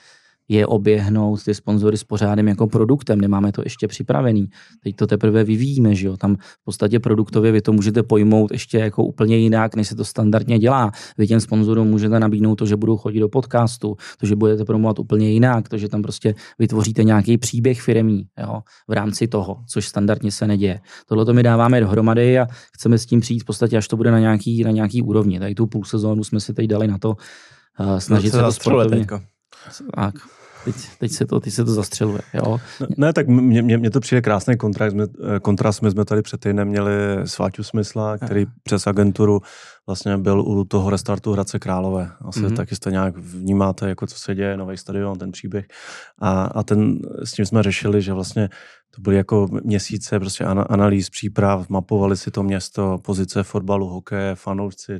je 0.49 0.67
oběhnout 0.67 1.43
ty 1.43 1.53
sponzory 1.53 1.97
s 1.97 2.03
pořádným 2.03 2.47
jako 2.47 2.67
produktem, 2.67 3.21
nemáme 3.21 3.51
to 3.51 3.61
ještě 3.65 3.87
připravený. 3.87 4.49
Teď 4.83 4.95
to 4.95 5.07
teprve 5.07 5.43
vyvíjíme, 5.43 5.95
že 5.95 6.07
jo. 6.07 6.17
Tam 6.17 6.35
v 6.35 6.63
podstatě 6.65 6.99
produktově 6.99 7.51
vy 7.51 7.61
to 7.61 7.73
můžete 7.73 8.03
pojmout 8.03 8.51
ještě 8.51 8.77
jako 8.77 9.03
úplně 9.03 9.37
jinak, 9.37 9.75
než 9.75 9.87
se 9.87 9.95
to 9.95 10.05
standardně 10.05 10.59
dělá. 10.59 10.91
Vy 11.17 11.27
těm 11.27 11.39
sponzorům 11.39 11.87
můžete 11.87 12.19
nabídnout 12.19 12.55
to, 12.55 12.65
že 12.65 12.75
budou 12.75 12.97
chodit 12.97 13.19
do 13.19 13.29
podcastu, 13.29 13.95
to, 14.17 14.25
že 14.25 14.35
budete 14.35 14.65
promovat 14.65 14.99
úplně 14.99 15.29
jinak, 15.29 15.69
to, 15.69 15.77
že 15.77 15.89
tam 15.89 16.01
prostě 16.01 16.35
vytvoříte 16.59 17.03
nějaký 17.03 17.37
příběh 17.37 17.81
firmní 17.81 18.27
jo, 18.39 18.61
v 18.87 18.91
rámci 18.91 19.27
toho, 19.27 19.57
což 19.67 19.87
standardně 19.87 20.31
se 20.31 20.47
neděje. 20.47 20.79
Tohle 21.05 21.25
to 21.25 21.33
my 21.33 21.43
dáváme 21.43 21.79
dohromady 21.79 22.39
a 22.39 22.47
chceme 22.73 22.97
s 22.97 23.05
tím 23.05 23.19
přijít 23.19 23.39
v 23.39 23.45
podstatě, 23.45 23.77
až 23.77 23.87
to 23.87 23.97
bude 23.97 24.11
na 24.11 24.19
nějaký, 24.19 24.63
na 24.63 24.71
nějaký 24.71 25.01
úrovni. 25.01 25.39
Tady 25.39 25.55
tu 25.55 25.67
půl 25.67 25.83
sezónu 25.85 26.23
jsme 26.23 26.39
si 26.39 26.53
teď 26.53 26.67
dali 26.67 26.87
na 26.87 26.97
to 26.97 27.09
uh, 27.09 27.97
snažit 27.97 28.31
se 28.31 28.41
to 28.41 28.51
sportovně. 28.51 29.05
Tak, 29.95 30.15
teď, 30.67 30.75
teď, 30.99 31.11
se 31.11 31.25
to, 31.25 31.39
teď 31.39 31.53
se 31.53 31.65
to 31.65 31.71
zastřeluje. 31.71 32.21
Jo. 32.33 32.57
Ne, 32.79 32.87
ne, 32.97 33.13
tak 33.13 33.27
mně, 33.27 33.61
mně, 33.61 33.77
mně 33.77 33.89
to 33.89 33.99
přijde 33.99 34.21
krásný 34.21 34.57
kontrakt. 34.57 34.93
My, 34.93 35.03
eh, 35.03 35.39
kontrast. 35.39 35.81
My 35.81 35.91
jsme 35.91 36.05
tady 36.05 36.21
před 36.21 36.39
týdnem 36.39 36.67
měli 36.67 36.91
Sváťu 37.25 37.63
Smysla, 37.63 38.17
který 38.17 38.45
přes 38.63 38.87
agenturu 38.87 39.41
vlastně 39.87 40.17
byl 40.17 40.41
u 40.41 40.63
toho 40.63 40.89
restartu 40.89 41.33
Hradce 41.33 41.59
Králové. 41.59 42.11
Asi 42.21 42.39
Mhm. 42.39 42.49
mm-hmm. 42.49 42.55
taky 42.55 42.75
jste 42.75 42.91
nějak 42.91 43.17
vnímáte, 43.17 43.89
jako 43.89 44.07
co 44.07 44.19
se 44.19 44.35
děje, 44.35 44.57
nový 44.57 44.77
stadion, 44.77 45.17
ten 45.19 45.31
příběh. 45.31 45.65
A, 46.19 46.43
a 46.43 46.63
ten, 46.63 46.99
s 47.23 47.31
tím 47.31 47.45
jsme 47.45 47.63
řešili, 47.63 48.01
že 48.01 48.13
vlastně 48.13 48.49
to 48.95 49.01
byly 49.01 49.15
jako 49.15 49.47
měsíce 49.63 50.19
prostě 50.19 50.43
ana, 50.43 50.61
analýz, 50.63 51.09
příprav, 51.09 51.69
mapovali 51.69 52.17
si 52.17 52.31
to 52.31 52.43
město, 52.43 52.97
pozice 53.01 53.43
fotbalu, 53.43 53.87
hokeje, 53.87 54.35
fanoušci, 54.35 54.99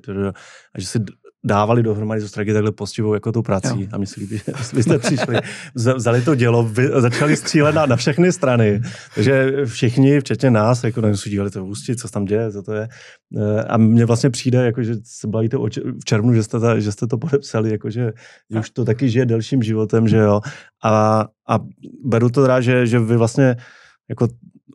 a 0.76 0.80
že 0.80 0.88
si 0.88 1.00
dávali 1.48 1.84
dohromady 1.84 2.22
tu 2.22 2.28
strategii 2.28 2.54
takhle 2.54 2.72
postivou 2.72 3.14
jako 3.14 3.32
tu 3.32 3.42
prací. 3.42 3.82
Jo. 3.82 3.88
A 3.92 3.98
mi 3.98 4.06
se 4.06 4.20
líbí, 4.20 4.38
že 4.38 4.44
vy 4.74 4.84
jste 4.84 5.00
přišli, 5.00 5.38
vzali 5.76 6.22
to 6.22 6.36
dělo, 6.36 6.64
vy, 6.64 6.90
začali 6.98 7.36
střílet 7.36 7.76
na, 7.76 7.86
na 7.86 7.96
všechny 7.96 8.32
strany. 8.32 8.82
Takže 9.16 9.52
všichni, 9.66 10.20
včetně 10.20 10.52
nás, 10.52 10.84
jako 10.84 11.02
nevím, 11.02 11.18
dívali 11.26 11.52
to 11.52 11.66
ústí, 11.66 11.96
co 11.96 12.08
tam 12.08 12.26
děje, 12.26 12.52
co 12.52 12.64
to 12.64 12.74
je. 12.74 12.88
Eh, 13.38 13.64
a 13.64 13.78
mně 13.78 14.06
vlastně 14.06 14.30
přijde, 14.30 14.66
jako, 14.66 14.84
že 14.84 14.96
se 15.04 15.28
bavíte 15.28 15.58
o, 15.58 15.66
v 16.02 16.06
červnu, 16.06 16.34
že 16.34 16.44
jste, 16.44 16.60
ta, 16.60 16.80
že 16.80 16.92
jste 16.92 17.08
to 17.08 17.18
podepsali, 17.18 17.72
jako, 17.72 17.90
že, 17.90 18.14
že 18.52 18.60
už 18.60 18.70
to 18.70 18.86
taky 18.86 19.10
žije 19.10 19.26
delším 19.26 19.64
životem, 19.64 20.08
že 20.08 20.18
jo. 20.18 20.42
A, 20.84 21.26
a 21.50 21.60
beru 22.06 22.30
to 22.30 22.42
teda, 22.42 22.62
že, 22.62 22.88
že 22.88 23.00
vy 23.00 23.18
vlastně 23.18 23.56
jako 24.10 24.28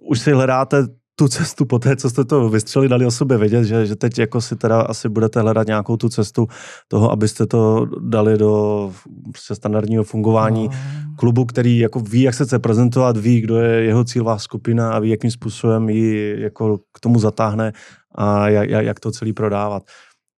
už 0.03 0.21
si 0.21 0.33
hledáte 0.33 0.87
tu 1.17 1.29
cestu 1.29 1.65
po 1.65 1.79
té, 1.79 1.97
co 1.97 2.11
jste 2.11 2.25
to 2.25 2.49
vystřeli, 2.49 2.89
dali 2.89 3.07
o 3.07 3.11
sobě 3.11 3.39
vědět, 3.39 3.65
že, 3.65 3.87
že 3.87 3.97
teď 3.97 4.19
jako 4.19 4.41
si 4.41 4.57
teda 4.57 4.81
asi 4.81 5.09
budete 5.09 5.41
hledat 5.41 5.67
nějakou 5.67 5.97
tu 5.97 6.09
cestu 6.09 6.49
toho, 6.89 7.13
abyste 7.13 7.47
to 7.47 7.87
dali 8.01 8.39
do 8.39 8.93
prostě 9.33 9.55
standardního 9.55 10.05
fungování 10.05 10.69
no. 10.69 10.75
klubu, 11.19 11.45
který 11.45 11.79
jako 11.79 12.01
ví, 12.01 12.23
jak 12.23 12.35
se 12.35 12.45
chce 12.45 12.59
prezentovat, 12.59 13.17
ví, 13.17 13.41
kdo 13.41 13.57
je 13.57 13.85
jeho 13.85 14.05
cílová 14.05 14.39
skupina 14.39 14.93
a 14.93 14.99
ví, 14.99 15.11
jakým 15.11 15.31
způsobem 15.31 15.89
ji 15.89 16.41
jako 16.41 16.79
k 16.79 17.01
tomu 17.01 17.19
zatáhne 17.19 17.73
a 18.15 18.49
jak, 18.49 18.71
jak 18.71 19.01
to 19.01 19.11
celý 19.11 19.33
prodávat. 19.33 19.83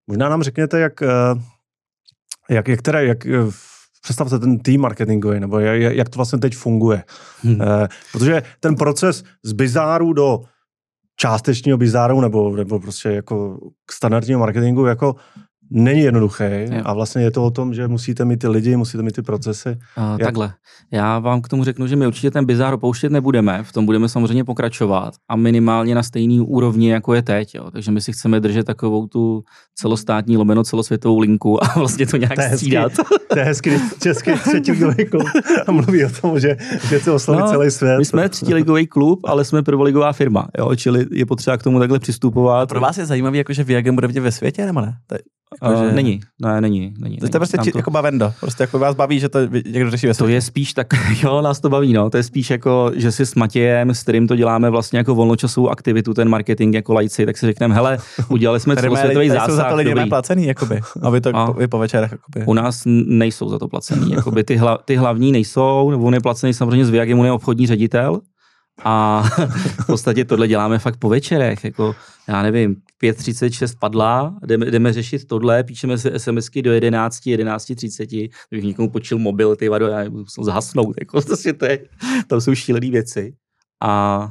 Možná 0.07 0.29
nám 0.29 0.43
řekněte, 0.43 0.81
jak, 0.81 1.03
eh, 1.03 1.09
jak, 2.51 2.69
jak 2.69 2.83
teda, 2.83 3.01
jak 3.01 3.27
eh, 3.27 3.31
představte 4.03 4.39
ten 4.39 4.59
tým 4.59 4.81
marketingový, 4.81 5.41
nebo 5.41 5.59
jak, 5.59 5.97
jak 5.97 6.09
to 6.09 6.17
vlastně 6.17 6.39
teď 6.39 6.57
funguje. 6.57 7.05
Hmm. 7.43 7.63
Eh, 7.63 7.89
protože 8.13 8.43
ten 8.61 8.77
proces 8.77 9.25
z 9.43 9.53
bizáru 9.53 10.13
do 10.13 10.41
částečního 11.17 11.79
bizáru 11.79 12.21
nebo, 12.21 12.57
nebo 12.57 12.81
prostě 12.81 13.09
jako 13.09 13.59
k 13.87 13.93
standardního 13.93 14.41
marketingu 14.41 14.87
jako 14.87 15.15
není 15.71 16.01
jednoduchý 16.01 16.45
jo. 16.45 16.83
a 16.85 16.95
vlastně 16.95 17.23
je 17.23 17.31
to 17.31 17.45
o 17.45 17.51
tom, 17.51 17.75
že 17.75 17.89
musíte 17.89 18.25
mít 18.25 18.37
ty 18.37 18.49
lidi, 18.49 18.77
musíte 18.77 19.03
mít 19.03 19.15
ty 19.15 19.23
procesy. 19.23 19.69
Uh, 19.69 20.05
Jak... 20.13 20.21
Takhle. 20.21 20.53
Já 20.93 21.19
vám 21.19 21.43
k 21.43 21.49
tomu 21.49 21.65
řeknu, 21.65 21.87
že 21.87 21.97
my 21.97 22.07
určitě 22.07 22.31
ten 22.31 22.45
bizár 22.45 22.75
opouštět 22.75 23.13
nebudeme, 23.13 23.63
v 23.63 23.73
tom 23.73 23.87
budeme 23.87 24.09
samozřejmě 24.09 24.45
pokračovat 24.45 25.15
a 25.29 25.37
minimálně 25.37 25.95
na 25.95 26.03
stejný 26.03 26.41
úrovni, 26.41 26.91
jako 26.91 27.15
je 27.15 27.23
teď. 27.23 27.55
Jo. 27.55 27.71
Takže 27.71 27.91
my 27.91 28.01
si 28.01 28.13
chceme 28.13 28.41
držet 28.41 28.67
takovou 28.67 29.07
tu 29.07 29.43
celostátní 29.75 30.37
lomeno 30.37 30.65
celosvětovou 30.65 31.19
linku 31.19 31.65
a 31.65 31.73
vlastně 31.79 32.07
to 32.07 32.17
nějak 32.17 32.35
to 32.35 32.41
hezky, 32.41 32.57
střídat. 32.57 32.93
To 33.29 33.39
je 33.39 33.45
hezky, 33.45 33.81
český 34.03 34.33
třetiligový 34.33 35.05
klub 35.05 35.29
a 35.67 35.73
mluví 35.73 36.05
o 36.05 36.11
tom, 36.21 36.41
že, 36.41 36.57
že 36.89 36.99
chce 36.99 37.13
oslovit 37.13 37.41
no, 37.41 37.51
celý 37.51 37.71
svět. 37.71 37.99
My 37.99 38.05
jsme 38.05 38.29
třetiligový 38.29 38.87
klub, 38.87 39.21
ale 39.25 39.45
jsme 39.45 39.63
prvoligová 39.63 40.13
firma, 40.13 40.49
jo, 40.59 40.77
čili 40.77 41.07
je 41.13 41.27
potřeba 41.27 41.57
k 41.57 41.63
tomu 41.63 41.79
takhle 41.79 41.99
přistupovat. 41.99 42.63
A 42.63 42.67
pro 42.67 42.81
vás 42.81 42.99
je 42.99 43.07
zajímavý, 43.07 43.39
jakože 43.39 43.65
Viagem 43.65 43.95
bude 43.95 44.09
ve 44.21 44.33
světě, 44.33 44.67
nebo 44.67 44.81
ne? 44.81 44.97
Jako, 45.63 45.85
že... 45.85 45.93
Není, 45.93 46.21
ne, 46.43 46.61
není. 46.61 46.95
není 46.99 47.17
to 47.17 47.27
je 47.27 47.31
prostě 47.31 47.59
či, 47.65 47.73
to... 47.73 47.79
jako 47.79 47.91
bavendo, 47.91 48.33
prostě 48.41 48.63
jako 48.63 48.79
vás 48.79 48.97
baví, 48.97 49.21
že 49.21 49.29
to 49.29 49.39
někdo 49.67 49.91
řeší 49.91 50.07
ve 50.07 50.15
To 50.15 50.29
je 50.29 50.41
spíš 50.41 50.73
tak, 50.73 50.87
jo, 51.23 51.43
nás 51.43 51.61
to 51.61 51.69
baví, 51.69 51.93
no, 51.93 52.11
to 52.11 52.17
je 52.17 52.23
spíš 52.23 52.51
jako, 52.51 52.91
že 52.95 53.13
si 53.13 53.27
s 53.27 53.35
Matějem, 53.35 53.95
s 53.95 54.03
kterým 54.03 54.29
to 54.29 54.37
děláme 54.37 54.71
vlastně 54.71 54.99
jako 54.99 55.15
volnočasovou 55.15 55.69
aktivitu, 55.69 56.15
ten 56.15 56.29
marketing 56.29 56.75
jako 56.75 56.95
lajci, 56.95 57.27
tak 57.27 57.39
si 57.39 57.47
řekneme, 57.47 57.75
hele, 57.75 57.99
udělali 58.29 58.61
jsme 58.61 58.77
celosvětový 58.81 59.29
zásah. 59.29 59.51
Jsou 59.51 59.57
za 59.57 59.65
to 59.65 59.77
lidi 59.77 59.95
placený, 60.09 60.47
jakoby, 60.47 60.81
a 61.03 61.11
vy 61.11 61.21
to 61.21 61.37
a 61.37 61.51
vy 61.51 61.69
po 61.69 61.79
večerech, 61.79 62.13
jakoby. 62.13 62.47
U 62.47 62.55
nás 62.55 62.83
nejsou 62.87 63.49
za 63.49 63.59
to 63.59 63.69
placený, 63.69 64.13
jakoby. 64.13 64.45
Ty, 64.45 64.57
hla, 64.57 64.79
ty 64.85 64.97
hlavní 64.97 65.33
nejsou, 65.33 65.91
nebo 65.91 66.05
on 66.05 66.15
je 66.15 66.21
placený 66.21 66.55
samozřejmě 66.55 66.87
z 66.87 66.91
Viagem, 66.91 67.19
on 67.19 67.27
je 67.27 67.33
obchodní 67.33 67.67
ředitel, 67.67 68.21
a 68.85 69.23
v 69.83 69.87
podstatě 69.87 70.25
tohle 70.25 70.49
děláme 70.49 70.79
fakt 70.79 70.97
po 70.97 71.09
večerech, 71.09 71.65
jako 71.65 71.95
já 72.29 72.43
nevím, 72.43 72.77
5.36 73.05 73.79
padla, 73.79 74.39
jdeme, 74.47 74.67
jdeme 74.67 74.93
řešit 74.93 75.27
tohle, 75.27 75.65
píšeme 75.65 75.99
si 75.99 76.11
SMSky 76.17 76.63
do 76.63 76.73
11, 76.73 77.21
11.30, 77.21 78.31
bych 78.51 78.65
někomu 78.65 78.91
počil 78.91 79.19
mobil, 79.19 79.57
ty 79.57 79.69
vado, 79.69 79.87
já 79.87 80.11
musím 80.11 80.45
zhasnout, 80.45 80.97
jako 81.01 81.23
to, 81.23 81.37
to, 81.59 81.65
je, 81.65 81.79
to 82.27 82.41
jsou 82.41 82.55
šílené 82.55 82.91
věci. 82.91 83.35
A 83.83 84.29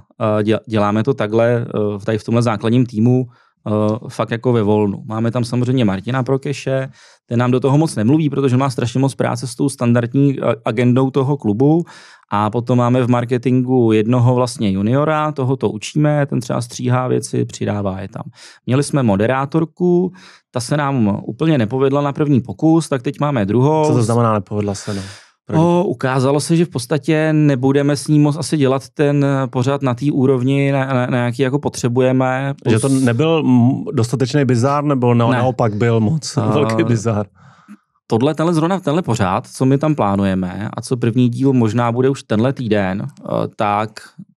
děláme 0.68 1.04
to 1.04 1.14
takhle 1.14 1.52
e, 1.52 2.06
tady 2.06 2.18
v 2.18 2.24
tomhle 2.24 2.42
základním 2.42 2.86
týmu 2.86 3.26
uh, 3.66 4.10
fakt 4.10 4.32
jako 4.32 4.54
ve 4.54 4.64
volnu. 4.64 5.04
Máme 5.06 5.32
tam 5.32 5.44
samozřejmě 5.44 5.86
Martina 5.86 6.24
Prokeše, 6.24 6.90
ten 7.26 7.40
nám 7.40 7.52
do 7.52 7.60
toho 7.60 7.78
moc 7.78 7.96
nemluví, 7.96 8.30
protože 8.30 8.58
má 8.58 8.70
strašně 8.70 9.00
moc 9.00 9.16
práce 9.16 9.48
s 9.48 9.56
tou 9.56 9.70
standardní 9.70 10.38
agendou 10.66 11.12
toho 11.12 11.38
klubu 11.38 11.84
a 12.32 12.50
potom 12.50 12.78
máme 12.78 13.04
v 13.04 13.10
marketingu 13.10 13.92
jednoho 13.92 14.36
vlastně 14.36 14.72
juniora, 14.72 15.32
toho 15.32 15.58
to 15.58 15.70
učíme, 15.70 16.26
ten 16.26 16.40
třeba 16.40 16.62
stříhá 16.62 17.08
věci, 17.08 17.46
přidává 17.46 18.00
je 18.00 18.08
tam. 18.08 18.24
Měli 18.66 18.84
jsme 18.84 19.04
moderátorku, 19.04 20.14
ta 20.52 20.60
se 20.60 20.78
nám 20.78 21.22
úplně 21.26 21.58
nepovedla 21.58 22.02
na 22.02 22.14
první 22.14 22.42
pokus, 22.42 22.90
tak 22.90 23.02
teď 23.02 23.20
máme 23.20 23.46
druhou. 23.46 23.86
Co 23.88 23.94
to 23.94 24.04
znamená 24.04 24.34
nepovedla 24.34 24.76
se? 24.76 24.94
No? 24.94 25.02
O, 25.50 25.84
ukázalo 25.84 26.40
se, 26.40 26.56
že 26.56 26.66
v 26.66 26.70
podstatě 26.70 27.34
nebudeme 27.34 27.96
s 27.96 28.08
ním 28.08 28.22
moc 28.22 28.38
asi 28.38 28.58
dělat 28.58 28.90
ten 28.94 29.26
pořád 29.50 29.82
na 29.82 29.94
té 29.94 30.06
úrovni, 30.12 30.72
na, 30.72 30.86
na, 30.86 31.06
na 31.06 31.18
jaký 31.26 31.42
jako 31.42 31.60
potřebujeme. 31.60 32.54
Plus... 32.64 32.74
Že 32.74 32.80
to 32.80 32.90
nebyl 32.90 33.44
dostatečný 33.92 34.46
bizár, 34.46 34.84
nebo 34.84 35.14
na, 35.14 35.28
ne. 35.28 35.38
naopak 35.38 35.76
byl 35.76 36.00
moc 36.00 36.38
uh, 36.38 36.54
velký 36.54 36.84
bizár? 36.84 37.26
Tohle, 38.08 38.36
tenhle 38.36 38.54
zrovna 38.54 38.80
tenhle 38.80 39.02
pořád, 39.02 39.48
co 39.48 39.66
my 39.66 39.78
tam 39.78 39.96
plánujeme 39.96 40.70
a 40.74 40.82
co 40.82 40.98
první 40.98 41.30
díl 41.30 41.54
možná 41.54 41.92
bude 41.92 42.10
už 42.10 42.24
tenhle 42.24 42.54
týden, 42.54 43.02
uh, 43.02 43.30
tak 43.56 43.90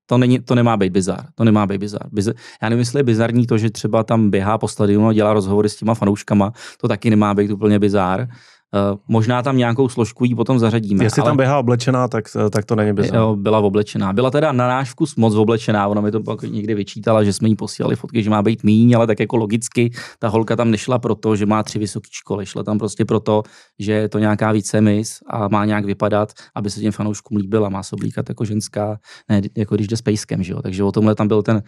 to, 0.07 0.19
není, 0.19 0.39
to 0.39 0.55
nemá 0.55 0.77
být 0.77 0.93
bizar. 0.93 1.25
To 1.35 1.45
nemá 1.45 1.67
být 1.67 1.79
bizar. 1.79 2.03
Bizar. 2.13 2.35
Já 2.63 2.69
nevím, 2.69 2.79
jestli 2.81 3.01
je 3.01 3.05
bizarní 3.05 3.47
to, 3.47 3.59
že 3.59 3.71
třeba 3.71 4.03
tam 4.03 4.31
běhá 4.31 4.59
po 4.59 4.69
stadionu 4.69 5.09
a 5.09 5.13
dělá 5.13 5.33
rozhovory 5.33 5.69
s 5.69 5.77
těma 5.77 5.95
fanouškama. 5.95 6.53
To 6.81 6.89
taky 6.89 7.11
nemá 7.11 7.35
být 7.35 7.51
úplně 7.51 7.79
bizar. 7.79 8.29
Uh, 8.75 8.99
možná 9.09 9.43
tam 9.43 9.57
nějakou 9.57 9.89
složku 9.89 10.25
jí 10.25 10.35
potom 10.35 10.59
zařadíme. 10.59 11.05
Jestli 11.05 11.23
ale... 11.23 11.31
tam 11.31 11.37
běhá 11.37 11.59
oblečená, 11.59 12.09
tak, 12.09 12.25
tak 12.51 12.65
to 12.65 12.77
není 12.77 12.93
bizar. 12.93 13.17
Jo, 13.17 13.37
byla 13.37 13.59
oblečená. 13.59 14.13
Byla 14.13 14.31
teda 14.31 14.53
na 14.53 14.69
náš 14.69 14.91
vkus 14.91 15.17
moc 15.17 15.35
oblečená, 15.35 15.89
ona 15.89 16.01
mi 16.01 16.11
to 16.11 16.21
pak 16.21 16.43
někdy 16.43 16.75
vyčítala, 16.75 17.25
že 17.25 17.33
jsme 17.33 17.49
jí 17.49 17.57
posílali 17.57 17.97
fotky, 17.97 18.23
že 18.23 18.31
má 18.31 18.43
být 18.43 18.65
míň, 18.65 18.97
ale 18.97 19.07
tak 19.07 19.21
jako 19.21 19.37
logicky 19.37 19.91
ta 20.19 20.29
holka 20.29 20.57
tam 20.57 20.71
nešla 20.71 20.99
proto, 20.99 21.37
že 21.37 21.47
má 21.47 21.63
tři 21.63 21.79
vysoké 21.79 22.09
školy, 22.13 22.47
šla 22.47 22.63
tam 22.63 22.79
prostě 22.79 23.05
proto, 23.05 23.43
že 23.79 23.93
je 23.93 24.09
to 24.09 24.19
nějaká 24.19 24.53
více 24.53 24.81
mis 24.81 25.19
a 25.31 25.49
má 25.49 25.65
nějak 25.65 25.85
vypadat, 25.85 26.33
aby 26.55 26.71
se 26.71 26.81
těm 26.81 26.93
fanouškům 26.93 27.37
líbila, 27.37 27.69
má 27.69 27.83
se 27.83 27.97
oblíkat 27.97 28.29
jako 28.29 28.45
ženská, 28.45 28.99
ne 29.29 29.43
jako 29.57 29.75
když 29.75 29.89
jde 29.89 29.97
s 29.97 30.03
pejskem, 30.03 30.43
že 30.43 30.53
jo? 30.53 30.63
takže 30.63 30.85
o 30.85 30.93
tomhle 30.93 31.15
tam 31.15 31.29
byl 31.29 31.43
ten 31.43 31.63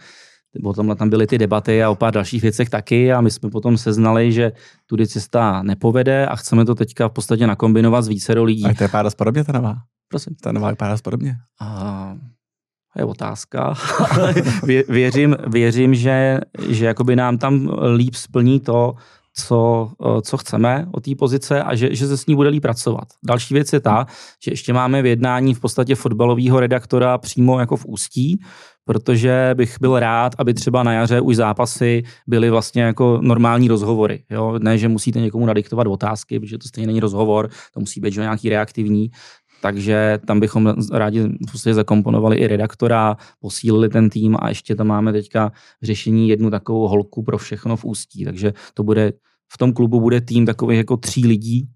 Potom 0.63 0.95
tam 0.95 1.09
byly 1.09 1.27
ty 1.27 1.37
debaty 1.37 1.83
a 1.83 1.89
o 1.89 1.95
pár 1.95 2.13
dalších 2.13 2.41
věcech 2.41 2.69
taky 2.69 3.13
a 3.13 3.21
my 3.21 3.31
jsme 3.31 3.49
potom 3.49 3.77
seznali, 3.77 4.31
že 4.31 4.51
tudy 4.85 5.07
cesta 5.07 5.63
nepovede 5.63 6.27
a 6.27 6.35
chceme 6.35 6.65
to 6.65 6.75
teďka 6.75 7.07
v 7.07 7.11
podstatě 7.11 7.47
nakombinovat 7.47 8.03
s 8.03 8.07
více 8.07 8.33
lidí. 8.33 8.65
A 8.65 8.73
to 8.73 8.83
je 8.83 8.87
pár 8.87 9.09
podobně 9.17 9.43
ta 9.43 9.51
nová? 9.51 9.75
Prosím. 10.07 10.35
Ta 10.43 10.51
nová 10.51 10.69
vypadá 10.69 10.97
podobně? 11.03 11.35
A, 11.61 12.17
je 12.97 13.05
otázka. 13.05 13.73
věřím, 14.89 15.35
věřím, 15.47 15.95
že, 15.95 16.39
že 16.69 16.85
jakoby 16.85 17.15
nám 17.15 17.37
tam 17.37 17.69
líp 17.95 18.15
splní 18.15 18.59
to, 18.59 18.95
co, 19.35 19.91
co 20.21 20.37
chceme 20.37 20.87
od 20.91 21.03
té 21.03 21.15
pozice 21.15 21.63
a 21.63 21.75
že, 21.75 21.95
že 21.95 22.07
se 22.07 22.17
s 22.17 22.25
ní 22.25 22.35
bude 22.35 22.49
líp 22.49 22.61
pracovat. 22.61 23.07
Další 23.25 23.53
věc 23.53 23.73
je 23.73 23.79
ta, 23.79 24.05
že 24.43 24.51
ještě 24.51 24.73
máme 24.73 25.01
v 25.01 25.05
jednání 25.05 25.53
v 25.53 25.59
podstatě 25.59 25.95
fotbalového 25.95 26.59
redaktora 26.59 27.17
přímo 27.17 27.59
jako 27.59 27.77
v 27.77 27.85
Ústí, 27.85 28.39
protože 28.89 29.51
bych 29.53 29.75
byl 29.81 29.99
rád, 29.99 30.35
aby 30.37 30.53
třeba 30.53 30.83
na 30.83 30.93
jaře 30.93 31.21
už 31.21 31.35
zápasy 31.35 32.03
byly 32.27 32.49
vlastně 32.49 32.81
jako 32.81 33.19
normální 33.21 33.67
rozhovory. 33.67 34.23
Jo? 34.29 34.59
Ne, 34.59 34.77
že 34.77 34.87
musíte 34.87 35.19
někomu 35.21 35.45
nadiktovat 35.45 35.87
otázky, 35.87 36.39
protože 36.39 36.57
to 36.57 36.67
stejně 36.67 36.87
není 36.87 36.99
rozhovor, 36.99 37.49
to 37.73 37.79
musí 37.79 38.01
být 38.01 38.13
že 38.13 38.21
nějaký 38.21 38.49
reaktivní. 38.49 39.11
Takže 39.61 40.19
tam 40.27 40.39
bychom 40.39 40.73
rádi 40.93 41.29
prostě 41.47 41.73
zakomponovali 41.73 42.37
i 42.37 42.47
redaktora, 42.47 43.17
posílili 43.39 43.89
ten 43.89 44.09
tým 44.09 44.37
a 44.39 44.49
ještě 44.49 44.75
tam 44.75 44.87
máme 44.87 45.13
teďka 45.13 45.51
řešení 45.81 46.29
jednu 46.29 46.49
takovou 46.49 46.87
holku 46.87 47.23
pro 47.23 47.37
všechno 47.37 47.75
v 47.75 47.85
ústí. 47.85 48.25
Takže 48.25 48.53
to 48.73 48.83
bude, 48.83 49.13
v 49.53 49.57
tom 49.57 49.73
klubu 49.73 50.01
bude 50.01 50.21
tým 50.21 50.45
takových 50.45 50.77
jako 50.77 50.97
tří 50.97 51.27
lidí, 51.27 51.69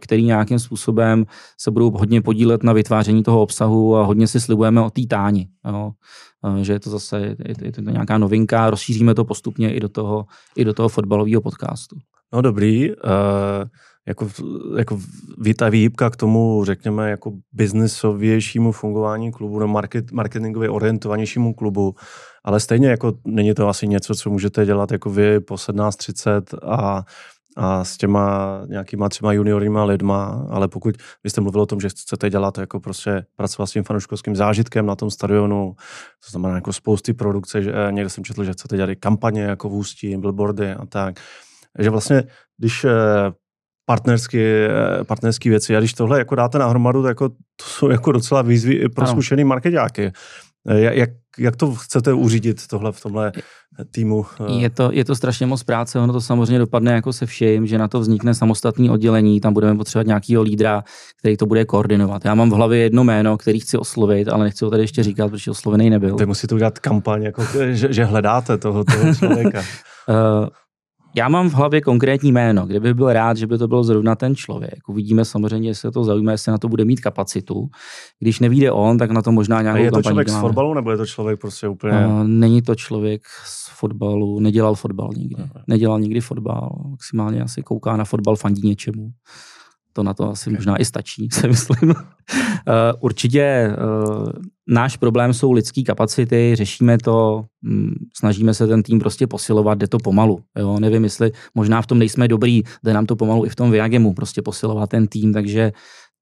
který 0.00 0.24
nějakým 0.24 0.58
způsobem 0.58 1.26
se 1.60 1.70
budou 1.70 1.90
hodně 1.90 2.22
podílet 2.22 2.62
na 2.62 2.72
vytváření 2.72 3.22
toho 3.22 3.42
obsahu 3.42 3.96
a 3.96 4.04
hodně 4.04 4.26
si 4.26 4.40
slibujeme 4.40 4.80
o 4.80 4.90
té 4.90 5.02
táni. 5.08 5.48
Jo. 5.68 5.92
Že 6.62 6.72
je 6.72 6.80
to 6.80 6.90
zase 6.90 7.36
je, 7.62 7.72
to 7.72 7.80
nějaká 7.80 8.18
novinka, 8.18 8.70
rozšíříme 8.70 9.14
to 9.14 9.24
postupně 9.24 9.74
i 9.74 9.80
do 9.80 9.88
toho, 9.88 10.26
i 10.56 10.64
do 10.64 10.74
toho 10.74 10.88
fotbalového 10.88 11.40
podcastu. 11.40 11.96
No 12.32 12.42
dobrý, 12.42 12.90
uh, 12.90 12.96
jako, 14.06 14.28
jako 14.78 15.00
ta 15.58 15.68
výhybka 15.68 16.10
k 16.10 16.16
tomu, 16.16 16.64
řekněme, 16.64 17.10
jako 17.10 17.32
biznesovějšímu 17.52 18.72
fungování 18.72 19.32
klubu, 19.32 19.58
nebo 19.58 19.72
market, 19.72 20.12
marketingově 20.12 20.70
orientovanějšímu 20.70 21.54
klubu, 21.54 21.94
ale 22.44 22.60
stejně 22.60 22.88
jako 22.88 23.12
není 23.24 23.54
to 23.54 23.68
asi 23.68 23.88
něco, 23.88 24.14
co 24.14 24.30
můžete 24.30 24.66
dělat 24.66 24.92
jako 24.92 25.10
vy 25.10 25.40
po 25.40 25.54
17.30 25.54 26.42
a 26.62 27.04
a 27.56 27.84
s 27.84 27.96
těma 27.96 28.60
nějakýma 28.66 29.08
třeba 29.08 29.32
juniorníma 29.32 29.84
lidma, 29.84 30.46
ale 30.50 30.68
pokud 30.68 30.94
byste 31.22 31.40
mluvil 31.40 31.60
o 31.60 31.66
tom, 31.66 31.80
že 31.80 31.88
chcete 31.88 32.30
dělat 32.30 32.58
jako 32.58 32.80
prostě 32.80 33.26
pracovat 33.36 33.66
s 33.66 33.72
tím 33.72 33.82
fanouškovským 33.82 34.36
zážitkem 34.36 34.86
na 34.86 34.96
tom 34.96 35.10
stadionu, 35.10 35.74
to 36.24 36.30
znamená 36.30 36.54
jako 36.54 36.72
spousty 36.72 37.12
produkce, 37.12 37.62
že 37.62 37.72
eh, 37.72 37.92
někde 37.92 38.10
jsem 38.10 38.24
četl, 38.24 38.44
že 38.44 38.52
chcete 38.52 38.76
dělat 38.76 38.90
i 38.90 38.96
kampaně 38.96 39.42
jako 39.42 39.68
v 39.68 39.74
Ústí, 39.74 40.16
billboardy 40.16 40.72
a 40.72 40.86
tak, 40.86 41.20
že 41.78 41.90
vlastně, 41.90 42.24
když 42.58 42.84
eh, 42.84 42.90
partnerské 43.86 44.68
partnerský 45.06 45.48
věci. 45.48 45.76
A 45.76 45.78
když 45.78 45.94
tohle 45.94 46.18
jako 46.18 46.34
dáte 46.34 46.58
na 46.58 46.66
hromadu, 46.66 47.02
tak 47.02 47.08
jako, 47.08 47.28
to 47.28 47.64
jsou 47.64 47.90
jako 47.90 48.12
docela 48.12 48.42
výzvy 48.42 48.74
i 48.74 48.88
pro 48.88 49.06
zkušený 49.06 49.44
marketáky. 49.44 50.12
Jak, 50.68 51.10
jak 51.38 51.56
to 51.56 51.74
chcete 51.74 52.12
uřídit 52.12 52.66
tohle 52.66 52.92
v 52.92 53.00
tomhle 53.00 53.32
týmu? 53.90 54.26
Je 54.58 54.70
to, 54.70 54.92
je 54.92 55.04
to 55.04 55.16
strašně 55.16 55.46
moc 55.46 55.62
práce, 55.62 55.98
ono 55.98 56.12
to 56.12 56.20
samozřejmě 56.20 56.58
dopadne 56.58 56.92
jako 56.92 57.12
se 57.12 57.26
vším, 57.26 57.66
že 57.66 57.78
na 57.78 57.88
to 57.88 58.00
vznikne 58.00 58.34
samostatný 58.34 58.90
oddělení, 58.90 59.40
tam 59.40 59.52
budeme 59.52 59.76
potřebovat 59.76 60.06
nějakého 60.06 60.42
lídra, 60.42 60.84
který 61.18 61.36
to 61.36 61.46
bude 61.46 61.64
koordinovat. 61.64 62.24
Já 62.24 62.34
mám 62.34 62.50
v 62.50 62.52
hlavě 62.52 62.78
jedno 62.78 63.04
jméno, 63.04 63.36
který 63.36 63.60
chci 63.60 63.78
oslovit, 63.78 64.28
ale 64.28 64.44
nechci 64.44 64.64
ho 64.64 64.70
tady 64.70 64.82
ještě 64.82 65.02
říkat, 65.02 65.28
protože 65.28 65.50
oslovený 65.50 65.90
nebyl. 65.90 66.16
Ty 66.16 66.26
musíte 66.26 66.54
udělat 66.54 66.78
kampaň, 66.78 67.22
jako, 67.22 67.44
že, 67.72 67.92
že 67.92 68.04
hledáte 68.04 68.58
toho, 68.58 68.84
toho 68.84 69.14
člověka. 69.14 69.62
Já 71.16 71.28
mám 71.28 71.50
v 71.50 71.54
hlavě 71.54 71.80
konkrétní 71.80 72.32
jméno, 72.32 72.66
kde 72.66 72.80
bych 72.80 72.94
byl 72.94 73.12
rád, 73.12 73.36
že 73.36 73.46
by 73.46 73.58
to 73.58 73.68
byl 73.68 73.84
zrovna 73.84 74.14
ten 74.14 74.36
člověk. 74.36 74.88
Uvidíme 74.88 75.24
samozřejmě, 75.24 75.68
jestli 75.68 75.90
to 75.90 76.04
zaujme, 76.04 76.32
jestli 76.32 76.52
na 76.52 76.58
to 76.58 76.68
bude 76.68 76.84
mít 76.84 77.00
kapacitu. 77.00 77.68
Když 78.20 78.40
nevíde 78.40 78.72
on, 78.72 78.98
tak 78.98 79.10
na 79.10 79.22
to 79.22 79.32
možná 79.32 79.62
nějakou 79.62 79.82
Je 79.82 79.90
to 79.92 80.02
člověk 80.02 80.28
z 80.28 80.40
fotbalu, 80.40 80.74
nebo 80.74 80.90
je 80.90 80.96
to 80.96 81.06
člověk 81.06 81.40
prostě 81.40 81.68
úplně... 81.68 82.06
Uh, 82.06 82.24
není 82.24 82.62
to 82.62 82.74
člověk 82.74 83.22
z 83.44 83.70
fotbalu, 83.78 84.40
nedělal 84.40 84.74
fotbal 84.74 85.10
nikdy. 85.16 85.42
Uh-huh. 85.42 85.62
Nedělal 85.68 86.00
nikdy 86.00 86.20
fotbal, 86.20 86.70
maximálně 86.88 87.42
asi 87.42 87.62
kouká 87.62 87.96
na 87.96 88.04
fotbal, 88.04 88.36
fandí 88.36 88.68
něčemu. 88.68 89.10
To 89.92 90.02
na 90.02 90.14
to 90.14 90.30
asi 90.30 90.50
okay. 90.50 90.56
možná 90.56 90.76
i 90.76 90.84
stačí, 90.84 91.28
si 91.32 91.48
myslím. 91.48 91.90
uh, 91.90 91.94
určitě 93.00 93.70
uh, 93.78 94.32
náš 94.68 94.96
problém 94.96 95.34
jsou 95.34 95.52
lidské 95.52 95.82
kapacity, 95.82 96.52
řešíme 96.56 96.98
to, 96.98 97.44
hm, 97.64 97.94
snažíme 98.16 98.54
se 98.54 98.66
ten 98.66 98.82
tým 98.82 98.98
prostě 98.98 99.26
posilovat, 99.26 99.78
jde 99.78 99.88
to 99.88 99.98
pomalu. 99.98 100.40
Jo? 100.58 100.80
Nevím, 100.80 101.04
jestli 101.04 101.32
možná 101.54 101.82
v 101.82 101.86
tom 101.86 101.98
nejsme 101.98 102.28
dobrý, 102.28 102.62
jde 102.84 102.92
nám 102.92 103.06
to 103.06 103.16
pomalu 103.16 103.46
i 103.46 103.48
v 103.48 103.56
tom 103.56 103.70
Viagemu, 103.70 104.14
prostě 104.14 104.42
posilovat 104.42 104.90
ten 104.90 105.06
tým, 105.06 105.32
takže 105.32 105.72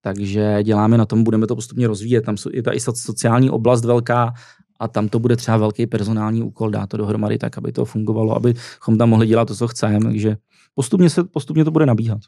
takže 0.04 0.58
děláme 0.62 0.98
na 0.98 1.06
tom, 1.06 1.24
budeme 1.24 1.46
to 1.46 1.54
postupně 1.54 1.88
rozvíjet. 1.88 2.22
Tam 2.22 2.36
je 2.52 2.62
ta 2.62 2.72
i 2.72 2.80
sociální 2.80 3.50
oblast 3.50 3.84
velká 3.84 4.32
a 4.80 4.88
tam 4.88 5.08
to 5.08 5.18
bude 5.18 5.36
třeba 5.36 5.56
velký 5.56 5.86
personální 5.86 6.42
úkol 6.42 6.70
dát 6.70 6.86
to 6.86 6.96
dohromady 6.96 7.38
tak, 7.38 7.58
aby 7.58 7.72
to 7.72 7.84
fungovalo, 7.84 8.36
abychom 8.36 8.98
tam 8.98 9.08
mohli 9.08 9.26
dělat 9.26 9.48
to, 9.48 9.54
co 9.54 9.68
chceme. 9.68 10.00
Takže 10.00 10.36
postupně, 10.74 11.10
se, 11.10 11.24
postupně 11.24 11.64
to 11.64 11.70
bude 11.70 11.86
nabíhat. 11.86 12.18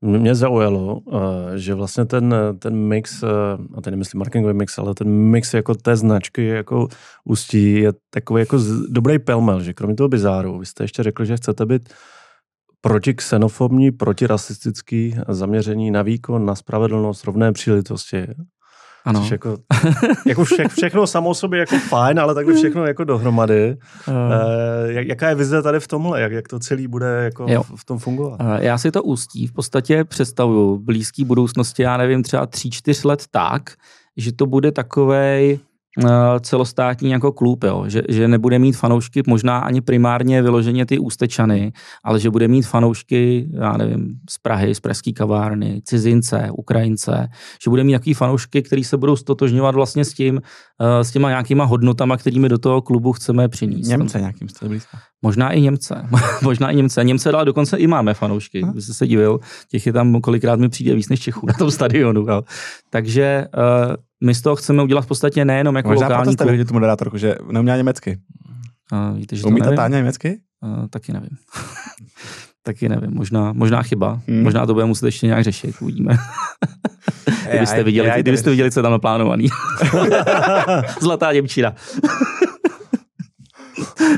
Mě 0.00 0.34
zaujalo, 0.34 1.00
eh, 1.12 1.58
že 1.58 1.74
vlastně 1.74 2.04
ten, 2.04 2.34
ten 2.58 2.76
mix, 2.76 3.22
eh, 3.22 3.26
a 3.74 3.80
teď 3.80 3.90
nemyslím 3.90 4.18
marketingový 4.18 4.54
mix, 4.54 4.78
ale 4.78 4.94
ten 4.94 5.08
mix 5.08 5.54
jako 5.54 5.74
té 5.74 5.96
značky 5.96 6.46
jako 6.46 6.88
Ústí 7.24 7.72
je 7.72 7.92
takový 8.10 8.40
jako 8.40 8.58
dobrý 8.88 9.18
pelmel, 9.18 9.62
že 9.62 9.74
kromě 9.74 9.96
toho 9.96 10.08
bizáru, 10.08 10.58
vy 10.58 10.66
jste 10.66 10.84
ještě 10.84 11.02
řekli, 11.02 11.26
že 11.26 11.36
chcete 11.36 11.66
být 11.66 11.88
protiksenofobní, 12.80 13.90
protirasistický 13.90 15.16
zaměření 15.28 15.90
na 15.90 16.02
výkon, 16.02 16.46
na 16.46 16.54
spravedlnost, 16.54 17.24
rovné 17.24 17.52
příležitosti. 17.52 18.26
Ano. 19.06 19.20
Což 19.20 19.30
jako, 19.30 19.56
jako 20.26 20.44
vše, 20.44 20.68
všechno 20.68 21.06
samo 21.06 21.34
sobě 21.34 21.60
jako 21.60 21.78
fajn, 21.78 22.20
ale 22.20 22.34
takhle 22.34 22.54
všechno 22.54 22.86
jako 22.86 23.04
dohromady. 23.04 23.76
Uh. 24.08 24.14
jak, 24.86 25.06
jaká 25.06 25.28
je 25.28 25.34
vize 25.34 25.62
tady 25.62 25.80
v 25.80 25.88
tomhle? 25.88 26.20
Jak, 26.20 26.32
jak 26.32 26.48
to 26.48 26.58
celý 26.58 26.88
bude 26.88 27.06
jako 27.06 27.46
v, 27.46 27.72
v 27.76 27.84
tom 27.84 27.98
fungovat? 27.98 28.40
Uh, 28.40 28.56
já 28.58 28.78
si 28.78 28.90
to 28.90 29.02
ústí 29.02 29.46
v 29.46 29.52
podstatě 29.52 30.04
představuju 30.04 30.76
v 30.76 30.80
blízké 30.80 31.24
budoucnosti, 31.24 31.82
já 31.82 31.96
nevím, 31.96 32.22
třeba 32.22 32.46
tři, 32.46 32.70
čtyř 32.70 33.04
let 33.04 33.24
tak, 33.30 33.70
že 34.16 34.32
to 34.32 34.46
bude 34.46 34.72
takovej 34.72 35.58
celostátní 36.40 37.10
jako 37.10 37.32
klub, 37.32 37.64
jo? 37.64 37.84
Že, 37.86 38.02
že 38.08 38.28
nebude 38.28 38.58
mít 38.58 38.72
fanoušky 38.72 39.22
možná 39.26 39.58
ani 39.58 39.80
primárně 39.80 40.42
vyloženě 40.42 40.86
ty 40.86 40.98
ústečany, 40.98 41.72
ale 42.04 42.20
že 42.20 42.30
bude 42.30 42.48
mít 42.48 42.62
fanoušky, 42.62 43.48
já 43.52 43.76
nevím, 43.76 44.14
z 44.30 44.38
Prahy, 44.38 44.74
z 44.74 44.80
pražské 44.80 45.12
kavárny, 45.12 45.80
cizince, 45.84 46.48
Ukrajince, 46.52 47.28
že 47.64 47.70
bude 47.70 47.84
mít 47.84 47.90
nějaký 47.90 48.14
fanoušky, 48.14 48.62
který 48.62 48.84
se 48.84 48.96
budou 48.96 49.16
stotožňovat 49.16 49.74
vlastně 49.74 50.04
s 50.04 50.14
tím, 50.14 50.40
eh, 50.80 51.04
s 51.04 51.10
těma 51.10 51.28
nějakýma 51.28 51.64
hodnotama, 51.64 52.16
kterými 52.16 52.48
do 52.48 52.58
toho 52.58 52.82
klubu 52.82 53.12
chceme 53.12 53.48
přinést. 53.48 53.88
Němce 53.88 54.20
nějakým 54.20 54.48
jste 54.48 54.68
blízko. 54.68 54.96
Možná 55.22 55.50
i 55.52 55.60
Němce. 55.60 56.08
Možná 56.42 56.70
i 56.70 56.76
Němce. 56.76 57.04
Němce 57.04 57.32
dál 57.32 57.44
dokonce 57.44 57.76
i 57.76 57.86
máme 57.86 58.14
fanoušky. 58.14 58.66
Vy 58.74 58.82
jste 58.82 58.94
se 58.94 59.06
divil. 59.06 59.38
Těch 59.70 59.86
je 59.86 59.92
tam 59.92 60.20
kolikrát 60.20 60.60
mi 60.60 60.68
přijde 60.68 60.94
víc 60.94 61.08
než 61.08 61.20
Čechů 61.20 61.46
na 61.46 61.54
tom 61.54 61.70
stadionu. 61.70 62.20
Jo. 62.20 62.42
Takže 62.90 63.46
uh, 63.56 63.94
my 64.24 64.34
z 64.34 64.42
toho 64.42 64.56
chceme 64.56 64.82
udělat 64.82 65.02
v 65.02 65.06
podstatě 65.06 65.44
nejenom 65.44 65.76
jako 65.76 65.88
Možná 65.88 66.08
lokální 66.08 66.36
Možná 66.44 66.64
tu 66.64 66.74
moderátorku, 66.74 67.18
že 67.18 67.34
neuměla 67.50 67.76
německy. 67.76 68.18
Uh, 68.92 69.18
víte, 69.18 69.36
že 69.36 69.44
Umí 69.44 69.60
to 69.60 69.72
Táňa 69.72 69.96
německy? 69.96 70.40
Uh, 70.62 70.86
taky 70.86 71.12
nevím. 71.12 71.30
taky 72.62 72.88
nevím, 72.88 73.10
možná, 73.14 73.52
možná 73.52 73.82
chyba. 73.82 74.20
Hmm. 74.28 74.42
Možná 74.42 74.66
to 74.66 74.74
bude 74.74 74.86
muset 74.86 75.06
ještě 75.06 75.26
nějak 75.26 75.44
řešit, 75.44 75.76
uvidíme. 75.80 76.16
kdybyste, 77.50 77.82
viděli, 77.82 78.08
já, 78.08 78.18
kdybyste 78.18 78.50
viděli, 78.50 78.70
co 78.70 78.78
je 78.80 78.82
tam 78.82 78.92
naplánovaný. 78.92 79.48
Zlatá 81.00 81.32
Němčina. 81.32 81.74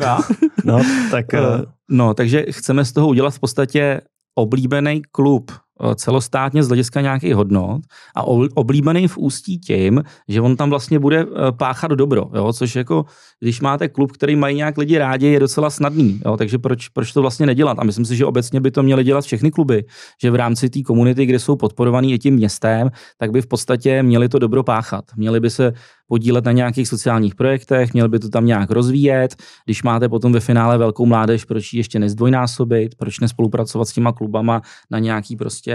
no, 0.01 0.19
no, 0.65 0.81
tak... 1.11 1.27
Uh, 1.33 1.65
no, 1.91 2.15
takže 2.15 2.47
chceme 2.51 2.85
z 2.85 2.93
toho 2.93 3.09
udělat 3.09 3.35
v 3.35 3.39
podstatě 3.39 4.01
oblíbený 4.35 5.03
klub 5.13 5.53
celostátně 5.95 6.63
z 6.63 6.69
hlediska 6.69 7.01
nějakých 7.01 7.35
hodnot 7.35 7.83
a 8.15 8.23
oblíbený 8.55 9.09
v 9.09 9.19
ústí 9.19 9.59
tím, 9.59 10.03
že 10.29 10.41
on 10.41 10.57
tam 10.57 10.71
vlastně 10.71 10.99
bude 10.99 11.21
eh, 11.21 11.53
páchat 11.53 11.91
dobro, 11.91 12.31
jo? 12.35 12.53
což 12.53 12.77
jako, 12.77 13.05
když 13.41 13.61
máte 13.61 13.89
klub, 13.89 14.13
který 14.13 14.37
mají 14.37 14.57
nějak 14.57 14.79
lidi 14.79 14.99
rádi, 14.99 15.27
je 15.27 15.41
docela 15.41 15.71
snadný, 15.71 16.21
jo? 16.25 16.37
takže 16.37 16.59
proč, 16.59 16.89
proč 16.89 17.13
to 17.13 17.21
vlastně 17.21 17.47
nedělat? 17.47 17.79
A 17.79 17.85
myslím 17.85 18.05
si, 18.05 18.17
že 18.17 18.27
obecně 18.27 18.61
by 18.61 18.71
to 18.71 18.83
měly 18.83 19.05
dělat 19.05 19.25
všechny 19.25 19.51
kluby, 19.51 19.85
že 20.23 20.31
v 20.31 20.35
rámci 20.35 20.71
té 20.71 20.83
komunity, 20.83 21.27
kde 21.27 21.39
jsou 21.39 21.57
podporovaný 21.57 22.13
i 22.13 22.19
tím 22.19 22.35
městem, 22.35 22.91
tak 23.19 23.31
by 23.31 23.43
v 23.43 23.47
podstatě 23.47 24.03
měli 24.03 24.29
to 24.29 24.39
dobro 24.39 24.63
páchat. 24.63 25.05
Měli 25.17 25.41
by 25.41 25.51
se 25.51 25.73
podílet 26.09 26.45
na 26.45 26.53
nějakých 26.53 26.89
sociálních 26.89 27.35
projektech, 27.35 27.93
měl 27.93 28.09
by 28.09 28.19
to 28.19 28.29
tam 28.29 28.47
nějak 28.47 28.71
rozvíjet. 28.71 29.37
Když 29.65 29.83
máte 29.83 30.09
potom 30.09 30.33
ve 30.33 30.41
finále 30.41 30.79
velkou 30.79 31.07
mládež, 31.07 31.45
proč 31.45 31.73
ji 31.73 31.81
ještě 31.81 31.99
nezdvojnásobit, 31.99 32.95
proč 32.95 33.21
nespolupracovat 33.21 33.89
s 33.89 33.93
těma 33.93 34.13
klubama 34.13 34.63
na 34.91 34.99
nějaký 34.99 35.37
prostě 35.37 35.73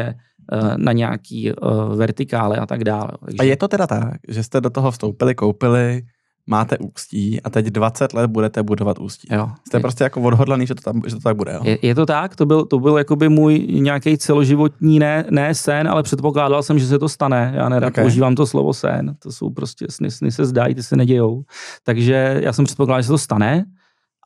eh, 0.51 0.77
na 0.77 0.91
nějaký 0.91 1.51
uh, 1.51 1.95
vertikály 1.95 2.57
a 2.57 2.65
tak 2.65 2.84
dále. 2.84 3.10
Takže... 3.26 3.38
A 3.39 3.43
je 3.43 3.57
to 3.57 3.68
teda 3.68 3.88
tak, 3.88 4.18
že 4.27 4.43
jste 4.43 4.61
do 4.61 4.69
toho 4.69 4.91
vstoupili, 4.91 5.35
koupili, 5.35 6.01
máte 6.47 6.77
ústí 6.77 7.41
a 7.41 7.49
teď 7.49 7.65
20 7.65 8.13
let 8.13 8.27
budete 8.27 8.63
budovat 8.63 8.99
ústí. 8.99 9.27
Jo. 9.31 9.49
Jste 9.67 9.77
je, 9.77 9.81
prostě 9.81 10.03
jako 10.03 10.21
odhodlaný, 10.21 10.67
že 10.67 10.75
to, 10.75 10.81
tam, 10.81 11.01
že 11.07 11.15
to 11.15 11.21
tak 11.21 11.35
bude. 11.35 11.53
Jo? 11.53 11.61
Je, 11.63 11.77
je, 11.81 11.95
to 11.95 12.05
tak, 12.05 12.35
to 12.35 12.45
byl, 12.45 12.65
to 12.65 12.79
byl 12.79 12.97
jakoby 12.97 13.29
můj 13.29 13.67
nějaký 13.69 14.17
celoživotní 14.17 14.99
ne, 14.99 15.25
ne 15.29 15.55
sen, 15.55 15.87
ale 15.87 16.03
předpokládal 16.03 16.63
jsem, 16.63 16.79
že 16.79 16.87
se 16.87 16.99
to 16.99 17.09
stane. 17.09 17.53
Já 17.55 17.69
nerad 17.69 17.87
okay. 17.89 18.03
používám 18.03 18.35
to 18.35 18.45
slovo 18.45 18.73
sen, 18.73 19.15
to 19.19 19.31
jsou 19.31 19.49
prostě 19.49 19.85
sny, 19.89 20.11
sny 20.11 20.31
se 20.31 20.45
zdají, 20.45 20.75
ty 20.75 20.83
se 20.83 20.95
nedějou. 20.95 21.43
Takže 21.83 22.39
já 22.43 22.53
jsem 22.53 22.65
předpokládal, 22.65 23.01
že 23.01 23.05
se 23.05 23.13
to 23.13 23.17
stane 23.17 23.65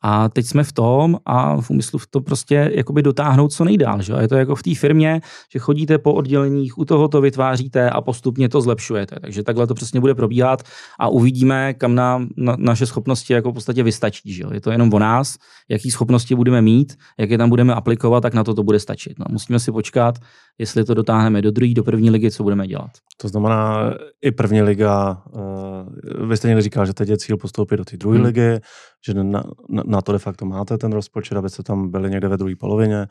a 0.02 0.28
teď 0.28 0.46
jsme 0.46 0.64
v 0.64 0.72
tom 0.72 1.18
a 1.26 1.60
v 1.60 1.70
úmyslu 1.70 1.98
v 1.98 2.06
to 2.06 2.20
prostě 2.20 2.70
jakoby 2.74 3.02
dotáhnout 3.02 3.52
co 3.52 3.64
nejdál. 3.64 4.02
Že? 4.02 4.12
A 4.12 4.20
je 4.20 4.28
to 4.28 4.34
jako 4.34 4.54
v 4.54 4.62
té 4.62 4.74
firmě, 4.74 5.20
že 5.52 5.58
chodíte 5.58 5.98
po 5.98 6.14
odděleních, 6.14 6.78
u 6.78 6.84
toho 6.84 7.08
to 7.08 7.20
vytváříte 7.20 7.90
a 7.90 8.00
postupně 8.00 8.48
to 8.48 8.60
zlepšujete. 8.60 9.16
Takže 9.20 9.42
takhle 9.42 9.66
to 9.66 9.74
přesně 9.74 10.00
bude 10.00 10.14
probíhat 10.14 10.62
a 10.98 11.08
uvidíme, 11.08 11.74
kam 11.74 11.94
nám 11.94 12.28
na, 12.36 12.56
naše 12.58 12.86
schopnosti 12.86 13.32
jako 13.32 13.50
v 13.50 13.54
podstatě 13.54 13.82
vystačí. 13.82 14.32
Že? 14.32 14.44
Je 14.52 14.60
to 14.60 14.70
jenom 14.70 14.94
o 14.94 14.98
nás, 14.98 15.36
jaký 15.68 15.90
schopnosti 15.90 16.34
budeme 16.34 16.62
mít, 16.62 16.98
jak 17.18 17.30
je 17.30 17.38
tam 17.38 17.48
budeme 17.48 17.74
aplikovat, 17.74 18.20
tak 18.20 18.34
na 18.34 18.44
to 18.44 18.54
to 18.54 18.62
bude 18.62 18.80
stačit. 18.80 19.18
No, 19.18 19.26
musíme 19.28 19.60
si 19.60 19.72
počkat, 19.72 20.18
jestli 20.58 20.84
to 20.84 20.94
dotáhneme 20.94 21.42
do 21.42 21.50
druhé, 21.50 21.74
do 21.74 21.84
první 21.84 22.10
ligy, 22.10 22.30
co 22.30 22.42
budeme 22.42 22.66
dělat. 22.66 22.90
To 23.16 23.28
znamená, 23.28 23.94
i 24.22 24.32
první 24.32 24.62
liga, 24.62 25.22
uh, 25.30 26.28
vy 26.28 26.36
jste 26.36 26.48
někdy 26.48 26.62
říkal, 26.62 26.86
že 26.86 26.94
teď 26.94 27.08
je 27.08 27.18
cíl 27.18 27.36
postoupit 27.36 27.76
do 27.76 27.84
té 27.84 27.96
druhé 27.96 28.16
hmm. 28.16 28.26
ligy, 28.26 28.60
že 29.06 29.14
na, 29.14 29.42
na, 29.68 29.82
na 29.86 30.02
to 30.02 30.12
de 30.12 30.18
facto 30.18 30.46
máte 30.46 30.78
ten 30.78 30.92
rozpočet, 30.92 31.38
abyste 31.38 31.62
tam 31.62 31.90
byli 31.90 32.10
někde 32.10 32.28
ve 32.28 32.36
druhé 32.36 32.54
polovině 32.56 33.06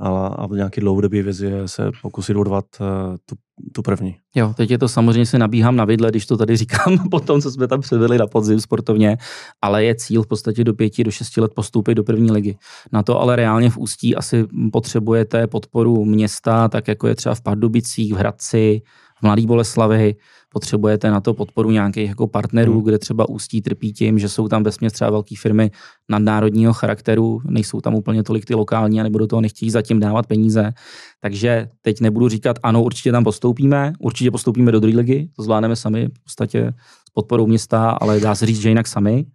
a, 0.00 0.26
a 0.26 0.46
v 0.46 0.50
nějaký 0.50 0.80
dlouhodobý 0.80 1.22
vizi 1.22 1.52
se 1.66 1.90
pokusit 2.02 2.36
urvat 2.36 2.64
uh, 2.80 2.86
tu, 3.26 3.36
tu 3.72 3.82
první. 3.82 4.16
Jo, 4.34 4.54
teď 4.56 4.70
je 4.70 4.78
to 4.78 4.88
samozřejmě 4.88 5.26
se 5.26 5.38
nabíhám 5.38 5.76
na 5.76 5.84
vidle, 5.84 6.10
když 6.10 6.26
to 6.26 6.36
tady 6.36 6.56
říkám 6.56 7.08
po 7.10 7.20
tom, 7.20 7.40
co 7.40 7.50
jsme 7.50 7.68
tam 7.68 7.80
předvedli 7.80 8.18
na 8.18 8.26
podzim 8.26 8.60
sportovně, 8.60 9.16
ale 9.62 9.84
je 9.84 9.94
cíl 9.94 10.22
v 10.22 10.26
podstatě 10.26 10.64
do 10.64 10.74
pěti, 10.74 11.04
do 11.04 11.10
šesti 11.10 11.40
let 11.40 11.54
postoupit 11.54 11.94
do 11.94 12.04
první 12.04 12.30
ligy. 12.30 12.56
Na 12.92 13.02
to 13.02 13.20
ale 13.20 13.36
reálně 13.36 13.70
v 13.70 13.78
Ústí 13.78 14.16
asi 14.16 14.46
potřebujete 14.72 15.46
podporu 15.46 16.04
města, 16.04 16.68
tak 16.68 16.88
jako 16.88 17.08
je 17.08 17.14
třeba 17.14 17.34
v 17.34 17.40
Pardubicích, 17.40 18.12
v 18.14 18.16
Hradci, 18.16 18.82
Mladý 19.22 19.46
Boleslavi, 19.46 20.14
potřebujete 20.52 21.10
na 21.10 21.20
to 21.20 21.34
podporu 21.34 21.70
nějakých 21.70 22.08
jako 22.08 22.26
partnerů, 22.26 22.72
hmm. 22.72 22.82
kde 22.82 22.98
třeba 22.98 23.28
ústí 23.28 23.62
trpí 23.62 23.92
tím, 23.92 24.18
že 24.18 24.28
jsou 24.28 24.48
tam 24.48 24.62
vesměs 24.62 24.92
třeba 24.92 25.10
velké 25.10 25.34
firmy 25.38 25.70
nadnárodního 26.08 26.72
charakteru, 26.72 27.40
nejsou 27.44 27.80
tam 27.80 27.94
úplně 27.94 28.22
tolik 28.22 28.44
ty 28.44 28.54
lokální 28.54 29.00
a 29.00 29.02
nebo 29.02 29.18
do 29.18 29.26
toho 29.26 29.40
nechtějí 29.40 29.70
zatím 29.70 30.00
dávat 30.00 30.26
peníze. 30.26 30.72
Takže 31.20 31.68
teď 31.82 32.00
nebudu 32.00 32.28
říkat, 32.28 32.58
ano, 32.62 32.82
určitě 32.82 33.12
tam 33.12 33.24
postoupíme, 33.24 33.92
určitě 33.98 34.30
postoupíme 34.30 34.72
do 34.72 34.80
druhé 34.80 34.96
ligy, 34.96 35.28
to 35.36 35.42
zvládneme 35.42 35.76
sami 35.76 36.06
v 36.06 36.22
podstatě 36.22 36.72
s 37.08 37.10
podporou 37.12 37.46
města, 37.46 37.90
ale 37.90 38.20
dá 38.20 38.34
se 38.34 38.46
říct, 38.46 38.60
že 38.60 38.68
jinak 38.68 38.86
sami. 38.86 39.26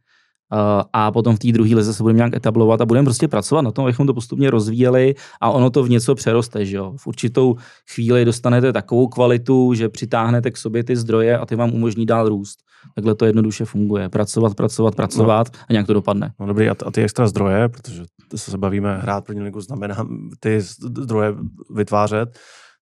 A 0.93 1.11
potom 1.11 1.35
v 1.35 1.39
té 1.39 1.51
druhé 1.51 1.76
lize 1.76 1.93
se 1.93 2.03
budeme 2.03 2.17
nějak 2.17 2.35
etablovat 2.35 2.81
a 2.81 2.85
budeme 2.85 3.05
prostě 3.05 3.27
pracovat 3.27 3.61
na 3.61 3.72
tom, 3.72 3.85
abychom 3.85 4.07
to 4.07 4.13
postupně 4.13 4.49
rozvíjeli 4.49 5.15
a 5.41 5.49
ono 5.49 5.69
to 5.69 5.84
v 5.84 5.89
něco 5.89 6.15
přeroste. 6.15 6.65
Že 6.65 6.77
jo? 6.77 6.93
V 6.97 7.07
určitou 7.07 7.55
chvíli 7.93 8.26
dostanete 8.26 8.73
takovou 8.73 9.07
kvalitu, 9.07 9.73
že 9.73 9.89
přitáhnete 9.89 10.51
k 10.51 10.57
sobě 10.57 10.84
ty 10.84 10.95
zdroje 10.95 11.38
a 11.38 11.45
ty 11.45 11.55
vám 11.55 11.73
umožní 11.73 12.05
dál 12.05 12.30
růst. 12.30 12.59
Takhle 12.95 13.15
to 13.15 13.26
jednoduše 13.26 13.65
funguje. 13.65 14.09
Pracovat, 14.09 14.55
pracovat, 14.55 14.95
pracovat 14.95 15.47
no. 15.53 15.59
a 15.69 15.73
nějak 15.73 15.88
to 15.88 15.93
dopadne. 15.93 16.34
No 16.39 16.45
dobrý, 16.45 16.69
a 16.69 16.76
ty 16.91 17.03
extra 17.03 17.27
zdroje, 17.27 17.69
protože 17.69 18.03
se 18.35 18.57
bavíme, 18.57 18.97
hrát 18.97 19.26
první 19.26 19.41
ligu 19.41 19.61
znamená 19.61 20.07
ty 20.39 20.61
zdroje 20.61 21.34
vytvářet. 21.76 22.39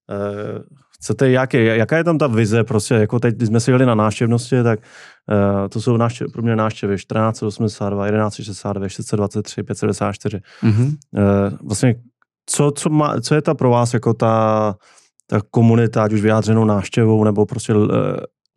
Eh, 0.10 0.64
chcete, 1.04 1.30
jak 1.30 1.54
je, 1.54 1.78
jaká 1.78 1.98
je 1.98 2.04
tam 2.04 2.18
ta 2.18 2.28
vize, 2.28 2.64
prostě 2.64 2.94
jako 2.94 3.20
teď, 3.20 3.36
když 3.36 3.48
jsme 3.48 3.60
si 3.60 3.72
jeli 3.72 3.86
na 3.86 3.96
návštěvnosti, 3.96 4.64
tak 4.64 4.80
uh, 4.80 5.68
to 5.70 5.82
jsou 5.82 5.98
návštěv, 5.98 6.32
pro 6.32 6.42
mě 6.42 6.56
návštěvy 6.56 6.96
1482, 6.96 8.12
1162, 8.12 8.90
623, 8.90 9.64
594. 9.64 10.42
Mm-hmm. 10.64 10.86
Uh, 10.86 11.58
vlastně, 11.68 11.96
co, 12.46 12.72
co, 12.76 12.90
má, 12.90 13.22
co 13.22 13.36
je 13.36 13.42
ta 13.42 13.54
pro 13.54 13.70
vás 13.70 13.94
jako 13.94 14.14
ta, 14.14 14.76
ta 15.28 15.42
komunita, 15.52 16.04
ať 16.04 16.14
už 16.14 16.22
vyjádřenou 16.22 16.66
návštěvou, 16.66 17.24
nebo 17.24 17.46
prostě 17.46 17.76
uh, 17.76 17.88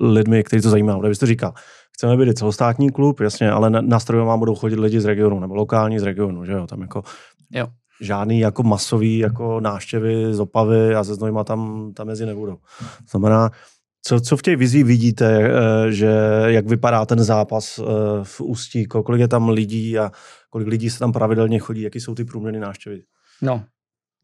lidmi, 0.00 0.44
kteří 0.44 0.62
to 0.62 0.70
zajímá. 0.70 0.98
Kde 0.98 1.08
byste 1.08 1.26
říkal, 1.26 1.52
chceme 1.92 2.24
být 2.24 2.38
celostátní 2.38 2.90
klub, 2.90 3.20
jasně, 3.20 3.50
ale 3.50 3.70
na, 3.70 3.80
na 3.80 3.98
vám 4.24 4.38
budou 4.38 4.54
chodit 4.54 4.78
lidi 4.78 5.00
z 5.00 5.04
regionu, 5.04 5.40
nebo 5.40 5.54
lokální 5.54 5.98
z 5.98 6.02
regionu, 6.02 6.44
že 6.44 6.52
jo, 6.52 6.66
tam 6.66 6.80
jako 6.80 7.02
jo 7.50 7.66
žádný 8.00 8.40
jako 8.40 8.62
masový 8.62 9.18
jako 9.18 9.60
návštěvy 9.60 10.34
z 10.34 10.40
Opavy 10.40 10.94
a 10.94 11.04
ze 11.04 11.14
Znojma 11.14 11.44
tam, 11.44 11.92
tam 11.94 12.06
mezi 12.06 12.26
nebudou. 12.26 12.58
Znamená, 13.10 13.50
co, 14.02 14.20
co 14.20 14.36
v 14.36 14.42
těch 14.42 14.56
vizích 14.56 14.84
vidíte, 14.84 15.50
eh, 15.50 15.92
že 15.92 16.10
jak 16.46 16.66
vypadá 16.66 17.06
ten 17.06 17.24
zápas 17.24 17.78
eh, 17.78 17.84
v 18.22 18.40
Ústí, 18.40 18.84
kolik 18.84 19.20
je 19.20 19.28
tam 19.28 19.48
lidí 19.48 19.98
a 19.98 20.10
kolik 20.50 20.68
lidí 20.68 20.90
se 20.90 20.98
tam 20.98 21.12
pravidelně 21.12 21.58
chodí, 21.58 21.82
jaký 21.82 22.00
jsou 22.00 22.14
ty 22.14 22.24
průměrné 22.24 22.60
návštěvy? 22.60 23.02
No, 23.42 23.64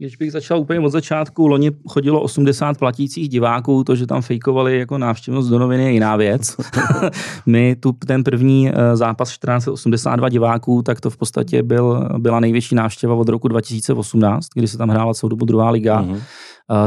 když 0.02 0.16
bych 0.16 0.32
začal 0.32 0.58
úplně 0.58 0.80
od 0.80 0.88
začátku, 0.88 1.46
loni 1.46 1.70
chodilo 1.88 2.20
80 2.20 2.78
platících 2.78 3.28
diváků, 3.28 3.84
to, 3.84 3.96
že 3.96 4.06
tam 4.06 4.22
fejkovali 4.22 4.78
jako 4.78 4.98
návštěvnost 4.98 5.50
do 5.50 5.58
noviny 5.58 5.84
je 5.84 5.92
jiná 5.92 6.16
věc. 6.16 6.56
My 7.46 7.76
tu 7.80 7.92
ten 7.92 8.24
první 8.24 8.70
eh, 8.70 8.96
zápas 8.96 9.28
1482 9.28 10.28
diváků, 10.28 10.82
tak 10.82 11.00
to 11.00 11.10
v 11.10 11.16
podstatě 11.16 11.62
byl, 11.62 12.08
byla 12.18 12.40
největší 12.40 12.74
návštěva 12.74 13.14
od 13.14 13.28
roku 13.28 13.48
2018, 13.48 14.48
kdy 14.54 14.68
se 14.68 14.78
tam 14.78 14.88
hrála 14.88 15.14
celou 15.14 15.28
dobu 15.28 15.44
druhá 15.44 15.70
liga. 15.70 16.02
Uh-huh. 16.02 16.20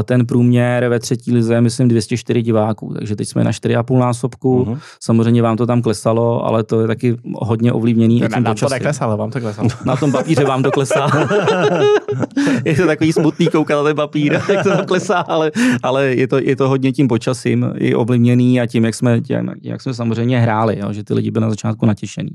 Ten 0.04 0.26
průměr 0.26 0.88
ve 0.88 0.98
třetí 0.98 1.32
lize 1.32 1.54
je, 1.54 1.60
myslím, 1.60 1.88
204 1.88 2.42
diváků, 2.42 2.94
takže 2.94 3.16
teď 3.16 3.28
jsme 3.28 3.44
na 3.44 3.50
4,5 3.50 3.98
násobku. 3.98 4.64
Uh-huh. 4.64 4.78
Samozřejmě 5.00 5.42
vám 5.42 5.56
to 5.56 5.66
tam 5.66 5.82
klesalo, 5.82 6.46
ale 6.46 6.64
to 6.64 6.80
je 6.80 6.86
taky 6.86 7.16
hodně 7.34 7.72
ovlivněný. 7.72 8.20
Na, 8.20 8.28
nám 8.40 8.56
to 8.56 8.68
neklesalo, 8.68 9.16
vám 9.16 9.30
to 9.30 9.40
klesalo. 9.40 9.68
Na 9.84 9.96
tom 9.96 10.12
papíře 10.12 10.44
vám 10.44 10.62
to 10.62 10.70
klesá. 10.70 11.06
je 12.64 12.74
to 12.74 12.86
takový 12.86 13.12
smutný 13.12 13.46
koukat 13.46 13.76
na 13.76 13.84
ten 13.84 13.96
papír, 13.96 14.32
jak 14.48 14.62
to 14.62 14.70
tam 14.70 14.86
klesá, 14.86 15.18
ale, 15.18 15.50
ale 15.82 16.06
je, 16.06 16.28
to, 16.28 16.38
je 16.38 16.56
to 16.56 16.68
hodně 16.68 16.92
tím 16.92 17.08
počasím 17.08 17.72
i 17.76 17.94
ovlivněný 17.94 18.60
a 18.60 18.66
tím, 18.66 18.84
jak 18.84 18.94
jsme, 18.94 19.20
tím, 19.20 19.52
jak 19.62 19.82
jsme 19.82 19.94
samozřejmě 19.94 20.40
hráli, 20.40 20.78
jo, 20.78 20.92
že 20.92 21.04
ty 21.04 21.14
lidi 21.14 21.30
byli 21.30 21.42
na 21.42 21.50
začátku 21.50 21.86
natěšený. 21.86 22.30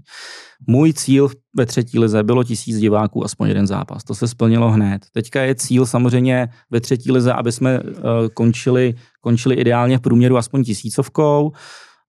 Můj 0.68 0.94
cíl 0.94 1.30
ve 1.58 1.66
třetí 1.66 2.00
lize 2.00 2.24
bylo 2.24 2.44
tisíc 2.44 2.78
diváků, 2.78 3.26
aspoň 3.26 3.48
jeden 3.48 3.68
zápas. 3.68 4.04
To 4.04 4.16
se 4.16 4.28
splnilo 4.28 4.72
hned. 4.72 5.02
Teďka 5.14 5.42
je 5.42 5.56
cíl 5.56 5.86
samozřejmě 5.86 6.50
ve 6.70 6.82
třetí 6.82 7.12
lize, 7.12 7.34
aby 7.34 7.52
jsme 7.52 7.80
uh, 7.80 7.90
končili, 8.34 8.94
končili 9.22 9.56
ideálně 9.56 9.98
v 9.98 10.02
průměru 10.02 10.38
aspoň 10.38 10.64
tisícovkou. 10.64 11.52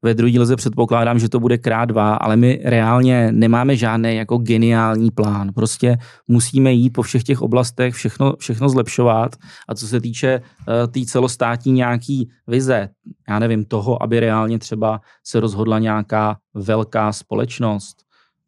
Ve 0.04 0.14
druhé 0.14 0.38
lize 0.38 0.56
předpokládám, 0.56 1.18
že 1.18 1.28
to 1.28 1.40
bude 1.40 1.58
krát 1.58 1.84
dva, 1.84 2.14
ale 2.14 2.36
my 2.36 2.60
reálně 2.64 3.32
nemáme 3.32 3.76
žádný 3.76 4.16
jako 4.16 4.38
geniální 4.38 5.10
plán. 5.10 5.52
Prostě 5.54 5.96
musíme 6.28 6.72
jít 6.72 6.90
po 6.90 7.02
všech 7.02 7.24
těch 7.24 7.42
oblastech, 7.42 7.94
všechno, 7.94 8.36
všechno 8.38 8.68
zlepšovat. 8.68 9.36
A 9.68 9.74
co 9.74 9.88
se 9.88 10.00
týče 10.00 10.40
uh, 10.40 10.74
té 10.86 10.92
tý 10.92 11.06
celostátní 11.06 11.72
nějaký 11.72 12.30
vize, 12.46 12.88
já 13.28 13.38
nevím, 13.38 13.64
toho, 13.64 14.02
aby 14.02 14.20
reálně 14.20 14.58
třeba 14.58 15.00
se 15.26 15.40
rozhodla 15.40 15.78
nějaká 15.78 16.36
velká 16.54 17.12
společnost, 17.12 17.96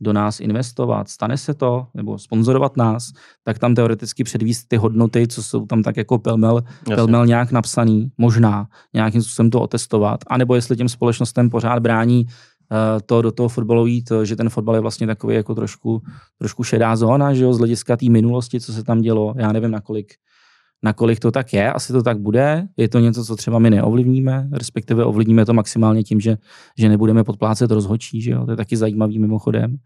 do 0.04 0.12
nás 0.12 0.40
investovat, 0.40 1.08
stane 1.08 1.36
se 1.36 1.54
to, 1.54 1.86
nebo 1.94 2.18
sponzorovat 2.18 2.76
nás, 2.76 3.12
tak 3.44 3.58
tam 3.58 3.74
teoreticky 3.74 4.24
předvíst 4.24 4.68
ty 4.68 4.76
hodnoty, 4.76 5.28
co 5.28 5.42
jsou 5.42 5.66
tam 5.66 5.82
tak 5.82 5.96
jako 5.96 6.18
pelmel, 6.18 6.62
pelmel 6.84 7.26
nějak 7.26 7.52
napsaný, 7.52 8.12
možná 8.18 8.66
nějakým 8.94 9.22
způsobem 9.22 9.50
to 9.50 9.60
otestovat, 9.60 10.20
anebo 10.26 10.54
jestli 10.54 10.76
těm 10.76 10.88
společnostem 10.88 11.50
pořád 11.50 11.78
brání 11.78 12.24
uh, 12.24 13.00
to 13.06 13.22
do 13.22 13.32
toho 13.32 13.48
fotbalu 13.48 13.86
jít, 13.86 14.12
že 14.22 14.36
ten 14.36 14.48
fotbal 14.48 14.74
je 14.74 14.80
vlastně 14.80 15.06
takový 15.06 15.34
jako 15.34 15.54
trošku, 15.54 16.02
trošku 16.38 16.62
šedá 16.62 16.96
zóna, 16.96 17.34
že 17.34 17.44
jo, 17.44 17.54
z 17.54 17.58
hlediska 17.58 17.96
té 17.96 18.06
minulosti, 18.10 18.60
co 18.60 18.72
se 18.72 18.84
tam 18.84 19.00
dělo, 19.00 19.34
já 19.36 19.52
nevím, 19.52 19.70
nakolik 19.70 20.14
nakolik 20.84 21.20
to 21.20 21.30
tak 21.30 21.52
je, 21.52 21.72
asi 21.72 21.92
to 21.92 22.02
tak 22.02 22.18
bude. 22.18 22.68
Je 22.76 22.88
to 22.88 22.98
něco, 22.98 23.24
co 23.24 23.36
třeba 23.36 23.58
my 23.58 23.70
neovlivníme, 23.70 24.48
respektive 24.52 25.04
ovlivníme 25.04 25.46
to 25.46 25.54
maximálně 25.54 26.02
tím, 26.02 26.20
že, 26.20 26.36
že 26.78 26.88
nebudeme 26.88 27.24
podplácet 27.24 27.70
rozhodčí, 27.70 28.22
že 28.22 28.30
jo? 28.30 28.44
to 28.44 28.50
je 28.50 28.56
taky 28.56 28.76
zajímavý 28.76 29.18
mimochodem. 29.18 29.76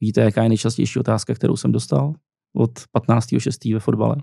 Víte, 0.00 0.20
jaká 0.20 0.42
je 0.42 0.48
nejčastější 0.48 0.98
otázka, 0.98 1.34
kterou 1.34 1.56
jsem 1.56 1.72
dostal 1.72 2.12
od 2.56 2.70
15.6. 2.96 3.74
ve 3.74 3.80
fotbale? 3.80 4.16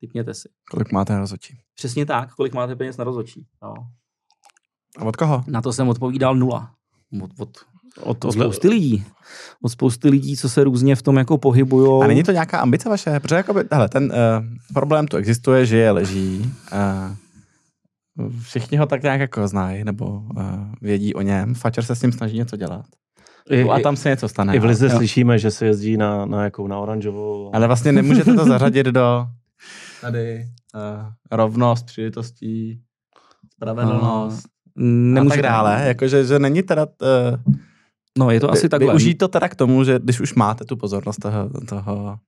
Typněte 0.00 0.34
si. 0.34 0.48
Kolik 0.70 0.92
máte 0.92 1.12
na 1.12 1.20
rozhodčí? 1.20 1.58
Přesně 1.74 2.06
tak, 2.06 2.34
kolik 2.34 2.54
máte 2.54 2.76
peněz 2.76 2.96
na 2.96 3.04
rozhodčí. 3.04 3.46
No. 3.62 3.74
A 4.98 5.04
od 5.04 5.16
koho? 5.16 5.44
Na 5.46 5.62
to 5.62 5.72
jsem 5.72 5.88
odpovídal 5.88 6.36
nula. 6.36 6.74
Od, 7.22 7.30
od 7.38 7.58
od, 8.00 8.24
od 8.24 8.32
spousty 8.32 8.68
lidí. 8.68 9.04
Od 9.62 9.68
spousty 9.68 10.08
lidí, 10.08 10.36
co 10.36 10.48
se 10.48 10.64
různě 10.64 10.96
v 10.96 11.02
tom 11.02 11.16
jako 11.16 11.38
pohybují. 11.38 12.02
A 12.02 12.06
není 12.06 12.22
to 12.22 12.32
nějaká 12.32 12.58
ambice 12.58 12.88
vaše? 12.88 13.20
Protože 13.20 13.34
jakoby, 13.34 13.64
hele, 13.72 13.88
ten 13.88 14.04
uh, 14.04 14.44
problém 14.74 15.06
tu 15.06 15.16
existuje, 15.16 15.66
že 15.66 15.76
je 15.76 15.90
leží. 15.90 16.52
Uh, 16.72 18.28
všichni 18.42 18.78
ho 18.78 18.86
tak 18.86 19.02
nějak 19.02 19.20
jako 19.20 19.48
znají, 19.48 19.84
nebo 19.84 20.06
uh, 20.06 20.42
vědí 20.80 21.14
o 21.14 21.22
něm. 21.22 21.54
Fačer 21.54 21.84
se 21.84 21.94
s 21.94 22.02
ním 22.02 22.12
snaží 22.12 22.36
něco 22.36 22.56
dělat. 22.56 22.84
I, 23.50 23.64
a 23.64 23.80
tam 23.80 23.96
se 23.96 24.08
něco 24.08 24.28
stane. 24.28 24.56
I 24.56 24.58
v 24.58 24.64
Lize 24.64 24.90
slyšíme, 24.90 25.38
že 25.38 25.50
se 25.50 25.66
jezdí 25.66 25.96
na, 25.96 26.26
na 26.26 26.44
jakou, 26.44 26.66
na 26.66 26.78
oranžovou. 26.78 27.50
Ale 27.54 27.66
vlastně 27.66 27.92
nemůžete 27.92 28.34
to 28.34 28.44
zařadit 28.44 28.86
do 28.86 29.26
tady 30.00 30.44
uh, 30.74 30.80
rovnost, 31.30 31.86
příležitostí, 31.86 32.80
spravedlnost. 33.52 34.46
Uh, 34.80 35.18
a 35.18 35.24
tak 35.28 35.42
dále. 35.42 35.82
Jakože, 35.86 36.24
že 36.24 36.38
není 36.38 36.62
teda 36.62 36.86
uh, 36.86 37.54
No, 38.18 38.30
je 38.30 38.40
to 38.40 38.50
asi 38.50 38.68
takhle. 38.68 38.92
Využít 38.92 39.14
to 39.14 39.28
teda 39.28 39.48
k 39.48 39.54
tomu, 39.54 39.84
že 39.84 39.98
když 40.02 40.20
už 40.20 40.34
máte 40.34 40.64
tu 40.64 40.76
pozornost 40.76 41.16
toho, 41.16 41.50
toho 41.68 42.18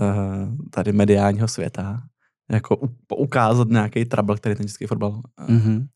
uh, 0.00 0.48
tady 0.70 0.92
mediálního 0.92 1.48
světa, 1.48 2.02
jako 2.52 2.76
ukázat 3.16 3.68
nějaký 3.68 4.04
trouble, 4.04 4.36
který 4.36 4.54
ten 4.54 4.66
český 4.66 4.86
fotbal 4.86 5.20
mm-hmm. 5.48 5.86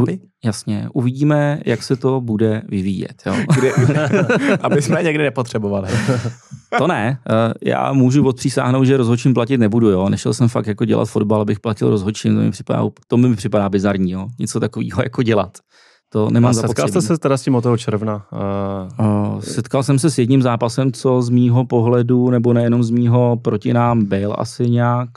U, 0.00 0.06
jasně, 0.44 0.88
uvidíme, 0.94 1.60
jak 1.66 1.82
se 1.82 1.96
to 1.96 2.20
bude 2.20 2.62
vyvíjet. 2.68 3.22
Jo? 3.26 3.34
Kdy, 3.58 3.72
aby 4.60 4.82
jsme 4.82 5.02
někdy 5.02 5.24
nepotřebovali. 5.24 5.88
to 6.78 6.86
ne, 6.86 7.18
eh, 7.30 7.54
já 7.62 7.92
můžu 7.92 8.26
odpřísáhnout, 8.26 8.86
že 8.86 8.96
rozhodčím 8.96 9.34
platit 9.34 9.58
nebudu. 9.58 9.88
Jo? 9.90 10.08
Nešel 10.08 10.34
jsem 10.34 10.48
fakt 10.48 10.66
jako 10.66 10.84
dělat 10.84 11.08
fotbal, 11.08 11.40
abych 11.40 11.60
platil 11.60 11.90
rozhodčím, 11.90 12.34
to 12.34 12.40
mi 12.40 12.50
připadá, 12.50 12.82
to 13.08 13.16
mi 13.16 13.36
připadá 13.36 13.68
bizarní, 13.68 14.10
jo? 14.10 14.28
něco 14.38 14.60
takového 14.60 15.02
jako 15.02 15.22
dělat. 15.22 15.58
To 16.12 16.30
nemám 16.30 16.54
Setkal 16.54 16.88
jste 16.88 17.02
se 17.02 17.18
teda 17.18 17.36
s 17.36 17.42
tím 17.42 17.54
od 17.54 17.60
toho 17.60 17.76
června? 17.76 18.26
Uh... 19.00 19.40
Setkal 19.40 19.82
jsem 19.82 19.98
se 19.98 20.10
s 20.10 20.18
jedním 20.18 20.42
zápasem, 20.42 20.92
co 20.92 21.22
z 21.22 21.28
mýho 21.28 21.64
pohledu, 21.64 22.30
nebo 22.30 22.52
nejenom 22.52 22.82
z 22.82 22.90
mýho 22.90 23.38
proti 23.42 23.72
nám 23.72 24.04
byl 24.04 24.34
asi 24.38 24.70
nějak 24.70 25.08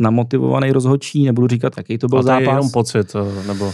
namotivovaný 0.00 0.72
rozhodčí, 0.72 1.24
nebudu 1.24 1.48
říkat, 1.48 1.72
jaký 1.76 1.98
to 1.98 2.08
byl 2.08 2.18
A 2.18 2.22
to 2.22 2.26
zápas. 2.26 2.42
je 2.42 2.48
jenom 2.48 2.70
pocit, 2.70 3.16
nebo... 3.46 3.72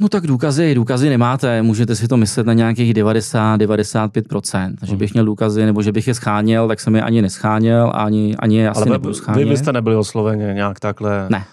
No 0.00 0.08
tak 0.08 0.26
důkazy, 0.26 0.74
důkazy 0.74 1.08
nemáte, 1.08 1.62
můžete 1.62 1.96
si 1.96 2.08
to 2.08 2.16
myslet 2.16 2.46
na 2.46 2.52
nějakých 2.52 2.94
90-95%. 2.94 4.74
Že 4.82 4.96
bych 4.96 5.12
měl 5.12 5.24
důkazy, 5.24 5.66
nebo 5.66 5.82
že 5.82 5.92
bych 5.92 6.08
je 6.08 6.14
scháněl, 6.14 6.68
tak 6.68 6.80
jsem 6.80 6.96
je 6.96 7.02
ani 7.02 7.22
nescháněl, 7.22 7.92
ani, 7.94 8.36
ani 8.38 8.56
je 8.56 8.70
asi 8.70 8.80
Ale 8.80 8.90
nebudu 8.90 9.14
schánět. 9.14 9.44
Vy 9.44 9.50
byste 9.50 9.72
nebyli 9.72 9.96
osloveni 9.96 10.54
nějak 10.54 10.80
takhle? 10.80 11.26
Ne, 11.30 11.44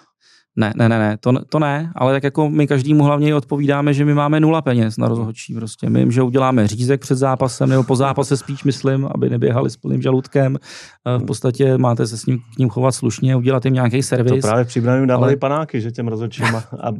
ne, 0.56 0.73
ne, 0.76 0.90
ne, 0.90 0.99
ne, 0.99 1.18
to, 1.18 1.34
to 1.49 1.60
ne, 1.60 1.91
ale 1.95 2.14
tak 2.14 2.23
jako 2.23 2.49
my 2.49 2.68
každému 2.68 3.03
hlavně 3.03 3.36
odpovídáme, 3.36 3.94
že 3.94 4.06
my 4.06 4.14
máme 4.14 4.40
nula 4.40 4.61
peněz 4.61 4.98
na 4.98 5.07
rozhodčí 5.07 5.53
prostě. 5.53 5.90
My 5.90 5.99
jim, 5.99 6.11
že 6.11 6.22
uděláme 6.22 6.68
řízek 6.68 7.02
před 7.02 7.15
zápasem 7.15 7.69
nebo 7.69 7.84
po 7.84 7.95
zápase 7.95 8.38
spíš 8.38 8.64
myslím, 8.64 9.07
aby 9.15 9.30
neběhali 9.30 9.69
s 9.69 9.78
plným 9.78 10.02
žaludkem. 10.02 10.57
Eh, 11.07 11.18
v 11.18 11.26
podstatě 11.26 11.78
máte 11.78 12.07
se 12.07 12.18
s 12.18 12.26
ním 12.26 12.40
k 12.56 12.57
ním 12.57 12.69
chovat 12.69 12.91
slušně, 12.91 13.36
udělat 13.36 13.65
jim 13.65 13.73
nějaký 13.73 14.03
servis. 14.03 14.41
To 14.41 14.48
právě 14.48 14.65
příbram 14.65 15.07
dávali 15.07 15.34
ale... 15.34 15.38
panáky, 15.38 15.82
že 15.82 15.91
těm 15.91 16.07
rozhodčím. 16.07 16.45
A, 16.45 16.64
a, 16.80 16.88
a... 16.88 16.91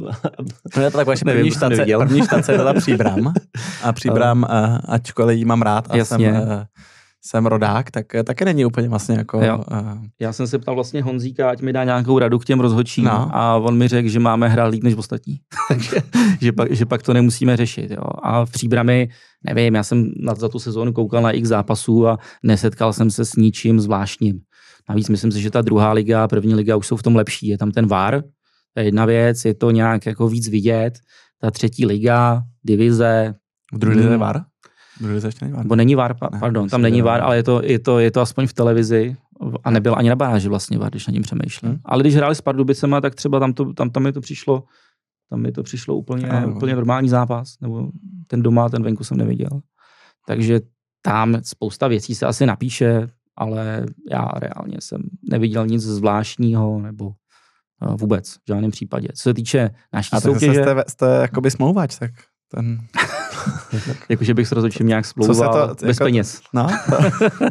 No 0.78 0.84
je 0.84 0.92
to 0.92 0.98
tak 0.98 1.08
vaše 1.08 1.26
první 1.26 1.52
štace, 1.52 1.86
první 1.98 2.24
štace 2.24 2.58
byla 2.58 2.74
příbram. 2.74 3.34
A 3.84 3.94
příbram, 3.94 4.48
eh, 4.50 4.78
ačkoliv 4.86 5.38
jí 5.38 5.46
mám 5.46 5.62
rád 5.62 5.88
a 5.90 5.98
Jasně. 5.98 6.34
jsem 6.34 6.44
eh, 6.52 6.66
jsem 7.24 7.46
rodák, 7.46 7.92
tak 7.92 8.16
eh, 8.16 8.24
taky 8.24 8.46
není 8.46 8.66
úplně 8.66 8.90
vlastně 8.90 9.16
jako... 9.16 9.44
Jo. 9.44 9.58
Uh, 9.72 9.98
Já 10.20 10.34
jsem 10.34 10.48
se 10.48 10.60
ptal 10.60 10.76
vlastně 10.76 11.04
Honzíka, 11.04 11.50
ať 11.50 11.62
mi 11.62 11.74
dá 11.74 11.84
nějakou 11.84 12.20
radu 12.20 12.40
k 12.40 12.46
těm 12.46 12.60
rozhodčím 12.60 13.04
No. 13.06 13.36
a 13.36 13.56
on 13.58 13.78
mi 13.78 13.88
řekl, 13.88 14.10
že 14.10 14.20
máme 14.20 14.48
hrát 14.50 14.68
líp 14.68 14.84
než 14.84 14.96
ostatní. 14.96 15.40
Takže 15.70 15.96
že 16.42 16.52
pak, 16.52 16.72
že 16.72 16.86
pak 16.86 17.04
to 17.04 17.14
nemusíme 17.14 17.58
řešit. 17.58 17.92
Jo. 17.92 18.04
A 18.24 18.46
v 18.46 18.52
příbrami, 18.52 19.10
nevím, 19.46 19.76
já 19.76 19.84
jsem 19.84 20.12
na, 20.20 20.36
za 20.36 20.50
tu 20.50 20.60
sezónu 20.60 20.94
koukal 20.94 21.22
na 21.22 21.32
x 21.32 21.50
zápasů 21.50 22.08
a 22.08 22.18
nesetkal 22.44 22.94
jsem 22.94 23.12
se 23.12 23.26
s 23.26 23.36
ničím 23.36 23.80
zvláštním. 23.80 24.40
Navíc 24.90 25.10
myslím 25.10 25.32
si, 25.32 25.42
že 25.42 25.52
ta 25.52 25.62
druhá 25.62 25.92
liga 25.92 26.24
a 26.24 26.28
první 26.28 26.56
liga 26.56 26.76
už 26.76 26.88
jsou 26.88 26.96
v 26.98 27.04
tom 27.04 27.16
lepší. 27.16 27.48
Je 27.48 27.58
tam 27.58 27.72
ten 27.72 27.88
VAR, 27.88 28.22
to 28.74 28.80
je 28.80 28.86
jedna 28.86 29.06
věc, 29.06 29.46
je 29.46 29.54
to 29.54 29.72
nějak 29.72 30.06
jako 30.06 30.28
víc 30.28 30.50
vidět. 30.50 30.94
Ta 31.42 31.52
třetí 31.52 31.86
liga, 31.86 32.42
divize, 32.64 33.34
v 33.74 33.78
druhé 33.78 33.96
lize 33.98 34.10
Hmm. 34.10 34.20
VAR? 34.20 34.42
Ještě 35.10 35.46
není 35.46 35.54
VAR. 35.54 35.64
nebo 35.64 35.76
není 35.76 35.96
VAR, 35.96 36.14
pa, 36.14 36.30
Ne, 36.34 36.40
pardon, 36.40 36.64
myslím, 36.64 36.72
tam 36.72 36.82
není. 36.82 37.02
VAR, 37.02 37.22
ale 37.22 37.36
je 37.36 37.44
to, 37.44 37.62
je, 37.64 37.80
to, 37.80 38.00
je 38.00 38.12
to 38.12 38.22
aspoň 38.22 38.48
v 38.48 38.54
televizi 38.54 39.16
a 39.64 39.72
nebyl 39.72 39.96
ani 39.98 40.10
na 40.10 40.16
baráži 40.16 40.50
vlastně 40.50 40.78
VAR, 40.78 40.90
když 40.92 41.08
na 41.08 41.14
tím 41.14 41.22
přemýšlím. 41.24 41.72
Hmm. 41.72 41.80
Ale 41.86 42.04
když 42.04 42.16
hráli 42.16 42.36
s 42.36 42.42
Pardubicema, 42.42 43.02
tak 43.02 43.16
třeba 43.16 43.40
tam, 43.40 43.54
to, 43.54 43.74
tam, 43.74 43.90
tam 43.90 44.04
mi 44.04 44.12
to 44.12 44.22
přišlo 44.22 44.64
tam 45.32 45.42
mi 45.42 45.52
to 45.52 45.64
přišlo 45.64 45.96
úplně, 45.96 46.28
Ano. 46.28 46.56
úplně 46.56 46.76
normální 46.76 47.10
zápas, 47.10 47.56
nebo 47.62 47.90
ten 48.28 48.42
doma, 48.44 48.70
ten 48.70 48.84
venku 48.84 49.04
jsem 49.04 49.18
neviděl. 49.18 49.62
Takže 50.28 50.60
tam 51.02 51.38
spousta 51.44 51.88
věcí 51.88 52.16
se 52.16 52.26
asi 52.26 52.46
napíše, 52.46 53.08
ale 53.36 53.86
já 54.12 54.26
reálně 54.36 54.78
jsem 54.80 55.02
neviděl 55.30 55.68
nic 55.68 55.82
zvláštního, 55.84 56.80
nebo 56.82 57.06
uh, 57.06 57.96
vůbec 57.98 58.34
v 58.34 58.40
žádném 58.48 58.72
případě. 58.72 59.08
Co 59.16 59.24
se 59.24 59.34
týče 59.34 59.70
naší 59.94 60.10
A 60.14 60.20
soutěže, 60.20 60.64
jste, 60.64 60.84
jste 60.88 61.06
jakoby 61.22 61.52
smlouvač, 61.52 61.98
tak 62.00 62.12
ten... 62.56 62.78
jakože 64.10 64.34
bych 64.34 64.48
s 64.48 64.52
rozhodčím 64.52 64.88
nějak 64.88 65.06
Co 65.06 65.24
se 65.24 65.34
splouval 65.34 65.68
to- 65.76 65.86
bez 65.86 65.98
jako- 65.98 66.04
peněz. 66.04 66.42
No, 66.54 66.68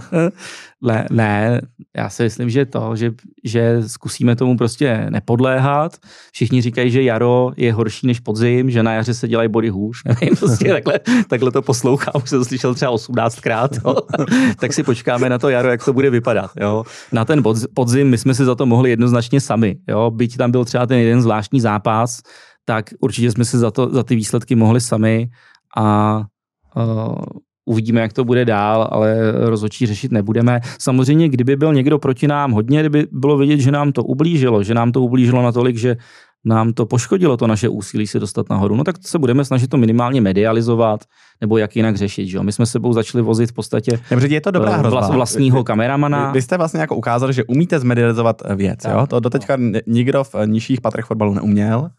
ne, 0.82 1.06
ne, 1.10 1.60
já 1.96 2.10
si 2.10 2.22
myslím, 2.22 2.50
že 2.50 2.66
to, 2.66 2.96
že, 2.96 3.10
že 3.44 3.82
zkusíme 3.88 4.36
tomu 4.36 4.56
prostě 4.56 5.06
nepodléhat. 5.10 5.96
Všichni 6.32 6.62
říkají, 6.62 6.90
že 6.90 7.02
jaro 7.02 7.50
je 7.56 7.72
horší 7.72 8.06
než 8.06 8.20
podzim, 8.20 8.70
že 8.70 8.82
na 8.82 8.92
jaře 8.92 9.14
se 9.14 9.28
dělají 9.28 9.48
body 9.48 9.68
hůř. 9.68 10.02
Nevím, 10.06 10.36
prostě 10.36 10.68
takhle, 10.68 11.00
takhle 11.28 11.50
to 11.52 11.62
poslouchám, 11.62 12.12
už 12.22 12.30
jsem 12.30 12.38
to 12.38 12.44
slyšel 12.44 12.74
třeba 12.74 12.92
18krát. 12.92 13.68
Jo. 13.84 13.96
tak 14.56 14.72
si 14.72 14.82
počkáme 14.82 15.28
na 15.28 15.38
to 15.38 15.48
jaro, 15.48 15.68
jak 15.68 15.84
to 15.84 15.92
bude 15.92 16.10
vypadat. 16.10 16.50
Jo. 16.60 16.84
Na 17.12 17.24
ten 17.24 17.40
podz- 17.40 17.66
podzim 17.74 18.08
my 18.10 18.18
jsme 18.18 18.34
si 18.34 18.44
za 18.44 18.54
to 18.54 18.66
mohli 18.66 18.90
jednoznačně 18.90 19.40
sami. 19.40 19.76
Jo. 19.88 20.10
Byť 20.10 20.36
tam 20.36 20.50
byl 20.50 20.64
třeba 20.64 20.86
ten 20.86 20.98
jeden 20.98 21.22
zvláštní 21.22 21.60
zápas, 21.60 22.20
tak 22.64 22.90
určitě 23.00 23.30
jsme 23.30 23.44
si 23.44 23.58
za, 23.58 23.70
to, 23.70 23.88
za 23.92 24.02
ty 24.02 24.14
výsledky 24.16 24.54
mohli 24.54 24.80
sami 24.80 25.28
a 25.76 26.20
uh, 26.76 27.14
uvidíme, 27.64 28.00
jak 28.00 28.12
to 28.12 28.24
bude 28.24 28.44
dál, 28.44 28.88
ale 28.92 29.32
rozhodčí 29.32 29.86
řešit 29.86 30.12
nebudeme. 30.12 30.60
Samozřejmě, 30.78 31.28
kdyby 31.28 31.56
byl 31.56 31.74
někdo 31.74 31.98
proti 31.98 32.28
nám 32.28 32.52
hodně, 32.52 32.80
kdyby 32.80 33.06
bylo 33.12 33.36
vidět, 33.38 33.60
že 33.60 33.70
nám 33.70 33.92
to 33.92 34.02
ublížilo, 34.04 34.62
že 34.62 34.74
nám 34.74 34.92
to 34.92 35.00
ublížilo 35.02 35.42
natolik, 35.42 35.76
že 35.76 35.96
nám 36.44 36.72
to 36.72 36.86
poškodilo 36.86 37.36
to 37.36 37.46
naše 37.46 37.68
úsilí 37.68 38.06
se 38.06 38.20
dostat 38.20 38.50
nahoru, 38.50 38.76
no 38.76 38.84
tak 38.84 38.96
se 39.00 39.18
budeme 39.18 39.44
snažit 39.44 39.68
to 39.68 39.76
minimálně 39.76 40.20
medializovat, 40.20 41.00
nebo 41.40 41.58
jak 41.58 41.76
jinak 41.76 41.96
řešit. 41.96 42.26
Že 42.26 42.36
jo? 42.36 42.42
My 42.42 42.52
jsme 42.52 42.66
sebou 42.66 42.92
začali 42.92 43.22
vozit 43.22 43.50
v 43.50 43.52
podstatě 43.52 44.00
Dobře, 44.10 44.26
je 44.26 44.40
to 44.40 44.50
dobrá 44.50 44.76
hrozba. 44.76 45.00
vlas, 45.00 45.10
vlastního 45.10 45.58
Vy, 45.58 45.64
kameramana. 45.64 46.32
vy 46.32 46.42
jste 46.42 46.56
vlastně 46.56 46.80
jako 46.80 46.96
ukázali, 46.96 47.32
že 47.32 47.44
umíte 47.44 47.80
zmedializovat 47.80 48.42
věc, 48.56 48.78
Tak. 48.82 48.92
jo? 48.92 49.06
To 49.06 49.20
doteďka 49.20 49.54
n- 49.54 49.80
nikdo 49.86 50.24
v 50.24 50.34
nižších 50.46 50.80
patrech 50.80 51.04
fotbalu 51.04 51.34
neuměl. 51.34 51.90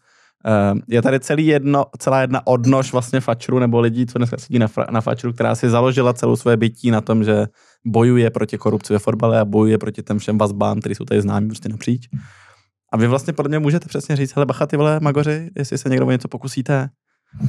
Eh, 0.46 0.74
Je 0.88 1.02
tady 1.02 1.20
celý 1.20 1.46
jedno, 1.46 1.84
celá 1.98 2.20
jedna 2.20 2.46
odnož 2.46 2.92
vlastně 2.92 3.20
fačru 3.20 3.58
nebo 3.58 3.80
lidí, 3.80 4.06
co 4.06 4.18
dneska 4.18 4.36
sedí 4.38 4.58
na, 4.58 4.66
na 4.90 5.00
fačru, 5.00 5.32
která 5.32 5.54
si 5.54 5.70
založila 5.70 6.12
celou 6.12 6.36
své 6.36 6.56
bytí 6.56 6.90
na 6.90 7.00
tom, 7.00 7.24
že 7.24 7.46
bojuje 7.86 8.30
proti 8.30 8.58
korupci 8.58 8.92
ve 8.92 8.98
fotbale 8.98 9.40
a 9.40 9.44
bojuje 9.44 9.78
proti 9.78 10.02
těm 10.02 10.18
všem 10.18 10.38
vazbám, 10.38 10.80
které 10.80 10.94
jsou 10.94 11.04
tady 11.04 11.22
známí 11.22 11.46
prostě 11.48 11.68
napříč. 11.68 12.08
A 12.92 12.96
vy 12.96 13.06
vlastně 13.06 13.32
podle 13.32 13.48
mě 13.48 13.58
můžete 13.58 13.88
přesně 13.88 14.16
říct, 14.16 14.34
hele 14.36 14.46
bacha 14.46 14.66
ty 14.66 14.76
vole 14.76 15.00
magoři, 15.00 15.50
jestli 15.58 15.78
se 15.78 15.88
někdo 15.88 16.06
o 16.06 16.10
něco 16.10 16.28
pokusíte. 16.28 16.88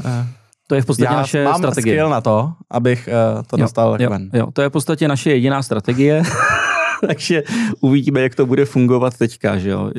eh, 0.06 0.26
To 0.68 0.76
je 0.76 0.82
v 0.82 0.86
podstatě 0.86 1.14
Já 1.14 1.18
naše 1.18 1.44
mám 1.44 1.58
strategie. 1.58 1.96
skill 1.96 2.10
na 2.10 2.22
to, 2.22 2.54
abych 2.72 3.08
eh, 3.08 3.44
to 3.48 3.58
dostal 3.58 3.98
jo, 4.02 4.10
ven. 4.10 4.30
jo, 4.34 4.48
to 4.54 4.62
je 4.62 4.70
v 4.70 4.72
podstatě 4.72 5.08
naše 5.08 5.30
jediná 5.32 5.64
strategie. 5.64 6.24
Takže 7.08 7.44
uvidíme, 7.82 8.22
jak 8.22 8.36
to 8.36 8.46
bude 8.46 8.66
fungovat 8.66 9.18
teďka. 9.18 9.58
Že 9.58 9.70
jo? 9.70 9.92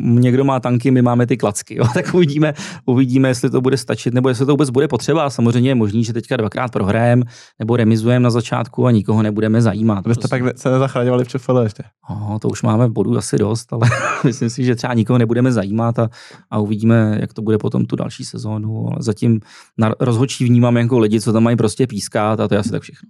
Někdo 0.00 0.44
má 0.44 0.60
tanky, 0.60 0.90
my 0.90 1.02
máme 1.02 1.26
ty 1.26 1.36
klacky. 1.36 1.74
Jo? 1.74 1.84
Tak 1.94 2.14
uvidíme, 2.14 2.54
uvidíme, 2.86 3.28
jestli 3.28 3.50
to 3.50 3.60
bude 3.60 3.76
stačit, 3.76 4.14
nebo 4.14 4.28
jestli 4.28 4.46
to 4.46 4.52
vůbec 4.52 4.70
bude 4.70 4.88
potřeba. 4.88 5.30
Samozřejmě 5.30 5.70
je 5.70 5.74
možný, 5.74 6.04
že 6.04 6.12
teďka 6.12 6.36
dvakrát 6.36 6.72
prohrajeme, 6.72 7.22
nebo 7.58 7.76
remizujeme 7.76 8.22
na 8.22 8.30
začátku 8.30 8.86
a 8.86 8.90
nikoho 8.90 9.22
nebudeme 9.22 9.62
zajímat. 9.62 10.06
Abyste 10.06 10.28
Prostě. 10.28 10.44
pak 10.44 10.58
se 10.58 10.70
nezachraňovali 10.70 11.24
v 11.24 11.28
ČFL 11.28 11.58
ještě. 11.58 11.82
No, 12.10 12.38
to 12.40 12.48
už 12.48 12.62
máme 12.62 12.88
bodů 12.88 13.16
asi 13.16 13.38
dost, 13.38 13.72
ale 13.72 13.88
myslím 14.24 14.50
si, 14.50 14.64
že 14.64 14.74
třeba 14.74 14.94
nikoho 14.94 15.18
nebudeme 15.18 15.52
zajímat 15.52 15.98
a, 15.98 16.08
a 16.50 16.58
uvidíme, 16.58 17.18
jak 17.20 17.32
to 17.32 17.42
bude 17.42 17.58
potom 17.58 17.86
tu 17.86 17.96
další 17.96 18.24
sezónu. 18.24 18.86
Ale 18.86 18.96
zatím 19.00 19.40
na 19.78 19.94
rozhodčí 20.00 20.44
vnímám 20.44 20.76
jako 20.76 20.98
lidi, 20.98 21.20
co 21.20 21.32
tam 21.32 21.42
mají 21.42 21.56
prostě 21.56 21.86
pískat 21.86 22.40
a 22.40 22.48
to 22.48 22.54
je 22.54 22.58
asi 22.58 22.70
tak 22.70 22.82
všechno. 22.82 23.08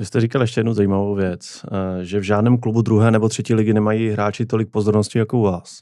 Vy 0.00 0.06
jste 0.06 0.20
říkal 0.20 0.42
ještě 0.42 0.60
jednu 0.60 0.72
zajímavou 0.72 1.14
věc, 1.14 1.64
eh, 1.72 2.04
že 2.04 2.20
v 2.20 2.22
žádném 2.22 2.58
klubu 2.58 2.82
druhé 2.82 3.10
nebo 3.10 3.28
třetí 3.28 3.54
ligy 3.54 3.74
nemají 3.74 4.08
hráči 4.08 4.46
tolik 4.46 4.70
pozornosti 4.70 5.18
jako 5.18 5.38
u 5.38 5.42
vás. 5.42 5.78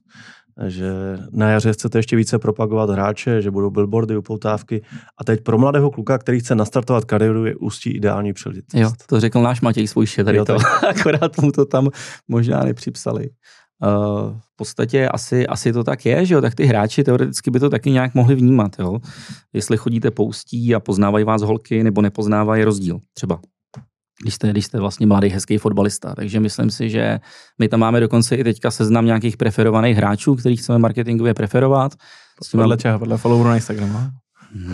Že 0.67 0.91
na 1.33 1.51
jaře 1.51 1.73
chcete 1.73 1.99
ještě 1.99 2.17
více 2.17 2.39
propagovat 2.39 2.91
hráče, 2.91 3.43
že 3.43 3.51
budou 3.51 3.71
billboardy, 3.71 4.17
upoutávky. 4.17 4.83
A 5.19 5.25
teď 5.25 5.41
pro 5.41 5.59
mladého 5.59 5.91
kluka, 5.91 6.19
který 6.19 6.41
chce 6.41 6.55
nastartovat 6.55 7.05
kariéru, 7.05 7.45
je 7.45 7.57
ústí 7.57 7.91
ideální 7.91 8.33
příležitost. 8.33 8.81
Jo, 8.81 8.91
to 9.07 9.21
řekl 9.21 9.43
náš 9.43 9.61
Matěj 9.61 9.89
Svojše 9.89 10.25
tady 10.25 10.39
Jo, 10.39 10.45
to, 10.45 10.57
akorát 10.89 11.39
mu 11.39 11.53
to 11.53 11.65
tam 11.65 11.89
možná 12.29 12.65
nepřipsali. 12.65 13.31
Uh, 13.85 14.39
v 14.39 14.57
podstatě 14.57 15.09
asi, 15.09 15.47
asi 15.47 15.73
to 15.73 15.85
tak 15.85 16.07
je, 16.07 16.27
že 16.27 16.35
jo, 16.35 16.41
tak 16.41 16.55
ty 16.55 16.65
hráči 16.65 17.05
teoreticky 17.05 17.51
by 17.51 17.61
to 17.61 17.71
taky 17.71 17.91
nějak 17.91 18.15
mohli 18.15 18.35
vnímat, 18.35 18.79
jo. 18.79 18.99
Jestli 19.53 19.77
chodíte 19.77 20.11
poustí 20.11 20.75
a 20.75 20.81
poznávají 20.81 21.25
vás 21.25 21.43
holky, 21.43 21.85
nebo 21.85 22.03
nepoznávají 22.03 22.65
rozdíl, 22.65 22.99
třeba. 23.15 23.41
Když 24.23 24.35
jste, 24.35 24.51
když 24.51 24.65
jste 24.65 24.81
vlastně 24.81 25.07
mladý, 25.07 25.29
hezký 25.29 25.59
fotbalista. 25.59 26.15
Takže 26.15 26.41
myslím 26.41 26.71
si, 26.71 26.91
že 26.91 27.21
my 27.59 27.69
tam 27.69 27.81
máme 27.81 28.01
dokonce 28.01 28.37
i 28.37 28.45
teďka 28.45 28.71
seznam 28.71 29.07
nějakých 29.07 29.37
preferovaných 29.37 29.97
hráčů, 29.97 30.35
který 30.35 30.57
chceme 30.57 30.79
marketingově 30.79 31.35
preferovat. 31.35 31.93
Podle 32.53 32.77
čeho? 32.77 32.99
Podle 32.99 33.19
followerů 33.19 33.49
na 33.49 33.55
Instagramu? 33.55 33.99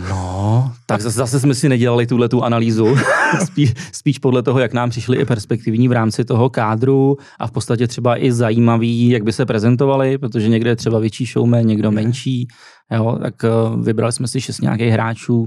No, 0.09 0.73
tak 0.87 1.01
zase, 1.01 1.17
zase 1.17 1.41
jsme 1.41 1.55
si 1.55 1.69
nedělali 1.69 2.07
tuhle 2.07 2.29
tu 2.29 2.43
analýzu. 2.43 2.97
Spíš, 3.45 3.75
spíš 3.93 4.19
podle 4.19 4.43
toho, 4.43 4.59
jak 4.59 4.73
nám 4.73 4.91
přišli 4.91 5.19
i 5.19 5.25
perspektivní 5.25 5.89
v 5.89 5.93
rámci 5.93 6.25
toho 6.25 6.51
kádru 6.51 7.17
a 7.39 7.47
v 7.47 7.51
podstatě 7.51 7.87
třeba 7.87 8.25
i 8.25 8.33
zajímavý, 8.33 9.09
jak 9.09 9.23
by 9.23 9.33
se 9.33 9.47
prezentovali, 9.47 10.19
protože 10.19 10.49
někde 10.49 10.71
je 10.71 10.77
třeba 10.77 10.99
větší 10.99 11.27
showman, 11.27 11.67
někdo 11.67 11.91
menší. 11.91 12.49
Jo, 12.93 13.19
tak 13.23 13.35
uh, 13.45 13.85
vybrali 13.85 14.13
jsme 14.13 14.29
si 14.29 14.41
šest 14.41 14.61
nějakých 14.61 14.93
hráčů, 14.93 15.41
uh, 15.41 15.47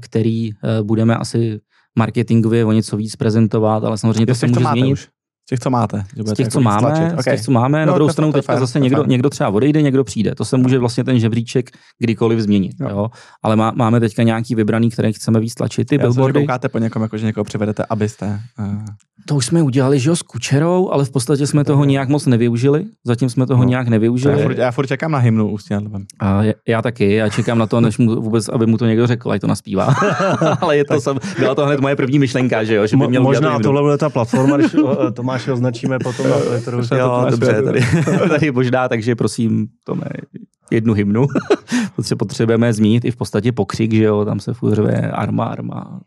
který 0.00 0.52
uh, 0.52 0.86
budeme 0.86 1.16
asi 1.16 1.58
marketingově 1.96 2.64
o 2.64 2.72
něco 2.72 2.96
víc 2.96 3.16
prezentovat, 3.16 3.84
ale 3.84 3.98
samozřejmě 3.98 4.26
to 4.26 4.34
se 4.34 4.46
může 4.46 4.60
máte 4.60 4.72
změnit. 4.72 4.92
už. 4.92 5.08
Z 5.46 5.48
těch, 5.48 5.58
co 5.58 5.70
máte. 5.70 6.04
že 6.16 6.22
Z 6.22 6.32
těch, 6.32 6.38
jako 6.44 6.50
co 6.50 6.60
máme, 6.60 6.80
tlačit. 6.90 7.20
z 7.20 7.24
těch, 7.24 7.40
co 7.40 7.52
máme, 7.52 7.80
Jo, 7.80 7.86
na 7.86 7.92
druhou 7.94 8.08
to 8.08 8.12
stranu 8.12 8.32
to 8.32 8.38
teďka 8.38 8.60
zase 8.60 8.72
to 8.72 8.78
někdo, 8.78 9.04
někdo 9.04 9.30
třeba 9.30 9.48
odejde, 9.50 9.82
někdo 9.82 10.04
přijde. 10.04 10.34
To 10.34 10.44
se 10.44 10.56
může 10.56 10.78
vlastně 10.78 11.04
ten 11.04 11.18
žebříček 11.18 11.70
kdykoliv 11.98 12.40
změnit. 12.40 12.72
Jo. 12.80 12.88
Jo. 12.90 13.08
Ale 13.42 13.56
má, 13.56 13.72
máme 13.76 14.00
teďka 14.00 14.22
nějaký 14.22 14.54
vybraný, 14.54 14.90
které 14.90 15.12
chceme 15.12 15.40
víc 15.40 15.54
tlačit. 15.54 15.84
Ty 15.88 15.94
Já 15.94 15.98
jsem, 16.00 16.10
že 16.12 16.14
billboardy, 16.14 16.40
koukáte 16.40 16.68
po 16.68 16.78
někom, 16.78 17.02
jako 17.02 17.18
že 17.18 17.26
někoho 17.26 17.44
přivedete, 17.44 17.84
abyste... 17.90 18.40
Uh, 18.58 18.66
to 19.28 19.34
už 19.34 19.46
jsme 19.46 19.62
udělali, 19.62 19.98
že 20.00 20.10
jo, 20.10 20.16
s 20.16 20.22
Kučerou, 20.22 20.90
ale 20.90 21.04
v 21.04 21.10
podstatě 21.10 21.46
jsme 21.46 21.64
toho 21.64 21.84
nějak 21.84 22.08
moc 22.08 22.26
nevyužili. 22.26 22.84
Zatím 23.06 23.28
jsme 23.30 23.46
toho 23.46 23.62
No. 23.62 23.68
nějak 23.68 23.86
já, 23.86 23.90
nevyužili. 23.90 24.42
furt, 24.42 24.58
já 24.58 24.70
furt 24.70 24.86
čekám 24.86 25.10
na 25.10 25.18
hymnu 25.18 25.50
Ústí 25.50 25.74
nad 25.74 25.82
Labem. 25.82 26.04
A 26.18 26.42
já- 26.42 26.52
já 26.68 26.82
taky, 26.82 27.12
já 27.14 27.28
čekám 27.28 27.58
na 27.58 27.66
to, 27.66 27.80
než 27.80 27.98
mu 27.98 28.20
vůbec, 28.20 28.48
aby 28.48 28.66
mu 28.66 28.78
to 28.78 28.86
někdo 28.86 29.06
řekl, 29.06 29.30
ať 29.30 29.40
to 29.40 29.46
naspívá. 29.46 29.94
ale 30.60 30.76
je 30.76 30.84
to, 30.84 31.14
byla 31.38 31.54
to 31.54 31.66
hned 31.66 31.80
moje 31.80 31.96
první 31.96 32.18
myšlenka, 32.18 32.64
že 32.64 32.74
jo, 32.74 32.86
že 32.86 32.96
by 32.96 33.08
měl 33.08 33.22
možná 33.22 33.56
to 33.56 33.62
tohle 33.62 33.82
bude 33.82 33.98
ta 33.98 34.10
platforma, 34.10 34.56
když 34.56 34.74
o, 34.84 35.10
Tomáše 35.36 35.52
označíme 35.52 35.98
potom 35.98 36.30
na 36.30 36.36
Twitteru. 36.38 36.80
Jo, 36.96 37.26
dobře, 37.30 37.62
tady, 37.62 37.80
tady 38.28 38.50
možná, 38.50 38.88
takže 38.88 39.14
prosím, 39.14 39.66
to 39.84 39.94
ne, 39.94 40.10
jednu 40.70 40.94
hymnu. 40.94 41.26
Protože 41.96 42.16
potřebujeme 42.16 42.72
zmínit 42.72 43.04
i 43.04 43.10
v 43.10 43.16
podstatě 43.16 43.52
pokřik, 43.52 43.92
že 43.92 44.04
jo, 44.04 44.24
tam 44.24 44.40
se 44.40 44.54
furt 44.54 44.78
arma, 45.12 45.44
arma. 45.44 46.00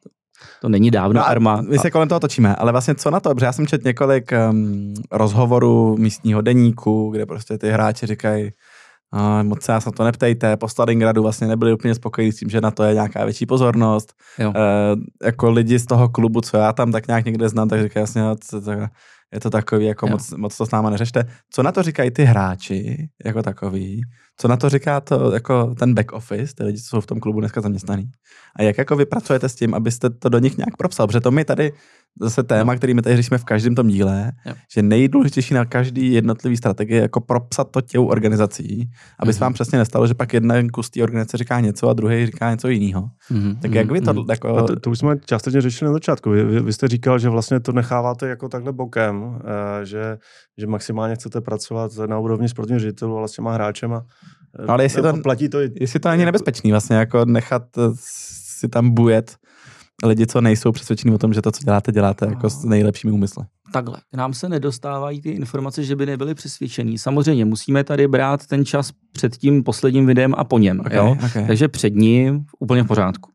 To, 0.61 0.69
není 0.69 0.91
dávno 0.91 1.19
No 1.19 1.27
arma. 1.27 1.61
My 1.61 1.79
se 1.79 1.91
kolem 1.91 2.07
toho 2.09 2.19
točíme, 2.19 2.55
ale 2.55 2.71
vlastně 2.71 2.95
co 2.95 3.11
na 3.11 3.19
to? 3.19 3.35
Protože 3.35 3.45
já 3.45 3.51
jsem 3.51 3.67
četl 3.67 3.87
několik 3.87 4.31
um, 4.51 4.93
rozhovorů 5.11 5.97
místního 5.97 6.41
deníku, 6.41 7.09
kde 7.09 7.25
prostě 7.25 7.57
ty 7.57 7.69
hráči 7.69 8.05
říkají, 8.05 8.51
a 9.11 9.43
moc 9.43 9.63
se 9.63 9.71
nás 9.71 9.85
na 9.85 9.91
to 9.91 10.03
neptejte, 10.03 10.57
po 10.57 10.67
Stalingradu 10.67 11.21
vlastně 11.21 11.47
nebyli 11.47 11.73
úplně 11.73 11.95
spokojení 11.95 12.31
s 12.31 12.35
tím, 12.35 12.49
že 12.49 12.61
na 12.61 12.71
to 12.71 12.83
je 12.83 12.93
nějaká 12.93 13.25
větší 13.25 13.45
pozornost. 13.45 14.13
Jo. 14.39 14.53
E, 14.55 15.25
jako 15.25 15.51
lidi 15.51 15.79
z 15.79 15.85
toho 15.85 16.09
klubu, 16.09 16.41
co 16.41 16.57
já 16.57 16.73
tam 16.73 16.91
tak 16.91 17.07
nějak 17.07 17.25
někde 17.25 17.49
znám, 17.49 17.69
tak 17.69 17.81
říkají 17.81 18.01
jasně, 18.01 18.21
no, 18.21 18.35
je 19.33 19.39
to 19.39 19.49
takový, 19.49 19.85
jako 19.85 20.07
Jo. 20.07 20.11
moc, 20.11 20.31
moc 20.31 20.57
to 20.57 20.65
s 20.65 20.71
náma 20.71 20.89
neřešte. 20.89 21.25
Co 21.51 21.63
na 21.63 21.71
to 21.71 21.83
říkají 21.83 22.11
ty 22.11 22.23
hráči, 22.23 23.09
jako 23.25 23.43
takový? 23.43 24.01
Co 24.37 24.47
na 24.47 24.57
to 24.57 24.69
říká 24.69 25.01
to, 25.01 25.31
jako 25.33 25.75
ten 25.79 25.93
back 25.93 26.11
office, 26.11 26.55
ty 26.55 26.63
lidi, 26.63 26.81
co 26.81 26.89
jsou 26.89 27.01
v 27.01 27.05
tom 27.05 27.19
klubu 27.19 27.39
dneska 27.39 27.61
zaměstnaný? 27.61 28.11
A 28.55 28.61
jak 28.63 28.77
jako 28.77 28.95
vy 28.95 29.05
pracujete 29.05 29.49
s 29.49 29.55
tím, 29.55 29.73
abyste 29.73 30.09
to 30.09 30.29
do 30.29 30.39
nich 30.39 30.57
nějak 30.57 30.77
propsal? 30.77 31.07
Protože 31.07 31.21
to 31.21 31.31
my 31.31 31.45
tady, 31.45 31.73
zase 32.21 32.43
téma, 32.43 32.75
který 32.75 32.93
my 32.93 33.01
tady 33.01 33.15
řešíme 33.15 33.37
v 33.37 33.43
každém 33.43 33.75
tom 33.75 33.87
díle, 33.87 34.31
Jo. 34.45 34.53
že 34.75 34.81
nejdůležitější 34.81 35.53
na 35.53 35.65
každý 35.65 36.13
jednotlivý 36.13 36.57
strategii 36.57 36.95
je 36.95 37.01
jako 37.01 37.21
propsat 37.21 37.71
to 37.71 37.81
těm 37.81 38.01
organizací, 38.01 38.89
aby 39.19 39.33
se 39.33 39.37
Mhm. 39.37 39.41
vám 39.45 39.53
přesně 39.53 39.77
nestalo, 39.77 40.07
že 40.07 40.13
pak 40.13 40.33
jeden 40.33 40.69
kus 40.69 40.89
té 40.89 41.03
organizace 41.03 41.37
říká 41.37 41.59
něco 41.59 41.89
a 41.89 41.93
druhý 41.93 42.25
říká 42.25 42.51
něco 42.51 42.67
jiného. 42.67 43.09
Mhm, 43.29 43.55
Tak 43.61 43.73
jak 43.73 43.91
vy 43.91 44.01
to 44.01 44.13
mhm. 44.13 44.25
jako... 44.29 44.57
A 44.57 44.63
to, 44.67 44.79
to 44.79 44.89
už 44.89 44.99
jsme 44.99 45.15
částečně 45.25 45.61
řešili 45.61 45.89
na 45.89 45.93
začátku. 45.93 46.29
Vy, 46.29 46.43
vy, 46.43 46.59
vy 46.59 46.73
jste 46.73 46.87
říkal, 46.87 47.19
že 47.19 47.29
vlastně 47.29 47.59
to 47.59 47.71
necháváte 47.71 48.27
jako 48.27 48.49
takhle 48.49 48.73
bokem, 48.73 49.39
eh, 49.81 49.85
že, 49.85 50.17
že 50.57 50.67
maximálně 50.67 51.15
chcete 51.15 51.41
pracovat 51.41 51.91
na 52.05 52.19
úrovni 52.19 52.49
sportovního 52.49 52.79
ředitelů, 52.79 53.17
ale 53.17 53.27
s 53.27 53.31
těma 53.31 53.53
hráčema. 53.53 54.05
eh, 54.59 54.65
No, 54.67 54.73
ale 54.73 54.83
jestli 54.83 55.01
to- 55.01 55.13
platí 55.23 55.49
to 55.49 55.61
i 55.61 55.71
Jestli 55.79 55.99
to 55.99 56.09
není 56.09 56.25
nebezpečný 56.25 56.71
vlastně, 56.71 56.95
jako 56.95 57.25
nechat 57.25 57.63
eh, 57.77 57.81
si 58.59 58.67
tam 58.67 58.89
bujet 58.91 59.35
lidi, 60.03 60.27
co 60.27 60.41
nejsou 60.41 60.71
přesvědčení 60.71 61.15
o 61.15 61.17
tom, 61.17 61.33
že 61.33 61.41
to, 61.41 61.51
co 61.51 61.63
děláte, 61.63 61.91
děláte 61.91 62.25
jako 62.25 62.49
s 62.49 62.63
nejlepšími 62.63 63.13
úmysly. 63.13 63.45
Takhle, 63.73 63.97
k 64.11 64.17
nám 64.17 64.33
se 64.33 64.49
nedostávají 64.49 65.21
ty 65.21 65.29
informace, 65.29 65.83
že 65.83 65.95
by 65.95 66.05
nebyli 66.05 66.35
přesvědčení. 66.35 66.97
Samozřejmě 66.97 67.45
musíme 67.45 67.83
tady 67.83 68.07
brát 68.07 68.47
ten 68.47 68.65
čas 68.65 68.91
před 69.11 69.37
tím 69.37 69.63
posledním 69.63 70.05
videem 70.05 70.33
a 70.37 70.43
po 70.43 70.59
něm. 70.59 70.79
Okay, 70.79 70.97
jo? 70.97 71.17
okay. 71.25 71.47
Takže 71.47 71.67
před 71.67 71.95
ním 71.95 72.45
úplně 72.59 72.83
v 72.83 72.87
pořádku. 72.87 73.31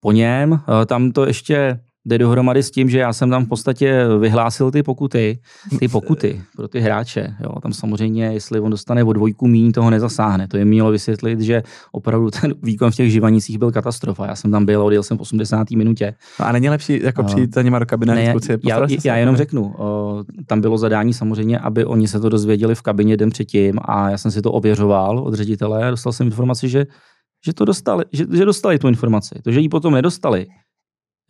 Po 0.00 0.12
něm 0.12 0.60
eh, 0.82 0.86
tam 0.86 1.12
to 1.12 1.26
ještě 1.26 1.80
jde 2.04 2.18
dohromady 2.18 2.62
s 2.62 2.70
tím, 2.70 2.90
že 2.90 2.98
já 2.98 3.12
jsem 3.12 3.30
tam 3.30 3.44
v 3.44 3.48
podstatě 3.48 4.04
vyhlásil 4.18 4.70
ty 4.70 4.82
pokuty, 4.82 5.38
ty 5.78 5.88
pokuty 5.88 6.40
pro 6.56 6.68
ty 6.68 6.80
hráče. 6.80 7.34
Jo. 7.40 7.60
Tam 7.62 7.72
samozřejmě, 7.72 8.24
jestli 8.24 8.60
on 8.60 8.70
dostane 8.70 9.04
o 9.04 9.12
dvojku 9.12 9.48
míň, 9.48 9.72
toho 9.72 9.90
nezasáhne. 9.90 10.48
To 10.48 10.56
je 10.56 10.64
mělo 10.64 10.90
vysvětlit, 10.90 11.40
že 11.40 11.62
opravdu 11.92 12.30
ten 12.30 12.54
výkon 12.62 12.90
v 12.90 12.94
těch 12.94 13.12
živanicích 13.12 13.58
byl 13.58 13.72
katastrofa. 13.72 14.26
Já 14.26 14.36
jsem 14.36 14.50
tam 14.50 14.66
byl, 14.66 14.82
odjel 14.82 15.02
jsem 15.02 15.18
v 15.18 15.20
80. 15.20 15.70
minutě. 15.70 16.14
No 16.40 16.46
a 16.46 16.52
není 16.52 16.68
lepší 16.68 17.02
jako 17.02 17.22
přijít 17.22 17.54
za 17.54 17.62
nima 17.62 17.78
do 17.78 17.86
kabiny 17.86 18.14
Ne, 18.14 18.32
kluci, 18.32 18.58
já, 18.64 18.88
se? 18.88 18.94
já 19.04 19.16
jenom 19.16 19.36
řeknu, 19.36 19.74
o, 19.78 20.24
tam 20.46 20.60
bylo 20.60 20.78
zadání 20.78 21.14
samozřejmě, 21.14 21.58
aby 21.58 21.84
oni 21.84 22.08
se 22.08 22.20
to 22.20 22.28
dozvěděli 22.28 22.74
v 22.74 22.82
kabině 22.82 23.16
den 23.16 23.30
předtím 23.30 23.78
a 23.84 24.10
já 24.10 24.18
jsem 24.18 24.30
si 24.30 24.42
to 24.42 24.52
ověřoval 24.52 25.18
od 25.18 25.34
ředitele 25.34 25.86
a 25.86 25.90
dostal 25.90 26.12
jsem 26.12 26.26
informaci, 26.26 26.68
že, 26.68 26.86
že 27.44 27.52
to 27.52 27.64
dostali, 27.64 28.04
že, 28.12 28.24
že 28.32 28.44
dostali 28.44 28.78
tu 28.78 28.88
informaci. 28.88 29.34
To, 29.44 29.52
že 29.52 29.60
ji 29.60 29.68
potom 29.68 29.94
nedostali, 29.94 30.46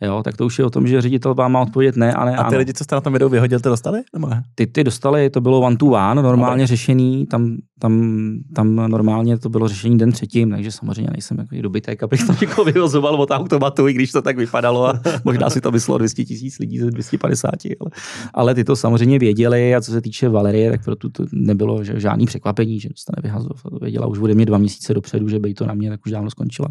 jo, 0.05 0.23
tak 0.23 0.37
to 0.37 0.45
už 0.45 0.59
je 0.59 0.65
o 0.65 0.69
tom, 0.69 0.87
že 0.87 1.01
ředitel 1.01 1.33
vám 1.33 1.51
má 1.51 1.61
odpovědět 1.61 1.95
ne 1.95 2.13
a 2.13 2.25
ne 2.25 2.35
A 2.35 2.43
ty 2.43 2.47
ano. 2.47 2.57
lidi, 2.57 2.73
co 2.73 2.83
jste 2.83 2.95
na 2.95 3.01
tom 3.01 3.13
videu 3.13 3.29
vyhodil, 3.29 3.59
to 3.59 3.69
dostali? 3.69 4.01
Nebo 4.13 4.27
ne? 4.27 4.43
Ty, 4.55 4.67
ty 4.67 4.83
dostali, 4.83 5.29
to 5.29 5.41
bylo 5.41 5.59
one 5.59 5.77
to 5.77 5.85
one, 5.85 6.21
normálně 6.21 6.67
řešený, 6.67 7.25
tam, 7.25 7.57
tam, 7.79 8.33
tam 8.55 8.75
normálně 8.75 9.37
to 9.37 9.49
bylo 9.49 9.67
řešení 9.67 9.97
den 9.97 10.11
předtím, 10.11 10.51
takže 10.51 10.71
samozřejmě 10.71 11.11
nejsem 11.11 11.37
jako 11.39 11.55
dobytek, 11.61 12.03
abych 12.03 12.27
tam 12.27 12.35
někoho 12.41 12.65
vyvozoval 12.65 13.15
od 13.15 13.31
automatu, 13.31 13.87
i 13.87 13.93
když 13.93 14.11
to 14.11 14.21
tak 14.21 14.37
vypadalo 14.37 14.87
a 14.87 15.01
možná 15.23 15.49
si 15.49 15.61
to 15.61 15.71
myslelo 15.71 15.97
200 15.97 16.25
tisíc 16.25 16.59
lidí 16.59 16.79
ze 16.79 16.91
250, 16.91 17.51
ale, 17.79 17.91
ale 18.33 18.55
ty 18.55 18.63
to 18.63 18.75
samozřejmě 18.75 19.19
věděli 19.19 19.75
a 19.75 19.81
co 19.81 19.91
se 19.91 20.01
týče 20.01 20.29
Valerie, 20.29 20.71
tak 20.71 20.83
proto 20.83 21.09
to 21.09 21.25
nebylo 21.33 21.83
žádný 21.83 22.25
překvapení, 22.25 22.79
že 22.79 22.89
dostane 22.89 23.21
vyhazov. 23.23 23.65
Věděla 23.81 24.07
už 24.07 24.19
ode 24.19 24.33
mě 24.33 24.45
dva 24.45 24.57
měsíce 24.57 24.93
dopředu, 24.93 25.29
že 25.29 25.39
by 25.39 25.53
to 25.53 25.65
na 25.65 25.73
mě 25.73 25.89
tak 25.89 25.99
už 26.05 26.11
dávno 26.11 26.29
skončila. 26.29 26.69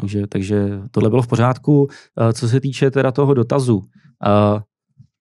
Takže, 0.00 0.26
takže 0.26 0.80
tohle 0.90 1.10
bylo 1.10 1.22
v 1.22 1.26
pořádku. 1.26 1.88
Eh, 2.20 2.32
Co 2.32 2.48
se 2.48 2.60
týče 2.60 2.90
teda 2.90 3.12
toho 3.12 3.34
dotazu, 3.34 3.82
eh, 4.26 4.60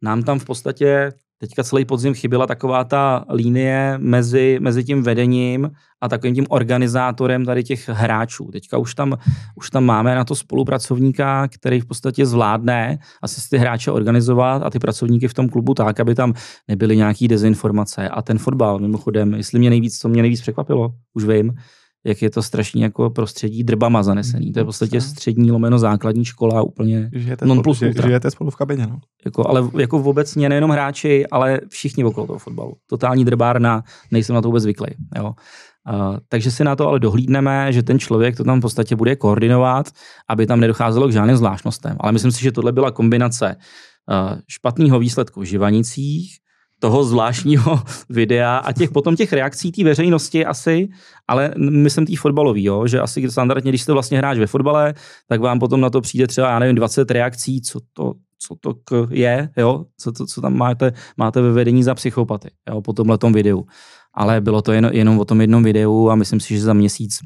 nám 0.02 0.24
tam 0.24 0.40
v 0.40 0.46
podstatě 0.46 1.12
teďka 1.44 1.64
celý 1.64 1.86
podzim 1.86 2.14
chyběla 2.14 2.48
taková 2.48 2.84
ta 2.84 3.26
línie 3.34 3.96
mezi, 3.98 4.58
mezi 4.62 4.84
tím 4.84 5.04
vedením 5.04 5.72
a 6.02 6.10
takovým 6.10 6.36
tím 6.36 6.46
organizátorem 6.50 7.46
tady 7.46 7.64
těch 7.64 7.90
hráčů. 7.90 8.50
Teďka 8.52 8.78
už 8.78 8.96
tam, 8.96 9.18
už 9.56 9.70
tam 9.70 9.84
máme 9.84 10.16
na 10.16 10.24
to 10.24 10.36
spolupracovníka, 10.36 11.48
který 11.48 11.82
v 11.82 11.86
podstatě 11.86 12.26
zvládne 12.26 13.00
asi 13.22 13.50
ty 13.50 13.58
hráče 13.58 13.92
organizovat 13.92 14.64
a 14.64 14.70
ty 14.70 14.80
pracovníky 14.80 15.28
v 15.28 15.34
tom 15.34 15.50
klubu 15.50 15.74
tak, 15.74 16.00
aby 16.00 16.16
tam 16.16 16.34
nebyly 16.68 16.98
nějaký 16.98 17.28
dezinformace. 17.28 18.10
A 18.10 18.22
ten 18.22 18.38
fotbal, 18.38 18.80
mimochodem, 18.80 19.34
jestli 19.34 19.60
mě 19.60 19.70
nejvíc, 19.70 20.00
co 20.00 20.10
mě 20.10 20.22
nejvíc 20.22 20.42
překvapilo, 20.42 20.94
už 21.14 21.24
vím, 21.24 21.54
jak 22.06 22.22
je 22.22 22.30
to 22.30 22.42
strašný 22.44 22.82
jako 22.82 23.10
prostředí 23.10 23.64
drbama 23.64 24.04
zanesený. 24.04 24.52
To 24.52 24.60
je 24.60 24.64
v 24.64 24.66
podstatě 24.66 25.02
střední 25.02 25.52
lomeno 25.52 25.80
základní 25.80 26.26
škola 26.26 26.62
úplně 26.62 27.10
Žijete, 27.14 27.46
Non 27.46 27.56
spolu, 27.58 27.64
plus 27.64 27.82
ži- 27.82 27.88
ultra. 27.88 28.08
žijete 28.08 28.32
spolu 28.32 28.50
v 28.52 28.56
kabině, 28.56 28.88
no. 28.88 29.00
jako, 29.26 29.50
ale 29.50 29.70
jako 29.80 29.98
obecně 30.04 30.50
nejenom 30.50 30.72
hráči, 30.72 31.28
ale 31.28 31.62
všichni 31.70 32.04
okolo 32.04 32.28
toho 32.28 32.40
fotbalu. 32.40 32.74
Totální 32.90 33.26
drbárna, 33.26 33.84
nejsem 34.12 34.36
na 34.36 34.42
to 34.42 34.48
vůbec 34.48 34.64
zvyklý. 34.64 34.88
Jo. 35.18 35.34
Uh, 35.94 36.18
takže 36.30 36.52
si 36.52 36.64
na 36.64 36.76
to 36.76 36.88
ale 36.88 37.00
dohlídneme, 37.00 37.74
že 37.74 37.84
ten 37.84 38.00
člověk 38.00 38.38
to 38.38 38.44
tam 38.44 38.60
v 38.60 38.62
podstatě 38.62 38.96
bude 38.96 39.16
koordinovat, 39.16 39.90
aby 40.30 40.46
tam 40.48 40.60
nedocházelo 40.60 41.08
k 41.08 41.12
žádným 41.12 41.38
zvláštnostem. 41.38 41.98
Ale 42.00 42.12
myslím 42.12 42.32
si, 42.32 42.44
že 42.44 42.52
tohle 42.52 42.72
byla 42.72 42.92
kombinace 42.92 43.56
uh, 43.56 44.40
špatného 44.48 45.00
výsledku 45.00 45.42
v 45.42 45.44
Živanicích, 45.44 46.38
toho 46.84 47.04
zvláštního 47.04 47.80
videa 48.10 48.58
a 48.58 48.74
těch 48.74 48.92
potom 48.92 49.16
těch 49.16 49.34
reakcí 49.34 49.72
té 49.72 49.84
veřejnosti 49.84 50.46
asi, 50.46 50.90
ale 51.28 51.54
myslím 51.58 52.06
tý 52.06 52.16
fotbalový, 52.16 52.64
jo, 52.64 52.88
že 52.88 53.00
asi 53.00 53.32
standardně, 53.32 53.72
když 53.72 53.82
jste 53.82 53.94
vlastně 53.94 54.18
hráč 54.18 54.38
ve 54.38 54.48
fotbale, 54.48 54.94
tak 55.28 55.42
vám 55.42 55.60
potom 55.60 55.82
na 55.82 55.90
to 55.90 56.02
přijde 56.02 56.28
třeba, 56.28 56.50
já 56.50 56.60
nevím, 56.60 56.76
20 56.76 57.12
reakcí, 57.12 57.62
co 57.62 57.80
to, 57.94 58.14
co 58.40 58.56
to 58.56 58.74
k 58.74 59.08
je, 59.12 59.50
jo, 59.58 59.86
co, 59.98 60.12
to, 60.12 60.26
co 60.26 60.42
tam 60.42 60.58
máte, 60.58 60.92
máte 61.18 61.42
ve 61.42 61.52
vedení 61.52 61.84
za 61.84 61.96
psychopaty, 61.96 62.50
jo, 62.70 62.82
po 62.82 62.94
tomhle 62.94 63.18
videu. 63.34 63.64
Ale 64.14 64.42
bylo 64.42 64.62
to 64.62 64.72
jen, 64.72 64.90
jenom 64.94 65.20
o 65.20 65.26
tom 65.26 65.42
jednom 65.42 65.64
videu 65.64 66.10
a 66.10 66.16
myslím 66.16 66.40
si, 66.40 66.54
že 66.54 66.62
za 66.62 66.74
měsíc 66.74 67.20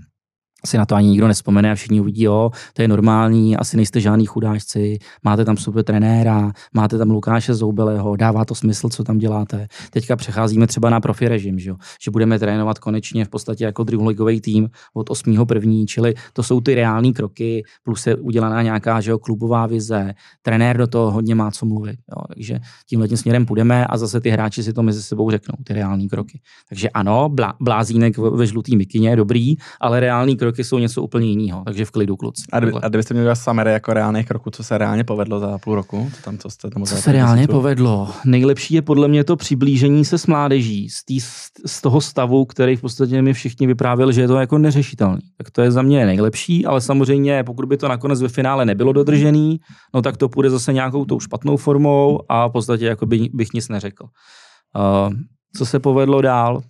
si 0.65 0.77
na 0.77 0.85
to 0.85 0.95
ani 0.95 1.07
nikdo 1.07 1.27
nespomene 1.27 1.71
a 1.71 1.75
všichni 1.75 2.01
uvidí, 2.01 2.23
jo, 2.23 2.49
to 2.73 2.81
je 2.81 2.87
normální, 2.87 3.57
asi 3.57 3.77
nejste 3.77 3.99
žádný 3.99 4.25
chudáčci, 4.25 4.99
máte 5.23 5.45
tam 5.45 5.57
super 5.57 5.83
trenéra, 5.83 6.51
máte 6.73 6.97
tam 6.97 7.09
Lukáše 7.11 7.53
Zoubelého, 7.53 8.15
dává 8.15 8.45
to 8.45 8.55
smysl, 8.55 8.89
co 8.89 9.03
tam 9.03 9.17
děláte. 9.17 9.67
Teďka 9.89 10.15
přecházíme 10.15 10.67
třeba 10.67 10.89
na 10.89 10.99
profi 10.99 11.27
režim, 11.27 11.59
že, 11.59 11.69
jo? 11.69 11.75
že 12.01 12.11
budeme 12.11 12.39
trénovat 12.39 12.79
konečně 12.79 13.25
v 13.25 13.29
podstatě 13.29 13.63
jako 13.63 13.83
druholigový 13.83 14.41
tým 14.41 14.69
od 14.93 15.09
8. 15.09 15.45
první, 15.45 15.87
čili 15.87 16.13
to 16.33 16.43
jsou 16.43 16.61
ty 16.61 16.75
reální 16.75 17.13
kroky, 17.13 17.63
plus 17.83 18.07
je 18.07 18.15
udělaná 18.15 18.61
nějaká 18.61 19.01
že 19.01 19.11
jo, 19.11 19.19
klubová 19.19 19.67
vize, 19.67 20.13
trenér 20.41 20.77
do 20.77 20.87
toho 20.87 21.11
hodně 21.11 21.35
má 21.35 21.51
co 21.51 21.65
mluvit. 21.65 21.99
Jo? 22.11 22.23
Takže 22.33 22.59
tímhle 22.89 23.07
tím 23.07 23.17
směrem 23.17 23.45
půjdeme 23.45 23.85
a 23.87 23.97
zase 23.97 24.21
ty 24.21 24.29
hráči 24.29 24.63
si 24.63 24.73
to 24.73 24.83
mezi 24.83 25.03
sebou 25.03 25.31
řeknou, 25.31 25.55
ty 25.63 25.73
reální 25.73 26.09
kroky. 26.09 26.39
Takže 26.69 26.89
ano, 26.89 27.29
blá, 27.29 27.53
blázínek 27.59 28.17
ve 28.17 28.47
žlutý 28.47 28.77
mikině 28.77 29.09
je 29.09 29.15
dobrý, 29.15 29.55
ale 29.81 29.99
reální 29.99 30.37
kroky 30.37 30.46
jsou 30.55 30.79
něco 30.79 31.01
úplně 31.01 31.29
jiného, 31.29 31.63
takže 31.65 31.85
v 31.85 31.91
klidu 31.91 32.15
kluci. 32.15 32.43
A, 32.51 32.59
kdyby, 32.59 32.73
a 32.81 32.89
kdybyste 32.89 33.13
měli 33.13 33.35
summary 33.35 33.71
jako 33.71 33.93
reálných 33.93 34.27
kroků, 34.27 34.49
co 34.49 34.63
se 34.63 34.77
reálně 34.77 35.03
povedlo 35.03 35.39
za 35.39 35.57
půl 35.57 35.75
roku? 35.75 36.11
Co 36.15 36.21
tam, 36.21 36.37
co 36.37 36.49
jste 36.49 36.69
tam 36.69 36.83
Co 36.83 36.95
se 36.95 37.11
reálně 37.11 37.33
měsíců? 37.33 37.51
povedlo? 37.51 38.09
Nejlepší 38.25 38.73
je 38.73 38.81
podle 38.81 39.07
mě 39.07 39.23
to 39.23 39.35
přiblížení 39.35 40.05
se 40.05 40.17
s 40.17 40.27
mládeží, 40.27 40.89
z, 40.89 41.05
tý, 41.05 41.19
z 41.65 41.81
toho 41.81 42.01
stavu, 42.01 42.45
který 42.45 42.75
v 42.75 42.81
podstatě 42.81 43.21
mi 43.21 43.33
všichni 43.33 43.67
vyprávěli, 43.67 44.13
že 44.13 44.21
je 44.21 44.27
to 44.27 44.35
jako 44.35 44.57
neřešitelný. 44.57 45.21
Tak 45.37 45.51
to 45.51 45.61
je 45.61 45.71
za 45.71 45.81
mě 45.81 46.05
nejlepší, 46.05 46.65
ale 46.65 46.81
samozřejmě 46.81 47.43
pokud 47.43 47.65
by 47.65 47.77
to 47.77 47.87
nakonec 47.87 48.21
ve 48.21 48.29
finále 48.29 48.65
nebylo 48.65 48.93
dodržený, 48.93 49.59
no 49.93 50.01
tak 50.01 50.17
to 50.17 50.29
půjde 50.29 50.49
zase 50.49 50.73
nějakou 50.73 51.05
tou 51.05 51.19
špatnou 51.19 51.57
formou 51.57 52.19
a 52.29 52.47
v 52.47 52.51
podstatě 52.51 52.85
jako 52.85 53.05
by, 53.05 53.29
bych 53.33 53.53
nic 53.53 53.69
neřekl. 53.69 54.03
Uh, 54.03 55.13
co 55.57 55.65
se 55.65 55.79
povedlo 55.79 56.21
dál? 56.21 56.61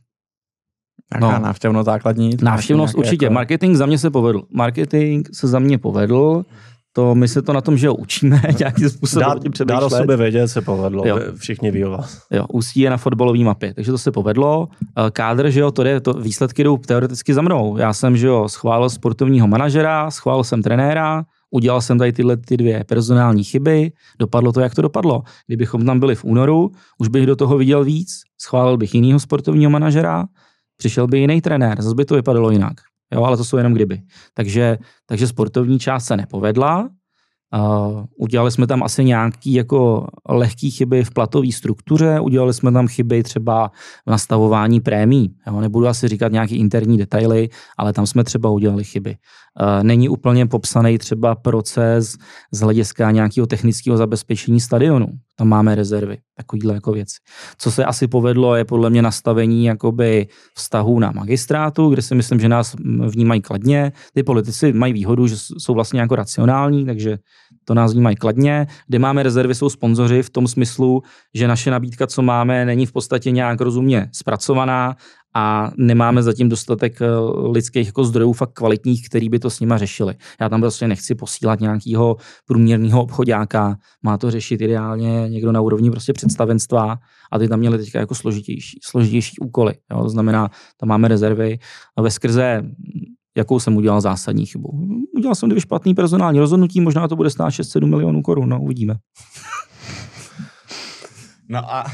Nějaká 1.13 1.39
no. 1.39 1.45
návštěvnost 1.45 1.85
základní? 1.85 2.37
Návštěvnost 2.41 2.95
nějaké 2.95 3.07
určitě. 3.07 3.25
Jako... 3.25 3.33
Marketing 3.33 3.75
za 3.75 3.85
mě 3.85 3.97
se 3.97 4.09
povedl. 4.09 4.41
Marketing 4.53 5.27
se 5.33 5.47
za 5.47 5.59
mě 5.59 5.77
povedl. 5.77 6.43
To 6.93 7.15
my 7.15 7.27
se 7.27 7.41
to 7.41 7.53
na 7.53 7.61
tom, 7.61 7.77
že 7.77 7.87
ho 7.87 7.95
učíme 7.95 8.41
nějakým 8.59 8.89
způsobem. 8.89 9.29
Dát, 9.29 9.67
dát 9.67 9.83
o 9.83 9.89
sobě 9.89 10.17
vědět 10.17 10.47
se 10.47 10.61
povedlo. 10.61 11.07
Jo. 11.07 11.19
Všichni 11.35 11.71
ví 11.71 11.85
o 11.85 11.89
vás. 11.89 12.21
Jo, 12.31 12.45
Ústí 12.53 12.79
je 12.79 12.89
na 12.89 12.97
fotbalové 12.97 13.39
mapě, 13.39 13.73
takže 13.73 13.91
to 13.91 13.97
se 13.97 14.11
povedlo. 14.11 14.67
Eh, 14.97 15.11
Kádr, 15.11 15.49
že 15.49 15.59
jo, 15.59 15.71
to, 15.71 15.83
jde, 15.83 15.99
to 15.99 16.13
výsledky 16.13 16.63
jdou 16.63 16.77
teoreticky 16.77 17.33
za 17.33 17.41
mnou. 17.41 17.77
Já 17.77 17.93
jsem, 17.93 18.17
že 18.17 18.27
jo, 18.27 18.49
schválil 18.49 18.89
sportovního 18.89 19.47
manažera, 19.47 20.11
schválil 20.11 20.43
jsem 20.43 20.63
trenéra, 20.63 21.23
udělal 21.51 21.81
jsem 21.81 21.97
tady 21.97 22.13
tyhle 22.13 22.37
ty 22.37 22.57
dvě 22.57 22.83
personální 22.83 23.43
chyby, 23.43 23.91
dopadlo 24.19 24.51
to, 24.51 24.61
jak 24.61 24.75
to 24.75 24.81
dopadlo. 24.81 25.23
Kdybychom 25.47 25.85
tam 25.85 25.99
byli 25.99 26.15
v 26.15 26.23
únoru, 26.23 26.71
už 26.99 27.07
bych 27.07 27.25
do 27.25 27.35
toho 27.35 27.57
viděl 27.57 27.83
víc, 27.83 28.09
schválil 28.41 28.77
bych 28.77 28.95
jinýho 28.95 29.19
sportovního 29.19 29.71
manažera, 29.71 30.25
přišel 30.77 31.07
by 31.07 31.19
jiný 31.19 31.41
trenér, 31.41 31.81
zase 31.81 31.95
by 31.95 32.05
to 32.05 32.15
vypadalo 32.15 32.51
jinak. 32.51 32.73
Jo, 33.13 33.23
ale 33.23 33.37
to 33.37 33.43
jsou 33.43 33.57
jenom 33.57 33.73
kdyby. 33.73 34.01
Takže, 34.33 34.77
takže 35.05 35.27
sportovní 35.27 35.79
část 35.79 36.05
se 36.05 36.17
nepovedla, 36.17 36.89
Uh, 37.55 38.03
udělali 38.17 38.51
jsme 38.51 38.67
tam 38.67 38.83
asi 38.83 39.03
nějaký 39.03 39.53
jako 39.53 40.07
lehký 40.29 40.71
chyby 40.71 41.03
v 41.03 41.11
platové 41.11 41.51
struktuře, 41.51 42.19
udělali 42.19 42.53
jsme 42.53 42.71
tam 42.71 42.87
chyby 42.87 43.23
třeba 43.23 43.71
v 44.07 44.11
nastavování 44.11 44.81
prémí. 44.81 45.35
Jo? 45.47 45.61
Nebudu 45.61 45.87
asi 45.87 46.07
říkat 46.07 46.31
nějaký 46.31 46.55
interní 46.55 46.97
detaily, 46.97 47.49
ale 47.77 47.93
tam 47.93 48.05
jsme 48.05 48.23
třeba 48.23 48.49
udělali 48.49 48.83
chyby. 48.83 49.15
Uh, 49.61 49.83
není 49.83 50.09
úplně 50.09 50.45
popsaný 50.45 50.97
třeba 50.97 51.35
proces 51.35 52.17
z 52.51 52.59
hlediska 52.59 53.11
nějakého 53.11 53.47
technického 53.47 53.97
zabezpečení 53.97 54.59
stadionu. 54.59 55.07
Tam 55.35 55.47
máme 55.47 55.75
rezervy, 55.75 56.17
takovýhle 56.37 56.73
jako 56.73 56.91
věci. 56.91 57.15
Co 57.57 57.71
se 57.71 57.85
asi 57.85 58.07
povedlo, 58.07 58.55
je 58.55 58.65
podle 58.65 58.89
mě 58.89 59.01
nastavení 59.01 59.65
jakoby 59.65 60.27
vztahů 60.55 60.99
na 60.99 61.11
magistrátu, 61.11 61.89
kde 61.89 62.01
si 62.01 62.15
myslím, 62.15 62.39
že 62.39 62.49
nás 62.49 62.75
vnímají 63.07 63.41
kladně. 63.41 63.91
Ty 64.13 64.23
politici 64.23 64.73
mají 64.73 64.93
výhodu, 64.93 65.27
že 65.27 65.35
jsou 65.37 65.73
vlastně 65.73 65.99
jako 65.99 66.15
racionální, 66.15 66.85
takže 66.85 67.17
to 67.65 67.73
nás 67.73 67.93
vnímají 67.93 68.15
kladně. 68.15 68.67
Kde 68.87 68.99
máme 68.99 69.23
rezervy, 69.23 69.55
jsou 69.55 69.69
sponzoři 69.69 70.23
v 70.23 70.29
tom 70.29 70.47
smyslu, 70.47 71.01
že 71.35 71.47
naše 71.47 71.71
nabídka, 71.71 72.07
co 72.07 72.21
máme, 72.21 72.65
není 72.65 72.85
v 72.85 72.91
podstatě 72.91 73.31
nějak 73.31 73.61
rozumně 73.61 74.09
zpracovaná 74.13 74.95
a 75.37 75.71
nemáme 75.77 76.23
zatím 76.23 76.49
dostatek 76.49 77.01
eh, 77.01 77.07
lidských 77.51 77.87
jako 77.87 78.03
zdrojů 78.03 78.33
fakt 78.33 78.53
kvalitních, 78.53 79.09
který 79.09 79.29
by 79.29 79.39
to 79.39 79.49
s 79.49 79.59
nima 79.59 79.77
řešili. 79.77 80.15
Já 80.41 80.49
tam 80.49 80.61
prostě 80.61 80.87
nechci 80.87 81.15
posílat 81.15 81.59
nějakého 81.59 82.15
průměrného 82.45 83.01
obchodáka, 83.03 83.75
má 84.03 84.17
to 84.17 84.31
řešit 84.31 84.61
ideálně 84.61 85.29
někdo 85.29 85.51
na 85.51 85.61
úrovni 85.61 85.91
prostě 85.91 86.13
představenstva 86.13 86.97
a 87.31 87.39
ty 87.39 87.47
tam 87.47 87.59
měli 87.59 87.77
teďka 87.77 87.99
jako 87.99 88.15
složitější, 88.15 88.79
složitější 88.83 89.39
úkoly. 89.39 89.73
Jo? 89.91 90.03
To 90.03 90.09
znamená, 90.09 90.49
tam 90.79 90.89
máme 90.89 91.07
rezervy 91.07 91.59
a 91.97 92.01
ve 92.01 92.11
skrze 92.11 92.63
jakou 93.37 93.59
jsem 93.59 93.77
udělal 93.77 94.01
zásadní 94.01 94.45
chybu. 94.45 94.69
Udělal 95.17 95.35
jsem 95.35 95.49
dvě 95.49 95.61
špatný 95.61 95.93
personální 95.93 96.39
rozhodnutí, 96.39 96.81
možná 96.81 97.07
to 97.07 97.15
bude 97.15 97.29
stát 97.29 97.49
6-7 97.49 97.85
milionů 97.85 98.21
korun, 98.21 98.49
no 98.49 98.61
uvidíme. 98.61 98.95
No 101.49 101.73
a 101.73 101.85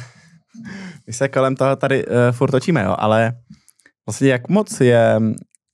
my 1.08 1.14
se 1.14 1.28
kolem 1.28 1.56
toho 1.56 1.76
tady 1.76 2.06
uh, 2.06 2.14
furt 2.32 2.52
točíme, 2.52 2.84
jo, 2.84 2.96
ale 2.98 3.34
vlastně 4.08 4.30
jak 4.30 4.50
moc 4.50 4.82
je 4.82 5.22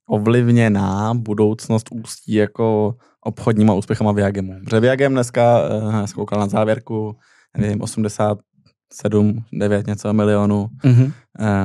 ovlivněná 0.09 1.13
budoucnost 1.13 1.87
ústí 1.91 2.33
jako 2.33 2.95
obchodníma 3.21 3.73
úspěchama 3.73 4.11
Viagemu. 4.11 4.53
Protože 4.65 4.79
Viagem 4.79 5.13
dneska, 5.13 5.69
uh, 5.69 6.05
skoukal 6.05 6.39
na 6.39 6.47
závěrku, 6.47 7.17
nevím, 7.57 7.81
87, 7.81 9.43
9 9.53 9.87
něco 9.87 10.13
milionů 10.13 10.67
mm-hmm. 10.83 11.11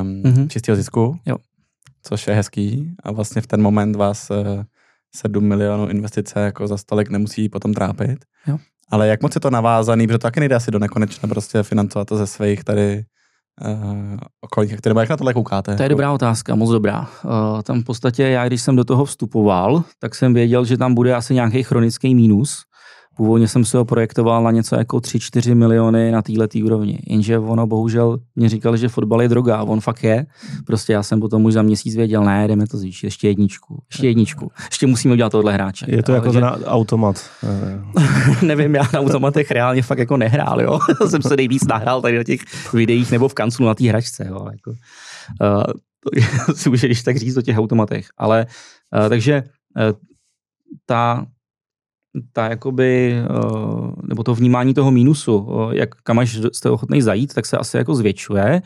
um, 0.01 0.23
mm-hmm. 0.23 0.49
čistého 0.49 0.77
zisku. 0.77 1.17
Jo 1.27 1.37
což 2.05 2.27
je 2.27 2.35
hezký 2.35 2.95
a 3.03 3.13
vlastně 3.13 3.43
v 3.43 3.47
ten 3.47 3.63
moment 3.63 3.97
vás 3.97 4.31
7 5.15 5.45
eh, 5.45 5.49
milionů 5.49 5.89
investice 5.89 6.41
jako 6.41 6.67
za 6.67 6.77
stolik 6.77 7.11
nemusí 7.11 7.49
potom 7.49 7.75
trápit. 7.75 8.25
Jo. 8.47 8.59
Ale 8.89 9.09
jak 9.09 9.23
moc 9.23 9.35
je 9.35 9.41
to 9.41 9.51
navázaný, 9.51 10.07
protože 10.07 10.19
to 10.19 10.23
taky 10.23 10.41
nejde 10.41 10.55
asi 10.55 10.71
do 10.71 10.79
nekonečna 10.79 11.29
prostě 11.29 11.63
financovat 11.63 12.09
to 12.09 12.17
ze 12.17 12.27
svých 12.27 12.65
tady 12.65 13.05
uh, 13.61 14.17
okolních 14.41 14.75
aktivit. 14.75 14.97
Jak 14.99 15.09
na 15.09 15.17
tohle 15.17 15.35
koukáte? 15.35 15.77
To 15.77 15.83
je 15.83 15.89
dobrá 15.89 16.13
otázka, 16.13 16.55
moc 16.55 16.71
dobrá. 16.71 17.01
Uh, 17.25 17.63
tam 17.63 17.81
v 17.81 17.85
podstatě 17.85 18.23
já, 18.23 18.47
když 18.47 18.63
jsem 18.63 18.77
do 18.77 18.85
toho 18.85 19.05
vstupoval, 19.05 19.85
tak 19.99 20.15
jsem 20.15 20.35
věděl, 20.35 20.65
že 20.65 20.79
tam 20.79 20.95
bude 20.95 21.15
asi 21.15 21.35
nějaký 21.35 21.63
chronický 21.63 22.15
mínus, 22.15 22.63
Původně 23.17 23.49
jsem 23.49 23.65
si 23.65 23.77
ho 23.77 23.85
projektoval 23.85 24.43
na 24.43 24.51
něco 24.51 24.77
jako 24.77 24.97
3-4 24.97 25.55
miliony 25.55 26.11
na 26.11 26.23
této 26.23 26.59
úrovni, 26.65 26.99
jenže 27.07 27.39
ono 27.39 27.67
bohužel 27.67 28.19
mě 28.37 28.49
říkal, 28.49 28.77
že 28.77 28.89
fotbal 28.89 29.23
je 29.23 29.29
droga, 29.29 29.63
on 29.63 29.81
fakt 29.81 30.05
je. 30.05 30.27
Prostě 30.67 30.93
já 30.93 31.03
jsem 31.03 31.21
potom 31.21 31.45
už 31.45 31.53
za 31.53 31.63
měsíc 31.63 31.97
věděl, 31.97 32.25
ne, 32.25 32.49
jdeme 32.49 32.67
to 32.67 32.79
zvýšit, 32.79 33.07
ještě 33.07 33.29
jedničku, 33.29 33.83
ještě 33.91 34.07
jedničku, 34.07 34.51
ještě 34.71 34.87
musíme 34.87 35.15
udělat 35.15 35.33
tohle 35.33 35.53
hráče. 35.53 35.87
Je 35.89 36.03
to 36.03 36.13
jo, 36.13 36.15
jako 36.15 36.25
takže... 36.25 36.41
na 36.41 36.59
automat. 36.67 37.31
Nevím, 38.43 38.75
já 38.75 38.83
na 38.93 39.01
automatech 39.01 39.51
reálně 39.51 39.83
fakt 39.83 39.99
jako 39.99 40.17
nehrál, 40.17 40.61
jo. 40.61 40.79
jsem 41.09 41.23
se 41.23 41.37
nejvíc 41.37 41.67
nahrál 41.67 42.03
tady 42.03 42.17
na 42.19 42.25
těch 42.25 42.41
videích 42.75 43.11
nebo 43.11 43.29
v 43.29 43.35
kanclu 43.35 43.67
na 43.67 43.75
té 43.75 43.89
hračce, 43.89 44.27
jo. 44.29 44.49
Jako, 44.53 44.71
uh, 45.57 45.65
to 46.47 46.55
si 46.55 46.71
můžeš 46.71 47.03
tak 47.03 47.17
říct 47.17 47.37
o 47.37 47.43
těch 47.43 47.59
automatech, 47.59 48.07
ale 48.17 48.47
uh, 49.03 49.09
takže 49.09 49.43
uh, 49.77 49.99
ta, 50.87 51.27
ta 52.33 52.49
jakoby, 52.49 53.15
eh, 53.15 53.27
nebo 54.03 54.23
to 54.23 54.35
vnímání 54.35 54.75
toho 54.75 54.91
mínusu, 54.91 55.49
eh, 55.73 55.77
jak 55.77 55.95
kam 56.03 56.19
až 56.19 56.39
jste 56.53 56.71
ochotný 56.71 57.03
zajít, 57.03 57.35
tak 57.35 57.47
se 57.47 57.57
asi 57.59 57.77
jako 57.77 57.95
zvětšuje. 57.95 58.63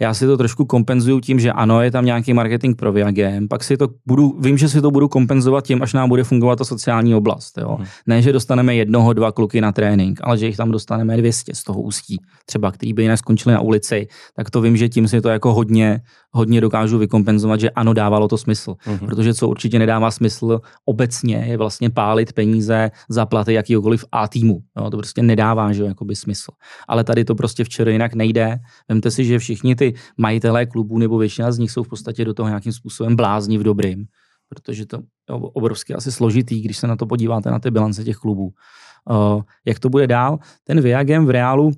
Já 0.00 0.14
si 0.14 0.26
to 0.26 0.36
trošku 0.36 0.64
kompenzuju 0.64 1.20
tím, 1.20 1.40
že 1.40 1.52
ano, 1.52 1.82
je 1.82 1.90
tam 1.90 2.04
nějaký 2.04 2.32
marketing 2.32 2.76
pro 2.76 2.92
Viagem, 2.92 3.48
pak 3.48 3.64
si 3.64 3.76
to 3.76 3.88
budu, 4.06 4.36
vím, 4.40 4.58
že 4.58 4.68
si 4.68 4.80
to 4.80 4.90
budu 4.90 5.08
kompenzovat 5.08 5.64
tím, 5.64 5.82
až 5.82 5.92
nám 5.92 6.08
bude 6.08 6.24
fungovat 6.24 6.58
ta 6.58 6.64
sociální 6.64 7.14
oblast. 7.14 7.58
Jo. 7.58 7.76
Hmm. 7.76 7.86
Ne, 8.06 8.22
že 8.22 8.32
dostaneme 8.32 8.74
jednoho, 8.74 9.12
dva 9.12 9.32
kluky 9.32 9.60
na 9.60 9.72
trénink, 9.72 10.20
ale 10.22 10.38
že 10.38 10.46
jich 10.46 10.56
tam 10.56 10.70
dostaneme 10.70 11.16
200 11.16 11.54
z 11.54 11.64
toho 11.64 11.80
ústí, 11.80 12.20
třeba 12.46 12.72
který 12.72 12.92
by 12.92 13.02
jinak 13.02 13.18
skončili 13.18 13.52
na 13.52 13.60
ulici, 13.60 14.08
tak 14.36 14.50
to 14.50 14.60
vím, 14.60 14.76
že 14.76 14.88
tím 14.88 15.08
si 15.08 15.20
to 15.20 15.28
jako 15.28 15.54
hodně, 15.54 16.00
hodně 16.30 16.60
dokážu 16.60 16.98
vykompenzovat, 16.98 17.60
že 17.60 17.70
ano, 17.70 17.94
dávalo 17.94 18.28
to 18.28 18.38
smysl. 18.38 18.74
Hmm. 18.80 18.98
Protože 18.98 19.34
co 19.34 19.48
určitě 19.48 19.78
nedává 19.78 20.10
smysl 20.10 20.60
obecně 20.84 21.36
je 21.36 21.56
vlastně 21.56 21.90
pálit 21.90 22.32
peníze 22.32 22.90
za 23.08 23.26
platy 23.26 23.52
jakýkoliv 23.52 24.04
A 24.12 24.28
týmu. 24.28 24.60
Jo. 24.76 24.90
To 24.90 24.96
prostě 24.96 25.22
nedává, 25.22 25.72
že 25.72 25.84
jakoby 25.84 26.16
smysl. 26.16 26.52
Ale 26.88 27.04
tady 27.04 27.24
to 27.24 27.34
prostě 27.34 27.64
včera 27.64 27.90
jinak 27.90 28.14
nejde. 28.14 28.58
Vemte 28.88 29.10
si, 29.10 29.24
že 29.24 29.38
všichni 29.38 29.76
ty 29.76 29.87
majitelé 30.16 30.66
klubů 30.66 30.98
nebo 30.98 31.18
většina 31.18 31.52
z 31.52 31.58
nich 31.58 31.70
jsou 31.70 31.82
v 31.82 31.88
podstatě 31.88 32.24
do 32.24 32.34
toho 32.34 32.48
nějakým 32.48 32.72
způsobem 32.72 33.16
blázni 33.16 33.58
v 33.58 33.62
dobrým, 33.62 34.06
protože 34.48 34.86
to 34.86 34.96
je 34.96 35.02
obrovsky 35.34 35.94
asi 35.94 36.12
složitý, 36.12 36.60
když 36.60 36.76
se 36.76 36.86
na 36.86 36.96
to 36.96 37.06
podíváte 37.06 37.50
na 37.50 37.58
ty 37.58 37.70
bilance 37.70 38.04
těch 38.04 38.16
klubů. 38.16 38.52
Uh, 39.10 39.42
jak 39.66 39.78
to 39.78 39.88
bude 39.88 40.06
dál? 40.06 40.38
Ten 40.64 40.80
Viagem 40.80 41.26
v 41.26 41.30
reálu 41.30 41.72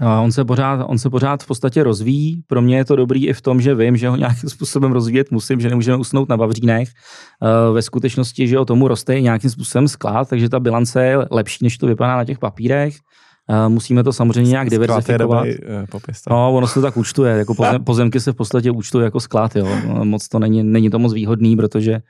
On 0.00 0.32
se, 0.32 0.44
pořád, 0.44 0.84
on 0.84 0.98
se 0.98 1.10
pořád 1.10 1.42
v 1.42 1.46
podstatě 1.46 1.82
rozvíjí. 1.82 2.42
Pro 2.46 2.62
mě 2.62 2.76
je 2.76 2.84
to 2.84 2.96
dobrý 2.96 3.28
i 3.28 3.32
v 3.32 3.40
tom, 3.40 3.60
že 3.60 3.74
vím, 3.74 3.96
že 3.96 4.08
ho 4.08 4.16
nějakým 4.16 4.50
způsobem 4.54 4.92
rozvíjet 4.92 5.30
musím, 5.30 5.60
že 5.60 5.68
nemůžeme 5.68 5.96
usnout 5.96 6.28
na 6.28 6.36
Vavřínech. 6.36 6.88
Ve 7.72 7.82
skutečnosti, 7.82 8.48
že 8.48 8.58
o 8.58 8.64
tomu 8.64 8.88
roste 8.88 9.20
nějakým 9.20 9.50
způsobem 9.50 9.88
sklad, 9.88 10.28
takže 10.28 10.48
ta 10.48 10.60
bilance 10.60 11.04
je 11.04 11.18
lepší, 11.30 11.64
než 11.64 11.78
to 11.78 11.86
vypadá 11.86 12.16
na 12.16 12.24
těch 12.24 12.38
papírech. 12.38 12.94
Musíme 13.68 14.04
to 14.04 14.12
samozřejmě 14.12 14.50
nějak 14.50 14.70
diverzifikovat. 14.70 15.46
Eh, 15.46 15.86
no, 16.30 16.54
ono 16.54 16.66
se 16.66 16.74
to 16.74 16.82
tak 16.82 16.96
účtuje, 16.96 17.38
jako 17.38 17.54
pozem, 17.54 17.84
pozemky 17.84 18.20
se 18.20 18.32
v 18.32 18.34
podstatě 18.36 18.70
účtují 18.70 19.04
jako 19.04 19.20
sklad, 19.20 19.56
jo. 19.56 19.68
Moc 20.04 20.28
to 20.28 20.38
není, 20.38 20.62
není 20.62 20.90
to 20.90 20.98
moc 20.98 21.12
výhodný, 21.12 21.56
protože, 21.56 22.00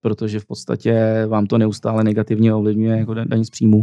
protože 0.00 0.40
v 0.40 0.46
podstatě 0.46 1.24
vám 1.26 1.46
to 1.46 1.58
neustále 1.58 2.04
negativně 2.04 2.54
ovlivňuje 2.54 2.98
jako 2.98 3.14
daň 3.14 3.44
z 3.44 3.50
příjmu, 3.50 3.82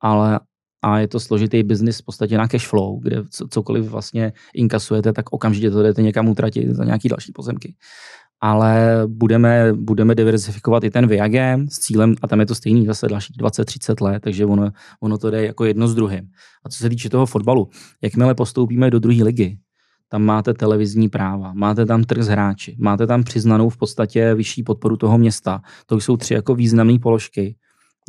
ale 0.00 0.40
a 0.82 0.98
je 0.98 1.08
to 1.08 1.20
složitý 1.20 1.62
biznis 1.62 1.98
v 1.98 2.04
podstatě 2.04 2.38
na 2.38 2.48
cash 2.48 2.66
flow, 2.66 3.00
kde 3.00 3.22
cokoliv 3.50 3.84
vlastně 3.84 4.32
inkasujete, 4.54 5.12
tak 5.12 5.32
okamžitě 5.32 5.70
to 5.70 5.82
jdete 5.82 6.02
někam 6.02 6.28
utratit 6.28 6.70
za 6.70 6.84
nějaký 6.84 7.08
další 7.08 7.32
pozemky 7.32 7.74
ale 8.40 9.02
budeme, 9.06 9.72
budeme 9.72 10.14
diversifikovat 10.14 10.84
i 10.84 10.90
ten 10.90 11.06
Viagem 11.06 11.68
s 11.68 11.78
cílem, 11.78 12.14
a 12.22 12.28
tam 12.28 12.40
je 12.40 12.46
to 12.46 12.54
stejný 12.54 12.86
zase 12.86 13.08
dalších 13.08 13.36
20-30 13.36 14.04
let, 14.04 14.22
takže 14.22 14.46
ono, 14.46 14.70
ono 15.00 15.18
to 15.18 15.30
jde 15.30 15.46
jako 15.46 15.64
jedno 15.64 15.88
s 15.88 15.94
druhým. 15.94 16.28
A 16.64 16.68
co 16.68 16.78
se 16.78 16.88
týče 16.88 17.10
toho 17.10 17.26
fotbalu, 17.26 17.68
jakmile 18.02 18.34
postoupíme 18.34 18.90
do 18.90 18.98
druhé 18.98 19.24
ligy, 19.24 19.58
tam 20.08 20.22
máte 20.22 20.54
televizní 20.54 21.08
práva, 21.08 21.52
máte 21.54 21.86
tam 21.86 22.04
trh 22.04 22.22
s 22.22 22.28
hráči, 22.28 22.76
máte 22.78 23.06
tam 23.06 23.22
přiznanou 23.22 23.68
v 23.68 23.76
podstatě 23.76 24.34
vyšší 24.34 24.62
podporu 24.62 24.96
toho 24.96 25.18
města. 25.18 25.60
To 25.86 26.00
jsou 26.00 26.16
tři 26.16 26.34
jako 26.34 26.54
významné 26.54 26.98
položky, 26.98 27.56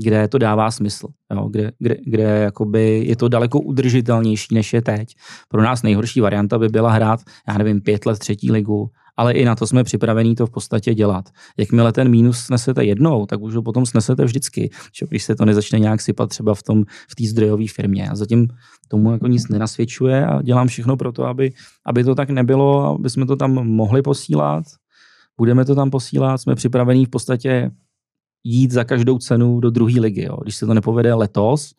kde 0.04 0.28
to 0.28 0.38
dává 0.38 0.72
smysl, 0.72 1.08
jo, 1.34 1.50
kde, 1.50 1.72
kde, 1.80 1.96
kde 2.06 2.24
jakoby 2.24 3.04
je 3.06 3.16
to 3.16 3.28
daleko 3.28 3.60
udržitelnější, 3.60 4.56
než 4.56 4.74
je 4.74 4.82
teď. 4.82 5.16
Pro 5.48 5.62
nás 5.62 5.84
nejhorší 5.84 6.22
varianta 6.22 6.60
by 6.60 6.70
byla 6.70 6.92
hrát, 6.92 7.20
já 7.48 7.58
nevím, 7.58 7.82
pět 7.82 8.06
let 8.06 8.20
třetí 8.20 8.52
ligu 8.52 8.92
ale 9.20 9.34
i 9.34 9.46
na 9.46 9.56
to 9.56 9.68
jsme 9.68 9.84
připravení 9.84 10.36
to 10.36 10.46
v 10.46 10.50
podstatě 10.50 10.94
dělat. 10.94 11.30
Jakmile 11.58 11.92
ten 11.92 12.10
mínus 12.10 12.40
snesete 12.40 12.86
jednou, 12.86 13.26
tak 13.26 13.42
už 13.42 13.56
ho 13.56 13.62
potom 13.62 13.86
snesete 13.86 14.26
vždycky, 14.26 14.70
že 15.00 15.06
když 15.10 15.24
se 15.24 15.36
to 15.36 15.46
nezačne 15.46 15.80
nějak 15.80 16.02
sypat 16.02 16.30
třeba 16.30 16.56
v 16.56 16.64
tom 16.64 16.84
v 17.10 17.16
té 17.16 17.28
zdrojové 17.28 17.68
firmě. 17.68 18.10
A 18.10 18.16
zatím 18.16 18.48
tomu 18.88 19.12
jako 19.12 19.28
nic 19.28 19.48
nenasvědčuje 19.48 20.26
a 20.26 20.42
dělám 20.42 20.68
všechno 20.68 20.98
pro 20.98 21.12
to, 21.12 21.26
aby, 21.26 21.54
aby 21.86 22.04
to 22.04 22.16
tak 22.16 22.30
nebylo, 22.30 22.96
aby 22.96 23.10
jsme 23.10 23.26
to 23.26 23.36
tam 23.36 23.52
mohli 23.68 24.02
posílat. 24.02 24.64
Budeme 25.38 25.66
to 25.66 25.76
tam 25.76 25.90
posílat, 25.90 26.38
jsme 26.38 26.56
připravení 26.56 27.06
v 27.06 27.10
podstatě 27.10 27.72
jít 28.44 28.72
za 28.72 28.84
každou 28.84 29.18
cenu 29.18 29.60
do 29.60 29.70
druhé 29.70 30.00
ligy. 30.00 30.24
Jo. 30.24 30.38
Když 30.44 30.56
se 30.56 30.66
to 30.66 30.74
nepovede 30.74 31.14
letos, 31.14 31.72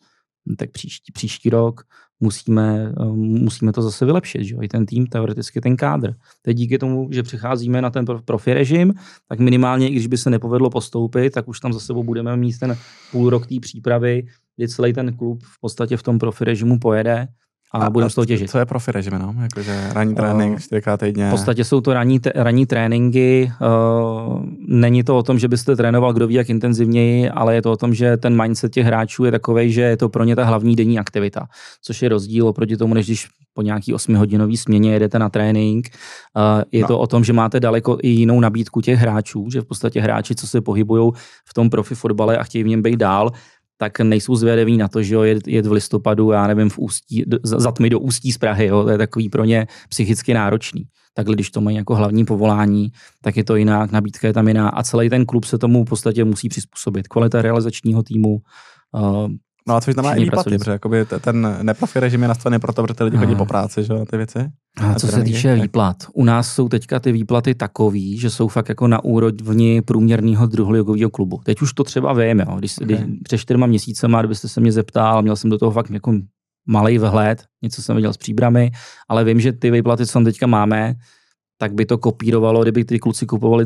tak 0.57 0.71
příští, 0.71 1.11
příští 1.11 1.49
rok 1.49 1.81
musíme, 2.21 2.93
eh, 2.99 3.05
musíme 3.15 3.71
to 3.71 3.81
zase 3.81 4.05
vylepšit. 4.05 4.43
Že? 4.43 4.55
I 4.61 4.67
ten 4.67 4.85
tým, 4.85 5.07
teoreticky 5.07 5.61
ten 5.61 5.77
kádr. 5.77 6.13
Teď 6.41 6.57
díky 6.57 6.77
tomu, 6.77 7.07
že 7.11 7.23
přecházíme 7.23 7.81
na 7.81 7.89
ten 7.89 8.05
profi 8.25 8.53
režim, 8.53 8.93
tak 9.27 9.39
minimálně, 9.39 9.89
i 9.89 9.91
když 9.91 10.07
by 10.07 10.17
se 10.17 10.29
nepovedlo 10.29 10.69
postoupit, 10.69 11.29
tak 11.29 11.47
už 11.47 11.59
tam 11.59 11.73
za 11.73 11.79
sebou 11.79 12.03
budeme 12.03 12.37
mít 12.37 12.59
ten 12.59 12.77
půl 13.11 13.29
rok 13.29 13.47
té 13.47 13.55
přípravy, 13.61 14.23
kdy 14.57 14.67
celý 14.67 14.93
ten 14.93 15.17
klub 15.17 15.43
v 15.43 15.59
podstatě 15.61 15.97
v 15.97 16.03
tom 16.03 16.19
profi 16.19 16.45
režimu 16.45 16.79
pojede 16.79 17.27
a, 17.73 17.77
a 17.77 17.89
budeme 17.89 18.09
z 18.09 18.15
toho 18.15 18.25
těžit. 18.25 18.51
Co 18.51 18.57
je 18.57 18.65
profi 18.65 18.91
režim, 18.91 19.13
no? 19.13 19.35
Jakože 19.41 19.89
ranní 19.93 20.15
trénink, 20.15 20.61
čtyřikrát 20.61 20.99
týdně. 20.99 21.27
V 21.27 21.31
podstatě 21.31 21.63
jsou 21.63 21.81
to 21.81 21.93
ranní, 21.93 22.19
ranní 22.35 22.65
tréninky 22.65 23.51
uh, 23.61 24.43
není 24.67 25.03
to 25.03 25.17
o 25.17 25.23
tom, 25.23 25.39
že 25.39 25.47
byste 25.47 25.75
trénoval 25.75 26.13
kdo 26.13 26.27
ví 26.27 26.33
jak 26.33 26.49
intenzivněji, 26.49 27.29
ale 27.29 27.55
je 27.55 27.61
to 27.61 27.71
o 27.71 27.77
tom, 27.77 27.93
že 27.93 28.17
ten 28.17 28.41
mindset 28.41 28.71
těch 28.71 28.85
hráčů 28.85 29.25
je 29.25 29.31
takový, 29.31 29.71
že 29.71 29.81
je 29.81 29.97
to 29.97 30.09
pro 30.09 30.23
ně 30.23 30.35
ta 30.35 30.43
hlavní 30.43 30.75
denní 30.75 30.99
aktivita, 30.99 31.47
což 31.81 32.01
je 32.01 32.09
rozdíl 32.09 32.47
oproti 32.47 32.77
tomu, 32.77 32.93
než 32.93 33.05
když 33.05 33.27
po 33.53 33.61
nějaký 33.61 33.93
8-hodinový 33.93 34.57
směně 34.57 34.93
jedete 34.93 35.19
na 35.19 35.29
trénink. 35.29 35.89
Je 36.71 36.81
no. 36.81 36.87
to 36.87 36.99
o 36.99 37.07
tom, 37.07 37.23
že 37.23 37.33
máte 37.33 37.59
daleko 37.59 37.97
i 38.01 38.07
jinou 38.07 38.39
nabídku 38.39 38.81
těch 38.81 38.99
hráčů, 38.99 39.49
že 39.51 39.61
v 39.61 39.65
podstatě 39.65 40.01
hráči, 40.01 40.35
co 40.35 40.47
se 40.47 40.61
pohybují 40.61 41.11
v 41.45 41.53
tom 41.53 41.69
profi 41.69 41.95
fotbale 41.95 42.37
a 42.37 42.43
chtějí 42.43 42.63
v 42.63 42.67
něm 42.67 42.81
být 42.81 42.97
dál, 42.97 43.31
tak 43.81 43.99
nejsou 43.99 44.35
zvědaví 44.35 44.77
na 44.77 44.87
to, 44.87 45.03
že 45.03 45.15
jo, 45.15 45.21
jet, 45.21 45.47
jet 45.47 45.65
v 45.65 45.71
listopadu, 45.71 46.31
já 46.31 46.47
nevím, 46.47 46.69
v 46.69 46.79
ústí, 46.79 47.25
za 47.43 47.71
tmy 47.71 47.89
do 47.89 47.99
ústí 47.99 48.31
z 48.31 48.37
Prahy, 48.37 48.65
jo, 48.65 48.83
to 48.83 48.89
je 48.89 48.97
takový 48.97 49.29
pro 49.29 49.45
ně 49.45 49.67
psychicky 49.89 50.33
náročný. 50.33 50.83
Takhle, 51.13 51.35
když 51.35 51.51
to 51.51 51.61
mají 51.61 51.77
jako 51.77 51.95
hlavní 51.95 52.25
povolání, 52.25 52.91
tak 53.23 53.37
je 53.37 53.43
to 53.43 53.55
jinak, 53.55 53.91
nabídka 53.91 54.27
je 54.27 54.33
tam 54.33 54.47
jiná 54.47 54.69
a 54.69 54.83
celý 54.83 55.09
ten 55.09 55.25
klub 55.25 55.45
se 55.45 55.57
tomu 55.57 55.85
v 55.85 55.89
podstatě 55.89 56.23
musí 56.23 56.49
přizpůsobit. 56.49 57.07
Kvalita 57.07 57.41
realizačního 57.41 58.03
týmu, 58.03 58.37
uh, 58.91 59.27
No 59.67 59.75
a 59.75 59.81
což 59.81 59.93
znamená 59.93 60.15
i 60.15 60.23
výplaty, 60.23 60.57
protože 60.57 60.71
jakoby 60.71 61.05
ten 61.05 61.57
neprofi 61.61 61.99
režim 61.99 62.21
je 62.21 62.27
nastavený 62.27 62.59
proto, 62.59 62.83
protože 62.83 62.93
ty 62.93 63.03
lidi 63.03 63.17
chodí 63.17 63.35
po 63.35 63.45
práci, 63.45 63.83
že 63.83 63.93
ty 64.09 64.17
věci. 64.17 64.39
A 64.77 64.95
co 64.95 65.07
se 65.07 65.23
týče 65.23 65.55
výplat, 65.55 65.97
u 66.13 66.23
nás 66.23 66.53
jsou 66.53 66.69
teďka 66.69 66.99
ty 66.99 67.11
výplaty 67.11 67.55
takový, 67.55 68.17
že 68.17 68.29
jsou 68.29 68.47
fakt 68.47 68.69
jako 68.69 68.87
na 68.87 69.03
úrovni 69.03 69.81
průměrného 69.81 70.45
druholigového 70.45 71.09
klubu. 71.09 71.41
Teď 71.43 71.61
už 71.61 71.73
to 71.73 71.83
třeba 71.83 72.13
vím, 72.13 72.39
jo. 72.39 72.55
Když, 72.59 72.77
okay. 72.77 72.87
když 72.87 73.19
před 73.23 73.37
čtyřma 73.37 73.65
měsícema, 73.65 74.21
kdybyste 74.21 74.47
se 74.47 74.61
mě 74.61 74.71
zeptal, 74.71 75.21
měl 75.21 75.35
jsem 75.35 75.49
do 75.49 75.57
toho 75.57 75.71
fakt 75.71 75.89
jako 75.89 76.13
malý 76.67 76.97
vhled, 76.97 77.43
něco 77.61 77.81
jsem 77.81 77.95
viděl 77.95 78.13
s 78.13 78.17
příbrami, 78.17 78.71
ale 79.09 79.23
vím, 79.23 79.39
že 79.39 79.53
ty 79.53 79.71
výplaty, 79.71 80.05
co 80.05 80.13
tam 80.13 80.23
teďka 80.23 80.47
máme, 80.47 80.95
tak 81.61 81.73
by 81.73 81.85
to 81.85 81.97
kopírovalo, 81.97 82.61
kdyby 82.61 82.85
ty 82.85 82.99
kluci 82.99 83.25
kupovali, 83.25 83.65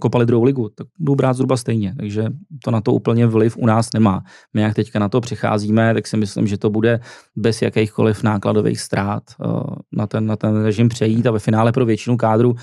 kopali 0.00 0.26
druhou 0.26 0.44
ligu, 0.44 0.68
tak 0.74 0.86
budou 0.98 1.14
brát 1.14 1.32
zhruba 1.32 1.56
stejně. 1.56 1.94
Takže 1.98 2.24
to 2.64 2.70
na 2.70 2.80
to 2.80 2.92
úplně 2.92 3.26
vliv 3.26 3.56
u 3.56 3.66
nás 3.66 3.88
nemá. 3.94 4.22
My 4.54 4.60
jak 4.60 4.74
teďka 4.74 4.98
na 4.98 5.08
to 5.08 5.20
přicházíme, 5.20 5.94
tak 5.94 6.06
si 6.06 6.16
myslím, 6.16 6.46
že 6.46 6.58
to 6.58 6.70
bude 6.70 7.00
bez 7.36 7.62
jakýchkoliv 7.62 8.22
nákladových 8.22 8.80
ztrát 8.80 9.22
eh, 9.30 9.46
na 9.92 10.06
ten, 10.06 10.26
na 10.26 10.36
ten 10.36 10.64
režim 10.64 10.88
přejít 10.88 11.26
a 11.26 11.30
ve 11.30 11.38
finále 11.38 11.72
pro 11.72 11.86
většinu 11.86 12.16
kádru 12.16 12.56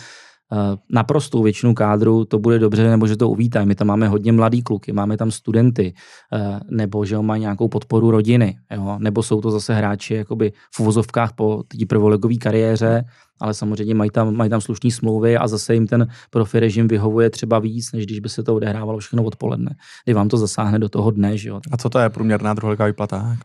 Eh, 0.53 0.77
naprostou 0.89 1.43
většinu 1.43 1.73
kádru 1.73 2.25
to 2.25 2.39
bude 2.39 2.59
dobře, 2.59 2.89
nebo 2.89 3.07
že 3.07 3.17
to 3.17 3.29
uvítají. 3.29 3.67
My 3.67 3.75
tam 3.75 3.87
máme 3.87 4.07
hodně 4.07 4.31
mladý 4.31 4.63
kluky, 4.63 4.93
máme 4.93 5.17
tam 5.17 5.31
studenty, 5.31 5.93
eh, 6.33 6.59
nebo 6.69 7.05
že 7.05 7.17
mají 7.17 7.41
nějakou 7.41 7.67
podporu 7.67 8.11
rodiny, 8.11 8.57
jo? 8.71 8.97
nebo 8.99 9.23
jsou 9.23 9.41
to 9.41 9.51
zase 9.51 9.73
hráči 9.73 10.13
jakoby 10.13 10.53
v 10.75 10.79
uvozovkách 10.79 11.33
po 11.33 11.63
té 11.67 11.85
prvolegové 11.89 12.35
kariéře, 12.35 13.03
ale 13.41 13.53
samozřejmě 13.53 13.95
mají 13.95 14.09
tam, 14.09 14.35
mají 14.35 14.49
tam 14.49 14.61
slušné 14.61 14.91
smlouvy 14.91 15.37
a 15.37 15.47
zase 15.47 15.73
jim 15.73 15.87
ten 15.87 16.07
profi 16.29 16.59
režim 16.59 16.87
vyhovuje 16.87 17.29
třeba 17.29 17.59
víc, 17.59 17.91
než 17.91 18.05
když 18.05 18.19
by 18.19 18.29
se 18.29 18.43
to 18.43 18.55
odehrávalo 18.55 18.99
všechno 18.99 19.23
odpoledne, 19.23 19.75
kdy 20.05 20.13
vám 20.13 20.29
to 20.29 20.37
zasáhne 20.37 20.79
do 20.79 20.89
toho 20.89 21.11
dne. 21.11 21.37
Že 21.37 21.49
jo? 21.49 21.59
A 21.71 21.77
co 21.77 21.89
to 21.89 21.99
je 21.99 22.09
průměrná 22.09 22.53
druholigová 22.53 22.87
výplata? 22.87 23.37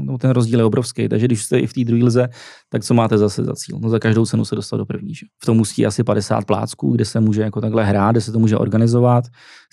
No, 0.00 0.18
ten 0.18 0.30
rozdíl 0.30 0.58
je 0.58 0.64
obrovský, 0.64 1.08
takže 1.08 1.26
když 1.26 1.44
jste 1.44 1.58
i 1.58 1.66
v 1.66 1.72
té 1.72 1.84
druhé 1.84 2.04
lize, 2.04 2.28
tak 2.68 2.84
co 2.84 2.94
máte 2.94 3.18
zase 3.18 3.44
za 3.44 3.54
cíl? 3.54 3.78
No 3.80 3.88
za 3.88 3.98
každou 3.98 4.26
cenu 4.26 4.44
se 4.44 4.54
dostat 4.54 4.76
do 4.76 4.86
první. 4.86 5.14
Že? 5.14 5.26
V 5.42 5.46
tom 5.46 5.56
musí 5.56 5.86
asi 5.86 6.04
50 6.04 6.44
plácků, 6.44 6.92
kde 6.92 7.04
se 7.04 7.20
může 7.20 7.42
jako 7.42 7.60
takhle 7.60 7.84
hrát, 7.84 8.10
kde 8.10 8.20
se 8.20 8.32
to 8.32 8.38
může 8.38 8.56
organizovat. 8.56 9.24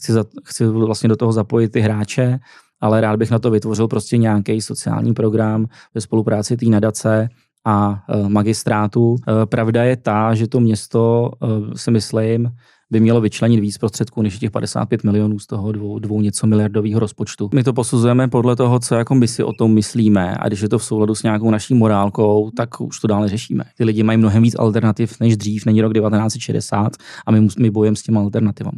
Chci, 0.01 0.13
za, 0.13 0.25
chci 0.45 0.67
vlastně 0.67 1.09
do 1.09 1.15
toho 1.15 1.31
zapojit 1.31 1.69
ty 1.69 1.79
hráče, 1.79 2.39
ale 2.81 3.01
rád 3.01 3.17
bych 3.17 3.31
na 3.31 3.39
to 3.39 3.51
vytvořil 3.51 3.87
prostě 3.87 4.17
nějaký 4.17 4.61
sociální 4.61 5.13
program 5.13 5.65
ve 5.95 6.01
spolupráci 6.01 6.57
té 6.57 6.65
nadace 6.65 7.29
a 7.65 8.03
e, 8.09 8.29
magistrátu. 8.29 9.15
E, 9.15 9.45
pravda 9.45 9.83
je 9.83 9.97
ta, 9.97 10.35
že 10.35 10.47
to 10.47 10.59
město 10.59 11.31
e, 11.43 11.77
si 11.77 11.91
myslím, 11.91 12.51
by 12.91 12.99
mělo 12.99 13.21
vyčlenit 13.21 13.59
víc 13.59 13.77
prostředků 13.77 14.21
než 14.21 14.39
těch 14.39 14.51
55 14.51 15.03
milionů 15.03 15.39
z 15.39 15.47
toho 15.47 15.71
dvou, 15.71 15.99
dvou 15.99 16.21
něco 16.21 16.47
miliardového 16.47 16.99
rozpočtu. 16.99 17.49
My 17.53 17.63
to 17.63 17.73
posuzujeme 17.73 18.27
podle 18.27 18.55
toho, 18.55 18.79
co 18.79 18.95
jako 18.95 19.15
my 19.15 19.27
si 19.27 19.43
o 19.43 19.53
tom 19.53 19.73
myslíme 19.73 20.35
a 20.39 20.47
když 20.47 20.61
je 20.61 20.69
to 20.69 20.77
v 20.77 20.83
souladu 20.83 21.15
s 21.15 21.23
nějakou 21.23 21.51
naší 21.51 21.73
morálkou, 21.73 22.51
tak 22.57 22.81
už 22.81 22.99
to 22.99 23.07
dále 23.07 23.27
řešíme. 23.27 23.63
Ty 23.77 23.83
lidi 23.83 24.03
mají 24.03 24.17
mnohem 24.17 24.43
víc 24.43 24.55
alternativ 24.59 25.19
než 25.19 25.37
dřív, 25.37 25.65
není 25.65 25.81
rok 25.81 25.93
1960 25.93 26.93
a 27.25 27.31
my, 27.31 27.47
my 27.59 27.71
bojujeme 27.71 27.95
s 27.95 28.01
těmi 28.01 28.17
alternativami. 28.17 28.77